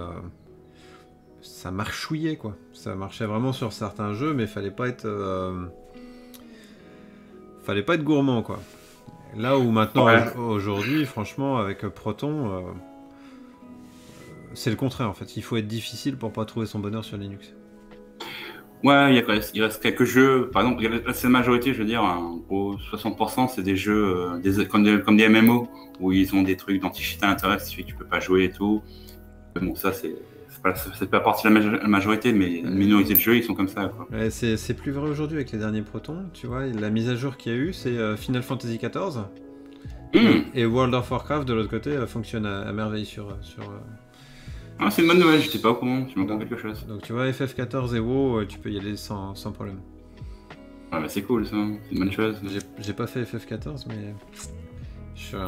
ça 1.41 1.72
marchouillait 1.72 2.36
quoi. 2.36 2.57
Ça 2.82 2.96
marchait 2.96 3.28
vraiment 3.28 3.54
sur 3.54 3.74
certains 3.74 4.16
jeux, 4.16 4.34
mais 4.34 4.48
fallait 4.48 4.72
pas 4.72 4.88
être. 4.88 5.06
euh, 5.06 5.66
fallait 7.64 7.84
pas 7.84 7.94
être 7.94 8.04
gourmand 8.04 8.42
quoi. 8.42 8.60
Là 9.38 9.60
où 9.60 9.70
maintenant, 9.70 10.06
Ouais. 10.08 10.36
aujourd'hui, 10.36 11.06
franchement, 11.06 11.58
avec 11.58 11.82
Proton, 11.90 12.52
euh, 12.52 12.62
c'est 14.56 14.72
le 14.72 14.76
contraire 14.76 15.08
en 15.10 15.14
fait. 15.14 15.38
Il 15.38 15.44
faut 15.44 15.58
être 15.58 15.68
difficile 15.68 16.18
pour 16.18 16.34
pas 16.34 16.44
trouver 16.46 16.66
son 16.66 16.80
bonheur 16.80 17.06
sur 17.06 17.18
Linux. 17.18 17.54
Ouais, 18.84 19.16
il 19.16 19.20
reste, 19.24 19.52
il 19.54 19.62
reste 19.62 19.80
quelques 19.84 20.06
jeux. 20.06 20.50
Par 20.52 20.64
exemple, 20.64 20.84
c'est 21.14 21.26
la 21.26 21.30
majorité, 21.30 21.72
je 21.76 21.78
veux 21.78 21.86
dire, 21.86 22.04
un 22.04 22.38
gros 22.48 22.78
60%, 22.78 23.48
c'est 23.48 23.62
des 23.62 23.76
jeux 23.76 24.32
euh, 24.34 24.40
des, 24.40 24.66
comme, 24.66 24.84
des, 24.84 25.00
comme 25.04 25.18
des 25.18 25.30
MMO 25.30 25.70
où 26.00 26.12
ils 26.12 26.34
ont 26.34 26.42
des 26.42 26.58
trucs 26.58 26.82
d'anti-cheat 26.82 27.22
à 27.24 27.28
l'intérieur, 27.28 27.62
ce 27.62 27.70
qui 27.70 27.76
fait 27.76 27.84
que 27.84 27.90
tu 27.90 27.96
peux 27.96 28.06
pas 28.06 28.20
jouer 28.20 28.46
et 28.46 28.50
tout. 28.52 28.82
Mais 29.56 29.62
bon, 29.62 29.76
ça, 29.76 29.94
c'est 29.94 30.16
pas, 30.62 30.74
c'est 30.76 31.09
pas 31.09 31.20
partie 31.20 31.47
de 31.47 31.53
la 31.53 31.59
majo- 31.59 31.82
la 31.82 31.88
majorité, 31.88 32.34
mais 32.34 32.59
une 32.59 32.76
minorité 32.76 33.14
de 33.14 33.20
jeux, 33.20 33.36
ils 33.38 33.43
sont 33.43 33.53
comme 33.55 33.68
ça. 33.68 33.91
Ouais, 34.12 34.30
c'est 34.30 34.74
plus 34.76 34.91
vrai 34.91 35.09
aujourd'hui 35.09 35.38
avec 35.38 35.51
les 35.51 35.59
derniers 35.59 35.82
Protons. 35.82 36.26
Tu 36.34 36.47
vois, 36.47 36.66
la 36.68 36.89
mise 36.89 37.09
à 37.09 37.16
jour 37.16 37.38
qu'il 37.38 37.51
y 37.51 37.55
a 37.55 37.57
eu, 37.57 37.74
c'est 37.74 37.97
euh, 37.97 38.16
Final 38.18 38.43
Fantasy 38.43 38.78
XIV. 38.78 39.24
Hum. 40.14 40.43
Et 40.53 40.66
World 40.66 40.93
of 40.93 41.09
Warcraft 41.09 41.47
de 41.47 41.53
l'autre 41.53 41.70
côté 41.70 41.91
euh, 41.91 42.05
fonctionne 42.05 42.45
à, 42.45 42.62
à 42.68 42.74
merveille 42.74 43.05
sur. 43.05 43.30
euh, 43.30 43.34
sur 43.41 43.64
euh, 43.64 43.78
Ah, 44.80 44.91
c'est 44.91 45.01
une 45.03 45.07
bonne 45.07 45.20
nouvelle, 45.20 45.41
j'étais 45.41 45.59
pas 45.59 45.70
au 45.70 45.76
courant, 45.76 46.03
tu 46.05 46.20
m'entends 46.20 46.38
quelque 46.38 46.57
chose. 46.57 46.86
Donc 46.88 47.01
tu 47.03 47.14
vois, 47.14 47.30
FF14 47.32 47.95
et 47.95 47.99
WoW, 47.99 48.43
tu 48.45 48.59
peux 48.59 48.70
y 48.72 48.78
aller 48.78 48.97
sans, 48.97 49.36
sans 49.36 49.51
problème. 49.53 49.80
Ouais, 50.91 50.99
bah, 50.99 51.05
c'est 51.07 51.22
cool, 51.22 51.45
ça, 51.45 51.55
c'est 51.88 51.93
une 51.93 51.99
bonne 51.99 52.12
chose. 52.12 52.36
J'ai- 52.43 52.59
J'ai 52.84 52.93
pas 52.93 53.07
fait 53.07 53.24
FF14, 53.24 53.86
mais 53.88 54.14
je 55.16 55.22
suis 55.22 55.38
un, 55.38 55.47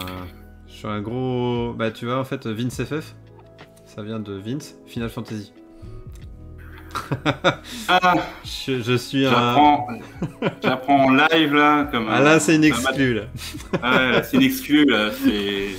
je 0.67 0.71
suis 0.73 0.87
un 0.87 1.01
gros. 1.01 1.73
Bah 1.77 1.91
tu 1.91 2.05
vois, 2.05 2.17
en 2.19 2.23
fait, 2.23 2.47
Vince 2.47 2.81
FF, 2.83 3.15
ça 3.93 4.01
vient 4.03 4.19
de 4.19 4.33
Vince 4.33 4.75
Final 4.85 5.09
Fantasy. 5.09 5.51
Ah, 7.87 8.13
Je, 8.43 8.81
je 8.81 8.93
suis 8.97 9.25
un. 9.25 9.31
j'apprends, 9.31 9.87
j'apprends 10.61 11.05
en 11.05 11.09
live, 11.11 11.53
là, 11.53 11.85
comme 11.91 12.07
Ah 12.09 12.21
là, 12.21 12.39
c'est 12.39 12.55
une 12.55 12.63
exclue 12.63 13.13
là. 13.15 13.23
Ah 13.81 13.91
ouais, 13.97 14.11
là, 14.11 14.23
c'est 14.23 14.37
une 14.37 14.43
exclue, 14.43 14.85
là, 14.85 15.09
c'est... 15.11 15.69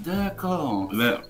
D'accord. 0.00 0.88
Là, 0.92 1.20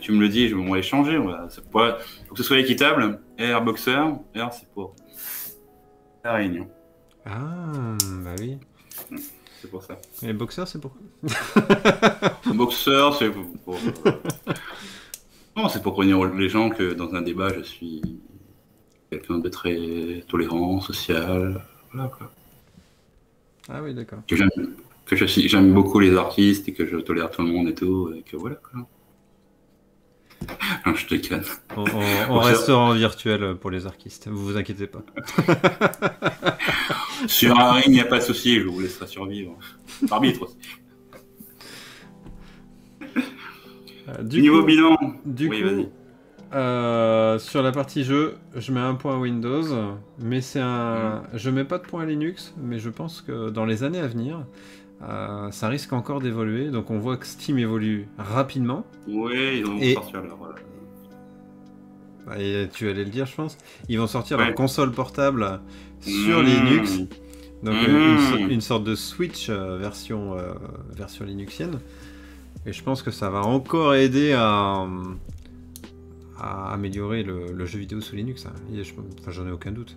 tu 0.00 0.12
me 0.12 0.20
le 0.20 0.28
dis, 0.28 0.48
je- 0.48 0.54
on 0.54 0.70
va 0.70 0.78
échanger, 0.78 1.18
on 1.18 1.26
va... 1.26 1.46
c'est 1.50 1.68
pas- 1.70 1.98
faut 2.28 2.34
que 2.34 2.38
ce 2.42 2.46
soit 2.46 2.58
équitable. 2.58 3.20
R 3.40 3.60
boxer, 3.62 3.96
R 4.36 4.52
c'est 4.52 4.68
pour 4.72 4.94
la 6.24 6.34
réunion, 6.34 6.68
Ah, 7.26 7.96
bah 8.22 8.34
oui. 8.38 8.58
c'est 9.60 9.68
pour 9.70 9.82
ça. 9.82 9.98
Et 10.22 10.32
boxer, 10.32 10.64
c'est 10.66 10.80
pourquoi 10.80 11.00
Boxer, 12.54 13.10
c'est 13.18 13.30
pour... 13.64 13.76
Non, 15.56 15.68
c'est 15.68 15.82
pour 15.82 15.94
prévenir 15.94 16.24
les 16.34 16.48
gens 16.48 16.70
que 16.70 16.92
dans 16.94 17.14
un 17.14 17.22
débat, 17.22 17.52
je 17.54 17.62
suis 17.62 18.00
quelqu'un 19.10 19.38
de 19.38 19.48
très 19.48 20.24
tolérant, 20.28 20.80
social, 20.80 21.62
voilà 21.92 22.08
quoi. 22.08 22.30
Ah 23.68 23.82
oui, 23.82 23.94
d'accord. 23.94 24.20
Que 24.26 24.34
j'aime, 24.36 24.48
que 25.04 25.14
je 25.14 25.24
suis, 25.26 25.48
j'aime 25.48 25.72
beaucoup 25.74 26.00
les 26.00 26.16
artistes 26.16 26.68
et 26.68 26.72
que 26.72 26.86
je 26.86 26.96
tolère 26.96 27.30
tout 27.30 27.42
le 27.42 27.48
monde 27.48 27.68
et 27.68 27.74
tout, 27.74 28.12
et 28.16 28.22
que 28.22 28.36
voilà 28.36 28.56
quoi. 28.56 28.86
Non, 30.86 30.94
je 30.96 31.06
te 31.06 31.14
déconne. 31.14 31.44
On, 31.76 31.82
on- 31.84 32.30
on 32.30 32.38
restera 32.40 32.78
en 32.78 32.94
virtuel 32.94 33.54
pour 33.60 33.70
les 33.70 33.86
artistes, 33.86 34.28
vous 34.28 34.42
vous 34.44 34.56
inquiétez 34.56 34.86
pas. 34.88 35.02
Sur 37.28 37.58
un 37.60 37.72
ring, 37.74 37.84
il 37.88 37.92
n'y 37.92 38.00
a 38.00 38.04
pas 38.06 38.18
de 38.18 38.24
souci, 38.24 38.58
je 38.58 38.66
vous 38.66 38.80
laisserai 38.80 39.06
survivre. 39.06 39.56
Arbitre 40.10 40.42
aussi. 40.44 40.56
Du 44.22 44.40
niveau 44.42 44.60
coup, 44.60 44.66
bilan, 44.66 44.96
du 45.24 45.48
Oui, 45.48 45.60
coup, 45.62 45.68
vas-y. 45.68 45.88
euh, 46.54 47.38
sur 47.38 47.62
la 47.62 47.72
partie 47.72 48.04
jeu, 48.04 48.34
je 48.56 48.72
mets 48.72 48.80
un 48.80 48.94
point 48.94 49.14
à 49.14 49.18
Windows, 49.18 49.62
mais 50.18 50.40
c'est 50.40 50.60
un. 50.60 51.22
Je 51.34 51.50
mets 51.50 51.64
pas 51.64 51.78
de 51.78 51.84
point 51.84 52.02
à 52.02 52.06
Linux, 52.06 52.54
mais 52.62 52.78
je 52.78 52.90
pense 52.90 53.20
que 53.22 53.50
dans 53.50 53.64
les 53.64 53.82
années 53.84 54.00
à 54.00 54.06
venir, 54.06 54.44
euh, 55.02 55.50
ça 55.50 55.68
risque 55.68 55.92
encore 55.92 56.20
d'évoluer. 56.20 56.70
Donc 56.70 56.90
on 56.90 56.98
voit 56.98 57.16
que 57.16 57.26
Steam 57.26 57.58
évolue 57.58 58.06
rapidement. 58.18 58.84
Oui, 59.08 59.58
ils 59.58 59.64
vont 59.66 59.78
Et- 59.78 59.94
sortir 59.94 60.22
leur. 60.22 60.42
euh, 60.42 60.52
Bah, 62.26 62.38
Et 62.38 62.68
tu 62.72 62.88
allais 62.88 63.04
le 63.04 63.10
dire, 63.10 63.26
je 63.26 63.34
pense. 63.34 63.58
Ils 63.88 63.98
vont 63.98 64.06
sortir 64.06 64.38
Ouais. 64.38 64.46
leur 64.46 64.54
console 64.54 64.92
portable 64.92 65.60
sur 66.00 66.38
Mmh. 66.40 66.44
Linux. 66.44 66.98
Donc 67.64 67.74
euh, 67.74 68.12
une, 68.14 68.18
so- 68.18 68.36
une 68.48 68.60
sorte 68.60 68.84
de 68.84 68.94
Switch 68.94 69.48
euh, 69.48 69.76
version, 69.78 70.36
euh, 70.38 70.52
version 70.96 71.24
linuxienne. 71.24 71.78
Et 72.66 72.72
je 72.72 72.82
pense 72.82 73.02
que 73.02 73.10
ça 73.10 73.28
va 73.30 73.40
encore 73.42 73.94
aider 73.94 74.32
à, 74.32 74.86
à 76.38 76.72
améliorer 76.72 77.22
le, 77.22 77.52
le 77.52 77.66
jeu 77.66 77.78
vidéo 77.78 78.00
sous 78.00 78.14
Linux. 78.16 78.46
hein. 78.46 78.52
Enfin, 79.20 79.30
j'en 79.30 79.46
ai 79.46 79.50
aucun 79.50 79.72
doute. 79.72 79.96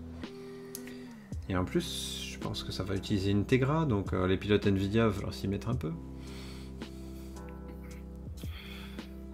Et 1.48 1.56
en 1.56 1.64
plus, 1.64 2.28
je 2.34 2.40
pense 2.40 2.64
que 2.64 2.72
ça 2.72 2.84
va 2.84 2.96
utiliser 2.96 3.30
une 3.32 3.46
Tegra, 3.46 3.86
donc 3.86 4.14
euh, 4.14 4.28
les 4.28 4.38
pilotes 4.38 4.66
Nvidia 4.66 5.08
vont 5.08 5.32
s'y 5.32 5.48
mettre 5.48 5.70
un 5.70 5.76
peu. 5.76 5.92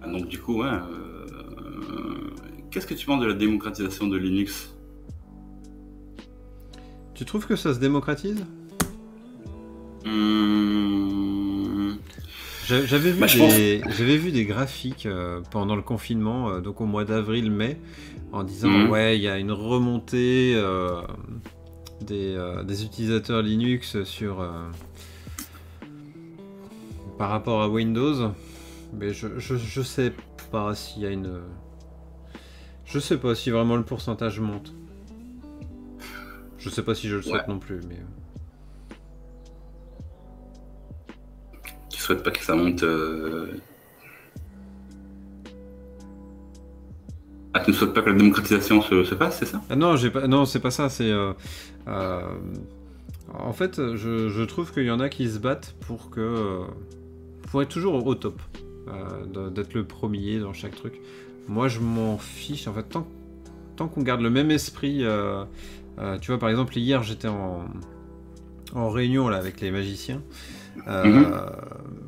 Ah, 0.02 0.08
donc 0.10 0.26
du 0.28 0.38
coup, 0.38 0.60
ouais. 0.62 0.68
euh, 0.68 2.30
Qu'est-ce 2.70 2.86
que 2.86 2.94
tu 2.94 3.06
penses 3.06 3.20
de 3.20 3.26
la 3.26 3.34
démocratisation 3.34 4.06
de 4.08 4.16
Linux? 4.16 4.74
Tu 7.14 7.24
trouves 7.24 7.46
que 7.46 7.56
ça 7.56 7.72
se 7.74 7.78
démocratise? 7.78 8.44
Hum, 10.04 10.10
J'a- 11.10 11.41
J'avais 12.66 13.10
vu, 13.10 13.20
Bah, 13.20 13.26
des... 13.26 13.82
vu 14.18 14.30
des 14.32 14.44
graphiques 14.44 15.06
euh, 15.06 15.40
pendant 15.50 15.74
le 15.76 15.82
confinement, 15.82 16.48
euh, 16.50 16.60
donc 16.60 16.80
au 16.80 16.86
mois 16.86 17.04
d'avril-mai, 17.04 17.78
en 18.32 18.44
disant 18.44 18.68
Mhm. 18.68 18.90
ouais, 18.90 19.18
il 19.18 19.22
y 19.22 19.28
a 19.28 19.38
une 19.38 19.52
remontée 19.52 20.52
euh, 20.56 21.02
des, 22.00 22.36
des 22.64 22.84
utilisateurs 22.84 23.42
Linux 23.42 24.02
sur 24.04 24.46
par 27.18 27.30
rapport 27.30 27.62
à 27.62 27.68
Windows. 27.68 28.32
Mais 28.94 29.12
je, 29.12 29.38
je, 29.38 29.56
je 29.56 29.82
sais 29.82 30.12
pas 30.50 30.74
s'il 30.74 31.02
y 31.02 31.06
a 31.06 31.10
une. 31.10 31.40
Je 32.84 32.98
sais 32.98 33.16
pas 33.16 33.34
si 33.34 33.50
vraiment 33.50 33.76
le 33.76 33.84
pourcentage 33.84 34.38
monte. 34.40 34.72
Je 36.58 36.68
sais 36.70 36.82
pas 36.82 36.94
si 36.94 37.08
je 37.08 37.16
le 37.16 37.22
souhaite 37.22 37.42
Ouais. 37.48 37.52
non 37.54 37.58
plus, 37.58 37.80
mais. 37.88 37.98
Tu 42.02 42.06
souhaites 42.06 42.24
pas 42.24 42.32
que 42.32 42.42
ça 42.44 42.56
monte 42.56 42.82
euh, 42.82 43.46
Ah, 47.54 47.60
tu 47.60 47.70
ne 47.70 47.76
souhaites 47.76 47.94
pas 47.94 48.02
que 48.02 48.10
la 48.10 48.16
démocratisation 48.16 48.82
se, 48.82 49.04
se 49.04 49.14
fasse, 49.14 49.38
c'est 49.38 49.46
ça? 49.46 49.62
Ah 49.70 49.76
non, 49.76 49.94
pas. 50.12 50.26
Non, 50.26 50.44
c'est 50.44 50.58
pas 50.58 50.72
ça. 50.72 50.88
C'est. 50.88 51.12
euh, 51.12 51.32
euh, 51.86 52.22
En 53.38 53.52
fait, 53.52 53.76
je, 53.94 54.28
je 54.28 54.42
trouve 54.42 54.72
qu'il 54.72 54.82
y 54.82 54.90
en 54.90 54.98
a 54.98 55.08
qui 55.08 55.30
se 55.30 55.38
battent 55.38 55.76
pour 55.86 56.10
que 56.10 56.62
pour 57.52 57.62
être 57.62 57.68
toujours 57.68 58.04
au 58.04 58.14
top, 58.16 58.40
d'être 59.54 59.74
le 59.74 59.84
premier 59.84 60.40
dans 60.40 60.52
chaque 60.52 60.74
truc. 60.74 60.94
Moi, 61.46 61.68
je 61.68 61.78
m'en 61.78 62.18
fiche. 62.18 62.66
En 62.66 62.74
fait, 62.74 62.82
tant, 62.82 63.06
tant 63.76 63.86
qu'on 63.86 64.02
garde 64.02 64.22
le 64.22 64.30
même 64.30 64.50
esprit. 64.50 65.04
tu 66.20 66.26
vois, 66.32 66.38
par 66.40 66.48
exemple, 66.48 66.76
hier, 66.76 67.04
j'étais 67.04 67.28
en 67.28 67.60
en 68.74 68.90
réunion 68.90 69.28
là 69.28 69.36
avec 69.36 69.60
les 69.60 69.70
magiciens. 69.70 70.20
Euh, 70.88 71.04
Mhm. 71.04 71.32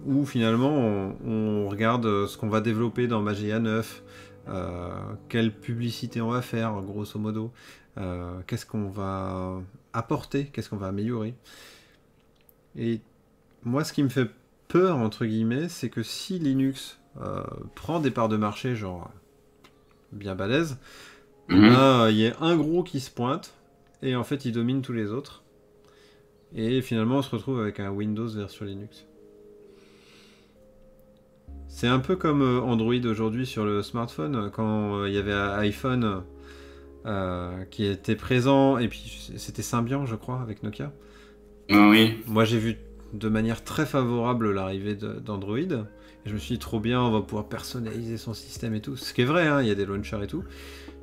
Où 0.07 0.27
finalement 0.27 0.71
on, 0.77 1.17
on 1.27 1.69
regarde 1.69 2.27
ce 2.27 2.37
qu'on 2.37 2.49
va 2.49 2.61
développer 2.61 3.07
dans 3.07 3.23
Magia 3.23 3.59
9, 3.59 4.03
euh, 4.49 4.91
quelle 5.29 5.53
publicité 5.53 6.21
on 6.21 6.31
va 6.31 6.43
faire, 6.43 6.75
grosso 6.83 7.19
modo, 7.19 7.53
euh, 7.99 8.39
qu'est-ce 8.47 8.67
qu'on 8.67 8.89
va 8.89 9.61
apporter, 9.93 10.47
qu'est-ce 10.47 10.69
qu'on 10.69 10.77
va 10.77 10.89
améliorer. 10.89 11.35
Et 12.77 13.01
moi, 13.63 13.85
ce 13.85 13.93
qui 13.93 14.03
me 14.03 14.09
fait 14.09 14.29
peur, 14.69 14.97
entre 14.97 15.25
guillemets, 15.25 15.69
c'est 15.69 15.89
que 15.89 16.03
si 16.03 16.39
Linux 16.39 16.99
prend 17.77 18.01
des 18.01 18.11
parts 18.11 18.29
de 18.29 18.37
marché, 18.37 18.75
genre 18.75 19.11
bien 20.13 20.35
balèze, 20.35 20.79
Mhm. 21.49 21.69
ben, 21.69 22.09
il 22.11 22.17
y 22.17 22.27
a 22.27 22.35
un 22.41 22.57
gros 22.57 22.83
qui 22.83 22.99
se 23.01 23.11
pointe, 23.11 23.55
et 24.03 24.17
en 24.17 24.25
fait, 24.25 24.45
il 24.45 24.53
domine 24.53 24.83
tous 24.83 24.93
les 24.93 25.11
autres. 25.13 25.44
Et 26.55 26.81
finalement, 26.83 27.19
on 27.19 27.23
se 27.23 27.31
retrouve 27.31 27.61
avec 27.61 27.81
un 27.81 27.91
Windows 27.91 28.29
version 28.29 28.65
Linux. 28.65 29.07
C'est 31.69 31.89
un 31.89 31.99
peu 31.99 32.15
comme 32.15 32.43
euh, 32.43 32.61
Android 32.61 33.05
aujourd'hui 33.05 33.47
sur 33.47 33.65
le 33.65 33.83
smartphone, 33.83 34.51
quand 34.53 35.01
euh, 35.01 35.09
il 35.09 35.15
y 35.15 35.19
avait 35.19 35.33
iPhone 35.33 36.23
euh, 37.05 37.65
qui 37.65 37.85
était 37.85 38.15
présent, 38.15 38.79
et 38.79 38.87
puis 38.87 39.33
c'était 39.37 39.63
Symbian, 39.63 40.07
je 40.07 40.15
crois, 40.15 40.41
avec 40.41 40.63
Nokia. 40.63 40.93
Ah 41.73 41.89
oui. 41.89 42.17
Moi, 42.29 42.45
j'ai 42.45 42.59
vu 42.59 42.77
de 43.13 43.29
manière 43.29 43.65
très 43.65 43.87
favorable 43.87 44.53
l'arrivée 44.53 44.95
d'Android. 44.95 45.59
Je 46.25 46.33
me 46.33 46.39
suis 46.39 46.55
dit, 46.55 46.59
trop 46.61 46.79
bien, 46.79 47.03
on 47.03 47.11
va 47.11 47.23
pouvoir 47.23 47.49
personnaliser 47.49 48.19
son 48.19 48.35
système 48.35 48.75
et 48.77 48.81
tout. 48.81 48.97
Ce 48.97 49.13
qui 49.13 49.23
est 49.23 49.27
vrai, 49.27 49.49
hein, 49.49 49.61
il 49.61 49.67
y 49.67 49.73
a 49.73 49.75
des 49.75 49.85
launchers 49.85 50.23
et 50.23 50.29
tout. 50.29 50.45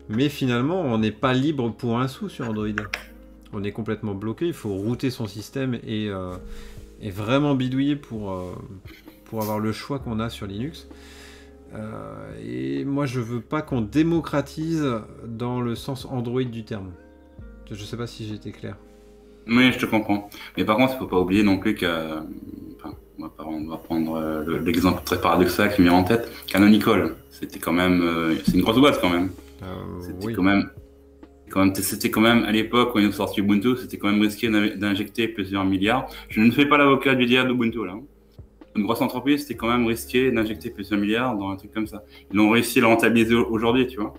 Mais 0.07 0.29
finalement, 0.29 0.81
on 0.81 0.97
n'est 0.97 1.11
pas 1.11 1.33
libre 1.33 1.69
pour 1.69 1.99
un 1.99 2.07
sou 2.07 2.29
sur 2.29 2.49
Android. 2.49 2.67
On 3.53 3.63
est 3.63 3.71
complètement 3.71 4.13
bloqué. 4.15 4.47
Il 4.47 4.53
faut 4.53 4.73
router 4.73 5.09
son 5.09 5.27
système 5.27 5.75
et, 5.85 6.07
euh, 6.09 6.33
et 7.01 7.09
vraiment 7.09 7.53
bidouiller 7.55 7.95
pour, 7.95 8.31
euh, 8.31 8.51
pour 9.25 9.41
avoir 9.41 9.59
le 9.59 9.71
choix 9.71 9.99
qu'on 9.99 10.19
a 10.19 10.29
sur 10.29 10.47
Linux. 10.47 10.87
Euh, 11.73 12.31
et 12.45 12.85
moi, 12.85 13.05
je 13.05 13.19
veux 13.19 13.41
pas 13.41 13.61
qu'on 13.61 13.81
démocratise 13.81 14.85
dans 15.25 15.61
le 15.61 15.75
sens 15.75 16.05
Android 16.05 16.43
du 16.43 16.63
terme. 16.63 16.91
Je 17.69 17.83
sais 17.83 17.95
pas 17.97 18.07
si 18.07 18.33
été 18.33 18.51
clair. 18.51 18.75
Oui, 19.47 19.71
je 19.71 19.79
te 19.79 19.85
comprends. 19.85 20.29
Mais 20.57 20.65
par 20.65 20.75
contre, 20.75 20.93
il 20.95 20.99
faut 20.99 21.07
pas 21.07 21.19
oublier 21.19 21.43
non 21.43 21.57
plus. 21.57 21.73
Enfin, 21.75 22.93
on 23.17 23.23
va, 23.23 23.29
pas- 23.29 23.45
on 23.45 23.65
va 23.67 23.77
prendre 23.77 24.19
le- 24.45 24.57
l'exemple 24.59 25.01
très 25.05 25.19
paradoxal 25.21 25.73
qui 25.73 25.81
me 25.81 25.87
vient 25.87 25.97
en 25.97 26.03
tête. 26.03 26.29
Canonical, 26.47 27.15
c'était 27.29 27.59
quand 27.59 27.71
même. 27.71 28.35
c'est 28.45 28.55
une 28.55 28.61
grosse 28.61 28.77
boîte 28.79 28.99
quand 28.99 29.09
même. 29.09 29.31
C'était 30.01 30.25
oui. 30.25 30.33
quand 30.33 30.43
même. 30.43 30.69
Quand 31.51 31.75
C'était 31.77 32.09
quand 32.09 32.21
même 32.21 32.43
à 32.45 32.51
l'époque, 32.51 32.91
quand 32.93 32.99
ils 32.99 33.07
ont 33.07 33.11
sorti 33.11 33.41
Ubuntu, 33.41 33.77
c'était 33.77 33.97
quand 33.97 34.09
même 34.11 34.21
risqué 34.21 34.49
d'in- 34.49 34.75
d'injecter 34.75 35.27
plusieurs 35.27 35.65
milliards. 35.65 36.07
Je 36.29 36.41
ne 36.41 36.49
fais 36.51 36.65
pas 36.65 36.77
l'avocat 36.77 37.13
du 37.15 37.25
diable 37.25 37.49
d'Ubuntu 37.51 37.85
là. 37.85 37.93
hein. 37.93 38.01
Une 38.75 38.83
grosse 38.83 39.01
entreprise, 39.01 39.41
c'était 39.41 39.55
quand 39.55 39.67
même 39.69 39.85
risqué 39.85 40.31
d'injecter 40.31 40.69
plusieurs 40.69 40.99
milliards 40.99 41.35
dans 41.37 41.49
un 41.51 41.57
truc 41.57 41.73
comme 41.73 41.87
ça. 41.87 42.03
Ils 42.33 42.39
ont 42.39 42.49
réussi 42.49 42.79
à 42.79 42.81
le 42.83 42.87
rentabiliser 42.87 43.35
au- 43.35 43.45
aujourd'hui, 43.49 43.85
tu 43.87 43.97
vois. 43.99 44.13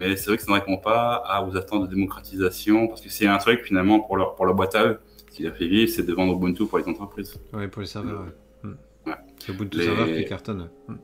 Mais 0.00 0.16
c'est 0.16 0.28
vrai 0.30 0.38
que 0.38 0.42
ça 0.42 0.50
ne 0.50 0.56
répond 0.58 0.78
pas 0.78 1.16
à 1.26 1.44
aux 1.46 1.54
attentes 1.56 1.82
de 1.82 1.94
démocratisation, 1.94 2.88
parce 2.88 3.02
que 3.02 3.10
c'est 3.10 3.26
un 3.26 3.36
truc 3.36 3.62
finalement 3.64 4.00
pour 4.00 4.16
leur, 4.16 4.34
pour 4.34 4.46
leur 4.46 4.54
boîte 4.54 4.74
à 4.74 4.86
eux. 4.86 4.98
Ce 5.30 5.36
qui 5.36 5.46
a 5.46 5.52
fait 5.52 5.66
vivre, 5.68 5.90
c'est 5.90 6.04
de 6.06 6.12
vendre 6.14 6.32
Ubuntu 6.34 6.64
pour 6.66 6.78
les 6.78 6.88
entreprises. 6.88 7.38
Ouais, 7.52 7.68
pour 7.68 7.82
les 7.82 7.86
serveurs, 7.88 8.22
ouais. 8.22 8.70
Hmm. 8.70 8.74
Ouais. 9.06 9.14
C'est 9.38 9.52
Ubuntu 9.52 9.76
Les- 9.78 9.84
serveur 9.84 10.06
qui 10.06 10.24
cartonne. 10.24 10.70
Hmm. 10.88 10.94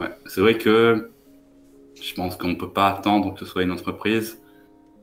Ouais, 0.00 0.10
c'est 0.26 0.40
vrai 0.40 0.56
que 0.56 1.10
je 2.00 2.14
pense 2.14 2.36
qu'on 2.36 2.48
ne 2.48 2.54
peut 2.54 2.70
pas 2.70 2.90
attendre 2.90 3.34
que 3.34 3.40
ce 3.40 3.44
soit 3.46 3.64
une 3.64 3.72
entreprise. 3.72 4.40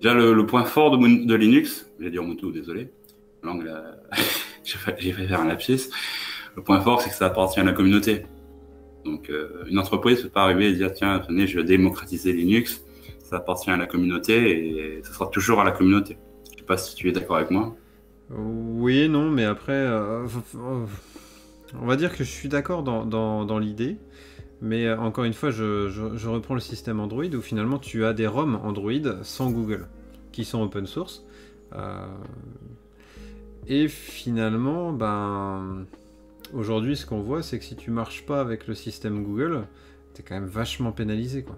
Déjà, 0.01 0.13
le, 0.13 0.45
point 0.45 0.63
fort 0.65 0.97
de, 0.97 1.35
Linux, 1.35 1.89
j'ai 1.99 2.09
dit 2.11 2.17
Ubuntu, 2.17 2.51
désolé, 2.51 2.89
langue, 3.43 3.63
là, 3.65 3.95
j'ai 4.63 4.77
fait, 4.77 5.27
faire 5.27 5.41
un 5.41 5.47
lapsus. 5.47 5.89
Le 6.55 6.61
point 6.63 6.79
fort, 6.81 7.01
c'est 7.01 7.09
que 7.09 7.15
ça 7.15 7.27
appartient 7.27 7.59
à 7.59 7.63
la 7.63 7.73
communauté. 7.73 8.25
Donc, 9.03 9.29
euh, 9.29 9.63
une 9.67 9.77
entreprise 9.79 10.19
ne 10.19 10.23
peut 10.23 10.29
pas 10.29 10.43
arriver 10.43 10.69
et 10.69 10.73
dire 10.73 10.91
tiens, 10.93 11.19
venez, 11.27 11.47
je 11.47 11.59
vais 11.59 11.65
démocratiser 11.65 12.33
Linux. 12.33 12.83
Ça 13.19 13.37
appartient 13.37 13.69
à 13.71 13.77
la 13.77 13.85
communauté 13.87 14.97
et 14.97 15.03
ça 15.03 15.13
sera 15.13 15.27
toujours 15.27 15.59
à 15.61 15.63
la 15.63 15.71
communauté. 15.71 16.17
Je 16.53 16.59
sais 16.59 16.65
pas 16.65 16.77
si 16.77 16.95
tu 16.95 17.09
es 17.09 17.11
d'accord 17.11 17.37
avec 17.37 17.51
moi. 17.51 17.75
Oui 18.29 19.07
non, 19.09 19.29
mais 19.29 19.45
après, 19.45 19.73
euh, 19.73 20.25
euh, 20.55 20.85
on 21.79 21.85
va 21.85 21.95
dire 21.95 22.11
que 22.15 22.23
je 22.23 22.29
suis 22.29 22.49
d'accord 22.49 22.83
dans, 22.83 23.05
dans- 23.05 23.45
dans 23.45 23.59
l'idée, 23.59 23.97
mais 24.65 24.87
euh, 24.87 24.97
encore 24.99 25.25
une 25.25 25.33
fois, 25.33 25.51
je, 25.51 25.89
je- 25.89 26.17
je 26.17 26.29
reprends 26.29 26.55
le 26.55 26.61
système 26.61 26.99
Android 26.99 27.25
où 27.25 27.41
finalement 27.41 27.79
tu 27.79 28.05
as 28.05 28.13
des 28.13 28.27
ROM 28.27 28.55
Android 28.63 29.23
sans 29.23 29.51
Google, 29.51 29.87
qui 30.33 30.45
sont 30.45 30.61
open 30.63 30.87
source. 30.87 31.25
Euh, 31.73 32.05
et 33.67 33.87
finalement, 33.87 34.93
ben, 34.93 35.85
aujourd'hui, 36.53 36.97
ce 36.97 37.05
qu'on 37.05 37.21
voit, 37.21 37.43
c'est 37.43 37.59
que 37.59 37.65
si 37.65 37.75
tu 37.77 37.91
marches 37.91 38.25
pas 38.25 38.41
avec 38.41 38.67
le 38.67 38.75
système 38.75 39.23
Google, 39.23 39.67
t'es 40.13 40.23
quand 40.23 40.35
même 40.35 40.47
vachement 40.47 40.91
pénalisé, 40.91 41.43
quoi. 41.43 41.57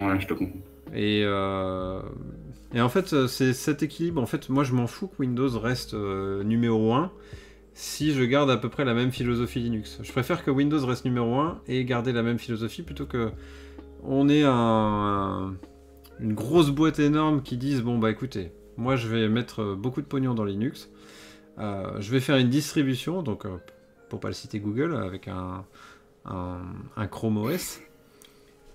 Ouais, 0.00 0.20
je 0.20 0.26
te 0.26 0.34
comprends. 0.34 0.60
Et, 0.92 1.22
euh, 1.24 2.02
et 2.74 2.80
en 2.80 2.88
fait, 2.88 3.26
c'est 3.28 3.52
cet 3.52 3.82
équilibre. 3.82 4.20
En 4.20 4.26
fait, 4.26 4.48
moi, 4.48 4.64
je 4.64 4.72
m'en 4.74 4.86
fous 4.86 5.08
que 5.08 5.16
Windows 5.20 5.58
reste 5.58 5.94
numéro 5.94 6.92
1 6.94 7.12
si 7.74 8.12
je 8.12 8.22
garde 8.24 8.50
à 8.50 8.56
peu 8.56 8.68
près 8.68 8.84
la 8.84 8.94
même 8.94 9.12
philosophie 9.12 9.60
Linux. 9.60 9.98
Je 10.02 10.12
préfère 10.12 10.44
que 10.44 10.50
Windows 10.50 10.84
reste 10.84 11.04
numéro 11.04 11.34
1 11.38 11.60
et 11.68 11.84
garder 11.84 12.12
la 12.12 12.22
même 12.22 12.38
philosophie 12.38 12.82
plutôt 12.82 13.06
que 13.06 13.30
on 14.02 14.28
ait 14.28 14.42
un, 14.44 14.50
un- 14.52 15.54
une 16.20 16.34
grosse 16.34 16.70
boîte 16.70 16.98
énorme 16.98 17.42
qui 17.42 17.56
dise 17.56 17.80
bon 17.82 17.98
bah 17.98 18.10
écoutez, 18.10 18.52
moi 18.76 18.96
je 18.96 19.08
vais 19.08 19.28
mettre 19.28 19.74
beaucoup 19.74 20.00
de 20.02 20.06
pognon 20.06 20.34
dans 20.34 20.44
Linux. 20.44 20.90
Euh, 21.58 22.00
je 22.00 22.10
vais 22.10 22.20
faire 22.20 22.36
une 22.36 22.48
distribution, 22.48 23.22
donc 23.22 23.44
euh, 23.46 23.56
pour 24.08 24.20
pas 24.20 24.28
le 24.28 24.34
citer 24.34 24.60
Google, 24.60 24.96
avec 24.96 25.28
un 25.28 25.64
Chrome 27.10 27.36
OS. 27.38 27.80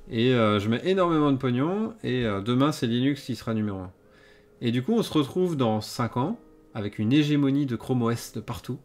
Et 0.10 0.34
euh, 0.36 0.60
je 0.60 0.70
mets 0.70 0.82
énormément 0.86 1.32
de 1.32 1.38
pognon, 1.38 1.94
et 2.04 2.26
euh, 2.26 2.42
demain 2.42 2.72
c'est 2.72 2.86
Linux 2.86 3.24
qui 3.24 3.36
sera 3.36 3.54
numéro 3.56 3.80
1. 3.80 3.92
Et 4.62 4.72
du 4.72 4.84
coup, 4.84 4.94
on 4.94 5.02
se 5.04 5.12
retrouve 5.12 5.58
dans 5.58 5.82
5 5.82 6.18
ans, 6.18 6.40
avec 6.76 7.00
une 7.00 7.12
hégémonie 7.12 7.66
de 7.66 7.76
Chrome 7.76 8.04
OS 8.04 8.34
de 8.34 8.42
partout. 8.42 8.78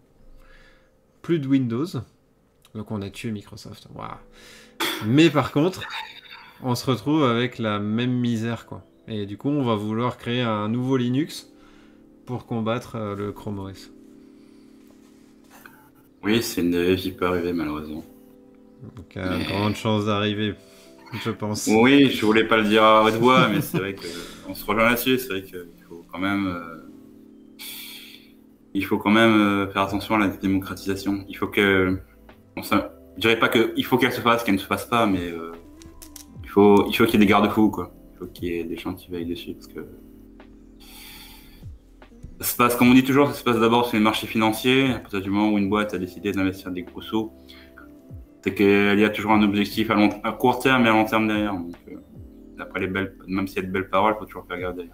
Plus 1.20 1.38
de 1.38 1.46
Windows. 1.46 1.86
Donc 2.74 2.90
on 2.90 3.02
a 3.02 3.10
tué 3.10 3.30
Microsoft. 3.30 3.88
Mais 5.04 5.28
par 5.28 5.52
contre, 5.52 5.82
on 6.62 6.74
se 6.74 6.90
retrouve 6.90 7.24
avec 7.24 7.58
la 7.58 7.78
même 7.78 8.12
misère, 8.12 8.64
quoi. 8.64 8.86
Et 9.08 9.26
du 9.26 9.36
coup, 9.36 9.48
on 9.48 9.64
va 9.64 9.74
vouloir 9.74 10.16
créer 10.16 10.40
un 10.40 10.68
nouveau 10.68 10.96
Linux 10.96 11.50
pour 12.26 12.46
combattre 12.46 12.94
euh, 12.94 13.16
le 13.16 13.32
Chrome 13.32 13.58
OS. 13.58 13.90
Oui, 16.22 16.42
c'est 16.42 16.60
une 16.60 16.70
dérive 16.70 17.00
qui 17.00 17.10
peut 17.10 17.26
arriver 17.26 17.52
malheureusement. 17.52 18.04
Donc, 18.96 19.12
il 19.16 19.20
y 19.20 19.24
a 19.24 19.36
une 19.36 19.46
grande 19.46 19.74
chance 19.74 20.06
d'arriver, 20.06 20.54
je 21.24 21.30
pense. 21.30 21.66
Oui, 21.66 22.08
je 22.10 22.24
voulais 22.24 22.44
pas 22.44 22.58
le 22.58 22.68
dire 22.68 22.84
à 22.84 23.02
haute 23.02 23.14
voix, 23.14 23.48
mais 23.48 23.60
c'est 23.60 23.78
vrai 23.78 23.94
qu'on 23.94 24.54
se 24.54 24.64
rejoint 24.64 24.84
là-dessus. 24.84 25.18
C'est 25.18 25.28
vrai 25.28 25.42
qu'il 25.42 25.66
faut 25.88 26.04
quand 26.10 26.18
même, 26.18 26.46
euh, 26.46 26.80
il 28.74 28.84
faut 28.84 28.98
quand 28.98 29.10
même 29.10 29.40
euh, 29.40 29.68
faire 29.68 29.82
attention 29.82 30.14
à 30.14 30.18
la 30.18 30.28
démocratisation. 30.28 31.24
Il 31.28 31.36
faut 31.36 31.48
que, 31.48 31.98
je 32.56 33.20
dirais 33.20 33.38
pas 33.38 33.48
que 33.48 33.72
il 33.76 33.84
faut 33.84 33.98
qu'elle 33.98 34.12
se 34.12 34.20
fasse, 34.20 34.44
qu'elle 34.44 34.55
ne 34.55 34.60
se 34.60 34.66
fasse 34.66 34.86
pas, 34.86 35.06
mais 35.06 35.30
euh, 35.30 35.52
il 36.42 36.48
faut, 36.48 36.86
il 36.88 36.94
faut 36.94 37.05
qu'il 37.05 37.14
y 37.14 37.16
ait 37.16 37.26
des 37.26 37.30
garde-fous, 37.30 37.70
quoi. 37.70 37.92
Il 38.14 38.18
faut 38.18 38.26
qu'il 38.26 38.48
y 38.48 38.59
ait 38.59 38.64
des 38.64 38.76
gens 38.76 38.94
qui 38.94 39.10
veillent 39.10 39.26
dessus, 39.26 39.55
parce 39.55 39.66
que 39.66 39.80
se 42.40 42.56
passe, 42.56 42.76
comme 42.76 42.90
on 42.90 42.94
dit 42.94 43.05
toujours, 43.05 43.28
ça 43.28 43.34
se 43.34 43.44
passe 43.44 43.59
d'abord 43.59 43.86
sur 43.86 43.97
les 43.97 44.02
marchés 44.02 44.26
financiers. 44.26 44.92
À 44.92 44.98
partir 44.98 45.20
du 45.20 45.30
moment 45.30 45.52
où 45.52 45.59
une 45.59 45.68
boîte 45.68 45.94
a 45.94 45.98
décidé 45.98 46.32
d'investir 46.32 46.70
des 46.70 46.82
gros 46.82 47.02
sous, 47.02 47.32
c'est 48.42 48.55
qu'il 48.55 48.98
y 48.98 49.05
a 49.05 49.10
toujours 49.10 49.32
un 49.32 49.42
objectif 49.42 49.90
à, 49.90 50.32
court 50.32 50.59
terme 50.59 50.86
et 50.86 50.88
à 50.88 50.92
long 50.92 51.05
terme 51.05 51.28
derrière. 51.28 51.55
Donc, 51.55 51.74
euh, 51.88 51.97
après 52.59 52.80
les 52.80 52.86
belles, 52.86 53.14
même 53.26 53.47
s'il 53.47 53.62
y 53.62 53.64
a 53.64 53.66
de 53.66 53.72
belles 53.72 53.88
paroles, 53.88 54.14
il 54.16 54.18
faut 54.18 54.26
toujours 54.26 54.47
faire 54.47 54.59
garder. 54.59 54.88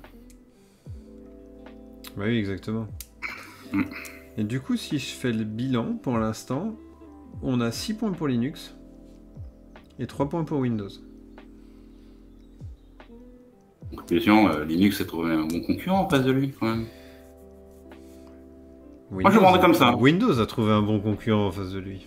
Bah 2.17 2.25
oui, 2.27 2.39
exactement. 2.39 2.87
Et 4.39 4.45
du 4.45 4.61
coup, 4.61 4.77
si 4.77 4.99
je 4.99 5.07
fais 5.15 5.33
le 5.33 5.45
bilan 5.45 5.95
pour 5.95 6.19
l'instant, 6.19 6.77
on 7.43 7.61
a 7.61 7.71
6 7.71 7.95
points 7.95 8.13
pour 8.13 8.29
Linux 8.29 8.75
et 9.99 10.07
3 10.07 10.29
points 10.29 10.45
pour 10.45 10.59
Windows. 10.61 10.89
En 13.93 13.97
conclusion, 13.97 14.49
euh, 14.49 14.65
Linux 14.65 15.01
a 15.01 15.05
trouvé 15.05 15.33
un 15.33 15.47
bon 15.47 15.61
concurrent 15.61 16.01
en 16.01 16.09
face 16.09 16.25
de 16.25 16.33
lui, 16.33 16.53
quand 16.59 16.67
même. 16.67 16.87
Moi, 19.11 19.31
je 19.31 19.37
le 19.39 19.45
rendrais 19.45 19.61
comme 19.61 19.75
ça. 19.75 19.95
Windows 19.97 20.39
a 20.41 20.47
trouvé 20.47 20.73
un 20.73 20.83
bon 20.83 21.01
concurrent 21.01 21.47
en 21.47 21.53
face 21.53 21.71
de 21.73 21.79
lui. 21.79 22.07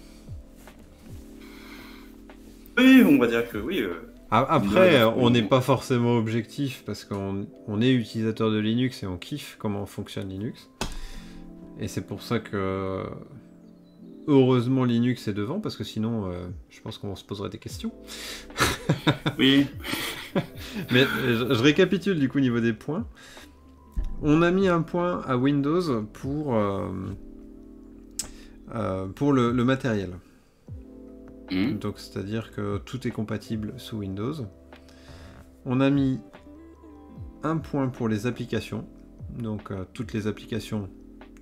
Oui, 2.78 3.04
on 3.08 3.18
va 3.18 3.28
dire 3.28 3.48
que 3.50 3.58
oui. 3.58 3.80
euh, 3.82 3.94
Après, 4.32 5.04
on 5.04 5.30
n'est 5.30 5.42
pas 5.44 5.62
forcément 5.62 6.18
objectif 6.18 6.84
parce 6.86 7.04
qu'on 7.06 7.48
on 7.68 7.82
est 7.82 7.92
utilisateur 7.92 8.52
de 8.52 8.60
Linux 8.60 9.04
et 9.04 9.08
on 9.08 9.18
kiffe 9.18 9.56
comment 9.60 9.86
fonctionne 9.86 10.30
Linux. 10.30 10.70
Et 11.80 11.88
c'est 11.88 12.06
pour 12.06 12.22
ça 12.22 12.40
que 12.40 13.04
heureusement 14.28 14.84
Linux 14.84 15.28
est 15.28 15.34
devant 15.34 15.60
parce 15.60 15.76
que 15.78 15.84
sinon, 15.84 16.30
euh, 16.32 16.48
je 16.70 16.82
pense 16.82 16.98
qu'on 16.98 17.16
se 17.16 17.24
poserait 17.24 17.50
des 17.50 17.58
questions. 17.58 17.92
oui, 19.38 19.68
Mais 20.92 21.04
euh, 21.04 21.48
je, 21.50 21.54
je 21.54 21.64
récapitule 21.64 22.20
du 22.20 22.30
coup 22.30 22.38
au 22.38 22.42
niveau 22.42 22.60
des 22.60 22.74
points. 22.74 23.06
On 24.22 24.42
a 24.42 24.52
mis 24.52 24.68
un 24.68 24.82
point 24.82 25.22
à 25.22 25.38
Windows 25.38 26.04
pour, 26.14 26.56
euh, 26.56 26.90
euh, 28.76 29.08
pour 29.08 29.34
le, 29.34 29.52
le 29.52 29.64
matériel. 29.64 30.12
Hum, 31.52 31.80
Donc 31.80 32.00
c'est-à-dire 32.00 32.52
que 32.52 32.78
tout 32.80 33.08
est 33.08 33.12
compatible 33.12 33.74
sous 33.78 33.98
Windows. 33.98 34.36
On 35.66 35.82
a 35.82 35.90
mis 35.90 36.20
un 37.44 37.58
point 37.58 37.88
pour 37.88 38.08
les 38.08 38.28
applications. 38.28 38.88
Donc 39.38 39.72
toutes 39.94 40.14
les 40.14 40.28
applications 40.28 40.90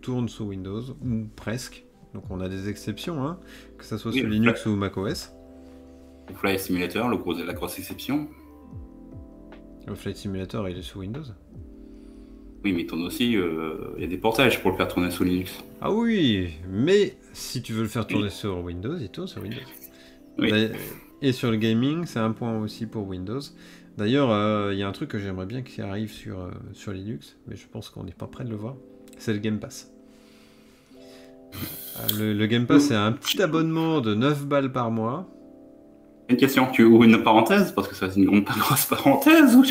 tournent 0.07 0.29
sous 0.29 0.45
Windows, 0.45 0.81
ou 1.03 1.27
presque. 1.35 1.83
Donc 2.13 2.23
on 2.29 2.39
a 2.39 2.47
des 2.47 2.69
exceptions, 2.69 3.27
hein, 3.27 3.41
que 3.77 3.83
ce 3.83 3.97
soit 3.97 4.13
Oui, 4.13 4.21
sous 4.21 4.27
Linux 4.27 4.65
ou 4.65 4.77
macOS. 4.77 5.33
le 6.29 6.33
Fly 6.33 6.57
Simulator, 6.57 7.09
le 7.09 7.17
gros, 7.17 7.33
la 7.33 7.53
grosse 7.53 7.77
exception. 7.77 8.29
Le 9.85 9.95
Flight 9.95 10.15
Simulator 10.15 10.69
il 10.69 10.77
est 10.77 10.81
sous 10.81 10.99
Windows. 10.99 11.25
Oui, 12.63 12.71
mais 12.71 12.83
il 12.83 12.87
tourne 12.87 13.03
aussi, 13.03 13.35
euh, 13.35 13.93
il 13.97 14.01
y 14.01 14.05
a 14.05 14.07
des 14.07 14.17
portages 14.17 14.61
pour 14.61 14.71
le 14.71 14.77
faire 14.77 14.87
tourner 14.87 15.11
sous 15.11 15.25
Linux. 15.25 15.61
Ah 15.81 15.91
oui, 15.91 16.53
mais 16.69 17.17
si 17.33 17.61
tu 17.61 17.73
veux 17.73 17.81
le 17.83 17.89
faire 17.89 18.07
tourner 18.07 18.29
sur 18.29 18.63
Windows, 18.63 18.95
il 18.97 19.09
tourne 19.09 19.27
sur 19.27 19.41
Windows. 19.41 19.59
Oui. 20.39 20.49
Et 21.21 21.33
sur 21.33 21.51
le 21.51 21.57
gaming, 21.57 22.05
c'est 22.05 22.19
un 22.19 22.31
point 22.31 22.57
aussi 22.61 22.85
pour 22.85 23.05
Windows. 23.05 23.41
D'ailleurs, 23.97 24.31
euh, 24.31 24.73
il 24.73 24.79
y 24.79 24.83
a 24.83 24.87
un 24.87 24.91
truc 24.93 25.09
que 25.09 25.19
j'aimerais 25.19 25.47
bien 25.47 25.63
qui 25.63 25.81
arrive 25.81 26.11
sur, 26.11 26.39
euh, 26.39 26.51
sur 26.71 26.93
Linux, 26.93 27.35
mais 27.47 27.57
je 27.57 27.67
pense 27.67 27.89
qu'on 27.89 28.05
n'est 28.05 28.13
pas 28.13 28.27
prêt 28.27 28.45
de 28.45 28.51
le 28.51 28.55
voir. 28.55 28.75
C'est 29.17 29.33
le 29.33 29.39
Game 29.39 29.59
Pass. 29.59 29.91
Euh, 31.99 32.17
le, 32.19 32.33
le 32.33 32.45
Game 32.47 32.65
Pass, 32.65 32.83
c'est 32.87 32.95
un 32.95 33.11
petit 33.11 33.41
abonnement 33.41 34.01
de 34.01 34.13
9 34.13 34.45
balles 34.45 34.71
par 34.71 34.91
mois. 34.91 35.27
Une 36.29 36.37
question, 36.37 36.67
tu 36.71 36.83
ouvres 36.83 37.05
une 37.05 37.23
parenthèse 37.23 37.71
Parce 37.71 37.87
que 37.87 37.95
ça, 37.95 38.11
c'est 38.11 38.19
une 38.19 38.25
grande 38.25 38.43
grosse 38.59 38.85
parenthèse 38.85 39.55
ou 39.55 39.63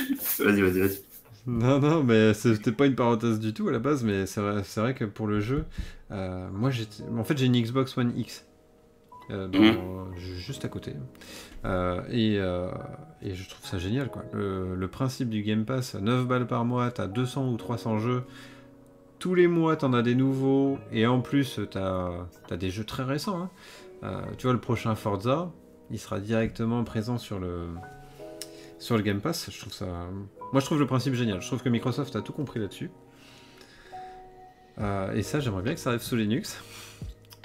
Vas-y, 0.45 0.61
vas-y, 0.63 0.81
vas-y. 0.81 0.99
Non, 1.47 1.79
non, 1.79 2.03
mais 2.03 2.35
c'était 2.35 2.73
pas 2.73 2.87
une 2.87 2.97
parenthèse 2.97 3.39
du 3.39 3.53
tout 3.55 3.69
à 3.69 3.73
la 3.73 3.79
base, 3.79 4.03
mais 4.03 4.27
c'est 4.27 4.41
vrai, 4.41 4.63
c'est 4.65 4.81
vrai 4.81 4.95
que 4.95 5.05
pour 5.05 5.29
le 5.29 5.39
jeu, 5.41 5.65
euh, 6.11 6.49
moi. 6.53 6.71
En 7.17 7.23
fait, 7.25 7.39
j'ai 7.39 7.47
une 7.47 7.61
Xbox 7.61 7.97
One 7.97 8.13
X. 8.17 8.45
euh, 9.31 9.47
dans- 9.49 10.13
ju- 10.17 10.37
Juste 10.39 10.65
à 10.65 10.69
côté. 10.69 10.95
Euh, 11.65 12.01
et, 12.11 12.37
euh, 12.39 12.71
et 13.23 13.35
je 13.35 13.49
trouve 13.49 13.65
ça 13.67 13.79
génial, 13.79 14.09
quoi. 14.11 14.25
Le, 14.33 14.75
le 14.77 14.89
principe 14.89 15.29
du 15.29 15.43
Game 15.43 15.65
Pass, 15.65 15.95
9 15.95 16.27
balles 16.27 16.47
par 16.47 16.65
mois, 16.65 16.91
t'as 16.91 17.07
200 17.07 17.49
ou 17.53 17.57
300 17.57 17.99
jeux. 17.99 18.23
Tous 19.27 19.35
les 19.35 19.49
mois, 19.49 19.75
t'en 19.75 19.93
as 19.93 20.03
des 20.03 20.15
nouveaux. 20.15 20.79
Et 20.93 21.05
en 21.05 21.21
plus, 21.21 21.59
t'as 21.73 22.13
as 22.49 22.57
des 22.57 22.71
jeux 22.71 22.85
très 22.85 23.03
récents. 23.03 23.37
hein. 23.41 23.51
Euh, 24.05 24.21
tu 24.39 24.45
vois, 24.45 24.53
le 24.53 24.61
prochain 24.61 24.95
Forza, 24.95 25.51
il 25.91 25.99
sera 25.99 26.21
directement 26.21 26.85
présent 26.85 27.19
sur 27.19 27.41
le, 27.41 27.67
sur 28.79 28.97
le 28.97 29.03
Game 29.03 29.21
Pass. 29.21 29.51
Je 29.51 29.59
trouve 29.59 29.73
ça. 29.73 29.87
Moi, 30.53 30.61
je 30.61 30.67
trouve 30.67 30.79
le 30.79 30.87
principe 30.87 31.15
génial. 31.15 31.43
Je 31.43 31.47
trouve 31.49 31.61
que 31.61 31.69
Microsoft 31.69 32.15
a 32.15 32.23
tout 32.23 32.33
compris 32.33 32.61
là-dessus. 32.61 32.89
Euh, 34.79 35.13
et 35.13 35.25
ça, 35.25 35.41
j'aimerais 35.41 35.63
bien 35.63 35.75
que 35.75 35.81
ça 35.81 35.91
arrive 35.91 36.03
sous 36.03 36.15
Linux. 36.15 36.63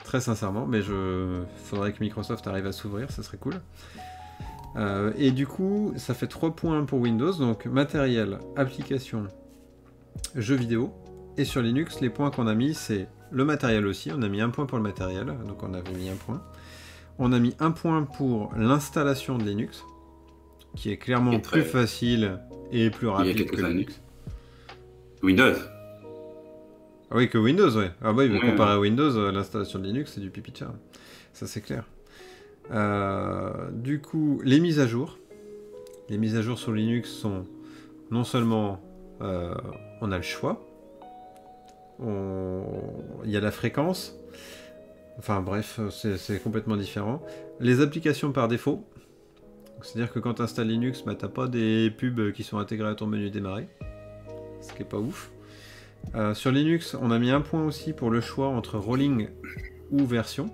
Très 0.03 0.21
sincèrement, 0.21 0.67
mais 0.67 0.83
je 0.83 1.41
faudrait 1.63 1.93
que 1.93 2.01
Microsoft 2.01 2.45
arrive 2.45 2.67
à 2.67 2.73
s'ouvrir, 2.73 3.09
ça 3.09 3.23
serait 3.23 3.37
cool. 3.37 3.59
Euh, 4.75 5.13
et 5.17 5.31
du 5.31 5.47
coup, 5.47 5.93
ça 5.95 6.13
fait 6.13 6.27
3 6.27 6.55
points 6.55 6.85
pour 6.85 6.99
Windows, 6.99 7.33
donc 7.33 7.65
matériel, 7.65 8.37
application, 8.55 9.25
jeux 10.35 10.57
vidéo. 10.57 10.93
Et 11.37 11.45
sur 11.45 11.61
Linux, 11.61 12.01
les 12.01 12.09
points 12.09 12.29
qu'on 12.31 12.47
a 12.47 12.53
mis, 12.53 12.73
c'est 12.73 13.07
le 13.31 13.45
matériel 13.45 13.85
aussi. 13.87 14.11
On 14.13 14.21
a 14.21 14.27
mis 14.27 14.41
un 14.41 14.49
point 14.49 14.65
pour 14.65 14.77
le 14.77 14.83
matériel, 14.83 15.25
donc 15.47 15.63
on 15.63 15.73
avait 15.73 15.93
mis 15.93 16.09
un 16.09 16.15
point. 16.15 16.41
On 17.17 17.31
a 17.31 17.39
mis 17.39 17.55
un 17.59 17.71
point 17.71 18.03
pour 18.03 18.53
l'installation 18.55 19.37
de 19.37 19.43
Linux, 19.43 19.83
qui 20.75 20.91
est 20.91 20.97
clairement 20.97 21.31
est 21.31 21.39
plus 21.39 21.63
facile 21.63 22.39
et 22.71 22.89
plus 22.89 23.07
Il 23.07 23.09
y 23.09 23.13
a 23.13 23.15
rapide 23.15 23.51
que. 23.51 23.61
Linux. 23.61 24.01
Windows. 25.23 25.55
Ah 27.11 27.15
oui, 27.15 27.29
que 27.29 27.37
Windows, 27.37 27.77
ouais. 27.77 27.91
Ah 28.01 28.13
bah 28.13 28.23
oui, 28.23 28.29
mais 28.29 28.39
Ouais, 28.39 28.51
comparé 28.51 28.71
à 28.71 28.79
Windows, 28.79 29.15
euh, 29.17 29.31
l'installation 29.31 29.79
de 29.79 29.85
Linux, 29.85 30.13
c'est 30.15 30.21
du 30.21 30.29
pipi 30.29 30.51
de. 30.51 30.65
Ça, 31.33 31.45
c'est 31.45 31.61
clair. 31.61 31.83
Euh, 32.71 33.69
du 33.71 33.99
coup, 33.99 34.41
les 34.43 34.59
mises 34.59 34.79
à 34.79 34.87
jour. 34.87 35.17
Les 36.09 36.17
mises 36.17 36.35
à 36.35 36.41
jour 36.41 36.57
sur 36.57 36.71
Linux 36.71 37.09
sont 37.09 37.45
non 38.11 38.23
seulement 38.23 38.81
euh, 39.21 39.53
on 40.01 40.11
a 40.11 40.17
le 40.17 40.23
choix, 40.23 40.65
il 42.01 43.29
y 43.29 43.37
a 43.37 43.39
la 43.39 43.51
fréquence, 43.51 44.17
enfin 45.19 45.41
bref, 45.41 45.79
c'est 45.89 46.41
complètement 46.43 46.77
différent. 46.77 47.21
Les 47.59 47.81
applications 47.81 48.31
par 48.31 48.47
défaut, 48.47 48.83
c'est-à-dire 49.81 50.11
que 50.11 50.19
quand 50.19 50.35
tu 50.35 50.41
installes 50.41 50.67
Linux, 50.67 51.03
bah, 51.05 51.15
t'as 51.17 51.27
pas 51.27 51.47
des 51.47 51.91
pubs 51.91 52.31
qui 52.31 52.43
sont 52.43 52.57
intégrés 52.57 52.89
à 52.89 52.95
ton 52.95 53.07
menu 53.07 53.29
démarrer, 53.29 53.67
ce 54.61 54.73
qui 54.73 54.83
est 54.83 54.85
pas 54.85 54.97
ouf. 54.97 55.31
Euh, 56.15 56.33
sur 56.33 56.51
Linux, 56.51 56.95
on 56.99 57.11
a 57.11 57.19
mis 57.19 57.31
un 57.31 57.41
point 57.41 57.63
aussi 57.65 57.93
pour 57.93 58.09
le 58.09 58.21
choix 58.21 58.47
entre 58.47 58.77
rolling 58.77 59.29
ou 59.91 60.05
version. 60.05 60.49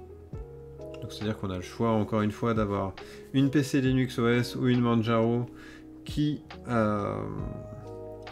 Donc 1.01 1.11
c'est-à-dire 1.11 1.37
qu'on 1.37 1.49
a 1.49 1.57
le 1.57 1.61
choix 1.61 1.91
encore 1.91 2.21
une 2.21 2.31
fois 2.31 2.53
d'avoir 2.53 2.93
une 3.33 3.49
PC 3.49 3.81
Linux 3.81 4.17
OS 4.19 4.55
ou 4.55 4.67
une 4.67 4.81
Manjaro 4.81 5.45
qui, 6.05 6.41
euh, 6.69 7.15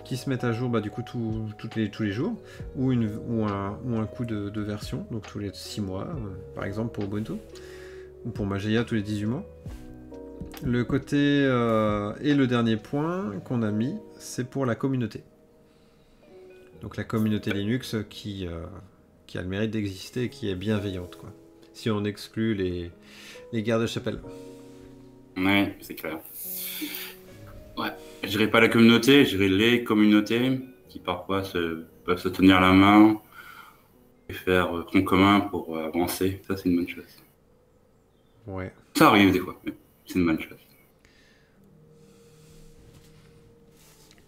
qui 0.06 0.15
se 0.18 0.30
mettent 0.30 0.44
à 0.45 0.53
jour 0.53 0.69
bah, 0.69 0.80
du 0.82 0.90
coup 0.90 1.02
tout- 1.02 1.49
les, 1.76 1.90
tous 1.90 2.03
les 2.03 2.11
jours 2.11 2.36
ou, 2.76 2.91
une, 2.91 3.10
ou, 3.27 3.44
un, 3.45 3.77
ou 3.86 3.98
un 3.98 4.06
coup 4.06 4.23
de, 4.26 4.61
version, 4.61 5.06
donc 5.11 5.27
tous 5.27 5.40
les 5.40 5.52
6 5.53 5.82
mois 5.82 6.03
euh, 6.07 6.30
par 6.56 6.64
exemple 6.64 6.94
pour 6.94 7.03
Ubuntu 7.03 7.34
ou 8.26 8.30
pour 8.30 8.45
Mageia 8.45 8.84
tous 8.84 8.95
les 8.95 9.02
18 9.02 9.26
mois. 9.26 9.45
Le 10.64 10.84
côté 10.84 11.18
euh, 11.18 12.14
et 12.22 12.34
le 12.34 12.48
dernier 12.48 12.77
point 12.77 13.32
qu'on 13.44 13.61
a 13.64 13.72
mis, 13.72 13.95
c'est 14.18 14.49
pour 14.49 14.65
la 14.65 14.76
communauté. 14.76 15.23
Donc 16.82 16.98
la 16.98 17.03
communauté 17.03 17.52
Linux 17.52 17.95
qui, 18.10 18.48
euh, 18.48 18.65
qui 19.27 19.38
a 19.38 19.41
le 19.41 19.48
mérite 19.48 19.72
d'exister 19.72 20.23
et 20.23 20.30
qui 20.30 20.49
est 20.49 20.56
bienveillante. 20.56 21.15
Quoi. 21.15 21.32
Si 21.73 21.90
on 21.90 22.03
exclut 22.06 22.53
les, 22.53 22.91
les 23.53 23.64
gardes 23.64 23.82
de 23.82 23.88
chapelle. 23.88 24.19
Oui, 25.38 25.68
c'est 25.82 25.95
clair. 25.95 26.19
Ouais, 27.77 27.89
je 28.23 28.30
dirais 28.30 28.49
pas 28.49 28.61
la 28.61 28.69
communauté, 28.69 29.26
je 29.26 29.38
dirais 29.38 29.49
les 29.49 29.84
communautés 29.84 30.60
qui 30.88 30.99
parfois 30.99 31.43
se, 31.43 31.84
peuvent 32.06 32.19
se 32.19 32.30
tenir 32.30 32.61
la 32.61 32.72
main 32.72 33.22
et 34.30 34.34
faire 34.34 34.85
front 34.88 35.03
commun 35.03 35.41
pour 35.41 35.77
avancer. 35.77 36.41
Ça, 36.47 36.56
c'est 36.56 36.69
une 36.69 36.77
bonne 36.77 36.88
chose. 36.88 37.03
Ouais. 38.47 38.72
Ça 38.93 39.10
arrive 39.10 39.31
des 39.31 39.39
fois, 39.39 39.60
mais 39.65 39.73
c'est 40.06 40.19
une 40.19 40.26
bonne 40.26 40.39
chose. 40.39 40.57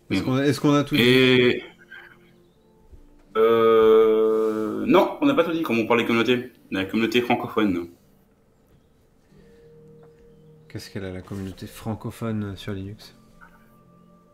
Est-ce 0.10 0.60
qu'on 0.60 0.74
a, 0.74 0.84
tout 0.84 0.96
dit 0.96 1.62
euh... 3.36 4.86
Non, 4.86 5.18
on 5.22 5.26
n'a 5.26 5.34
pas 5.34 5.44
tout 5.44 5.52
dit, 5.52 5.64
comme 5.64 5.80
on 5.80 5.86
parle 5.86 6.00
des 6.00 6.06
communautés. 6.06 6.52
La 6.72 6.86
communauté 6.86 7.22
francophone. 7.22 7.90
Qu'est-ce 10.70 10.90
qu'elle 10.90 11.06
a, 11.06 11.12
la 11.12 11.22
communauté 11.22 11.68
francophone 11.68 12.56
sur 12.56 12.74
Linux? 12.74 13.16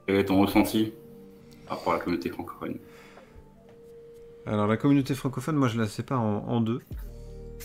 Quel 0.06 0.18
est 0.18 0.26
ton 0.26 0.42
ressenti 0.42 0.94
par 1.68 1.78
rapport 1.78 1.94
à 1.94 1.98
la 1.98 2.04
communauté 2.04 2.30
francophone 2.30 2.78
Alors, 4.46 4.68
la 4.68 4.78
communauté 4.78 5.16
francophone, 5.16 5.56
moi, 5.56 5.68
je 5.68 5.78
la 5.78 5.88
sépare 5.88 6.22
en, 6.22 6.46
en 6.48 6.62
deux. 6.62 6.82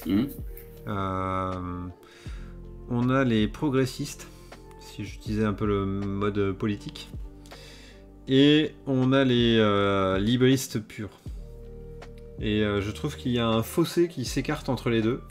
Hmm. 0.06 0.26
Euh, 0.86 1.86
on 2.88 3.10
a 3.10 3.24
les 3.24 3.48
progressistes, 3.48 4.28
si 4.80 5.04
j'utilisais 5.04 5.44
un 5.44 5.52
peu 5.52 5.66
le 5.66 5.84
mode 5.84 6.52
politique. 6.52 7.10
Et 8.28 8.72
on 8.86 9.12
a 9.12 9.24
les 9.24 9.56
euh, 9.58 10.18
libristes 10.18 10.80
purs. 10.80 11.20
Et 12.40 12.62
euh, 12.62 12.80
je 12.80 12.90
trouve 12.90 13.16
qu'il 13.16 13.32
y 13.32 13.38
a 13.38 13.48
un 13.48 13.62
fossé 13.62 14.08
qui 14.08 14.24
s'écarte 14.24 14.68
entre 14.68 14.90
les 14.90 15.02
deux. 15.02 15.22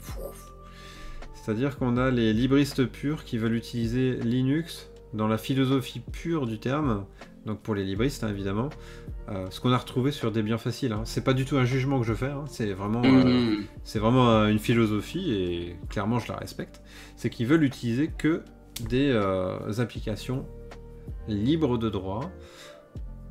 C'est-à-dire 1.34 1.78
qu'on 1.78 1.96
a 1.96 2.10
les 2.10 2.32
libristes 2.32 2.84
purs 2.84 3.24
qui 3.24 3.38
veulent 3.38 3.54
utiliser 3.54 4.16
Linux 4.16 4.87
dans 5.14 5.28
la 5.28 5.38
philosophie 5.38 6.00
pure 6.00 6.46
du 6.46 6.58
terme, 6.58 7.04
donc 7.46 7.60
pour 7.60 7.74
les 7.74 7.84
libristes 7.84 8.24
hein, 8.24 8.28
évidemment, 8.28 8.68
euh, 9.28 9.46
ce 9.50 9.60
qu'on 9.60 9.72
a 9.72 9.78
retrouvé 9.78 10.12
sur 10.12 10.32
Debian 10.32 10.58
Facile. 10.58 10.92
Hein. 10.92 11.02
C'est 11.04 11.24
pas 11.24 11.34
du 11.34 11.44
tout 11.44 11.56
un 11.56 11.64
jugement 11.64 11.98
que 12.00 12.06
je 12.06 12.14
fais, 12.14 12.26
hein. 12.26 12.44
c'est 12.46 12.72
vraiment, 12.72 13.02
mmh. 13.02 13.64
c'est 13.84 13.98
vraiment 13.98 14.46
une 14.46 14.58
philosophie 14.58 15.32
et 15.32 15.76
clairement 15.88 16.18
je 16.18 16.28
la 16.30 16.38
respecte. 16.38 16.82
C'est 17.16 17.30
qu'ils 17.30 17.46
veulent 17.46 17.64
utiliser 17.64 18.08
que 18.08 18.42
des 18.88 19.12
applications 19.80 20.46
libres 21.26 21.78
de 21.78 21.88
droit 21.88 22.30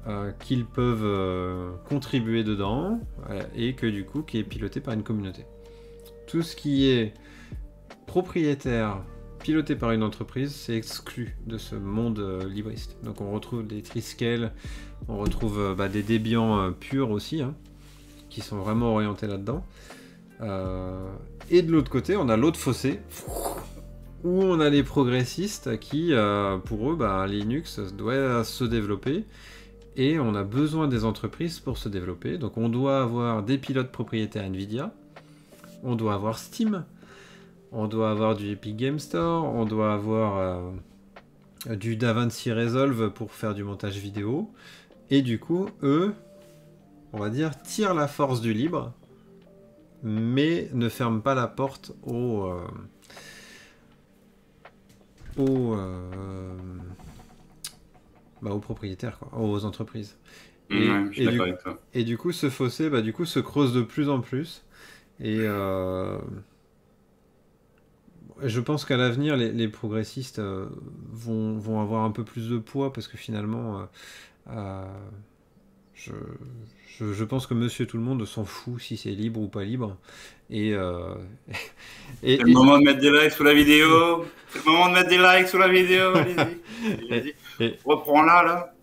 euh, 0.07 0.31
qu'ils 0.39 0.65
peuvent 0.65 1.03
euh, 1.03 1.71
contribuer 1.89 2.45
dedans 2.45 3.01
euh, 3.29 3.43
et 3.57 3.73
que 3.73 3.85
du 3.85 4.05
coup 4.05 4.21
qui 4.21 4.37
est 4.37 4.43
piloté 4.43 4.79
par 4.79 4.93
une 4.93 5.03
communauté. 5.03 5.45
Tout 6.27 6.43
ce 6.43 6.55
qui 6.55 6.87
est 6.89 7.13
propriétaire, 8.05 9.03
piloté 9.47 9.77
par 9.77 9.91
une 9.91 10.03
entreprise, 10.03 10.53
c'est 10.53 10.75
exclu 10.75 11.37
de 11.45 11.57
ce 11.57 11.73
monde 11.75 12.19
libriste. 12.49 12.97
Donc 13.01 13.21
on 13.21 13.31
retrouve 13.31 13.65
des 13.65 13.81
Triscale, 13.81 14.51
on 15.07 15.19
retrouve 15.19 15.73
bah, 15.73 15.87
des 15.87 16.03
Debian 16.03 16.73
purs 16.73 17.11
aussi, 17.11 17.41
hein, 17.41 17.55
qui 18.29 18.41
sont 18.41 18.57
vraiment 18.57 18.91
orientés 18.91 19.25
là-dedans. 19.25 19.63
et 21.49 21.61
de 21.61 21.71
l'autre 21.71 21.89
côté, 21.89 22.17
on 22.17 22.27
a 22.27 22.35
l'autre 22.35 22.59
fossé, 22.59 22.99
où 24.25 24.43
on 24.43 24.59
a 24.59 24.69
les 24.69 24.83
progressistes 24.83 25.79
qui, 25.79 26.11
pour 26.65 26.91
eux, 26.91 26.97
bah, 26.97 27.25
Linux 27.25 27.79
doit 27.79 28.43
se 28.43 28.65
développer 28.65 29.23
et 29.95 30.19
on 30.19 30.35
a 30.35 30.43
besoin 30.43 30.89
des 30.89 31.05
entreprises 31.05 31.61
pour 31.61 31.77
se 31.77 31.87
développer. 31.87 32.37
Donc 32.37 32.57
on 32.57 32.67
doit 32.67 33.01
avoir 33.01 33.43
des 33.43 33.57
pilotes 33.57 33.93
propriétaires 33.93 34.43
Nvidia, 34.43 34.91
on 35.83 35.95
doit 35.95 36.15
avoir 36.15 36.37
Steam, 36.37 36.83
on 37.71 37.87
doit 37.87 38.11
avoir 38.11 38.35
du 38.35 38.51
Epic 38.51 38.75
Game 38.75 38.99
Store, 38.99 39.45
on 39.45 39.65
doit 39.65 39.93
avoir 39.93 40.37
euh, 40.37 41.75
du 41.75 41.95
DaVinci 41.95 42.51
Resolve 42.51 43.11
pour 43.11 43.33
faire 43.33 43.53
du 43.53 43.63
montage 43.63 43.97
vidéo. 43.97 44.51
Et 45.09 45.21
du 45.21 45.39
coup, 45.39 45.67
eux, 45.83 46.13
on 47.13 47.19
va 47.19 47.29
dire, 47.29 47.61
tirent 47.61 47.93
la 47.93 48.07
force 48.07 48.41
du 48.41 48.53
libre, 48.53 48.93
mais 50.03 50.69
ne 50.73 50.89
ferment 50.89 51.21
pas 51.21 51.35
la 51.35 51.47
porte 51.47 51.91
aux... 52.03 52.45
Euh, 52.45 52.67
aux 55.37 55.75
euh, 55.75 56.57
bah, 58.41 58.51
aux 58.51 58.59
propriétaires, 58.59 59.19
quoi, 59.19 59.39
aux 59.39 59.65
entreprises. 59.65 60.17
Et, 60.69 60.87
du, 60.87 61.27
et, 61.93 62.03
du, 62.03 62.17
coup, 62.17 62.31
ce 62.31 62.49
fossé 62.49 62.89
bah, 62.89 63.01
du 63.01 63.13
coup, 63.13 63.25
se 63.25 63.39
creuse 63.39 63.73
de 63.73 63.81
plus 63.81 64.09
en 64.09 64.19
plus. 64.19 64.65
Et 65.19 65.37
euh, 65.39 66.17
je 68.43 68.59
pense 68.59 68.85
qu'à 68.85 68.97
l'avenir, 68.97 69.35
les, 69.35 69.67
progressistes 69.67 70.39
euh, 70.39 70.67
vont, 71.11 71.57
vont, 71.57 71.81
avoir 71.81 72.03
un 72.03 72.11
peu 72.11 72.23
plus 72.23 72.49
de 72.49 72.57
poids 72.57 72.93
parce 72.93 73.07
que 73.07 73.17
finalement, 73.17 73.87
euh, 74.49 74.85
je, 75.93 76.11
je, 76.99 77.23
pense 77.23 77.47
que 77.47 77.53
monsieur 77.53 77.85
tout 77.85 77.97
le 77.97 78.03
monde 78.03 78.25
s'en 78.25 78.45
fout 78.45 78.79
si 78.79 78.97
c'est 78.97 79.11
libre 79.11 79.39
ou 79.41 79.47
pas 79.47 79.63
libre. 79.63 79.97
Et, 80.49 80.71
et 82.23 82.37
c'est 82.37 82.43
le 82.43 82.53
moment 82.53 82.77
de 82.77 82.83
mettre 82.83 82.99
des 82.99 83.11
likes 83.11 83.31
sous 83.31 83.43
la 83.43 83.53
vidéo. 83.53 84.25
C'est 84.49 84.65
le 84.65 84.71
moment 84.71 84.89
de 84.89 84.93
mettre 84.93 85.09
des 85.09 85.17
likes 85.17 85.47
sous 85.47 85.57
la 85.57 85.67
vidéo. 85.67 86.13
Allez-y. 86.15 87.77
Reprends 87.85 88.23
là, 88.23 88.43
là. 88.43 88.73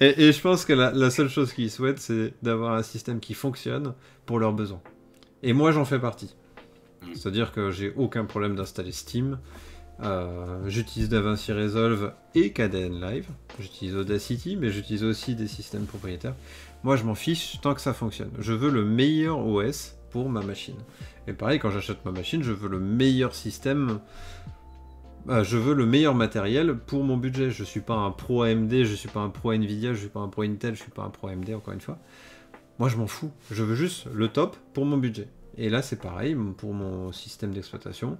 et, 0.00 0.32
je 0.32 0.40
pense 0.40 0.64
que 0.64 0.72
la, 0.72 1.10
seule 1.10 1.28
chose 1.28 1.52
qu'ils 1.52 1.70
souhaitent, 1.70 1.98
c'est 1.98 2.34
d'avoir 2.42 2.74
un 2.74 2.82
système 2.82 3.20
qui 3.20 3.34
fonctionne 3.34 3.94
pour 4.26 4.38
leurs 4.38 4.52
besoins. 4.52 4.80
Et 5.42 5.52
moi, 5.52 5.72
j'en 5.72 5.84
fais 5.84 5.98
partie. 5.98 6.34
Mm. 7.02 7.14
C'est-à-dire 7.14 7.52
que 7.52 7.70
j'ai 7.70 7.92
aucun 7.96 8.24
problème 8.24 8.56
d'installer 8.56 8.92
Steam. 8.92 9.38
Euh, 10.02 10.68
j'utilise 10.68 11.08
DaVinci 11.08 11.52
Resolve 11.52 12.12
et 12.34 12.52
KDN 12.52 13.00
Live. 13.00 13.26
J'utilise 13.60 13.94
Audacity, 13.96 14.56
mais 14.56 14.70
j'utilise 14.70 15.04
aussi 15.04 15.34
des 15.34 15.48
systèmes 15.48 15.84
propriétaires. 15.84 16.34
Moi, 16.82 16.96
je 16.96 17.04
m'en 17.04 17.14
fiche 17.14 17.60
tant 17.60 17.74
que 17.74 17.80
ça 17.80 17.92
fonctionne. 17.92 18.30
Je 18.38 18.52
veux 18.52 18.70
le 18.70 18.84
meilleur 18.84 19.46
OS 19.46 19.96
pour 20.10 20.28
ma 20.28 20.42
machine. 20.42 20.78
Et 21.28 21.32
pareil, 21.32 21.58
quand 21.60 21.70
j'achète 21.70 22.04
ma 22.04 22.10
machine, 22.10 22.42
je 22.42 22.52
veux 22.52 22.68
le 22.68 22.80
meilleur 22.80 23.34
système 23.34 24.00
bah, 25.24 25.44
je 25.44 25.56
veux 25.56 25.74
le 25.74 25.86
meilleur 25.86 26.16
matériel 26.16 26.76
pour 26.76 27.04
mon 27.04 27.16
budget. 27.16 27.50
Je 27.50 27.62
suis 27.62 27.80
pas 27.80 27.94
un 27.94 28.10
pro 28.10 28.42
AMD, 28.42 28.72
je 28.72 28.94
suis 28.94 29.08
pas 29.08 29.20
un 29.20 29.28
pro 29.28 29.52
Nvidia, 29.52 29.94
je 29.94 30.00
suis 30.00 30.08
pas 30.08 30.20
un 30.20 30.28
pro 30.28 30.42
Intel, 30.42 30.74
je 30.74 30.82
suis 30.82 30.90
pas 30.90 31.02
un 31.02 31.10
pro 31.10 31.28
AMD 31.28 31.48
encore 31.50 31.72
une 31.72 31.80
fois. 31.80 31.98
Moi 32.80 32.88
je 32.88 32.96
m'en 32.96 33.06
fous. 33.06 33.30
Je 33.50 33.62
veux 33.62 33.76
juste 33.76 34.06
le 34.12 34.28
top 34.28 34.56
pour 34.74 34.84
mon 34.84 34.96
budget. 34.96 35.28
Et 35.56 35.68
là 35.68 35.82
c'est 35.82 36.00
pareil 36.00 36.36
pour 36.56 36.74
mon 36.74 37.12
système 37.12 37.52
d'exploitation. 37.52 38.18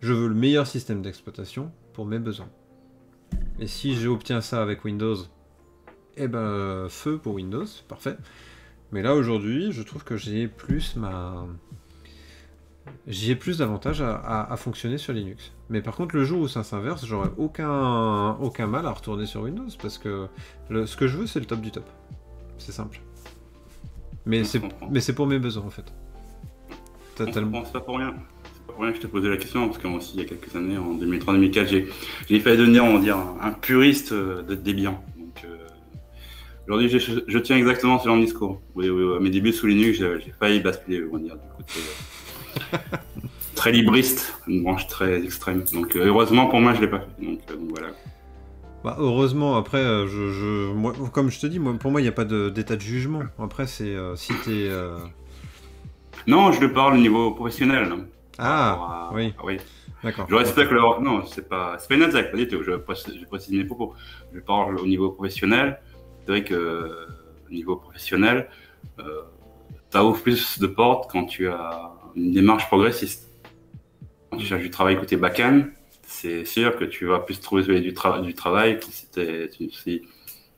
Je 0.00 0.12
veux 0.12 0.28
le 0.28 0.34
meilleur 0.34 0.66
système 0.66 1.02
d'exploitation 1.02 1.70
pour 1.92 2.06
mes 2.06 2.18
besoins. 2.18 2.48
Et 3.58 3.66
si 3.66 3.94
j'obtiens 3.94 4.40
ça 4.40 4.62
avec 4.62 4.84
Windows, 4.84 5.16
eh 6.16 6.28
ben 6.28 6.88
feu 6.88 7.18
pour 7.18 7.34
Windows, 7.34 7.66
parfait. 7.88 8.16
Mais 8.92 9.02
là 9.02 9.14
aujourd'hui, 9.14 9.72
je 9.72 9.82
trouve 9.82 10.04
que 10.04 10.16
j'ai 10.16 10.48
plus 10.48 10.96
ma 10.96 11.46
j'ai 13.06 13.34
plus 13.34 13.58
d'avantages 13.58 14.02
à, 14.02 14.54
fonctionner 14.56 14.98
sur 14.98 15.12
Linux. 15.12 15.52
Mais 15.70 15.82
par 15.82 15.96
contre, 15.96 16.16
le 16.16 16.24
jour 16.24 16.40
où 16.42 16.48
ça 16.48 16.62
s'inverse, 16.62 17.04
j'aurais 17.06 17.30
aucun, 17.36 18.32
aucun 18.36 18.66
mal 18.66 18.86
à 18.86 18.90
retourner 18.90 19.26
sur 19.26 19.42
Windows 19.42 19.68
parce 19.80 19.98
que 19.98 20.28
ce 20.68 20.96
que 20.96 21.06
je 21.06 21.18
veux, 21.18 21.26
c'est 21.26 21.40
le 21.40 21.46
top 21.46 21.60
du 21.60 21.70
top. 21.70 21.88
C'est 22.58 22.72
simple. 22.72 23.00
Mais 24.26 24.44
c'est, 24.44 24.60
mais 24.90 25.00
c'est 25.00 25.14
pour 25.14 25.26
mes 25.26 25.38
besoins 25.38 25.64
en 25.64 25.70
fait. 25.70 25.92
C'est 27.16 27.72
pas 27.72 27.80
pour 27.80 27.98
rien. 27.98 28.14
C'est 28.44 28.66
pas 28.66 28.72
pour 28.72 28.82
rien 28.82 28.90
que 28.90 28.96
je 28.96 29.02
t'ai 29.02 29.08
posé 29.08 29.28
la 29.28 29.36
question 29.36 29.66
parce 29.68 29.78
que 29.78 29.86
moi 29.86 29.98
aussi, 29.98 30.12
il 30.14 30.22
y 30.22 30.24
a 30.24 30.28
quelques 30.28 30.54
années, 30.56 30.78
en 30.78 30.94
2003-2004, 30.94 31.66
j'ai, 32.28 32.40
failli 32.40 32.56
devenir, 32.56 32.84
on 32.84 32.94
va 32.94 33.00
dire, 33.00 33.18
un 33.40 33.52
puriste 33.52 34.12
de 34.12 34.54
Debian. 34.54 35.02
Donc, 35.16 35.44
euh, 35.44 35.56
aujourd'hui, 36.66 36.88
je, 36.88 37.38
tiens 37.38 37.56
exactement 37.56 37.98
ce 37.98 38.06
genre 38.06 38.16
de 38.16 38.22
discours. 38.22 38.60
à 38.76 39.20
mes 39.20 39.30
débuts 39.30 39.52
sous 39.52 39.66
Linux, 39.66 39.98
j'ai, 39.98 40.34
failli 40.38 40.60
basculer, 40.60 41.04
on 41.10 41.16
va 41.16 41.18
dire, 41.20 41.36
du 41.36 41.48
côté. 41.56 41.80
très 43.54 43.72
libriste, 43.72 44.34
une 44.46 44.62
branche 44.62 44.86
très 44.88 45.22
extrême. 45.24 45.64
Donc 45.72 45.96
euh, 45.96 46.06
heureusement 46.06 46.46
pour 46.48 46.60
moi, 46.60 46.74
je 46.74 46.82
l'ai 46.82 46.88
pas 46.88 47.00
fait. 47.00 47.24
Donc, 47.24 47.40
euh, 47.50 47.56
voilà. 47.70 47.88
Bah, 48.84 48.96
heureusement, 48.98 49.56
après, 49.56 49.78
euh, 49.78 50.06
je, 50.06 50.70
moi, 50.72 50.92
comme 51.12 51.30
je 51.30 51.40
te 51.40 51.46
dis, 51.46 51.58
moi, 51.58 51.72
pour 51.80 51.90
moi, 51.90 52.02
il 52.02 52.04
n'y 52.04 52.08
a 52.08 52.12
pas 52.12 52.26
d'état 52.26 52.76
de, 52.76 52.80
jugement. 52.82 53.22
Après, 53.38 53.66
c'est 53.66 53.96
si 54.16 54.32
t'es. 54.44 54.68
Non, 56.26 56.52
je 56.52 56.60
le 56.60 56.72
parle 56.72 56.94
au 56.94 56.98
niveau 56.98 57.32
professionnel. 57.32 57.92
Ah, 58.38 59.10
oui. 59.14 59.34
oui. 59.44 59.58
D'accord. 60.02 60.26
Je 60.28 60.34
respecte 60.34 60.70
leur. 60.70 61.00
Non, 61.00 61.24
c'est 61.26 61.48
pas, 61.48 61.76
pas 61.76 61.94
une 61.94 62.02
attaque, 62.02 62.30
pas 62.30 62.36
du 62.36 62.48
tout. 62.48 62.62
Je, 62.62 62.72
je 62.72 63.24
précise 63.26 63.52
mes 63.52 63.64
propos. 63.64 63.94
Je 64.34 64.40
parle 64.40 64.78
au 64.78 64.86
niveau 64.86 65.10
professionnel. 65.10 65.80
C'est 66.20 66.30
vrai 66.30 66.44
que 66.44 67.06
au 67.48 67.52
niveau 67.52 67.76
professionnel, 67.76 68.48
ça 69.90 70.04
ouvre 70.04 70.20
plus 70.22 70.58
de 70.58 70.66
portes 70.66 71.10
quand 71.10 71.24
tu 71.26 71.48
as 71.48 71.92
une 72.16 72.32
démarche 72.32 72.66
progressiste. 72.66 73.30
Quand 74.30 74.38
tu 74.38 74.46
cherches 74.46 74.62
du 74.62 74.70
travail 74.70 74.98
côté 74.98 75.16
back-end, 75.16 75.62
c'est 76.02 76.44
sûr 76.44 76.76
que 76.76 76.84
tu 76.84 77.06
vas 77.06 77.20
plus 77.20 77.40
trouver 77.40 77.80
du, 77.80 77.92
du 78.22 78.34
travail 78.34 78.80
si, 78.82 80.02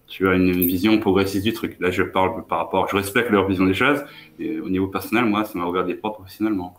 tu 0.06 0.28
as 0.28 0.34
une, 0.34 0.52
vision 0.52 0.98
progressiste 0.98 1.44
du 1.44 1.52
truc. 1.52 1.76
Là, 1.80 1.90
je 1.90 2.02
parle 2.02 2.46
par 2.46 2.58
rapport, 2.58 2.88
je 2.88 2.96
respecte 2.96 3.30
leur 3.30 3.48
vision 3.48 3.66
des 3.66 3.74
choses, 3.74 4.04
et 4.38 4.60
au 4.60 4.68
niveau 4.68 4.88
personnel, 4.88 5.24
moi, 5.24 5.44
ça 5.44 5.58
m'a 5.58 5.66
ouvert 5.66 5.84
des 5.84 5.94
portes 5.94 6.16
professionnellement. 6.16 6.76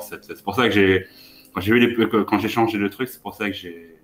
C'est 0.00 0.42
pour 0.42 0.54
ça 0.54 0.68
que 0.68 0.74
j'ai, 0.74 1.06
quand 1.52 1.60
j'ai 1.60 1.72
vu 1.72 1.78
les, 1.78 2.08
quand 2.24 2.38
j'ai 2.38 2.48
changé 2.48 2.78
le 2.78 2.90
truc, 2.90 3.08
c'est 3.08 3.20
pour 3.20 3.34
ça 3.34 3.48
que 3.48 3.54
j'ai, 3.54 3.96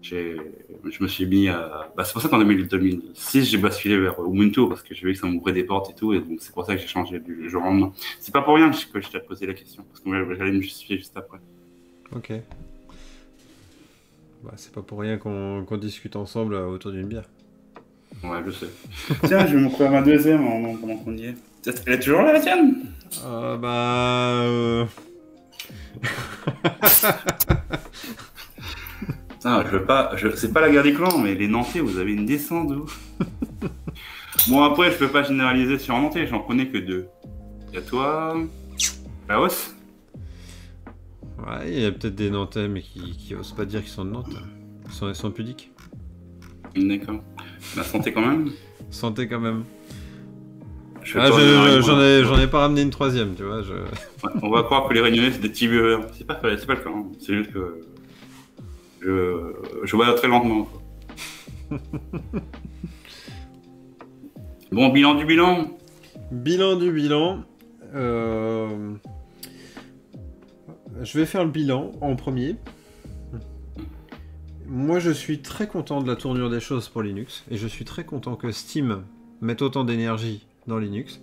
j'ai, 0.00 0.36
je 0.84 1.02
me 1.02 1.08
suis 1.08 1.26
mis 1.26 1.48
à, 1.48 1.92
bah, 1.96 2.04
c'est 2.04 2.12
pour 2.12 2.22
ça 2.22 2.28
qu'en 2.28 2.38
2006, 2.38 3.44
j'ai 3.44 3.58
basculé 3.58 3.98
vers 3.98 4.20
Ubuntu 4.20 4.68
parce 4.68 4.82
que 4.82 4.94
j'ai 4.94 5.06
vu 5.06 5.12
que 5.12 5.18
ça 5.18 5.26
m'ouvrait 5.26 5.52
des 5.52 5.64
portes 5.64 5.90
et 5.90 5.94
tout, 5.94 6.12
et 6.14 6.20
donc 6.20 6.40
c'est 6.40 6.52
pour 6.52 6.66
ça 6.66 6.74
que 6.74 6.80
j'ai 6.80 6.88
changé 6.88 7.20
du 7.20 7.48
jour 7.48 7.62
au 7.62 7.66
lendemain. 7.66 7.92
C'est 8.18 8.32
pas 8.32 8.42
pour 8.42 8.54
rien 8.54 8.70
que 8.70 8.76
je 8.76 9.08
t'ai 9.08 9.20
posé 9.20 9.46
la 9.46 9.54
question, 9.54 9.84
parce 9.84 10.00
que 10.00 10.34
j'allais 10.34 10.52
me 10.52 10.60
justifier 10.60 10.98
juste 10.98 11.16
après. 11.16 11.38
Ok. 12.14 12.32
Bah, 14.44 14.52
c'est 14.56 14.72
pas 14.72 14.82
pour 14.82 15.00
rien 15.00 15.16
qu'on 15.16 15.76
discute 15.78 16.16
ensemble 16.16 16.54
autour 16.54 16.92
d'une 16.92 17.08
bière. 17.08 17.24
Ouais, 18.22 18.42
je 18.46 18.50
sais. 18.50 18.68
Tiens, 19.26 19.46
je 19.46 19.56
vais 19.56 19.62
m'ouvrir 19.62 19.90
ma 19.90 20.02
deuxième 20.02 20.44
pendant 20.80 20.96
qu'on 20.96 21.16
y 21.16 21.26
est. 21.26 21.34
Elle 21.86 21.94
est 21.94 22.00
toujours 22.00 22.20
là, 22.20 22.34
la 22.34 22.40
tienne? 22.40 22.74
Euh, 23.24 23.56
Bah. 23.56 24.42
Euh... 24.42 24.84
Putain, 29.30 29.64
je 29.64 29.70
veux 29.70 29.84
pas. 29.84 30.14
Je... 30.16 30.28
C'est 30.36 30.52
pas 30.52 30.60
la 30.60 30.68
guerre 30.70 30.82
des 30.82 30.92
clans, 30.92 31.16
mais 31.16 31.34
les 31.34 31.48
Nantais, 31.48 31.80
vous 31.80 31.98
avez 31.98 32.12
une 32.12 32.26
descente 32.26 32.70
ouf. 32.70 33.00
bon, 34.48 34.62
après, 34.62 34.90
je 34.90 34.98
peux 34.98 35.08
pas 35.08 35.22
généraliser 35.22 35.78
sur 35.78 35.96
Nantais, 35.96 36.26
j'en 36.26 36.40
connais 36.40 36.68
que 36.68 36.76
deux. 36.76 37.08
Il 37.68 37.76
y 37.76 37.78
a 37.78 37.82
toi. 37.82 38.36
Laos 39.26 39.74
Ouais, 41.46 41.72
il 41.72 41.80
y 41.80 41.84
a 41.84 41.92
peut-être 41.92 42.14
des 42.14 42.30
Nantais, 42.30 42.68
mais 42.68 42.80
qui, 42.80 43.16
qui 43.16 43.34
osent 43.34 43.52
pas 43.52 43.64
dire 43.64 43.80
qu'ils 43.80 43.90
sont 43.90 44.04
de 44.04 44.10
Nantes. 44.10 44.34
Ils 44.86 44.92
sont, 44.92 45.08
ils 45.08 45.14
sont 45.14 45.30
pudiques. 45.30 45.70
D'accord. 46.74 47.20
La 47.76 47.82
santé 47.82 48.12
quand 48.12 48.26
même? 48.26 48.50
Santé 48.90 49.28
quand 49.28 49.40
même. 49.40 49.64
Ah, 51.16 51.28
j'en 51.80 52.00
ai, 52.00 52.42
ai, 52.42 52.46
pas 52.46 52.60
ramené 52.60 52.80
une 52.80 52.90
troisième, 52.90 53.34
tu 53.34 53.42
vois. 53.42 53.62
Je... 53.62 53.74
on 54.42 54.50
va 54.50 54.62
croire 54.62 54.88
que 54.88 54.94
les 54.94 55.00
Réunionnais 55.00 55.32
c'est 55.32 55.40
des 55.40 55.50
petits 55.50 55.68
buveurs. 55.68 56.06
C'est 56.14 56.26
pas, 56.26 56.34
pas 56.36 56.50
le 56.50 56.56
cas. 56.56 56.74
Hein. 56.86 57.04
C'est 57.20 57.34
juste 57.34 57.52
que 57.52 57.82
je, 59.02 59.52
je 59.84 59.96
vois 59.96 60.14
très 60.14 60.28
lentement. 60.28 60.66
bon, 64.72 64.88
bilan 64.88 65.14
du 65.14 65.26
bilan? 65.26 65.76
Bilan 66.30 66.76
du 66.76 66.90
bilan. 66.90 67.44
Euh... 67.94 68.94
Je 71.02 71.18
vais 71.18 71.26
faire 71.26 71.44
le 71.44 71.50
bilan 71.50 71.92
en 72.00 72.16
premier. 72.16 72.56
Moi, 74.66 74.98
je 74.98 75.10
suis 75.10 75.42
très 75.42 75.66
content 75.66 76.00
de 76.00 76.08
la 76.08 76.16
tournure 76.16 76.50
des 76.50 76.60
choses 76.60 76.88
pour 76.88 77.02
Linux, 77.02 77.44
et 77.50 77.56
je 77.56 77.66
suis 77.66 77.84
très 77.84 78.04
content 78.04 78.36
que 78.36 78.50
Steam 78.50 79.04
mette 79.40 79.60
autant 79.60 79.84
d'énergie 79.84 80.46
dans 80.66 80.78
Linux. 80.78 81.20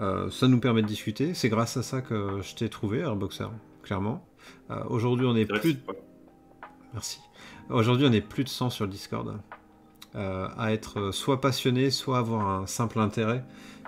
Euh, 0.00 0.30
ça 0.30 0.48
nous 0.48 0.60
permet 0.60 0.82
de 0.82 0.86
discuter. 0.86 1.34
C'est 1.34 1.48
grâce 1.48 1.76
à 1.76 1.82
ça 1.82 2.00
que 2.00 2.40
je 2.42 2.54
t'ai 2.54 2.68
trouvé, 2.68 3.00
Airboxer, 3.00 3.48
clairement. 3.82 4.26
Euh, 4.70 4.82
aujourd'hui, 4.88 5.26
on 5.26 5.36
est 5.36 5.46
plus. 5.46 5.74
De... 5.74 5.80
Merci. 6.92 7.20
Aujourd'hui, 7.68 8.06
on 8.08 8.12
est 8.12 8.20
plus 8.20 8.44
de 8.44 8.48
100 8.48 8.70
sur 8.70 8.84
le 8.84 8.90
Discord. 8.90 9.40
Euh, 10.16 10.48
à 10.56 10.72
être 10.72 11.12
soit 11.12 11.40
passionné, 11.40 11.90
soit 11.90 12.18
avoir 12.18 12.48
un 12.48 12.66
simple 12.66 12.98
intérêt 12.98 13.44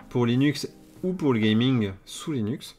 pour 0.08 0.26
Linux 0.26 0.68
ou 1.02 1.12
pour 1.12 1.32
le 1.32 1.40
gaming 1.40 1.92
sous 2.04 2.32
Linux. 2.32 2.76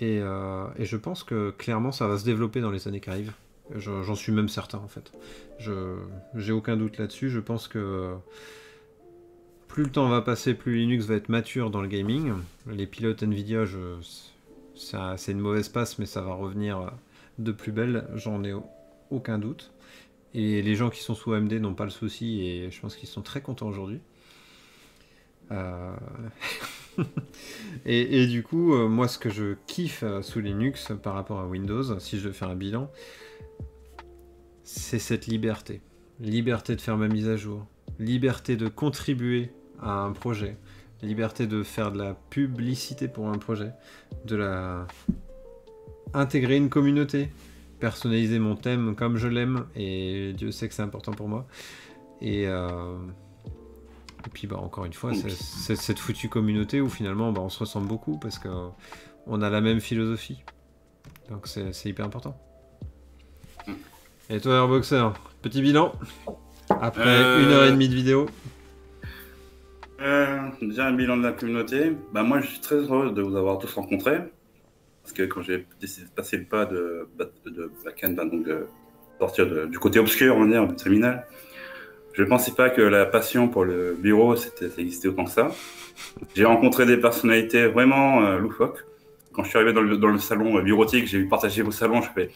Et, 0.00 0.18
et 0.18 0.84
je 0.84 0.96
pense 0.96 1.24
que 1.24 1.50
clairement, 1.50 1.90
ça 1.92 2.06
va 2.06 2.18
se 2.18 2.24
développer 2.24 2.60
dans 2.60 2.70
les 2.70 2.86
années 2.86 3.00
qui 3.00 3.10
arrivent. 3.10 3.32
J'en 3.76 4.14
suis 4.14 4.32
même 4.32 4.48
certain 4.48 4.78
en 4.78 4.88
fait. 4.88 5.12
J'ai 6.34 6.52
aucun 6.52 6.76
doute 6.76 6.98
là-dessus. 6.98 7.30
Je 7.30 7.40
pense 7.40 7.68
que 7.68 8.14
plus 9.66 9.84
le 9.84 9.90
temps 9.90 10.08
va 10.08 10.22
passer, 10.22 10.54
plus 10.54 10.76
Linux 10.76 11.04
va 11.06 11.14
être 11.14 11.28
mature 11.28 11.70
dans 11.70 11.82
le 11.82 11.88
gaming. 11.88 12.32
Les 12.66 12.86
pilotes 12.86 13.22
Nvidia, 13.22 13.64
c'est 14.74 15.32
une 15.32 15.40
mauvaise 15.40 15.68
passe, 15.68 15.98
mais 15.98 16.06
ça 16.06 16.22
va 16.22 16.34
revenir 16.34 16.92
de 17.38 17.52
plus 17.52 17.72
belle, 17.72 18.06
j'en 18.14 18.42
ai 18.44 18.54
aucun 19.10 19.38
doute. 19.38 19.70
Et 20.34 20.62
les 20.62 20.74
gens 20.74 20.90
qui 20.90 21.02
sont 21.02 21.14
sous 21.14 21.32
AMD 21.32 21.52
n'ont 21.54 21.74
pas 21.74 21.84
le 21.84 21.90
souci, 21.90 22.46
et 22.46 22.70
je 22.70 22.80
pense 22.80 22.96
qu'ils 22.96 23.08
sont 23.08 23.22
très 23.22 23.40
contents 23.40 23.68
aujourd'hui. 23.68 24.00
Euh, 25.50 25.94
et, 27.86 28.26
du 28.26 28.42
coup, 28.42 28.74
euh, 28.74 28.88
moi, 28.88 29.08
ce 29.08 29.18
que 29.18 29.30
je 29.30 29.54
kiffe 29.66 30.02
euh, 30.02 30.22
sous 30.22 30.40
Linux 30.40 30.92
par 31.02 31.14
rapport 31.14 31.40
à 31.40 31.46
Windows, 31.46 31.98
si 31.98 32.18
je 32.18 32.28
veux 32.28 32.32
faire 32.32 32.48
un 32.48 32.56
bilan, 32.56 32.90
c'est 34.62 34.98
cette 34.98 35.26
liberté. 35.26 35.80
Liberté 36.20 36.74
de 36.76 36.80
faire 36.80 36.96
ma 36.96 37.08
mise 37.08 37.28
à 37.28 37.36
jour, 37.36 37.66
liberté 37.98 38.56
de 38.56 38.68
contribuer 38.68 39.52
à 39.80 40.02
un 40.02 40.12
projet, 40.12 40.56
liberté 41.02 41.46
de 41.46 41.62
faire 41.62 41.92
de 41.92 41.98
la 41.98 42.14
publicité 42.14 43.06
pour 43.06 43.28
un 43.28 43.38
projet, 43.38 43.70
de 44.24 44.36
la 44.36 44.86
intégrer 46.14 46.56
une 46.56 46.70
communauté, 46.70 47.30
personnaliser 47.80 48.38
mon 48.38 48.56
thème 48.56 48.94
comme 48.96 49.16
je 49.16 49.28
l'aime. 49.28 49.66
Et 49.76 50.32
Dieu 50.36 50.50
sait 50.50 50.68
que 50.68 50.74
c'est 50.74 50.82
important 50.82 51.12
pour 51.12 51.28
moi. 51.28 51.46
Et, 52.20 52.46
euh, 52.46 52.96
et 54.26 54.30
puis 54.30 54.46
bah 54.46 54.56
encore 54.56 54.84
une 54.84 54.92
fois, 54.92 55.12
c'est 55.14 55.76
cette 55.76 55.98
foutue 55.98 56.28
communauté 56.28 56.80
où 56.80 56.88
finalement 56.88 57.32
bah, 57.32 57.40
on 57.42 57.48
se 57.48 57.58
ressemble 57.58 57.86
beaucoup 57.86 58.18
parce 58.18 58.38
que 58.38 58.48
on 59.26 59.42
a 59.42 59.50
la 59.50 59.60
même 59.60 59.80
philosophie. 59.80 60.42
Donc 61.30 61.46
c'est 61.46 61.84
hyper 61.84 62.06
important. 62.06 62.36
Et 64.30 64.40
toi 64.40 64.56
Airboxer, 64.56 65.08
petit 65.42 65.62
bilan 65.62 65.92
après 66.68 67.02
euh, 67.06 67.42
une 67.42 67.52
heure 67.52 67.64
et 67.64 67.70
demie 67.70 67.88
de 67.88 67.94
vidéo. 67.94 68.26
Euh, 70.00 70.38
déjà 70.62 70.86
un 70.86 70.92
bilan 70.92 71.16
de 71.16 71.22
la 71.22 71.32
communauté. 71.32 71.96
Bah, 72.12 72.22
moi, 72.22 72.40
je 72.40 72.46
suis 72.46 72.60
très 72.60 72.76
heureux 72.76 73.10
de 73.10 73.22
vous 73.22 73.36
avoir 73.36 73.58
tous 73.58 73.72
rencontrés. 73.74 74.18
Parce 75.02 75.12
que 75.12 75.22
quand 75.22 75.42
j'ai 75.42 75.66
décidé 75.80 76.06
de 76.06 76.12
passer 76.12 76.36
le 76.36 76.44
pas 76.44 76.66
de, 76.66 77.08
de 77.46 77.72
backend, 77.84 78.14
bah, 78.14 78.24
donc 78.24 78.44
de 78.44 78.66
sortir 79.18 79.68
du 79.68 79.78
côté 79.78 79.98
obscur, 79.98 80.36
on 80.36 80.44
va 80.44 80.46
dire, 80.46 80.68
du 80.68 80.76
terminal, 80.76 81.26
je 82.18 82.24
ne 82.24 82.28
pensais 82.28 82.50
pas 82.50 82.68
que 82.68 82.82
la 82.82 83.06
passion 83.06 83.46
pour 83.46 83.64
le 83.64 83.96
bureau, 83.96 84.34
ça 84.34 84.48
existait 84.76 85.06
autant 85.06 85.24
que 85.24 85.30
ça. 85.30 85.52
J'ai 86.34 86.44
rencontré 86.44 86.84
des 86.84 86.96
personnalités 86.96 87.68
vraiment 87.68 88.22
euh, 88.22 88.38
loufoques. 88.38 88.84
Quand 89.32 89.44
je 89.44 89.50
suis 89.50 89.56
arrivé 89.56 89.72
dans 89.72 89.82
le, 89.82 90.18
salon 90.18 90.60
bureautique, 90.60 91.06
j'ai 91.06 91.18
vu 91.18 91.28
partager 91.28 91.62
vos 91.62 91.70
salons, 91.70 92.02
je 92.02 92.10
fais, 92.10 92.30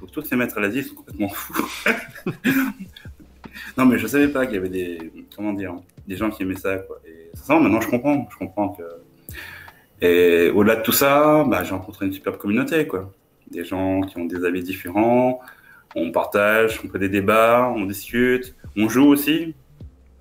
faut 0.00 0.06
tous 0.06 0.22
ces 0.22 0.34
maîtres 0.34 0.58
à 0.58 0.60
l'Asie, 0.60 0.78
ils 0.78 0.84
sont 0.84 0.96
complètement 0.96 1.28
fous. 1.28 1.64
non, 3.78 3.86
mais 3.86 3.98
je 3.98 4.08
savais 4.08 4.26
pas 4.26 4.46
qu'il 4.46 4.56
y 4.56 4.58
avait 4.58 4.68
des, 4.68 5.12
comment 5.36 5.52
dire, 5.52 5.76
des 6.08 6.16
gens 6.16 6.28
qui 6.28 6.42
aimaient 6.42 6.56
ça. 6.56 6.74
Et 7.06 7.30
maintenant, 7.48 7.80
je 7.80 7.88
comprends. 7.88 8.28
Je 8.32 8.36
comprends 8.36 8.70
que. 8.70 8.82
Et 10.00 10.50
au-delà 10.50 10.74
de 10.74 10.82
tout 10.82 10.90
ça, 10.90 11.44
bah, 11.44 11.62
j'ai 11.62 11.70
rencontré 11.70 12.06
une 12.06 12.12
superbe 12.12 12.36
communauté, 12.36 12.88
quoi. 12.88 13.12
Des 13.48 13.64
gens 13.64 14.00
qui 14.00 14.18
ont 14.18 14.24
des 14.24 14.44
avis 14.44 14.64
différents. 14.64 15.40
On 15.94 16.12
partage, 16.12 16.80
on 16.84 16.88
fait 16.88 16.98
des 16.98 17.08
débats, 17.08 17.72
on 17.74 17.84
discute, 17.84 18.54
on 18.76 18.88
joue 18.88 19.06
aussi. 19.06 19.54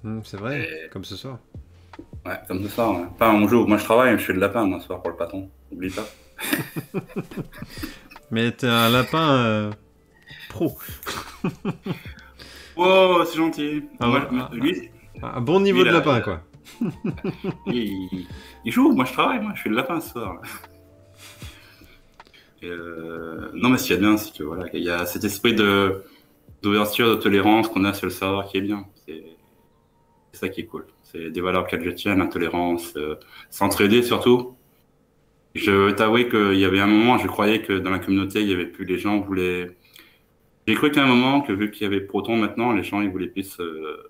Mmh, 0.03 0.19
c'est 0.23 0.37
vrai, 0.37 0.89
comme 0.91 1.03
ce 1.03 1.15
soir. 1.15 1.39
Ouais, 2.25 2.39
comme 2.47 2.63
ce 2.63 2.69
soir. 2.69 2.99
Ouais. 2.99 3.05
Enfin, 3.13 3.33
on 3.33 3.47
joue. 3.47 3.65
Moi, 3.65 3.77
je 3.77 3.83
travaille, 3.83 4.17
je 4.17 4.23
fais 4.23 4.33
le 4.33 4.39
lapin 4.39 4.79
ce 4.79 4.85
soir 4.85 5.01
pour 5.01 5.11
le 5.11 5.17
patron. 5.17 5.49
N'oublie 5.71 5.91
pas. 5.91 6.07
Mais 8.31 8.51
t'es 8.51 8.67
un 8.67 8.89
lapin 8.89 9.31
euh, 9.35 9.71
pro. 10.49 10.77
oh, 12.75 13.23
c'est 13.25 13.37
gentil. 13.37 13.83
Ah, 13.99 14.29
lui, 14.53 14.89
un 15.21 15.41
bon 15.41 15.59
niveau 15.59 15.83
de 15.83 15.89
lapin, 15.89 16.21
quoi. 16.21 16.41
il, 17.67 18.27
joue, 18.65 18.91
moi 18.91 19.05
je 19.05 19.13
travaille, 19.13 19.39
moi 19.39 19.53
je 19.55 19.61
fais 19.63 19.69
le 19.69 19.75
lapin 19.75 19.99
ce 19.99 20.11
soir. 20.11 20.41
Euh, 22.63 23.49
non, 23.53 23.69
mais 23.69 23.77
ce 23.77 23.87
qu'il 23.87 23.95
y 23.95 23.97
a 23.97 24.01
bien, 24.01 24.17
c'est 24.17 24.35
que 24.37 24.43
voilà, 24.43 24.65
il 24.73 24.83
y 24.83 24.89
a 24.89 25.05
cet 25.05 25.23
esprit 25.23 25.55
de 25.55 26.03
d'ouverture, 26.61 27.09
de 27.09 27.15
tolérance 27.15 27.69
qu'on 27.69 27.85
a 27.85 27.93
sur 27.93 28.07
le 28.07 28.11
serveur 28.11 28.45
qui 28.47 28.57
est 28.57 28.61
bien. 28.61 28.85
C'est 29.05 29.23
ça 30.33 30.49
qui 30.49 30.61
est 30.61 30.65
cool. 30.65 30.85
C'est 31.03 31.29
des 31.31 31.41
valeurs 31.41 31.63
auxquelles 31.63 31.83
je 31.83 31.91
tiens, 31.91 32.15
la 32.15 32.27
tolérance, 32.27 32.93
euh, 32.97 33.15
s'entraider 33.49 34.03
surtout. 34.03 34.55
Je 35.55 35.91
t'avouer 35.91 36.27
qu'il 36.29 36.59
y 36.59 36.65
avait 36.65 36.79
un 36.79 36.87
moment, 36.87 37.17
je 37.17 37.27
croyais 37.27 37.61
que 37.61 37.73
dans 37.73 37.89
la 37.89 37.99
communauté, 37.99 38.41
il 38.41 38.49
y 38.49 38.53
avait 38.53 38.65
plus 38.65 38.85
les 38.85 38.97
gens 38.99 39.19
voulaient. 39.19 39.71
J'ai 40.67 40.75
cru 40.75 40.91
qu'à 40.91 41.03
un 41.03 41.07
moment, 41.07 41.41
que 41.41 41.53
vu 41.53 41.71
qu'il 41.71 41.83
y 41.83 41.85
avait 41.85 42.01
Proton 42.01 42.35
maintenant, 42.35 42.73
les 42.73 42.83
gens 42.83 43.01
ils 43.01 43.09
voulaient 43.09 43.27
plus 43.27 43.57
euh, 43.59 44.09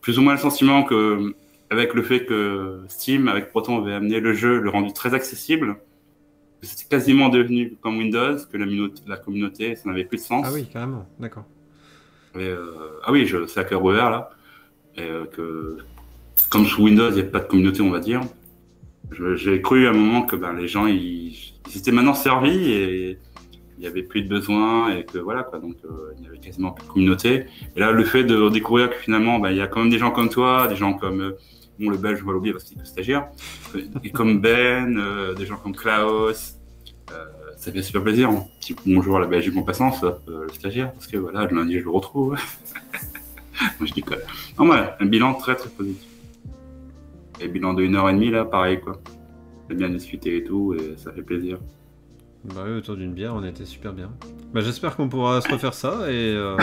plus 0.00 0.18
ou 0.18 0.22
moins 0.22 0.34
le 0.34 0.38
sentiment 0.38 0.82
que, 0.84 1.34
avec 1.70 1.94
le 1.94 2.02
fait 2.02 2.24
que 2.24 2.80
Steam, 2.88 3.28
avec 3.28 3.50
Proton, 3.50 3.82
avait 3.82 3.94
amené 3.94 4.20
le 4.20 4.34
jeu, 4.34 4.60
le 4.60 4.70
rendu 4.70 4.92
très 4.92 5.14
accessible, 5.14 5.76
c'était 6.66 6.88
quasiment 6.88 7.28
devenu 7.28 7.76
comme 7.80 7.98
Windows, 7.98 8.36
que 8.50 8.56
la, 8.56 8.66
la 9.06 9.16
communauté, 9.16 9.76
ça 9.76 9.88
n'avait 9.88 10.04
plus 10.04 10.18
de 10.18 10.22
sens. 10.22 10.44
Ah 10.46 10.52
oui, 10.52 10.66
carrément, 10.66 11.08
d'accord. 11.18 11.44
Euh, 12.36 13.00
ah 13.04 13.12
oui, 13.12 13.30
c'est 13.48 13.60
à 13.60 13.64
cœur 13.64 13.82
ouvert 13.82 14.10
là. 14.10 14.30
Et 14.96 15.02
euh, 15.02 15.24
que, 15.26 15.78
comme 16.50 16.66
sous 16.66 16.82
Windows, 16.82 17.10
il 17.10 17.14
n'y 17.14 17.20
a 17.20 17.24
pas 17.24 17.40
de 17.40 17.46
communauté, 17.46 17.80
on 17.82 17.90
va 17.90 18.00
dire. 18.00 18.20
J'ai 19.36 19.62
cru 19.62 19.86
à 19.86 19.90
un 19.90 19.94
moment 19.94 20.22
que 20.22 20.36
ben, 20.36 20.52
les 20.52 20.68
gens, 20.68 20.86
ils, 20.86 21.54
ils 21.68 21.78
étaient 21.78 21.92
maintenant 21.92 22.14
servis 22.14 22.72
et 22.72 23.18
il 23.78 23.80
n'y 23.80 23.86
avait 23.86 24.02
plus 24.02 24.22
de 24.22 24.28
besoin 24.28 24.94
et 24.94 25.04
que 25.04 25.18
voilà 25.18 25.42
quoi 25.42 25.58
donc 25.58 25.76
euh, 25.84 26.12
il 26.18 26.24
y 26.24 26.28
avait 26.28 26.38
quasiment 26.38 26.72
plus 26.72 26.86
de 26.86 26.92
communauté 26.92 27.46
et 27.74 27.80
là 27.80 27.92
le 27.92 28.04
fait 28.04 28.24
de 28.24 28.48
découvrir 28.48 28.90
que 28.90 28.96
finalement 28.96 29.38
bah, 29.38 29.52
il 29.52 29.58
y 29.58 29.60
a 29.60 29.66
quand 29.66 29.80
même 29.80 29.90
des 29.90 29.98
gens 29.98 30.10
comme 30.10 30.30
toi 30.30 30.66
des 30.68 30.76
gens 30.76 30.94
comme 30.94 31.20
euh, 31.20 31.38
bon 31.78 31.90
le 31.90 31.98
belge 31.98 32.20
je 32.20 32.24
vais 32.24 32.32
l'oublier 32.32 32.52
parce 32.52 32.64
qu'il 32.64 32.80
est 32.80 32.84
stagiaire 32.86 33.28
et 34.02 34.10
comme 34.10 34.40
Ben 34.40 34.96
euh, 34.96 35.34
des 35.34 35.44
gens 35.44 35.56
comme 35.56 35.76
Klaus 35.76 36.55
ça 37.56 37.72
fait 37.72 37.82
super 37.82 38.02
plaisir. 38.02 38.30
Un 38.30 38.46
petit 38.60 38.74
bonjour 38.86 39.16
à 39.16 39.20
la 39.20 39.26
Belgique 39.26 39.56
en 39.56 39.62
passant, 39.62 39.92
ça, 39.92 40.18
le 40.26 40.48
stagiaire, 40.52 40.92
parce 40.92 41.06
que 41.06 41.16
voilà, 41.16 41.44
le 41.46 41.56
lundi, 41.56 41.78
je 41.78 41.84
le 41.84 41.90
retrouve. 41.90 42.36
Moi, 43.80 43.88
je 43.94 44.00
quoi. 44.02 44.16
Non, 44.58 44.68
ouais, 44.70 44.84
un 45.00 45.06
bilan 45.06 45.34
très 45.34 45.56
très 45.56 45.68
positif. 45.70 46.08
Et 47.40 47.48
bilan 47.48 47.74
de 47.74 47.84
1h30, 47.84 48.30
là, 48.30 48.44
pareil, 48.44 48.80
quoi. 48.80 49.00
J'ai 49.68 49.76
bien 49.76 49.88
discuté 49.88 50.36
et 50.36 50.44
tout, 50.44 50.74
et 50.74 50.96
ça 50.96 51.12
fait 51.12 51.22
plaisir. 51.22 51.58
Bah 52.44 52.62
oui, 52.64 52.72
autour 52.72 52.96
d'une 52.96 53.12
bière, 53.12 53.34
on 53.34 53.44
était 53.44 53.64
super 53.64 53.92
bien. 53.92 54.10
Bah, 54.52 54.60
j'espère 54.60 54.96
qu'on 54.96 55.08
pourra 55.08 55.40
se 55.40 55.50
refaire 55.50 55.74
ça, 55.74 56.10
et, 56.10 56.34
euh, 56.34 56.56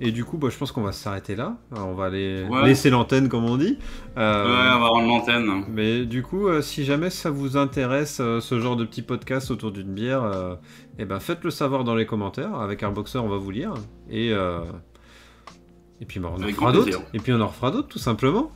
et 0.00 0.12
du 0.12 0.24
coup, 0.24 0.36
bah, 0.36 0.48
je 0.50 0.56
pense 0.58 0.72
qu'on 0.72 0.82
va 0.82 0.92
s'arrêter 0.92 1.36
là. 1.36 1.56
on 1.72 1.94
va 1.94 2.04
aller 2.06 2.44
Ouais. 2.50 2.64
laisser 2.66 2.90
l'antenne, 2.90 3.28
comme 3.28 3.44
on 3.44 3.56
dit. 3.56 3.78
Euh, 4.18 4.44
Ouais, 4.44 4.74
on 4.76 4.80
va 4.80 4.88
rendre 4.88 5.08
l'antenne. 5.08 5.64
Mais 5.68 6.04
du 6.04 6.22
coup, 6.22 6.48
euh, 6.48 6.60
si 6.62 6.84
jamais 6.84 7.08
ça 7.10 7.30
vous 7.30 7.56
intéresse, 7.56 8.18
euh, 8.20 8.40
ce 8.40 8.60
genre 8.60 8.76
de 8.76 8.84
petit 8.84 9.02
podcast 9.02 9.50
autour 9.50 9.72
d'une 9.72 9.92
bière, 9.94 10.22
euh, 10.22 10.54
eh 10.98 11.04
ben 11.06 11.18
faites-le 11.20 11.50
savoir 11.50 11.84
dans 11.84 11.94
les 11.94 12.04
commentaires. 12.06 12.54
Avec 12.56 12.82
Airboxer, 12.82 13.18
on 13.18 13.28
va 13.28 13.38
vous 13.38 13.50
lire. 13.50 13.72
Et, 14.10 14.30
et 14.32 16.04
puis 16.06 16.20
bah, 16.20 16.30
on 16.36 16.42
en 16.42 16.50
grand 16.50 16.72
d'autres. 16.72 17.00
Et 17.14 17.18
puis 17.18 17.32
on 17.32 17.40
en 17.40 17.46
refera 17.48 17.70
d'autres, 17.70 17.88
tout 17.88 17.98
simplement. 17.98 18.50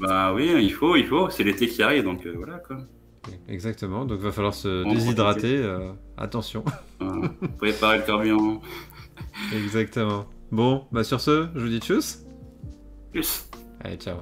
Bah 0.00 0.32
oui, 0.34 0.50
il 0.60 0.72
faut, 0.72 0.96
il 0.96 1.06
faut. 1.06 1.28
C'est 1.30 1.44
l'été 1.44 1.66
qui 1.68 1.82
arrive, 1.82 2.04
donc 2.04 2.26
voilà, 2.26 2.58
quoi. 2.58 2.78
Exactement. 3.48 4.04
Donc 4.06 4.20
va 4.20 4.32
falloir 4.32 4.54
se 4.54 4.84
On 4.84 4.92
déshydrater. 4.94 5.62
attention. 6.16 6.64
Voilà. 7.00 7.28
Préparer 7.58 7.98
le 7.98 8.04
carburant. 8.04 8.60
Exactement. 9.54 10.24
Bon, 10.50 10.86
bah 10.92 11.04
sur 11.04 11.20
ce, 11.20 11.48
je 11.54 11.60
vous 11.60 11.68
dis 11.68 11.78
tchuss. 11.78 12.24
Plus. 13.12 13.48
Allez, 13.80 13.96
ciao. 13.96 14.18